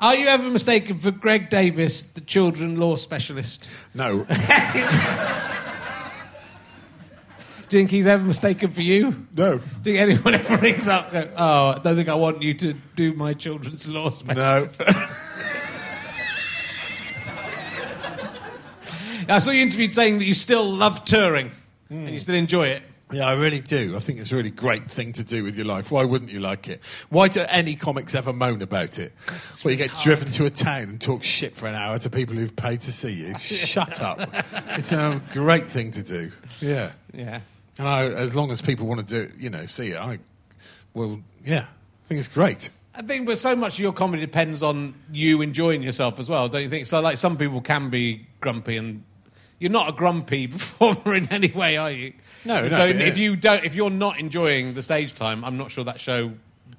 Are 0.00 0.14
you 0.16 0.26
ever 0.26 0.50
mistaken 0.50 0.98
for 0.98 1.10
Greg 1.10 1.48
Davies, 1.48 2.04
the 2.12 2.20
children 2.20 2.78
law 2.78 2.96
specialist? 2.96 3.68
No. 3.94 4.24
Do 7.70 7.78
you 7.78 7.80
think 7.80 7.90
he's 7.90 8.06
ever 8.06 8.22
mistaken 8.22 8.70
for 8.72 8.82
you? 8.82 9.26
No. 9.34 9.58
Do 9.58 9.90
you 9.90 9.96
think 9.96 9.98
anyone 9.98 10.34
ever 10.34 10.56
rings 10.58 10.86
up? 10.88 11.10
goes, 11.12 11.26
Oh, 11.36 11.68
I 11.70 11.78
don't 11.82 11.96
think 11.96 12.08
I 12.08 12.14
want 12.16 12.42
you 12.42 12.54
to 12.54 12.74
do 12.96 13.14
my 13.14 13.32
children's 13.34 13.88
law 13.88 14.10
specialist. 14.10 14.80
No. 14.80 14.86
I 19.28 19.38
saw 19.38 19.50
you 19.50 19.62
interviewed 19.62 19.94
saying 19.94 20.18
that 20.18 20.24
you 20.24 20.34
still 20.34 20.64
love 20.64 21.04
touring 21.04 21.50
and 21.90 22.10
you 22.10 22.18
still 22.18 22.34
enjoy 22.34 22.68
it. 22.68 22.82
Yeah, 23.12 23.28
I 23.28 23.34
really 23.34 23.60
do. 23.60 23.94
I 23.96 24.00
think 24.00 24.18
it's 24.18 24.32
a 24.32 24.36
really 24.36 24.50
great 24.50 24.90
thing 24.90 25.12
to 25.12 25.24
do 25.24 25.44
with 25.44 25.56
your 25.56 25.66
life. 25.66 25.90
Why 25.92 26.04
wouldn't 26.04 26.32
you 26.32 26.40
like 26.40 26.68
it? 26.68 26.80
Why 27.10 27.28
do 27.28 27.44
any 27.48 27.76
comics 27.76 28.14
ever 28.14 28.32
moan 28.32 28.62
about 28.62 28.98
it? 28.98 29.12
Well, 29.64 29.72
you 29.72 29.76
get 29.76 29.92
driven 30.02 30.28
to 30.32 30.46
a 30.46 30.50
town 30.50 30.82
and 30.84 31.00
talk 31.00 31.22
shit 31.22 31.54
for 31.54 31.66
an 31.66 31.74
hour 31.74 31.98
to 31.98 32.10
people 32.10 32.34
who've 32.34 32.54
paid 32.56 32.80
to 32.82 32.92
see 32.92 33.12
you. 33.12 33.38
Shut 33.38 34.00
up. 34.00 34.20
It's 34.70 34.92
a 34.92 35.20
great 35.32 35.64
thing 35.64 35.92
to 35.92 36.02
do. 36.02 36.32
Yeah. 36.60 36.92
Yeah. 37.12 37.40
And 37.78 37.88
I, 37.88 38.06
as 38.06 38.34
long 38.34 38.50
as 38.50 38.62
people 38.62 38.86
want 38.86 39.06
to 39.06 39.26
do 39.26 39.32
you 39.38 39.50
know, 39.50 39.66
see 39.66 39.90
it, 39.90 39.96
I, 39.96 40.18
well, 40.94 41.20
yeah, 41.44 41.66
I 41.66 42.06
think 42.06 42.18
it's 42.18 42.28
great. 42.28 42.70
I 42.94 43.02
think, 43.02 43.26
but 43.26 43.38
so 43.38 43.56
much 43.56 43.74
of 43.74 43.80
your 43.80 43.92
comedy 43.92 44.24
depends 44.24 44.62
on 44.62 44.94
you 45.12 45.42
enjoying 45.42 45.82
yourself 45.82 46.20
as 46.20 46.28
well, 46.28 46.48
don't 46.48 46.62
you 46.62 46.70
think? 46.70 46.86
So, 46.86 47.00
like, 47.00 47.16
some 47.16 47.36
people 47.36 47.60
can 47.60 47.90
be 47.90 48.26
grumpy, 48.40 48.76
and 48.76 49.02
you're 49.58 49.70
not 49.70 49.88
a 49.88 49.92
grumpy 49.92 50.46
performer 50.48 51.14
in 51.14 51.28
any 51.32 51.50
way, 51.50 51.76
are 51.76 51.90
you? 51.90 52.12
No, 52.44 52.68
So, 52.68 52.86
if 52.86 53.16
you 53.16 53.36
don't, 53.36 53.64
if 53.64 53.74
you're 53.74 53.90
not 53.90 54.18
enjoying 54.18 54.74
the 54.74 54.82
stage 54.82 55.14
time, 55.14 55.44
I'm 55.44 55.56
not 55.56 55.70
sure 55.70 55.84
that 55.84 55.98
show 55.98 56.32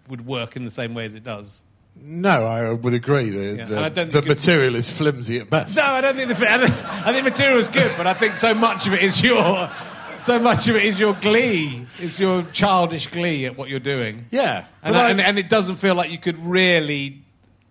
would 0.07 0.25
work 0.25 0.55
in 0.55 0.63
the 0.65 0.71
same 0.71 0.93
way 0.93 1.05
as 1.05 1.15
it 1.15 1.23
does. 1.23 1.61
No, 1.99 2.45
I 2.45 2.71
would 2.71 2.93
agree. 2.93 3.29
The, 3.29 3.55
Yeah, 3.57 3.65
the, 3.65 3.77
and 3.77 3.85
I 3.85 3.89
don't 3.89 4.11
the 4.11 4.21
material 4.21 4.75
is 4.75 4.89
flimsy 4.89 5.39
at 5.39 5.49
best. 5.49 5.75
No, 5.77 5.83
I 5.83 6.01
don't 6.01 6.15
think 6.15 6.27
the 6.37 6.47
I, 6.51 6.57
don't, 6.61 6.71
I 7.07 7.13
think 7.13 7.23
material 7.23 7.57
is 7.57 7.67
good, 7.69 7.91
but 7.97 8.05
I 8.05 8.13
think 8.13 8.35
so 8.35 8.53
much 8.53 8.85
of 8.85 8.93
it 8.93 9.01
is 9.01 9.23
your, 9.23 9.71
so 10.19 10.37
much 10.37 10.67
of 10.67 10.75
it 10.75 10.83
is 10.83 10.99
your 10.99 11.13
glee, 11.15 11.87
it's 11.99 12.19
your 12.19 12.43
childish 12.51 13.07
glee 13.07 13.45
at 13.45 13.57
what 13.57 13.69
you're 13.69 13.79
doing. 13.79 14.25
Yeah. 14.29 14.65
and, 14.83 14.95
I, 14.95 15.07
I- 15.07 15.09
and, 15.11 15.21
and 15.21 15.39
it 15.39 15.49
doesn't 15.49 15.77
feel 15.77 15.95
like 15.95 16.11
you 16.11 16.19
could 16.19 16.37
really. 16.37 17.21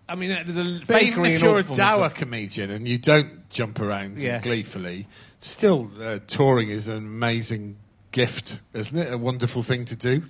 I 0.09 0.15
mean, 0.15 0.29
there's 0.29 0.57
a 0.57 0.81
But 0.85 1.01
even 1.03 1.25
if 1.25 1.39
in 1.39 1.43
you're 1.45 1.59
a 1.59 1.63
dour 1.63 2.09
comedian 2.09 2.71
and 2.71 2.87
you 2.87 2.97
don't 2.97 3.44
jump 3.55 3.79
around 3.79 4.21
Yeah. 4.21 4.39
gleefully, 4.41 5.07
still 5.39 5.89
uh, 6.01 6.19
touring 6.27 6.69
is 6.69 6.87
an 6.87 6.97
amazing 6.97 7.77
gift, 8.11 8.59
isn't 8.73 8.97
it? 8.97 9.11
A 9.13 9.17
wonderful 9.17 9.63
thing 9.63 9.85
to 9.85 9.95
do. 9.95 10.23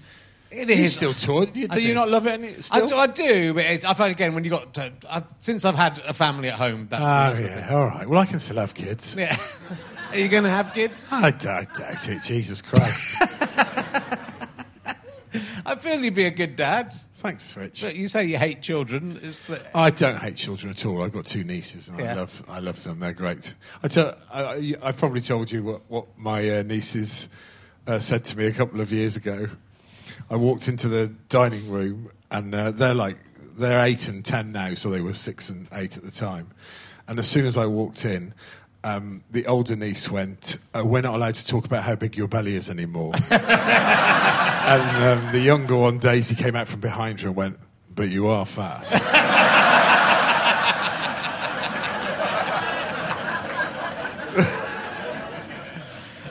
It 0.51 0.69
is. 0.69 0.79
You 0.79 0.89
still 0.89 1.13
tour. 1.13 1.47
Do 1.47 1.59
you, 1.59 1.67
I 1.69 1.73
do 1.75 1.81
you 1.81 1.93
not 1.93 2.07
love 2.07 2.27
it? 2.27 2.33
Any, 2.33 2.49
I 2.49 2.61
still? 2.61 2.87
do, 2.87 2.95
I 2.95 3.07
do, 3.07 3.53
but 3.55 3.65
it's, 3.65 3.83
I 3.83 3.93
find 3.93 4.11
again 4.11 4.35
when 4.35 4.43
you 4.43 4.51
got 4.51 4.73
to, 4.75 4.93
I've, 5.09 5.25
since 5.39 5.65
I've 5.65 5.75
had 5.75 5.99
a 6.05 6.13
family 6.13 6.47
at 6.49 6.55
home. 6.55 6.87
That's, 6.89 7.41
the 7.41 7.47
yeah. 7.47 7.75
All 7.75 7.87
right. 7.87 8.07
Well, 8.07 8.19
I 8.19 8.25
can 8.25 8.39
still 8.39 8.57
have 8.57 8.73
kids. 8.73 9.15
Yeah. 9.17 9.35
Are 10.11 10.19
you 10.19 10.29
going 10.29 10.43
to 10.43 10.49
have 10.49 10.71
kids? 10.73 11.09
I 11.11 11.31
doubt 11.31 11.79
it. 12.07 12.21
Jesus 12.21 12.61
Christ. 12.61 13.41
I 15.65 15.75
feel 15.75 16.03
you'd 16.03 16.13
be 16.13 16.25
a 16.25 16.31
good 16.31 16.55
dad. 16.55 16.93
Thanks, 17.15 17.57
Rich. 17.57 17.81
But 17.81 17.95
you 17.95 18.07
say 18.07 18.25
you 18.25 18.37
hate 18.37 18.61
children. 18.61 19.15
That, 19.47 19.71
I 19.73 19.89
don't 19.89 20.17
hate 20.17 20.35
children 20.35 20.71
at 20.71 20.85
all. 20.85 21.01
I've 21.01 21.11
got 21.11 21.25
two 21.25 21.43
nieces, 21.43 21.89
and 21.89 21.99
I 22.01 22.13
love 22.13 22.43
I 22.47 22.59
love 22.59 22.83
them. 22.83 22.99
They're 22.99 23.13
great. 23.13 23.55
I 23.81 23.87
tell, 23.87 24.15
I, 24.31 24.91
probably 24.91 25.21
told 25.21 25.51
you 25.51 25.63
what, 25.63 25.81
what 25.87 26.05
my 26.17 26.59
uh, 26.59 26.63
nieces 26.63 27.29
uh, 27.87 27.97
said 27.99 28.25
to 28.25 28.37
me 28.37 28.45
a 28.45 28.51
couple 28.51 28.79
of 28.79 28.91
years 28.91 29.17
ago. 29.17 29.47
I 30.29 30.35
walked 30.35 30.67
into 30.67 30.87
the 30.87 31.07
dining 31.29 31.69
room, 31.69 32.09
and 32.29 32.53
uh, 32.53 32.71
they're 32.71 32.93
like 32.93 33.17
they're 33.57 33.83
eight 33.83 34.07
and 34.07 34.23
ten 34.23 34.51
now, 34.51 34.75
so 34.75 34.89
they 34.89 35.01
were 35.01 35.13
six 35.13 35.49
and 35.49 35.67
eight 35.73 35.97
at 35.97 36.03
the 36.03 36.11
time. 36.11 36.51
And 37.07 37.17
as 37.17 37.27
soon 37.27 37.45
as 37.45 37.57
I 37.57 37.65
walked 37.65 38.05
in, 38.05 38.33
um, 38.85 39.23
the 39.31 39.47
older 39.47 39.75
niece 39.75 40.09
went, 40.09 40.57
uh, 40.75 40.85
"We're 40.85 41.01
not 41.01 41.15
allowed 41.15 41.35
to 41.35 41.45
talk 41.45 41.65
about 41.65 41.83
how 41.83 41.95
big 41.95 42.15
your 42.15 42.27
belly 42.27 42.55
is 42.55 42.69
anymore." 42.69 43.13
and 43.31 44.97
um, 45.03 45.31
the 45.31 45.39
younger 45.39 45.75
one, 45.75 45.97
Daisy, 45.97 46.35
came 46.35 46.55
out 46.55 46.67
from 46.67 46.81
behind 46.81 47.19
her 47.21 47.29
and 47.29 47.35
went, 47.35 47.57
"But 47.93 48.09
you 48.09 48.27
are 48.27 48.45
fat." 48.45 48.83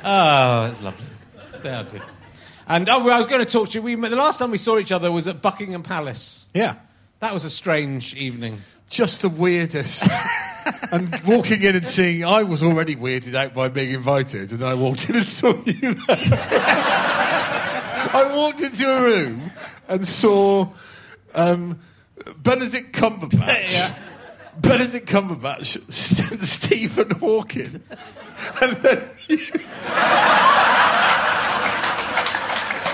oh, 0.05 0.67
that's 0.67 0.81
lovely. 0.81 1.07
They 1.63 1.71
are 1.71 1.85
good. 1.85 2.03
And 2.69 2.89
oh, 2.89 3.09
I 3.09 3.19
was 3.19 3.27
going 3.27 3.45
to 3.45 3.51
talk 3.51 3.71
to 3.71 3.79
you. 3.79 3.83
We, 3.83 3.97
the 3.97 4.17
last 4.17 4.39
time 4.39 4.53
we 4.53 4.59
saw 4.59 4.79
each 4.79 4.93
other 4.93 5.11
was 5.11 5.27
at 5.27 5.43
Buckingham 5.43 5.83
Palace. 5.83 6.47
yeah. 6.55 6.77
That 7.21 7.33
was 7.33 7.45
a 7.45 7.51
strange 7.51 8.15
evening. 8.17 8.61
just 8.91 9.23
the 9.23 9.31
weirdest. 9.31 10.07
and 10.93 11.21
walking 11.27 11.63
in 11.63 11.77
and 11.77 11.87
seeing, 11.87 12.25
I 12.25 12.43
was 12.43 12.63
already 12.63 12.97
weirded 12.97 13.35
out 13.35 13.55
by 13.55 13.69
being 13.69 13.93
invited, 13.93 14.51
and 14.53 14.61
then 14.61 14.69
I 14.69 14.75
walked 14.75 15.09
in 15.09 15.17
and 15.17 15.27
saw 15.27 15.55
you 15.65 15.95
there. 15.95 15.95
I 18.17 18.33
walked 18.35 18.61
into 18.61 18.87
a 18.87 19.03
room 19.03 19.51
and 19.89 20.07
saw 20.07 20.69
um, 21.35 21.81
Benedict 22.39 22.93
Cumberbatch. 22.95 23.73
Yeah. 23.73 23.95
Benedict 24.61 25.09
Cumberbatch, 25.09 25.93
St- 25.93 26.41
Stephen 26.41 27.11
Hawking, 27.11 27.81
and 28.63 28.77
then 28.77 29.11
you. 29.29 29.39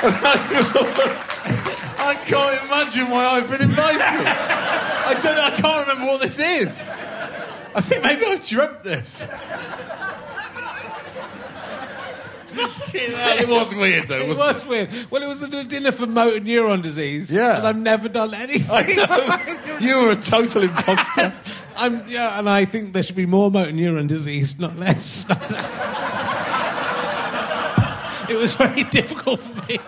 And 0.03 0.17
I 0.17 1.31
I 1.99 2.15
can't 2.15 2.65
imagine 2.65 3.11
why 3.11 3.25
I've 3.27 3.51
been 3.51 3.61
invited. 3.61 4.01
I 4.01 5.15
don't. 5.23 5.39
I 5.39 5.51
can't 5.51 5.87
remember 5.87 6.13
what 6.13 6.23
this 6.23 6.39
is. 6.39 6.89
I 7.75 7.81
think 7.81 8.03
maybe 8.03 8.25
I've 8.27 8.47
dreamt 8.47 8.83
this. 8.83 9.29
It 12.93 13.49
was 13.49 13.75
weird 13.75 14.09
though, 14.09 14.19
It 14.19 14.37
was 14.37 14.67
weird. 14.67 14.91
Well, 15.11 15.23
it 15.23 15.27
was 15.29 15.43
a 15.43 15.65
dinner 15.65 15.93
for 15.93 16.07
motor 16.07 16.41
neuron 16.41 16.83
disease. 16.83 17.31
Yeah. 17.31 17.59
And 17.59 17.67
I've 17.67 17.79
never 17.79 18.09
done 18.09 18.35
anything. 18.35 18.99
You 19.81 20.03
were 20.03 20.11
a 20.11 20.17
total 20.17 20.65
imposter. 20.65 21.33
I'm, 21.77 22.07
yeah, 22.07 22.39
and 22.39 22.51
I 22.51 22.67
think 22.67 22.93
there 22.93 23.03
should 23.03 23.17
be 23.17 23.25
more 23.25 23.51
motor 23.51 23.73
neuron 23.73 24.07
disease, 24.09 24.59
not 24.59 24.77
less. 24.77 25.25
it 28.29 28.37
was 28.37 28.53
very 28.55 28.85
difficult 28.85 29.41
for 29.41 29.67
me. 29.67 29.79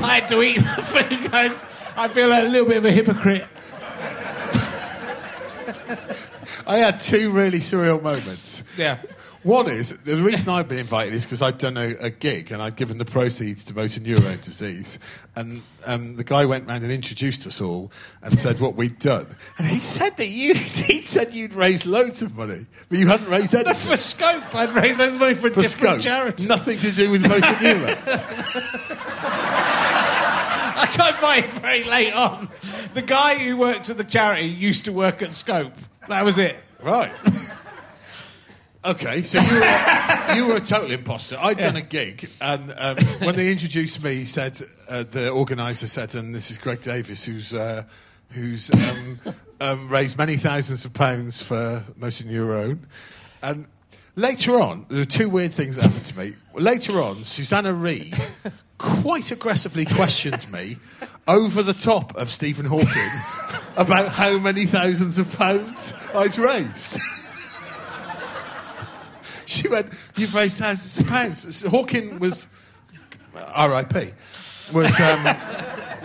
I 0.00 0.20
had 0.20 0.28
to 0.28 0.40
eat 0.42 0.58
the 0.58 0.62
food. 0.62 1.30
I, 1.32 1.50
I 1.96 2.06
feel 2.08 2.28
a 2.28 2.46
little 2.48 2.68
bit 2.68 2.76
of 2.76 2.84
a 2.84 2.92
hypocrite. 2.92 3.44
I 6.66 6.78
had 6.78 7.00
two 7.00 7.30
really 7.30 7.58
surreal 7.60 8.02
moments. 8.02 8.62
Yeah. 8.76 8.98
One 9.42 9.70
is 9.70 9.96
the 9.96 10.18
reason 10.18 10.52
I've 10.52 10.68
been 10.68 10.78
invited 10.78 11.14
is 11.14 11.24
because 11.24 11.40
I'd 11.40 11.56
done 11.56 11.78
a, 11.78 11.94
a 11.98 12.10
gig 12.10 12.52
and 12.52 12.60
I'd 12.60 12.76
given 12.76 12.98
the 12.98 13.06
proceeds 13.06 13.64
to 13.64 13.74
motor 13.74 13.98
neurone 13.98 14.36
disease, 14.42 14.98
and 15.34 15.62
um, 15.86 16.14
the 16.14 16.24
guy 16.24 16.44
went 16.44 16.68
round 16.68 16.82
and 16.84 16.92
introduced 16.92 17.46
us 17.46 17.58
all 17.58 17.90
and 18.22 18.38
said 18.38 18.60
what 18.60 18.74
we'd 18.74 18.98
done, 18.98 19.26
and 19.56 19.66
he 19.66 19.76
said 19.80 20.18
that 20.18 20.28
you 20.28 20.52
he 20.54 21.00
said 21.06 21.32
you'd 21.32 21.54
raised 21.54 21.86
loads 21.86 22.20
of 22.20 22.36
money, 22.36 22.66
but 22.90 22.98
you 22.98 23.06
hadn't 23.08 23.30
raised 23.30 23.54
anything 23.54 23.74
For 23.90 23.96
Scope, 23.96 24.54
I'd 24.54 24.74
raise 24.74 24.98
those 24.98 25.16
money 25.16 25.32
for 25.32 25.46
a 25.46 25.50
for 25.52 25.62
different 25.62 26.02
Scope. 26.02 26.12
charity. 26.12 26.46
Nothing 26.46 26.76
to 26.76 26.92
do 26.92 27.10
with 27.10 27.22
motor 27.26 27.40
neurone. 27.62 27.96
I 30.82 30.92
got 30.96 31.14
invited 31.14 31.50
very 31.62 31.84
late 31.84 32.12
on. 32.14 32.50
The 32.92 33.00
guy 33.02 33.38
who 33.38 33.56
worked 33.56 33.88
at 33.88 33.96
the 33.96 34.04
charity 34.04 34.48
used 34.48 34.84
to 34.84 34.92
work 34.92 35.22
at 35.22 35.32
Scope. 35.32 35.72
That 36.10 36.24
was 36.24 36.38
it. 36.38 36.56
Right. 36.82 37.12
Okay, 38.82 39.20
so 39.20 39.38
you 39.38 39.60
were, 39.60 40.34
you 40.36 40.46
were 40.46 40.56
a 40.56 40.60
total 40.60 40.90
imposter. 40.90 41.36
I'd 41.38 41.58
done 41.58 41.76
a 41.76 41.82
gig, 41.82 42.26
and 42.40 42.72
um, 42.78 42.96
when 43.18 43.36
they 43.36 43.52
introduced 43.52 44.02
me, 44.02 44.14
he 44.14 44.24
said 44.24 44.58
uh, 44.88 45.02
the 45.02 45.28
organizer 45.28 45.86
said, 45.86 46.14
and 46.14 46.34
this 46.34 46.50
is 46.50 46.58
Greg 46.58 46.80
Davies, 46.80 47.22
who's 47.26 47.52
uh, 47.52 47.82
who's 48.30 48.70
um, 48.74 49.18
um, 49.60 49.88
raised 49.90 50.16
many 50.16 50.36
thousands 50.36 50.86
of 50.86 50.94
pounds 50.94 51.42
for 51.42 51.84
motor 51.98 52.24
neurone, 52.24 52.86
and 53.42 53.66
later 54.16 54.58
on, 54.58 54.86
there 54.88 55.00
were 55.00 55.04
two 55.04 55.28
weird 55.28 55.52
things 55.52 55.76
that 55.76 55.82
happened 55.82 56.06
to 56.06 56.18
me. 56.18 56.32
Later 56.54 57.02
on, 57.02 57.22
Susanna 57.24 57.74
Reid 57.74 58.14
quite 58.78 59.30
aggressively 59.30 59.84
questioned 59.84 60.50
me 60.50 60.76
over 61.28 61.62
the 61.62 61.74
top 61.74 62.16
of 62.16 62.30
Stephen 62.30 62.66
Hawking 62.66 63.10
about 63.76 64.08
how 64.08 64.38
many 64.38 64.64
thousands 64.66 65.18
of 65.18 65.36
pounds 65.36 65.94
I'd 66.14 66.36
raised. 66.38 66.98
She 69.50 69.66
went, 69.66 69.92
"You've 70.14 70.32
raised 70.32 70.58
thousands 70.58 70.98
of 71.00 71.08
pounds." 71.12 71.64
Hawking 71.64 72.20
was 72.20 72.46
R.I.P. 73.34 74.12
was 74.72 75.00
um, 75.00 75.36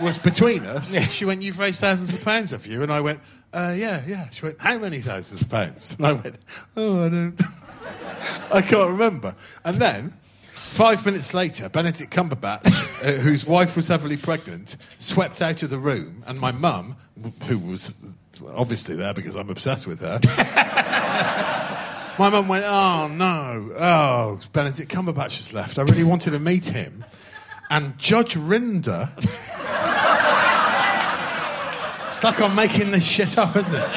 was 0.00 0.18
between 0.18 0.66
us. 0.66 0.92
She 1.12 1.24
went, 1.24 1.42
"You've 1.42 1.58
raised 1.60 1.80
thousands 1.80 2.12
of 2.12 2.24
pounds, 2.24 2.50
have 2.50 2.66
you?" 2.66 2.82
And 2.82 2.92
I 2.92 3.00
went, 3.00 3.20
uh, 3.52 3.72
"Yeah, 3.76 4.02
yeah." 4.04 4.28
She 4.30 4.44
went, 4.44 4.60
"How 4.60 4.78
many 4.78 4.98
thousands 4.98 5.42
of 5.42 5.48
pounds?" 5.48 5.94
And 5.96 6.06
I 6.08 6.12
went, 6.14 6.36
"Oh, 6.76 7.06
I 7.06 7.08
don't, 7.08 7.42
I 8.52 8.62
can't 8.62 8.90
remember." 8.90 9.36
And 9.64 9.76
then. 9.76 10.12
Five 10.66 11.06
minutes 11.06 11.32
later, 11.32 11.70
Benedict 11.70 12.12
Cumberbatch, 12.12 12.66
uh, 13.02 13.12
whose 13.20 13.46
wife 13.46 13.76
was 13.76 13.88
heavily 13.88 14.18
pregnant, 14.18 14.76
swept 14.98 15.40
out 15.40 15.62
of 15.62 15.70
the 15.70 15.78
room, 15.78 16.22
and 16.26 16.38
my 16.38 16.52
mum, 16.52 16.96
who 17.44 17.58
was 17.58 17.96
obviously 18.54 18.94
there 18.94 19.14
because 19.14 19.36
I'm 19.36 19.48
obsessed 19.48 19.86
with 19.86 20.00
her, 20.00 20.20
my 22.18 22.28
mum 22.28 22.46
went, 22.48 22.64
Oh 22.66 23.08
no, 23.08 23.72
oh, 23.78 24.40
Benedict 24.52 24.92
Cumberbatch 24.92 25.38
has 25.38 25.54
left. 25.54 25.78
I 25.78 25.82
really 25.82 26.04
wanted 26.04 26.32
to 26.32 26.38
meet 26.38 26.66
him. 26.66 27.06
And 27.70 27.96
Judge 27.98 28.34
Rinder. 28.34 29.08
Stuck 32.10 32.40
on 32.40 32.54
making 32.54 32.90
this 32.90 33.06
shit 33.06 33.38
up, 33.38 33.56
isn't 33.56 33.74
it? 33.74 33.88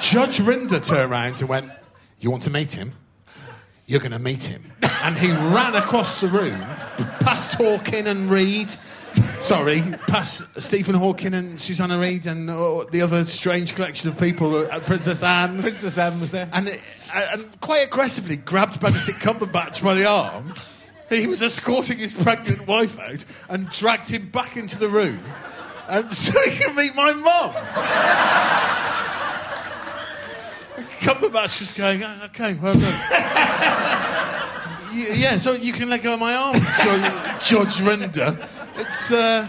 Judge 0.00 0.38
Rinder 0.38 0.84
turned 0.84 1.10
around 1.10 1.40
and 1.40 1.48
went, 1.48 1.70
You 2.18 2.30
want 2.30 2.42
to 2.44 2.50
meet 2.50 2.72
him? 2.72 2.92
You're 3.86 4.00
going 4.00 4.12
to 4.12 4.18
meet 4.18 4.44
him. 4.44 4.72
And 5.04 5.16
he 5.16 5.30
ran 5.30 5.76
across 5.76 6.20
the 6.20 6.26
room, 6.26 6.58
past 7.20 7.54
Hawking 7.54 8.08
and 8.08 8.28
Reid. 8.28 8.68
Sorry, 9.40 9.80
past 10.08 10.60
Stephen 10.60 10.96
Hawking 10.96 11.34
and 11.34 11.58
Susanna 11.58 11.96
Reid 11.98 12.26
and 12.26 12.50
uh, 12.50 12.84
the 12.90 13.00
other 13.02 13.24
strange 13.24 13.76
collection 13.76 14.10
of 14.10 14.18
people, 14.18 14.56
uh, 14.56 14.80
Princess 14.80 15.22
Anne 15.22 15.60
Princess 15.62 15.96
Anne 15.96 16.20
was 16.20 16.32
there. 16.32 16.50
and, 16.52 16.68
and 17.14 17.60
quite 17.60 17.86
aggressively 17.86 18.36
grabbed 18.36 18.80
Benedict 18.80 19.20
Cumberbatch 19.20 19.82
by 19.82 19.94
the 19.94 20.06
arm. 20.06 20.52
He 21.08 21.28
was 21.28 21.40
escorting 21.40 21.98
his 21.98 22.12
pregnant 22.12 22.66
wife 22.66 22.98
out 22.98 23.24
and 23.48 23.70
dragged 23.70 24.08
him 24.08 24.28
back 24.30 24.56
into 24.56 24.78
the 24.78 24.88
room, 24.88 25.20
and 25.88 26.12
so 26.12 26.32
he 26.42 26.58
could 26.58 26.74
meet 26.74 26.94
my 26.96 27.12
mum. 27.12 28.65
Cumberbatch 31.06 31.60
was 31.60 31.72
going, 31.72 32.02
"Oh, 32.02 32.20
okay, 32.24 32.54
well 32.54 32.74
done. 32.74 32.82
Yeah, 34.96 35.32
so 35.32 35.52
you 35.52 35.74
can 35.74 35.90
let 35.90 36.02
go 36.02 36.14
of 36.14 36.20
my 36.20 36.34
arm, 36.34 36.56
Judge, 36.82 37.46
Judge 37.46 37.76
Rinder. 37.86 38.48
It's 38.78 39.12
uh, 39.12 39.46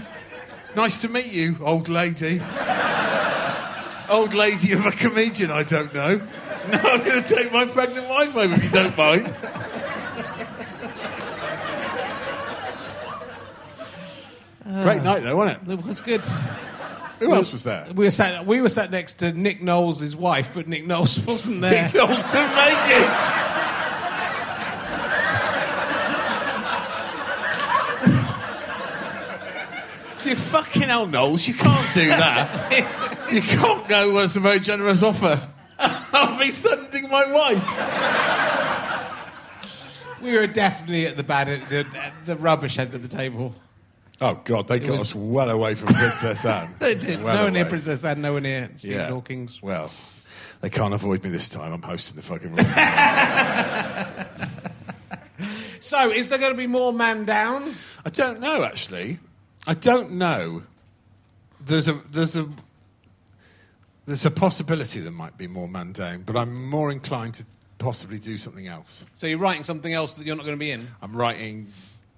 nice 0.76 1.00
to 1.02 1.08
meet 1.10 1.32
you, 1.32 1.56
old 1.62 1.88
lady. 1.88 2.42
Old 4.10 4.34
lady 4.34 4.74
of 4.74 4.86
a 4.86 4.92
comedian, 4.92 5.52
I 5.52 5.64
don't 5.64 5.94
know. 5.94 6.22
No, 6.70 6.80
I'm 6.80 7.02
going 7.02 7.24
to 7.24 7.36
take 7.36 7.54
my 7.54 7.64
pregnant 7.64 8.10
wife 8.10 8.34
home 8.34 8.52
if 8.52 8.62
you 8.62 8.70
don't 8.72 8.98
mind. 8.98 9.34
Great 14.84 15.02
night, 15.02 15.24
though, 15.24 15.38
wasn't 15.38 15.66
it? 15.66 15.72
It 15.72 15.86
was 15.86 16.02
good. 16.02 16.26
Who 17.20 17.34
else 17.34 17.52
was 17.52 17.64
there? 17.64 17.88
We 17.96 18.06
were 18.06 18.12
sat. 18.12 18.46
We 18.46 18.62
were 18.62 18.70
sat 18.70 18.92
next 18.92 19.16
to 19.16 19.32
Nick 19.34 19.62
Knowles' 19.62 20.16
wife, 20.16 20.52
but 20.54 20.68
Nick 20.68 20.86
Knowles 20.86 21.20
wasn't 21.26 21.62
there. 21.62 21.84
Nick 21.84 21.96
Knowles 21.96 22.32
didn't 22.32 22.56
make 22.56 22.78
it. 23.02 23.48
You 30.28 30.36
fucking 30.36 30.82
hell, 30.84 31.08
Knowles, 31.08 31.48
you 31.48 31.54
can't 31.54 31.94
do 31.94 32.08
that. 32.10 32.70
you 33.32 33.42
can't 33.42 33.88
go, 33.88 34.14
well, 34.14 34.26
it's 34.26 34.36
a 34.36 34.42
very 34.42 34.60
generous 34.60 35.02
offer. 35.02 35.42
I'll 35.80 36.38
be 36.38 36.48
sending 36.48 37.10
my 37.10 37.26
wife. 37.32 37.64
We 40.22 40.36
were 40.38 40.48
definitely 40.48 41.06
at 41.06 41.16
the 41.16 41.24
bad, 41.24 41.48
the, 41.70 41.86
the 42.26 42.36
rubbish 42.36 42.78
end 42.78 42.94
of 42.94 43.04
the 43.04 43.08
table. 43.08 43.56
Oh, 44.20 44.42
God, 44.44 44.68
they 44.68 44.80
got 44.80 44.92
was- 44.94 45.02
us 45.02 45.16
well 45.16 45.50
away 45.50 45.76
from 45.76 45.88
Princess 45.94 46.44
Anne. 46.46 46.68
They 46.80 46.96
did. 46.96 47.22
Well 47.22 47.36
no 47.36 47.44
one 47.46 47.54
near. 47.54 47.66
Princess 47.66 48.04
Anne, 48.04 48.22
no 48.22 48.34
one 48.34 48.44
near 48.44 48.70
Stephen 48.78 48.98
Yeah. 48.98 49.10
Hawking's. 49.10 49.62
Well, 49.62 49.92
they 50.62 50.70
can't 50.70 50.94
avoid 50.94 51.24
me 51.24 51.30
this 51.30 51.50
time. 51.50 51.72
I'm 51.72 51.82
hosting 51.84 52.16
the 52.16 52.24
fucking 52.24 52.54
room. 52.56 52.66
So, 55.80 56.12
is 56.12 56.28
there 56.28 56.40
going 56.40 56.52
to 56.52 56.58
be 56.58 56.68
more 56.68 56.92
man 56.92 57.24
down? 57.24 57.74
I 58.06 58.10
don't 58.10 58.42
know, 58.42 58.64
actually. 58.64 59.20
I 59.68 59.74
don't 59.74 60.14
know. 60.14 60.64
There's 61.62 61.88
a 61.88 61.94
there's 62.12 62.36
a 62.36 62.50
there's 64.06 64.26
a 64.26 64.32
possibility 64.32 65.00
there 65.00 65.12
might 65.12 65.38
be 65.38 65.48
more 65.48 65.68
man 65.68 65.92
down, 65.94 66.24
but 66.24 66.36
I'm 66.36 66.66
more 66.70 66.92
inclined 66.92 67.36
to 67.36 67.46
possibly 67.78 68.18
do 68.20 68.38
something 68.38 68.68
else. 68.68 69.06
So 69.16 69.28
you're 69.28 69.38
writing 69.40 69.64
something 69.64 69.94
else 69.94 70.16
that 70.16 70.26
you're 70.26 70.36
not 70.36 70.46
going 70.46 70.58
to 70.58 70.60
be 70.60 70.72
in. 70.72 70.88
I'm 71.02 71.16
writing 71.16 71.68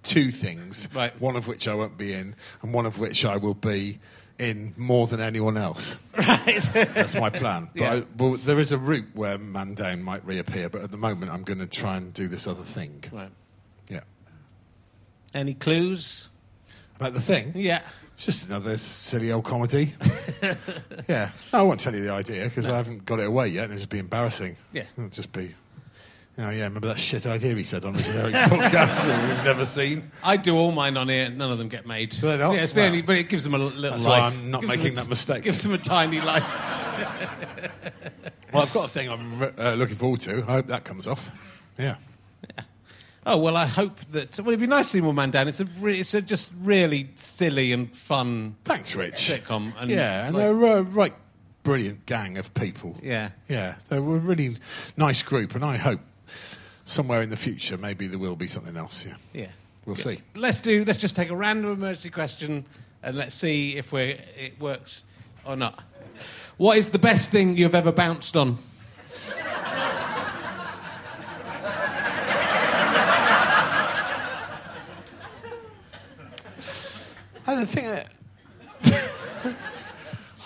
two 0.04 0.32
things, 0.32 0.88
Right. 0.94 1.20
one 1.22 1.36
of 1.36 1.48
which 1.48 1.68
I 1.68 1.74
won't 1.76 1.98
be 1.98 2.14
in, 2.14 2.36
and 2.62 2.74
one 2.74 2.86
of 2.86 3.00
which 3.00 3.26
I 3.26 3.38
will 3.38 3.54
be 3.54 4.00
in 4.38 4.74
more 4.78 5.06
than 5.08 5.20
anyone 5.20 5.58
else. 5.58 6.00
Right. 6.18 6.62
That's 6.74 7.16
my 7.16 7.30
plan. 7.30 7.70
But, 7.76 7.82
Yeah. 7.82 7.94
I, 7.96 8.04
well, 8.18 8.32
there 8.38 8.60
is 8.60 8.72
a 8.72 8.78
route 8.78 9.08
where 9.14 9.38
man 9.38 9.74
down 9.74 10.02
might 10.02 10.26
reappear, 10.26 10.70
but 10.70 10.82
at 10.82 10.92
the 10.92 10.98
moment 10.98 11.32
I'm 11.32 11.44
going 11.44 11.60
to 11.60 11.68
try 11.68 11.98
and 11.98 12.14
do 12.14 12.28
this 12.30 12.48
other 12.48 12.64
thing. 12.64 13.04
right. 13.12 13.30
Yeah. 13.90 14.02
Any 15.34 15.54
clues? 15.54 16.30
About 16.96 17.14
the 17.14 17.22
thing? 17.22 17.52
Yeah. 17.56 17.82
Just 18.18 18.48
another 18.48 18.78
silly 18.78 19.32
old 19.32 19.46
comedy. 19.46 19.94
yeah. 21.08 21.30
No, 21.54 21.60
I 21.60 21.62
won't 21.62 21.80
tell 21.80 21.96
you 21.96 22.04
the 22.04 22.12
idea 22.12 22.46
because 22.46 22.68
I 22.68 22.76
haven't 22.78 23.06
got 23.06 23.20
it 23.20 23.28
away 23.28 23.48
yet 23.50 23.66
and 23.66 23.72
it'd 23.74 23.80
just 23.80 23.90
be 23.90 24.00
embarrassing. 24.00 24.56
Yeah. 24.74 24.84
It'll 24.98 25.10
just 25.10 25.32
be, 25.32 25.54
oh, 26.40 26.50
yeah, 26.50 26.64
remember 26.64 26.88
that 26.88 26.98
shit 27.00 27.26
idea 27.28 27.54
he 27.56 27.64
said 27.64 27.86
on 27.86 27.94
Richard 27.94 28.34
podcast 28.34 29.06
that 29.08 29.28
we've 29.30 29.44
never 29.46 29.66
seen? 29.66 30.12
I 30.24 30.38
do 30.38 30.56
all 30.58 30.72
mine 30.72 30.98
on 30.98 31.10
here. 31.10 31.26
And 31.26 31.38
none 31.38 31.52
of 31.52 31.58
them 31.58 31.68
get 31.68 31.86
made. 31.86 32.12
Do 32.12 32.22
they 32.28 32.38
not? 32.38 32.54
Yeah, 32.54 32.62
it's 32.64 32.74
the 32.74 32.82
Wow. 32.82 32.88
only, 32.88 33.02
but 33.02 33.16
it 33.18 33.30
gives 33.30 33.44
them 33.44 33.54
a 33.54 33.58
l- 33.60 33.66
little 33.66 33.92
That's 33.92 34.06
why 34.06 34.20
life. 34.20 34.34
I'm 34.40 34.52
not 34.52 34.62
Gives 34.62 34.74
them 34.74 34.82
making 34.84 34.98
a 34.98 35.02
that 35.02 35.10
mistake. 35.10 35.44
Gives 35.44 35.62
them 35.64 35.74
a 35.74 35.78
tiny 35.78 36.22
life. 36.22 36.46
Well, 38.54 38.64
I've 38.64 38.74
got 38.74 38.86
a 38.86 38.88
thing 38.88 39.10
I'm 39.10 39.44
uh, 39.58 39.74
looking 39.76 39.96
forward 39.96 40.22
to. 40.22 40.40
I 40.48 40.54
hope 40.54 40.68
that 40.68 40.84
comes 40.84 41.08
off. 41.08 41.32
Yeah. 41.78 41.96
Oh 43.26 43.38
well, 43.38 43.56
I 43.58 43.68
hope 43.68 44.00
that. 44.12 44.40
Well, 44.40 44.48
it'd 44.48 44.60
be 44.60 44.66
nice 44.66 44.86
to 44.86 44.92
see 44.94 45.02
more 45.02 45.14
man 45.14 45.30
down. 45.30 45.48
It's 45.48 45.60
a, 45.60 45.66
re- 45.80 46.00
it's 46.00 46.14
a 46.16 46.22
just 46.22 46.50
really 46.62 47.10
silly 47.16 47.72
and 47.74 47.94
fun 47.96 48.56
Thanks, 48.64 48.96
Rich. 48.96 49.30
sitcom. 49.30 49.74
And 49.78 49.92
yeah, 49.92 50.26
and 50.28 50.36
like- 50.36 50.44
they're 50.46 50.78
a 50.78 50.82
right 50.82 51.14
brilliant 51.62 52.08
gang 52.08 52.38
of 52.40 52.52
people. 52.56 52.96
Yeah. 53.04 53.30
Yeah, 53.48 53.76
they're 53.90 54.00
a 54.00 54.02
really 54.02 54.56
nice 54.98 55.22
group, 55.22 55.54
and 55.54 55.64
I 55.64 55.78
hope 55.78 56.00
somewhere 56.86 57.22
in 57.22 57.30
the 57.30 57.38
future 57.38 57.78
maybe 57.78 58.08
there 58.08 58.20
will 58.20 58.36
be 58.36 58.48
something 58.48 58.76
else. 58.78 59.06
Yeah. 59.06 59.16
yeah. 59.34 59.48
We'll 59.86 59.96
see. 59.96 60.20
Let's 60.36 60.60
do. 60.60 60.84
Let's 60.86 61.00
just 61.00 61.16
take 61.16 61.30
a 61.30 61.36
random 61.36 61.72
emergency 61.72 62.10
question 62.10 62.66
and 63.02 63.18
let's 63.18 63.34
see 63.36 63.78
if 63.78 63.92
we 63.94 64.18
it 64.38 64.60
works 64.60 65.04
or 65.46 65.56
not. 65.56 65.84
What 66.58 66.78
is 66.78 66.90
the 66.90 67.00
best 67.00 67.32
thing 67.32 67.58
you've 67.58 67.74
ever 67.76 67.92
bounced 67.92 68.36
on? 68.38 68.58
I 77.48 77.56
don't 77.56 77.66
think. 77.66 77.88
I, 77.88 79.56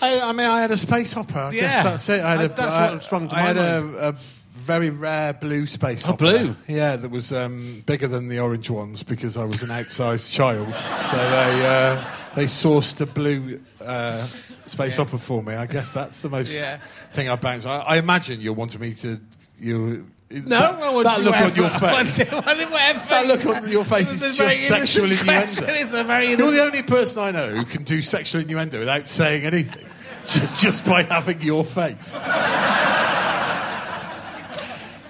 I, 0.02 0.20
I 0.28 0.32
mean, 0.32 0.46
I 0.46 0.60
had 0.60 0.70
a 0.70 0.76
space 0.76 1.12
hopper. 1.12 1.38
I 1.38 1.50
Yeah. 1.50 1.60
guess 1.62 1.82
that's 1.84 2.08
it. 2.08 2.22
I 2.24 2.30
had 2.30 2.40
I- 2.40 2.44
a, 2.44 2.48
that's 2.48 2.74
I- 2.74 2.92
what 2.92 3.02
sprung 3.02 3.28
to 3.28 3.36
I 3.36 3.38
my 3.40 3.44
had 3.46 3.56
mind. 3.56 3.94
A, 3.96 4.08
a 4.08 4.14
very 4.64 4.90
rare 4.90 5.32
blue 5.34 5.66
space 5.66 6.06
Oh, 6.08 6.14
blue? 6.14 6.56
Yeah, 6.66 6.96
that 6.96 7.10
was 7.10 7.32
um, 7.32 7.82
bigger 7.86 8.08
than 8.08 8.28
the 8.28 8.40
orange 8.40 8.70
ones 8.70 9.02
because 9.02 9.36
I 9.36 9.44
was 9.44 9.62
an 9.62 9.68
outsized 9.68 10.32
child. 10.32 10.74
So 10.76 11.16
they 11.16 11.66
uh, 11.66 12.04
they 12.34 12.44
sourced 12.46 13.00
a 13.00 13.06
blue 13.06 13.60
uh, 13.80 14.24
space 14.66 14.96
hopper 14.96 15.18
for 15.18 15.42
me. 15.42 15.54
I 15.54 15.66
guess 15.66 15.92
that's 15.92 16.20
the 16.20 16.28
most 16.30 16.52
Yeah. 16.52 16.78
thing 17.12 17.28
I 17.28 17.36
bounced. 17.36 17.66
I, 17.66 17.78
I 17.80 17.96
imagine 17.98 18.40
you're 18.40 18.54
wanting 18.54 18.80
me 18.80 18.94
to 18.94 19.20
you. 19.58 20.06
No, 20.30 20.40
that, 20.48 20.82
I 20.82 21.02
that 21.02 21.20
look 21.20 21.36
on 21.36 21.54
your 21.54 21.66
I 21.66 22.04
face. 22.04 22.32
whatever. 22.32 23.08
That 23.08 23.24
look 23.28 23.46
on 23.46 23.68
your 23.70 23.84
face 23.84 24.10
is 24.10 24.36
just 24.36 24.66
sexual 24.66 25.04
innuendo. 25.04 25.64
It's 25.68 25.92
a 25.92 26.02
very 26.02 26.30
You're 26.30 26.50
the 26.50 26.62
only 26.62 26.82
person 26.82 27.22
I 27.22 27.30
know 27.30 27.48
who 27.50 27.64
can 27.64 27.84
do 27.84 28.02
sexual 28.02 28.40
innuendo 28.40 28.78
without 28.80 29.08
saying 29.08 29.44
anything, 29.44 29.84
just, 30.26 30.60
just 30.62 30.84
by 30.86 31.02
having 31.02 31.40
your 31.42 31.64
face. 31.64 32.16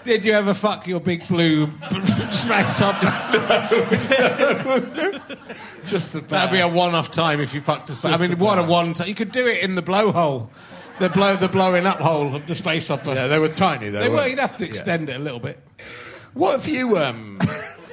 Did 0.05 0.25
you 0.25 0.33
ever 0.33 0.53
fuck 0.55 0.87
your 0.87 1.01
big 1.01 1.27
blue 1.29 1.67
space 2.31 2.79
hopper? 2.79 3.11
Just 5.87 6.15
about. 6.15 6.29
That'd 6.29 6.53
be 6.53 6.61
a 6.61 6.69
one-off 6.69 7.11
time 7.11 7.41
if 7.41 7.55
you 7.55 7.61
fucked 7.61 7.89
a 7.91 7.95
space. 7.95 8.13
I 8.21 8.27
mean, 8.27 8.39
what 8.39 8.59
a 8.59 8.63
one 8.63 8.93
time! 8.95 9.09
You 9.09 9.15
could 9.15 9.33
do 9.33 9.47
it 9.47 9.63
in 9.63 9.75
the 9.75 9.83
blowhole, 9.83 10.49
the 10.99 11.09
blow, 11.09 11.37
the 11.37 11.49
blowing 11.49 11.87
up 11.87 11.99
hole 12.01 12.35
of 12.37 12.47
the 12.47 12.55
space 12.55 12.89
hopper. 12.89 13.15
Yeah, 13.15 13.27
they 13.29 13.39
were 13.39 13.49
tiny. 13.49 13.89
Though, 13.89 14.01
they 14.01 14.09
were. 14.09 14.27
You'd 14.27 14.39
have 14.39 14.57
to 14.59 14.65
Yeah. 14.65 14.69
extend 14.71 15.09
it 15.11 15.17
a 15.17 15.19
little 15.19 15.41
bit. 15.41 15.59
What 16.35 16.53
have 16.53 16.67
you? 16.69 16.97
Um, 16.99 17.39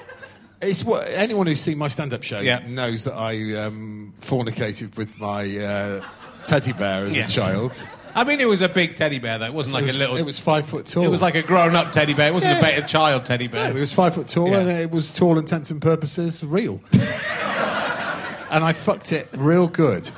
it's 0.61 0.83
what 0.83 1.07
anyone 1.09 1.47
who's 1.47 1.61
seen 1.61 1.77
my 1.77 1.88
stand-up 1.89 2.23
show 2.23 2.39
Yeah. 2.39 2.59
knows 2.67 3.03
that 3.05 3.13
I 3.13 3.55
um, 3.55 4.13
fornicated 4.21 4.95
with 4.97 5.17
my 5.19 5.43
uh, 5.57 6.01
teddy 6.45 6.73
bear 6.73 7.05
as 7.05 7.15
Yes. 7.15 7.29
a 7.29 7.39
child. 7.39 7.85
I 8.15 8.23
mean, 8.23 8.39
it 8.41 8.47
was 8.47 8.61
a 8.61 8.69
big 8.69 8.95
teddy 8.95 9.19
bear. 9.19 9.38
though. 9.39 9.45
It 9.45 9.53
wasn't 9.53 9.73
like 9.73 9.83
it, 9.83 9.88
was, 9.88 9.95
a 9.95 9.99
little. 9.99 10.17
it 10.17 10.25
was 10.25 10.39
five 10.39 10.65
foot 10.67 10.85
tall. 10.88 11.03
It 11.03 11.09
was 11.09 11.21
like 11.21 11.35
a 11.35 11.41
grown-up 11.41 11.91
teddy 11.91 12.13
bear. 12.13 12.27
It 12.27 12.33
wasn't 12.33 12.61
Yeah. 12.61 12.67
a, 12.67 12.88
child 12.88 13.25
teddy 13.25 13.47
bear. 13.47 13.69
it 13.69 13.79
was 13.79 13.93
five 13.93 14.15
foot 14.15 14.27
tall, 14.27 14.49
Yeah. 14.49 14.59
and 14.59 14.69
it 14.69 14.91
was, 14.91 15.11
tall, 15.11 15.29
all 15.29 15.39
intents 15.39 15.71
and 15.71 15.81
purposes, 15.81 16.43
real. 16.43 16.81
and 16.93 18.63
I 18.63 18.73
fucked 18.73 19.11
it 19.11 19.29
real 19.33 19.67
good. 19.67 20.09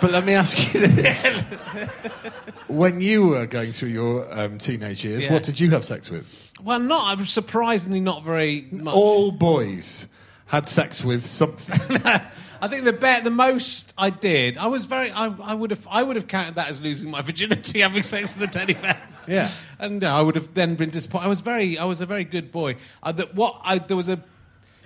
But 0.00 0.10
let 0.10 0.24
me 0.26 0.34
ask 0.34 0.74
you 0.74 0.86
this: 0.86 1.40
When 2.68 3.00
you 3.00 3.26
were 3.28 3.46
going 3.46 3.72
through 3.72 3.88
your 3.90 4.26
um, 4.38 4.58
teenage 4.58 5.04
years, 5.04 5.24
Yeah. 5.24 5.32
what 5.32 5.44
did 5.44 5.58
you 5.60 5.70
have 5.70 5.84
sex 5.84 6.10
with? 6.10 6.52
Well, 6.62 6.80
not. 6.80 7.18
I'm 7.18 7.24
surprisingly 7.26 8.00
not 8.00 8.22
very 8.22 8.66
much. 8.70 8.94
All 8.94 9.30
boys 9.30 10.06
had 10.46 10.68
sex 10.68 11.02
with 11.02 11.24
something. 11.24 12.02
I 12.64 12.68
think 12.68 12.84
the 12.84 12.94
be- 12.94 13.20
the 13.20 13.30
most 13.30 13.92
I 13.98 14.08
did, 14.08 14.56
I 14.56 14.68
was 14.68 14.86
very. 14.86 15.10
I, 15.10 15.26
I 15.42 15.54
would 15.54 15.70
have. 15.70 15.86
I 15.90 16.02
would 16.02 16.16
have 16.16 16.28
counted 16.28 16.54
that 16.54 16.70
as 16.70 16.80
losing 16.80 17.10
my 17.10 17.20
virginity, 17.30 17.80
having 17.80 18.02
sex 18.02 18.34
with 18.34 18.48
a 18.48 18.50
teddy 18.50 18.72
bear. 18.72 18.98
Yeah. 19.28 19.50
and 19.78 20.02
uh, 20.02 20.16
I 20.16 20.22
would 20.22 20.34
have 20.36 20.54
then 20.54 20.74
been 20.74 20.88
disappointed. 20.88 21.26
I 21.26 21.28
was 21.28 21.40
very. 21.40 21.76
I 21.76 21.84
was 21.84 22.00
a 22.00 22.06
very 22.06 22.24
good 22.24 22.50
boy. 22.50 22.76
Uh, 23.02 23.12
that 23.12 23.34
what 23.34 23.60
I 23.64 23.80
there 23.80 23.98
was 23.98 24.08
a 24.08 24.18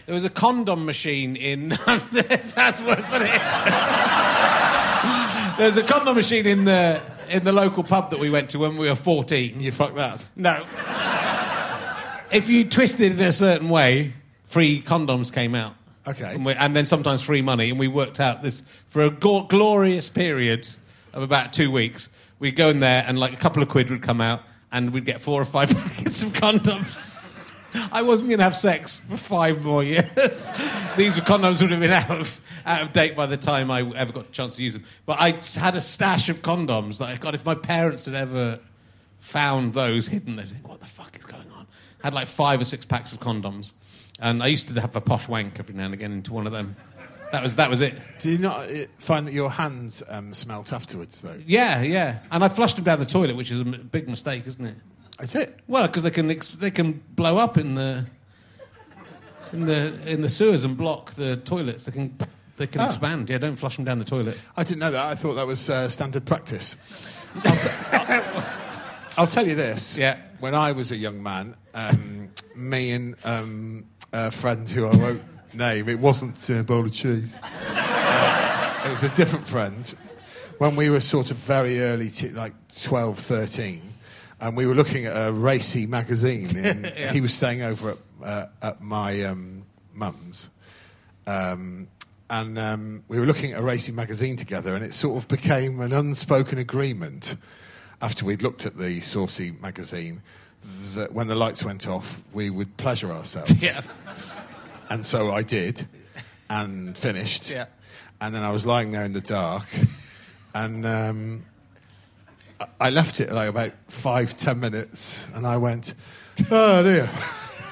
there 0.07 0.15
was 0.15 0.25
a 0.25 0.31
condom 0.31 0.87
machine 0.87 1.37
in. 1.37 1.69
That's 1.77 2.83
worse 2.83 3.07
than 3.07 3.23
it. 3.23 3.41
There's 5.59 5.77
a 5.77 5.85
condom 5.85 6.17
machine 6.17 6.47
in 6.47 6.65
the 6.65 7.01
in 7.29 7.45
the 7.45 7.53
local 7.53 7.85
pub 7.85 8.11
that 8.11 8.19
we 8.19 8.29
went 8.29 8.51
to 8.51 8.59
when 8.59 8.77
we 8.77 8.89
were 8.89 8.97
14. 8.97 9.61
you 9.61 9.71
fucked 9.71 9.95
that. 9.95 10.27
No. 10.35 10.65
if 12.33 12.49
you 12.49 12.65
twisted 12.65 13.13
it 13.13 13.21
in 13.21 13.25
a 13.25 13.33
certain 13.33 13.69
way, 13.69 14.15
free 14.47 14.83
condoms 14.83 15.33
came 15.33 15.55
out. 15.55 15.77
Okay. 16.09 16.35
And, 16.35 16.45
we, 16.45 16.53
and 16.53 16.75
then 16.75 16.87
sometimes 16.87 17.23
free 17.23 17.43
money. 17.43 17.71
And 17.71 17.79
we 17.79 17.89
worked 17.89 18.21
out 18.21 18.43
this 18.43 18.63
for 18.87 19.03
a 19.03 19.11
go- 19.11 19.45
glorious 19.45 20.09
period 20.09 20.69
of 21.13 21.23
about 21.23 21.53
two 21.53 21.71
weeks. 21.71 22.09
We'd 22.39 22.57
go 22.57 22.71
in 22.71 22.81
there 22.81 23.05
and 23.07 23.19
like 23.19 23.33
a 23.33 23.37
couple 23.37 23.63
of 23.63 23.69
quid 23.69 23.91
would 23.91 24.03
come 24.03 24.21
out 24.21 24.43
and 24.73 24.93
we'd 24.93 25.05
get 25.05 25.21
four 25.21 25.41
or 25.41 25.45
five 25.45 25.71
packets 25.77 26.23
of 26.23 26.31
condoms. 26.33 27.51
I 27.93 28.03
wasn't 28.03 28.31
going 28.31 28.39
to 28.39 28.45
have 28.45 28.57
sex 28.57 29.01
for 29.09 29.17
five 29.17 29.65
more 29.65 29.85
years. 29.85 30.15
These 30.97 31.21
condoms 31.21 31.61
would 31.61 31.71
have 31.71 31.81
been 31.81 31.91
out 31.91 32.11
of, 32.11 32.41
out 32.65 32.83
of 32.83 32.93
date 32.93 33.15
by 33.15 33.27
the 33.27 33.37
time 33.37 33.71
I 33.71 33.81
ever 33.95 34.13
got 34.13 34.29
a 34.29 34.31
chance 34.31 34.57
to 34.57 34.63
use 34.63 34.73
them. 34.73 34.85
But 35.05 35.21
I 35.21 35.39
had 35.61 35.77
a 35.77 35.81
stash 35.81 36.29
of 36.29 36.43
condoms 36.43 36.99
that, 36.99 37.21
God, 37.21 37.35
if 37.35 37.45
my 37.45 37.55
parents 37.55 38.07
had 38.07 38.15
ever 38.15 38.61
found 39.21 39.75
those 39.75 40.09
hidden. 40.09 40.37
They'd 40.37 40.49
think, 40.49 40.69
what 40.69 40.81
the 40.81 40.87
fuck 40.87 41.17
is 41.19 41.25
going 41.25 41.51
on? 41.53 41.67
Had 42.03 42.15
like 42.15 42.29
five 42.29 42.61
or 42.61 42.65
six 42.65 42.85
packs 42.85 43.13
of 43.13 43.21
condoms. 43.21 43.73
And 44.19 44.43
I 44.43 44.47
used 44.49 44.69
to 44.69 44.81
have 44.81 44.97
a 44.97 45.01
posh 45.01 45.29
wank 45.29 45.59
every 45.59 45.75
now 45.75 45.85
and 45.85 45.95
again 45.95 46.13
into 46.13 46.33
one 46.33 46.47
of 46.47 46.53
them. 46.53 46.77
That 47.31 47.43
was, 47.43 47.57
that 47.57 47.69
was 47.69 47.81
it. 47.83 47.95
Do 48.21 48.31
you 48.31 48.39
not 48.39 48.71
uh, 48.71 48.87
find 48.99 49.27
that 49.27 49.35
your 49.35 49.51
hands 49.51 50.03
um, 50.09 50.33
smelt 50.33 50.73
afterwards, 50.73 51.21
though? 51.23 51.37
Yeah, 51.47 51.83
yeah. 51.83 52.21
And 52.31 52.43
I 52.43 52.49
flushed 52.49 52.77
them 52.77 52.85
down 52.87 52.99
the 53.01 53.07
toilet, 53.07 53.37
which 53.37 53.51
is 53.51 53.61
a 53.61 53.65
big 53.65 54.09
mistake, 54.09 54.47
isn't 54.47 54.65
it? 54.65 54.77
That's 55.19 55.35
it. 55.35 55.61
Well, 55.69 55.87
because 55.87 56.03
they 56.05 56.11
can, 56.11 56.27
they 56.59 56.71
can 56.71 57.03
blow 57.15 57.37
up 57.37 57.59
in 57.59 57.75
the, 57.75 58.07
in, 59.53 59.67
the, 59.67 60.11
in 60.11 60.23
the 60.23 60.29
sewers 60.29 60.65
and 60.65 60.77
block 60.77 61.13
the 61.15 61.37
toilets. 61.37 61.85
They 61.85 61.93
can, 61.93 62.17
they 62.57 62.67
can 62.67 62.81
Oh. 62.81 62.87
expand. 62.87 63.29
Yeah, 63.29 63.39
don't 63.39 63.57
flush 63.57 63.77
them 63.77 63.85
down 63.85 63.99
the 63.99 64.05
toilet. 64.07 64.39
I 64.57 64.65
didn't 64.65 64.81
know 64.81 64.91
that. 64.91 65.05
I 65.05 65.15
thought 65.15 65.35
that 65.35 65.47
was 65.47 65.69
uh, 65.69 65.89
standard 65.91 66.25
practice. 66.25 66.77
I'll, 67.45 67.57
t- 67.57 67.69
I'll, 67.93 68.47
I'll 69.19 69.27
tell 69.27 69.47
you 69.47 69.55
this. 69.55 69.99
Yeah. 69.99 70.19
When 70.41 70.55
I 70.55 70.73
was 70.73 70.93
a 70.93 70.97
young 70.97 71.23
man, 71.23 71.55
um, 71.75 72.31
me 72.57 72.93
and 72.93 73.17
um, 73.25 73.85
a 74.13 74.31
friend 74.31 74.69
who 74.69 74.87
I 74.87 74.97
won't 74.97 75.23
name, 75.55 75.89
it 75.89 75.99
wasn't 75.99 76.51
uh, 76.51 76.63
bowl 76.63 76.85
of 76.85 76.93
cheese. 76.93 77.39
Uh, 77.43 78.83
it 78.85 78.91
was 78.91 79.03
a 79.03 79.11
different 79.11 79.47
friend. 79.47 79.95
When 80.59 80.77
we 80.77 80.91
were 80.91 81.01
sort 81.01 81.31
of 81.31 81.37
very 81.37 81.81
early, 81.81 82.09
t- 82.09 82.31
like 82.31 82.55
12, 82.83 83.19
13, 83.19 83.83
and 84.41 84.57
we 84.57 84.67
were 84.67 84.75
looking 84.75 85.07
at 85.07 85.13
a 85.29 85.33
racy 85.33 85.87
magazine. 85.87 86.57
In, 86.57 86.85
He 87.13 87.21
was 87.21 87.35
staying 87.35 87.63
over 87.63 87.91
at, 87.91 87.99
uh, 88.23 88.47
at 88.63 88.81
my 88.81 89.23
um, 89.25 89.65
mum's. 89.95 90.51
Um, 91.27 91.89
and 92.31 92.59
um, 92.59 93.05
we 93.09 93.19
were 93.19 93.27
looking 93.27 93.53
at 93.53 93.61
a 93.61 93.63
racing 93.63 93.95
magazine 93.95 94.37
together, 94.37 94.75
and 94.75 94.85
it 94.85 94.93
sort 94.95 95.17
of 95.17 95.29
became 95.29 95.81
an 95.81 95.93
unspoken 95.93 96.59
agreement 96.59 97.37
after 98.01 98.25
we'd 98.25 98.43
looked 98.43 98.67
at 98.67 98.77
the 98.77 99.01
saucy 99.01 99.53
magazine 99.61 100.23
that 100.95 101.13
when 101.13 101.27
the 101.27 101.35
lights 101.35 101.65
went 101.65 101.87
off, 101.87 102.23
we 102.33 102.51
would 102.51 102.77
pleasure 102.77 103.11
ourselves. 103.13 103.53
Yeah. 103.63 103.81
And 104.91 105.05
so 105.05 105.33
I 105.33 105.43
did, 105.43 105.87
and 106.49 106.97
finished. 106.97 107.51
Yeah. 107.51 107.67
And 108.21 108.35
then 108.35 108.43
I 108.43 108.51
was 108.51 108.65
lying 108.67 108.91
there 108.91 109.05
in 109.05 109.13
the 109.13 109.21
dark, 109.21 109.67
and 110.55 110.87
um, 110.87 111.45
I- 112.81 112.89
left 112.91 113.21
it 113.21 113.31
like 113.31 113.51
about 113.51 113.73
five, 113.89 114.37
ten 114.39 114.59
minutes, 114.61 115.29
and 115.35 115.47
I 115.47 115.59
went, 115.59 115.93
oh 116.51 116.83
dear. 116.83 117.09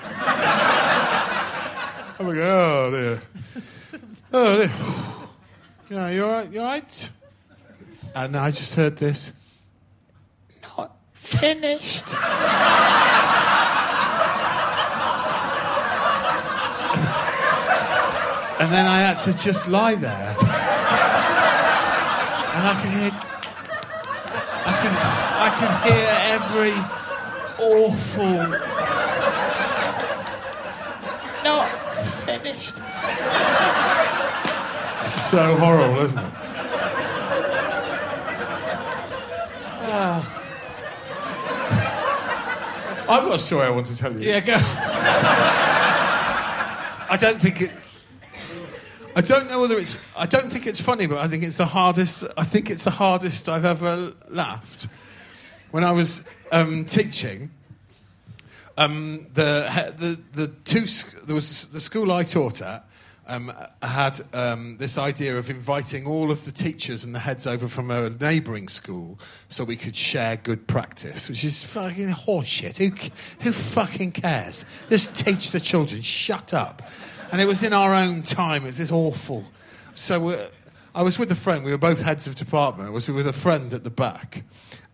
I'm 2.19 2.27
like, 2.29 2.37
oh 2.39 2.91
dear. 2.91 3.23
Oh 4.33 4.57
dear. 4.59 4.73
Yeah, 5.91 6.11
you're 6.11 6.27
all 6.27 6.33
right? 6.33 6.51
you're 6.53 6.63
all 6.65 6.69
right? 6.71 7.11
And 8.15 8.37
I 8.37 8.51
just 8.51 8.75
heard 8.75 8.97
this. 8.97 9.33
Finished. 11.27 12.15
and 18.61 18.73
then 18.73 18.87
I 18.87 19.01
had 19.01 19.19
to 19.25 19.37
just 19.37 19.69
lie 19.69 19.97
there. 19.97 20.37
And 22.55 22.63
I 22.67 22.75
could 22.81 22.91
hear. 22.93 23.11
I 24.65 24.73
can, 24.81 24.93
I 25.43 25.51
can 25.59 25.71
hear 25.89 26.09
every 26.37 26.75
awful. 27.59 28.39
Not 31.45 31.69
finished. 32.25 32.77
So 35.27 35.57
horrible, 35.57 36.05
isn't 36.05 36.19
it? 36.19 36.33
Ah. 39.89 40.46
I've 43.09 43.25
got 43.25 43.37
a 43.37 43.39
story 43.39 43.67
I 43.67 43.71
want 43.71 43.87
to 43.87 43.97
tell 43.97 44.13
you. 44.13 44.29
Yeah, 44.29 44.41
go. 44.41 44.57
I 47.09 47.17
don't 47.21 47.41
think 47.41 47.61
it. 47.63 47.73
I 49.15 49.21
don't 49.21 49.49
know 49.49 49.61
whether 49.61 49.79
it's. 49.79 49.99
I 50.17 50.27
don't 50.27 50.51
think 50.51 50.67
it's 50.67 50.81
funny, 50.81 51.07
but 51.07 51.19
I 51.19 51.29
think 51.29 51.45
it's 51.45 51.57
the 51.57 51.67
hardest. 51.67 52.25
I 52.37 52.43
think 52.45 52.69
it's 52.69 52.83
the 52.85 52.91
hardest 52.91 53.49
I've 53.49 53.65
ever 53.65 54.13
laughed. 54.29 54.89
When 55.71 55.85
I 55.85 55.93
was 55.93 56.25
um, 56.51 56.85
teaching, 56.85 57.51
um, 58.77 59.29
the, 59.35 59.95
the 59.97 60.19
the 60.33 60.49
two 60.65 60.87
there 61.27 61.35
was 61.35 61.69
the 61.69 61.81
school 61.81 62.11
I 62.11 62.25
taught 62.25 62.61
at 62.61 62.86
um, 63.27 63.53
had 63.83 64.21
um, 64.33 64.77
this 64.79 64.99
idea 64.99 65.37
of 65.37 65.51
inviting 65.51 66.07
all 66.07 66.31
of 66.31 66.45
the 66.45 66.53
teachers 66.53 67.05
and 67.05 67.15
the 67.15 67.19
heads 67.19 67.47
over 67.47 67.69
from 67.69 67.91
a 67.91 68.11
neighbouring 68.11 68.69
school 68.69 69.19
so 69.49 69.65
we 69.65 69.77
could 69.77 69.97
share 69.97 70.37
good 70.37 70.67
practice, 70.67 71.29
which 71.29 71.45
is 71.45 71.65
fucking 71.65 72.11
horseshit. 72.11 72.77
Who 72.77 72.91
who 73.43 73.53
fucking 73.53 74.13
cares? 74.13 74.65
Just 74.89 75.17
teach 75.17 75.51
the 75.51 75.61
children. 75.61 76.03
Shut 76.03 76.55
up. 76.55 76.83
And 77.33 77.41
it 77.41 77.47
was 77.47 77.63
in 77.63 77.73
our 77.73 77.93
own 77.95 78.23
time. 78.23 78.63
It 78.63 78.67
was 78.67 78.79
this 78.79 78.93
awful. 78.93 79.45
So 79.95 80.29
uh, 80.29 80.49
I 80.95 81.03
was 81.03 81.19
with 81.19 81.33
a 81.33 81.37
friend. 81.37 81.65
We 81.65 81.73
were 81.73 81.79
both 81.79 82.01
heads 82.01 82.27
of 82.27 82.37
department. 82.37 82.89
I 82.89 82.93
was 82.93 83.09
with 83.09 83.27
a 83.27 83.33
friend 83.33 83.73
at 83.73 83.85
the 83.85 83.91
back, 83.91 84.45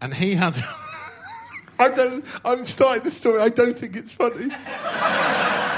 and 0.01 0.15
he 0.15 0.35
had. 0.35 0.57
I 1.79 1.91
don't. 1.91 2.25
I'm 2.45 2.65
starting 2.65 3.03
the 3.03 3.11
story. 3.11 3.41
I 3.41 3.49
don't 3.49 3.77
think 3.77 3.97
it's 3.97 4.13
funny. 4.13 4.49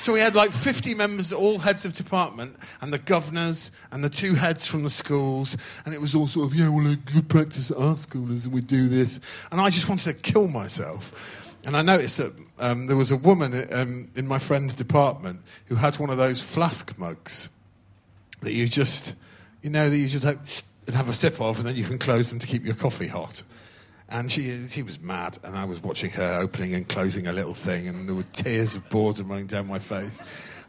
So 0.00 0.14
we 0.14 0.20
had 0.20 0.34
like 0.34 0.50
50 0.50 0.94
members, 0.94 1.30
all 1.30 1.58
heads 1.58 1.84
of 1.84 1.92
department, 1.92 2.56
and 2.80 2.90
the 2.90 2.98
governors, 2.98 3.70
and 3.92 4.02
the 4.02 4.08
two 4.08 4.32
heads 4.34 4.64
from 4.64 4.82
the 4.82 4.88
schools, 4.88 5.58
and 5.84 5.92
it 5.92 6.00
was 6.00 6.14
all 6.14 6.26
sort 6.26 6.46
of, 6.46 6.54
yeah, 6.54 6.70
well, 6.70 6.86
a 6.86 6.96
good 6.96 7.28
practice 7.28 7.70
at 7.70 7.76
our 7.76 7.98
school 7.98 8.32
is 8.32 8.48
we 8.48 8.62
do 8.62 8.88
this. 8.88 9.20
And 9.52 9.60
I 9.60 9.68
just 9.68 9.90
wanted 9.90 10.04
to 10.04 10.14
kill 10.14 10.48
myself. 10.48 11.52
And 11.66 11.76
I 11.76 11.82
noticed 11.82 12.16
that 12.16 12.32
um, 12.60 12.86
there 12.86 12.96
was 12.96 13.10
a 13.10 13.16
woman 13.18 13.52
um, 13.74 14.10
in 14.16 14.26
my 14.26 14.38
friend's 14.38 14.74
department 14.74 15.42
who 15.66 15.74
had 15.74 15.96
one 15.96 16.08
of 16.08 16.16
those 16.16 16.40
flask 16.40 16.96
mugs 16.96 17.50
that 18.40 18.54
you 18.54 18.68
just, 18.68 19.14
you 19.60 19.68
know, 19.68 19.90
that 19.90 19.98
you 19.98 20.08
just 20.08 20.24
have, 20.24 20.64
and 20.86 20.96
have 20.96 21.10
a 21.10 21.12
sip 21.12 21.38
of, 21.42 21.58
and 21.58 21.68
then 21.68 21.76
you 21.76 21.84
can 21.84 21.98
close 21.98 22.30
them 22.30 22.38
to 22.38 22.46
keep 22.46 22.64
your 22.64 22.74
coffee 22.74 23.06
hot. 23.06 23.42
And 24.10 24.30
she, 24.30 24.66
she 24.68 24.82
was 24.82 25.00
mad, 25.00 25.38
and 25.44 25.56
I 25.56 25.64
was 25.64 25.82
watching 25.82 26.10
her 26.10 26.40
opening 26.40 26.74
and 26.74 26.88
closing 26.88 27.28
a 27.28 27.32
little 27.32 27.54
thing, 27.54 27.86
and 27.86 28.08
there 28.08 28.16
were 28.16 28.24
tears 28.32 28.74
of 28.74 28.88
boredom 28.90 29.28
running 29.28 29.46
down 29.46 29.68
my 29.68 29.78
face. 29.78 30.20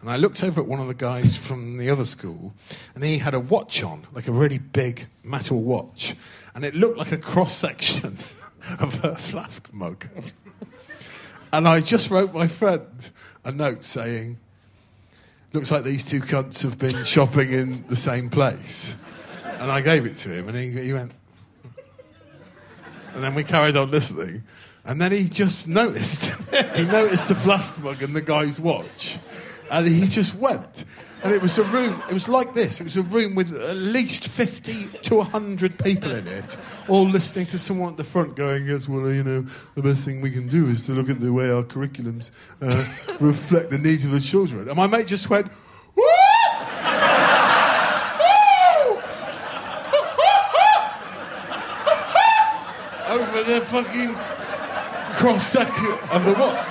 And 0.02 0.10
I 0.10 0.18
looked 0.18 0.44
over 0.44 0.62
at 0.62 0.68
one 0.68 0.80
of 0.80 0.88
the 0.88 0.94
guys 0.94 1.36
from 1.36 1.78
the 1.78 1.90
other 1.90 2.06
school, 2.06 2.54
and 2.94 3.04
he 3.04 3.18
had 3.18 3.34
a 3.34 3.40
watch 3.40 3.84
on, 3.84 4.06
like 4.14 4.28
a 4.28 4.32
really 4.32 4.60
big 4.60 5.08
metal 5.24 5.60
watch, 5.60 6.16
and 6.54 6.64
it 6.64 6.76
looked 6.76 6.98
like 6.98 7.12
a 7.12 7.18
cross 7.18 7.56
section 7.56 8.18
of 8.80 9.00
her 9.00 9.16
flask 9.16 9.74
mug. 9.74 10.08
and 11.52 11.68
I 11.68 11.82
just 11.82 12.12
wrote 12.12 12.34
my 12.34 12.48
friend 12.48 13.10
a 13.44 13.52
note 13.52 13.84
saying, 13.86 14.38
Looks 15.54 15.70
like 15.70 15.84
these 15.84 16.06
two 16.06 16.22
cunts 16.22 16.64
have 16.64 16.80
been 16.80 17.04
shopping 17.04 17.52
in 17.52 17.86
the 17.88 17.98
same 17.98 18.30
place. 18.30 18.96
And 19.60 19.70
I 19.70 19.82
gave 19.82 20.06
it 20.06 20.16
to 20.18 20.30
him, 20.30 20.48
and 20.48 20.58
he, 20.58 20.72
he 20.72 20.94
went, 20.94 21.14
and 23.14 23.24
then 23.24 23.36
we 23.36 23.44
carried 23.44 23.76
on 23.76 23.92
listening. 23.92 24.44
And 24.84 25.00
then 25.00 25.12
he 25.12 25.28
just 25.28 25.68
noticed. 25.68 26.34
he 26.76 26.86
noticed 26.86 27.28
the 27.28 27.36
flask 27.36 27.78
mug 27.80 28.02
and 28.02 28.16
the 28.16 28.22
guy's 28.22 28.60
watch. 28.60 29.20
And 29.70 29.88
he 29.88 30.08
just 30.08 30.36
went. 30.36 30.86
And 31.24 31.32
it 31.32 31.42
was 31.42 31.60
a 31.60 31.64
room, 31.66 32.02
it 32.10 32.14
was 32.14 32.28
like 32.28 32.56
this. 32.56 32.82
It 32.82 32.84
was 32.84 32.98
a 32.98 33.04
room 33.04 33.36
with 33.36 33.54
at 33.54 33.76
least 33.76 34.28
50 34.28 34.88
to 35.04 35.16
100 35.18 35.78
people 35.78 36.12
in 36.12 36.28
it, 36.28 36.58
all 36.88 37.06
listening 37.06 37.46
to 37.48 37.60
someone 37.60 37.92
at 37.92 37.98
the 37.98 38.04
front 38.04 38.36
going, 38.36 38.66
Yes, 38.66 38.90
well, 38.90 39.12
you 39.12 39.24
know, 39.24 39.46
the 39.76 39.84
best 39.84 40.04
thing 40.04 40.22
we 40.22 40.32
can 40.32 40.48
do 40.48 40.68
is 40.68 40.88
to 40.88 40.94
look 40.94 41.12
at 41.12 41.20
the 41.20 41.32
way 41.32 41.52
our 41.52 41.64
curriculums 41.64 42.32
uh, 42.62 42.86
reflect 43.20 43.70
the 43.70 43.78
needs 43.78 44.04
of 44.04 44.12
the 44.12 44.20
children. 44.20 44.68
And 44.68 44.76
my 44.76 44.88
mate 44.88 45.06
just 45.06 45.30
went, 45.30 45.48
Woo! 45.96 46.31
Over 53.32 53.44
the 53.44 53.62
fucking 53.62 54.14
cross 55.16 55.48
section 55.48 55.92
of 56.12 56.26
the 56.26 56.34
watch. 56.34 56.68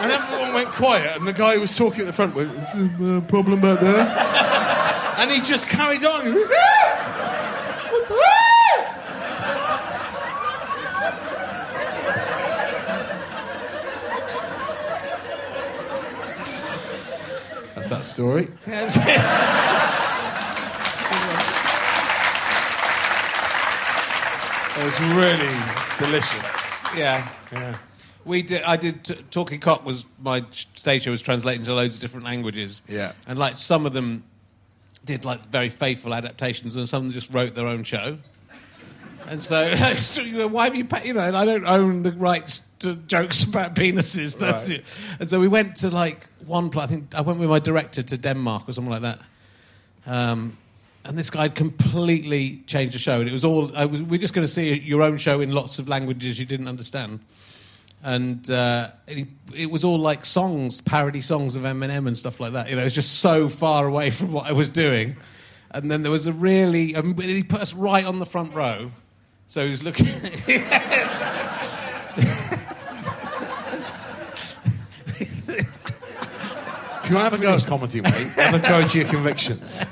And 0.00 0.10
everyone 0.10 0.54
went 0.54 0.68
quiet, 0.72 1.16
and 1.16 1.26
the 1.26 1.32
guy 1.32 1.54
who 1.54 1.60
was 1.60 1.76
talking 1.76 2.00
at 2.00 2.06
the 2.06 2.12
front 2.12 2.34
went, 2.34 2.50
Is 2.50 2.72
there 2.98 3.18
a 3.18 3.20
problem 3.22 3.60
back 3.60 3.78
there? 3.80 4.06
and 5.18 5.30
he 5.30 5.40
just 5.40 5.68
carried 5.68 6.04
on. 6.04 6.22
Ah! 6.26 7.00
That's 17.74 17.88
that 17.88 18.04
story. 18.04 18.48
It 24.76 24.84
was 24.84 25.00
really 25.00 25.54
delicious. 25.98 26.62
Yeah. 26.96 27.28
Yeah. 27.52 27.76
We 28.24 28.42
did. 28.42 28.62
I 28.62 28.76
did. 28.76 29.04
T- 29.04 29.14
Talking 29.30 29.60
Cock 29.60 29.84
was 29.84 30.04
my 30.20 30.44
stage 30.74 31.02
show 31.02 31.10
was 31.10 31.22
translated 31.22 31.60
into 31.60 31.74
loads 31.74 31.94
of 31.94 32.00
different 32.00 32.24
languages. 32.26 32.80
Yeah. 32.88 33.12
and 33.26 33.38
like 33.38 33.56
some 33.56 33.86
of 33.86 33.92
them 33.92 34.24
did 35.04 35.24
like 35.24 35.44
very 35.46 35.68
faithful 35.68 36.14
adaptations, 36.14 36.74
and 36.76 36.88
some 36.88 37.02
of 37.02 37.08
them 37.08 37.12
just 37.12 37.32
wrote 37.32 37.54
their 37.54 37.66
own 37.68 37.84
show. 37.84 38.18
And 39.28 39.42
so, 39.42 39.74
so 39.96 40.22
you 40.22 40.38
know, 40.38 40.46
why 40.48 40.64
have 40.64 40.74
you 40.74 40.84
paid? 40.86 41.06
You 41.06 41.14
know, 41.14 41.20
and 41.20 41.36
I 41.36 41.44
don't 41.44 41.66
own 41.66 42.02
the 42.02 42.12
rights 42.12 42.62
to 42.80 42.96
jokes 42.96 43.44
about 43.44 43.74
penises. 43.74 44.36
That's 44.38 44.68
Right. 44.70 44.78
it. 44.80 44.84
And 45.20 45.28
so 45.30 45.38
we 45.38 45.48
went 45.48 45.76
to 45.76 45.90
like 45.90 46.26
one. 46.46 46.70
pla- 46.70 46.84
I 46.84 46.86
think 46.86 47.14
I 47.14 47.20
went 47.20 47.38
with 47.38 47.48
my 47.50 47.58
director 47.60 48.02
to 48.02 48.16
Denmark 48.18 48.68
or 48.68 48.72
something 48.72 48.90
like 48.92 49.02
that. 49.02 49.18
Um, 50.06 50.56
and 51.04 51.18
this 51.18 51.30
guy 51.30 51.42
had 51.42 51.54
completely 51.54 52.62
changed 52.66 52.94
the 52.94 52.98
show, 52.98 53.20
and 53.20 53.28
it 53.28 53.32
was 53.32 53.44
all. 53.44 53.66
Was, 53.66 54.02
we're 54.02 54.20
just 54.20 54.34
going 54.34 54.46
to 54.46 54.52
see 54.52 54.72
your 54.72 55.02
own 55.02 55.18
show 55.18 55.40
in 55.40 55.52
lots 55.52 55.78
of 55.78 55.88
languages 55.88 56.38
you 56.38 56.46
didn't 56.46 56.68
understand, 56.68 57.20
and 58.02 58.50
uh, 58.50 58.88
it, 59.06 59.28
it 59.54 59.70
was 59.70 59.84
all 59.84 59.98
like 59.98 60.24
songs, 60.24 60.80
parody 60.80 61.20
songs 61.20 61.56
of 61.56 61.62
Eminem 61.62 62.06
and 62.06 62.18
stuff 62.18 62.40
like 62.40 62.54
that. 62.54 62.70
You 62.70 62.76
know, 62.76 62.82
it 62.82 62.84
was 62.84 62.94
just 62.94 63.20
so 63.20 63.48
far 63.48 63.86
away 63.86 64.10
from 64.10 64.32
what 64.32 64.46
I 64.46 64.52
was 64.52 64.70
doing. 64.70 65.16
And 65.70 65.90
then 65.90 66.02
there 66.02 66.12
was 66.12 66.28
a 66.28 66.32
really, 66.32 66.94
um, 66.94 67.18
he 67.18 67.42
put 67.42 67.60
us 67.60 67.74
right 67.74 68.04
on 68.04 68.20
the 68.20 68.26
front 68.26 68.54
row, 68.54 68.92
so 69.48 69.64
he 69.64 69.70
was 69.70 69.82
looking. 69.82 70.06
If 70.06 70.48
you 77.10 77.16
want 77.16 77.26
to 77.26 77.30
have 77.30 77.34
a 77.34 77.42
go 77.42 77.54
at 77.54 77.66
comedy, 77.66 78.00
mate, 78.00 78.12
have 78.12 78.54
a 78.54 78.60
go 78.60 78.80
at 78.80 78.94
your 78.94 79.04
convictions. 79.06 79.84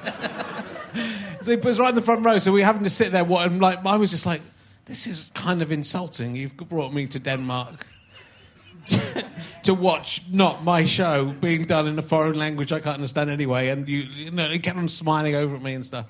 So 1.43 1.51
he 1.51 1.57
puts 1.57 1.79
right 1.79 1.91
in 1.91 1.95
the 1.95 2.03
front 2.03 2.25
row. 2.25 2.39
So 2.39 2.53
we 2.53 2.63
having 2.63 2.85
to 2.85 2.91
sit 2.91 3.13
there. 3.13 3.25
What? 3.25 3.47
And 3.47 3.61
like, 3.61 3.85
I 3.85 3.97
was 3.97 4.11
just 4.11 4.27
like, 4.27 4.43
this 4.85 5.07
is 5.07 5.31
kind 5.35 5.63
of 5.63 5.73
insulting. 5.73 6.37
You've 6.37 6.57
brought 6.57 6.93
me 6.93 7.07
to 7.07 7.19
Denmark 7.19 7.87
to 9.63 9.75
watch 9.75 10.23
not 10.31 10.65
my 10.65 10.85
show 10.85 11.27
being 11.41 11.63
done 11.63 11.87
in 11.87 11.99
a 11.99 12.03
foreign 12.03 12.39
language 12.39 12.73
I 12.73 12.81
can't 12.81 12.97
understand 12.97 13.31
anyway. 13.31 13.69
And 13.69 13.89
you, 13.89 13.99
you 13.99 14.31
know, 14.31 14.49
he 14.51 14.59
kept 14.59 14.77
on 14.79 14.89
smiling 14.89 15.35
over 15.35 15.57
at 15.57 15.63
me 15.63 15.75
and 15.75 15.85
stuff. 15.85 16.07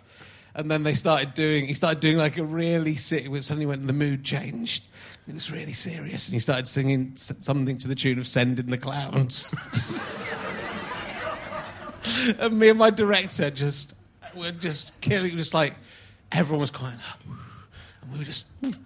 And 0.54 0.70
then 0.70 0.82
they 0.82 0.92
started 0.92 1.32
doing. 1.32 1.64
He 1.64 1.72
started 1.72 2.00
doing 2.00 2.18
like 2.18 2.36
a 2.36 2.44
really. 2.44 2.96
se- 2.96 3.24
Suddenly, 3.40 3.64
when 3.64 3.86
the 3.86 3.94
mood 3.94 4.22
changed, 4.22 4.84
it 5.26 5.32
was 5.32 5.50
really 5.50 5.72
serious, 5.72 6.28
and 6.28 6.34
he 6.34 6.40
started 6.40 6.68
singing 6.68 7.12
something 7.16 7.78
to 7.78 7.88
the 7.88 7.94
tune 7.94 8.18
of 8.18 8.26
"Send 8.26 8.58
in 8.58 8.68
the 8.68 8.76
Clowns." 8.76 9.50
and 12.38 12.58
me 12.58 12.68
and 12.68 12.78
my 12.78 12.90
director 12.90 13.48
just 13.50 13.94
were 14.34 14.50
just 14.52 14.98
killing, 15.00 15.36
just 15.36 15.54
like 15.54 15.74
everyone 16.30 16.60
was 16.60 16.70
quiet, 16.70 16.98
and 18.02 18.12
we 18.12 18.18
were 18.18 18.24
just, 18.24 18.46
and 18.62 18.76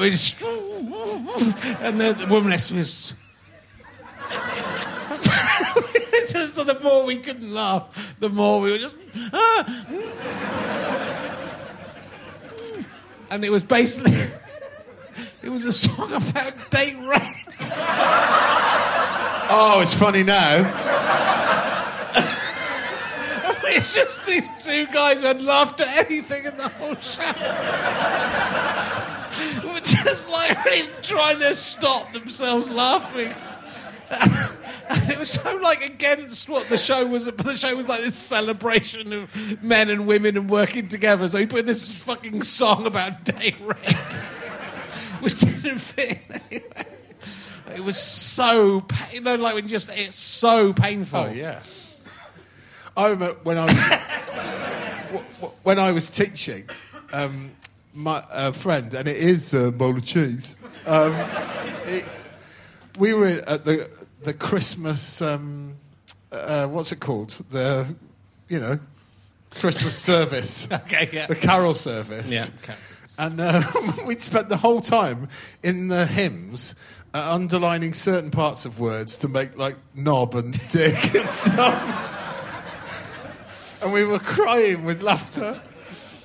we 0.00 0.10
just, 0.10 0.42
and 0.42 2.00
then 2.00 2.18
the 2.18 2.26
woman 2.28 2.50
next 2.50 2.68
to 2.68 2.74
me 2.74 2.80
was. 2.80 3.14
just 6.28 6.56
so 6.56 6.64
the 6.64 6.78
more 6.82 7.04
we 7.04 7.18
couldn't 7.18 7.52
laugh, 7.52 8.16
the 8.18 8.28
more 8.28 8.60
we 8.60 8.72
were 8.72 8.78
just. 8.78 8.94
And 13.28 13.44
it 13.44 13.50
was 13.50 13.64
basically. 13.64 14.12
It 15.42 15.50
was 15.50 15.64
a 15.64 15.72
song 15.72 16.12
about 16.12 16.70
date 16.70 16.96
rape. 17.06 17.22
Oh, 19.48 19.78
it's 19.80 19.94
funny 19.94 20.24
now. 20.24 20.64
It's 23.76 23.94
just 23.94 24.24
these 24.26 24.50
two 24.64 24.86
guys 24.86 25.20
who 25.20 25.26
had 25.26 25.42
laughed 25.42 25.80
at 25.80 26.06
anything 26.06 26.46
in 26.46 26.56
the 26.56 26.68
whole 26.68 26.94
show. 26.96 27.26
Were 29.68 29.80
just 29.80 30.30
like 30.30 30.64
really 30.64 30.88
trying 31.02 31.38
to 31.40 31.54
stop 31.54 32.12
themselves 32.12 32.70
laughing. 32.70 33.32
And 34.88 35.10
it 35.10 35.18
was 35.18 35.30
so 35.30 35.56
like 35.56 35.84
against 35.84 36.48
what 36.48 36.68
the 36.68 36.78
show 36.78 37.04
was. 37.06 37.26
The 37.26 37.56
show 37.56 37.74
was 37.76 37.88
like 37.88 38.02
this 38.02 38.16
celebration 38.16 39.12
of 39.12 39.62
men 39.62 39.90
and 39.90 40.06
women 40.06 40.36
and 40.36 40.48
working 40.48 40.88
together. 40.88 41.28
So 41.28 41.38
he 41.38 41.46
put 41.46 41.66
this 41.66 41.92
fucking 41.92 42.42
song 42.42 42.86
about 42.86 43.24
date 43.24 43.56
rape, 43.60 43.96
which 45.20 45.40
didn't 45.40 45.80
fit. 45.80 46.20
anyway. 46.30 46.86
It 47.74 47.84
was 47.84 47.98
so, 47.98 48.86
you 49.12 49.20
know, 49.20 49.34
like 49.34 49.54
when 49.54 49.64
you 49.64 49.70
just 49.70 49.90
it's 49.90 50.16
so 50.16 50.72
painful. 50.72 51.18
Oh 51.18 51.30
yeah. 51.30 51.60
I 52.96 53.08
remember 53.08 53.38
when 53.42 53.58
I 53.58 53.64
was 53.66 55.50
when 55.62 55.78
I 55.78 55.92
was 55.92 56.08
teaching, 56.10 56.68
um, 57.12 57.50
my 57.94 58.22
uh, 58.32 58.52
friend, 58.52 58.92
and 58.94 59.06
it 59.06 59.18
is 59.18 59.52
uh, 59.52 59.70
bowl 59.70 59.96
of 59.96 60.04
cheese. 60.04 60.56
Um, 60.86 61.12
it, 61.84 62.06
we 62.98 63.12
were 63.12 63.42
at 63.46 63.64
the 63.64 63.88
the 64.22 64.32
Christmas. 64.32 65.20
Um, 65.20 65.74
uh, 66.32 66.66
what's 66.66 66.92
it 66.92 67.00
called? 67.00 67.30
The 67.50 67.94
you 68.48 68.60
know 68.60 68.78
Christmas 69.50 69.96
service. 69.96 70.68
Okay, 70.72 71.08
yeah. 71.12 71.26
The 71.26 71.34
carol 71.34 71.74
service. 71.74 72.30
Yeah, 72.30 72.46
And 73.18 73.40
uh, 73.40 73.62
we'd 74.06 74.22
spent 74.22 74.48
the 74.48 74.56
whole 74.56 74.80
time 74.80 75.28
in 75.62 75.88
the 75.88 76.06
hymns 76.06 76.74
uh, 77.14 77.32
underlining 77.32 77.94
certain 77.94 78.30
parts 78.30 78.64
of 78.64 78.78
words 78.78 79.16
to 79.18 79.28
make 79.28 79.56
like 79.58 79.76
knob 79.94 80.34
and 80.34 80.52
dick 80.68 81.14
and 81.14 81.28
stuff. 81.30 82.15
And 83.86 83.94
we 83.94 84.04
were 84.04 84.18
crying 84.18 84.84
with 84.84 85.00
laughter. 85.00 85.60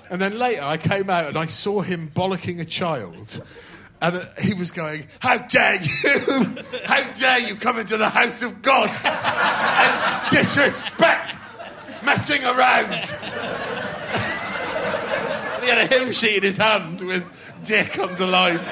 And 0.10 0.20
then 0.20 0.40
later 0.40 0.64
I 0.64 0.78
came 0.78 1.12
out 1.12 1.28
and 1.28 1.38
I 1.38 1.46
saw 1.46 1.82
him 1.82 2.12
bollocking 2.14 2.60
a 2.60 2.66
child. 2.66 3.40
And 4.02 4.16
uh, 4.16 4.22
he 4.42 4.56
was 4.56 4.72
going, 4.72 5.06
How 5.20 5.38
dare 5.38 5.76
you! 5.76 6.20
How 6.86 7.04
dare 7.14 7.48
you 7.48 7.56
come 7.56 7.78
into 7.78 7.98
the 7.98 8.10
house 8.10 8.42
of 8.42 8.64
God 8.64 8.90
and 8.90 10.36
disrespect 10.36 11.38
messing 12.04 12.44
around! 12.44 12.94
he 15.62 15.70
had 15.70 15.78
a 15.78 15.88
hymn 15.88 16.12
sheet 16.12 16.38
in 16.38 16.44
his 16.44 16.58
hand 16.58 17.02
with 17.02 17.24
dick 17.64 18.00
underlined. 18.00 18.60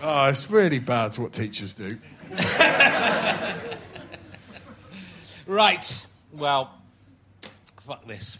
oh, 0.00 0.28
it's 0.28 0.48
really 0.48 0.78
bad 0.78 1.16
what 1.16 1.32
teachers 1.32 1.74
do. 1.74 1.98
Right. 5.48 6.06
Well, 6.32 6.70
fuck 7.80 8.06
this. 8.06 8.36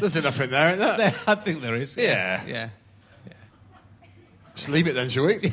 There's 0.00 0.16
enough 0.16 0.40
in 0.40 0.50
there, 0.50 0.74
isn't 0.74 0.96
there? 0.98 1.14
I 1.26 1.34
think 1.36 1.62
there 1.62 1.76
is. 1.76 1.96
Yeah. 1.96 2.42
Yeah. 2.46 2.68
Just 4.56 4.68
leave 4.68 4.86
it 4.88 4.94
then, 4.94 5.08
shall 5.08 5.26
we? 5.26 5.52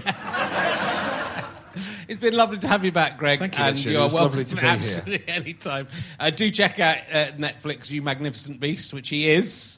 It's 2.08 2.20
been 2.20 2.34
lovely 2.36 2.58
to 2.60 2.68
have 2.68 2.84
you 2.84 2.92
back, 2.92 3.18
Greg. 3.18 3.40
Thank 3.40 3.58
you, 3.58 3.64
and 3.64 3.76
Richard. 3.78 3.92
you 3.92 3.98
It 3.98 4.02
are 4.02 4.04
was 4.06 4.14
welcome 4.14 4.40
lovely 4.40 4.46
to 4.46 4.56
be 4.58 4.62
here. 4.62 4.70
absolutely 4.72 5.24
any 5.28 5.54
time. 5.54 5.88
Uh, 6.20 6.30
do 6.30 6.50
check 6.50 6.80
out 6.80 6.98
uh, 7.12 7.32
Netflix, 7.38 7.90
You 7.90 8.02
Magnificent 8.02 8.60
Beast, 8.60 8.94
which 8.94 9.08
he 9.10 9.30
is. 9.30 9.78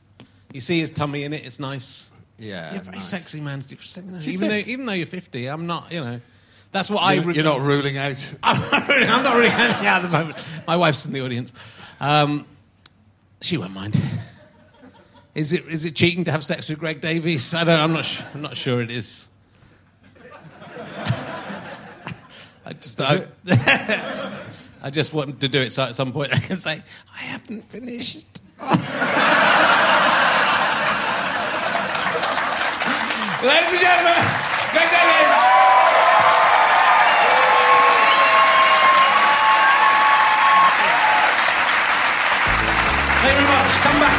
You 0.52 0.60
see 0.62 0.80
his 0.80 0.91
tummy 0.91 1.24
in 1.26 1.34
it. 1.34 1.45
It's 1.45 1.60
nice. 1.60 2.10
Yeah. 2.40 2.74
You're 2.74 2.82
very 2.82 2.98
nice. 2.98 3.08
sexy, 3.10 3.40
man. 3.41 3.64
You're 3.70 3.78
sexy, 3.80 4.10
Do 4.12 4.26
you 4.26 4.34
even 4.34 4.48
though 4.48 4.56
even 4.56 4.86
though 4.88 4.94
you're 4.94 5.06
50, 5.06 5.45
I'm 5.48 5.68
not. 5.68 5.91
You 5.91 6.02
know, 6.02 6.22
that's 6.74 6.90
what 6.90 7.02
I. 7.04 7.14
You're, 7.14 7.24
re- 7.24 7.34
you're 7.36 7.44
not 7.44 7.62
ruling 7.62 7.98
out. 7.98 8.34
I'm 8.44 8.60
not 8.60 8.88
really, 8.88 9.08
I'm 9.08 9.24
not 9.24 9.36
really 9.36 9.50
hanging 9.50 9.86
out 9.86 10.04
at 10.04 10.12
the 10.12 10.18
moment. 10.18 10.38
My 10.68 10.76
wife's 10.76 11.06
in 11.06 11.14
the 11.14 11.22
audience. 11.22 11.54
Um, 12.00 12.45
she 13.41 13.58
won't 13.58 13.74
mind. 13.74 14.02
Is 15.36 15.54
it 15.54 15.66
is 15.68 15.86
it 15.86 15.95
cheating 15.95 16.24
to 16.26 16.32
have 16.32 16.44
sex 16.44 16.68
with 16.70 16.80
Greg 16.80 17.00
Davies? 17.00 17.54
I 17.54 17.64
don't. 17.64 17.80
I'm 17.80 17.94
not. 17.94 18.06
Sh- 18.06 18.24
I'm 18.34 18.41
not 18.41 18.58
sure 18.58 18.82
it 18.82 18.91
is. 18.91 19.30
I 22.66 22.74
just. 22.74 23.00
I, 23.00 23.28
I 24.84 24.90
just 24.90 25.14
wanted 25.14 25.40
to 25.41 25.48
do 25.48 25.62
it 25.62 25.72
so 25.72 25.84
at 25.84 25.95
some 25.95 26.12
point 26.12 26.34
I 26.34 26.40
can 26.40 26.58
say 26.58 26.82
I 27.14 27.18
haven't 27.20 27.70
finished. 27.70 28.26
Ladies 33.44 33.72
and 33.72 33.80
gentlemen, 33.80 34.24
Greg 34.74 34.90
Davies. 34.90 35.62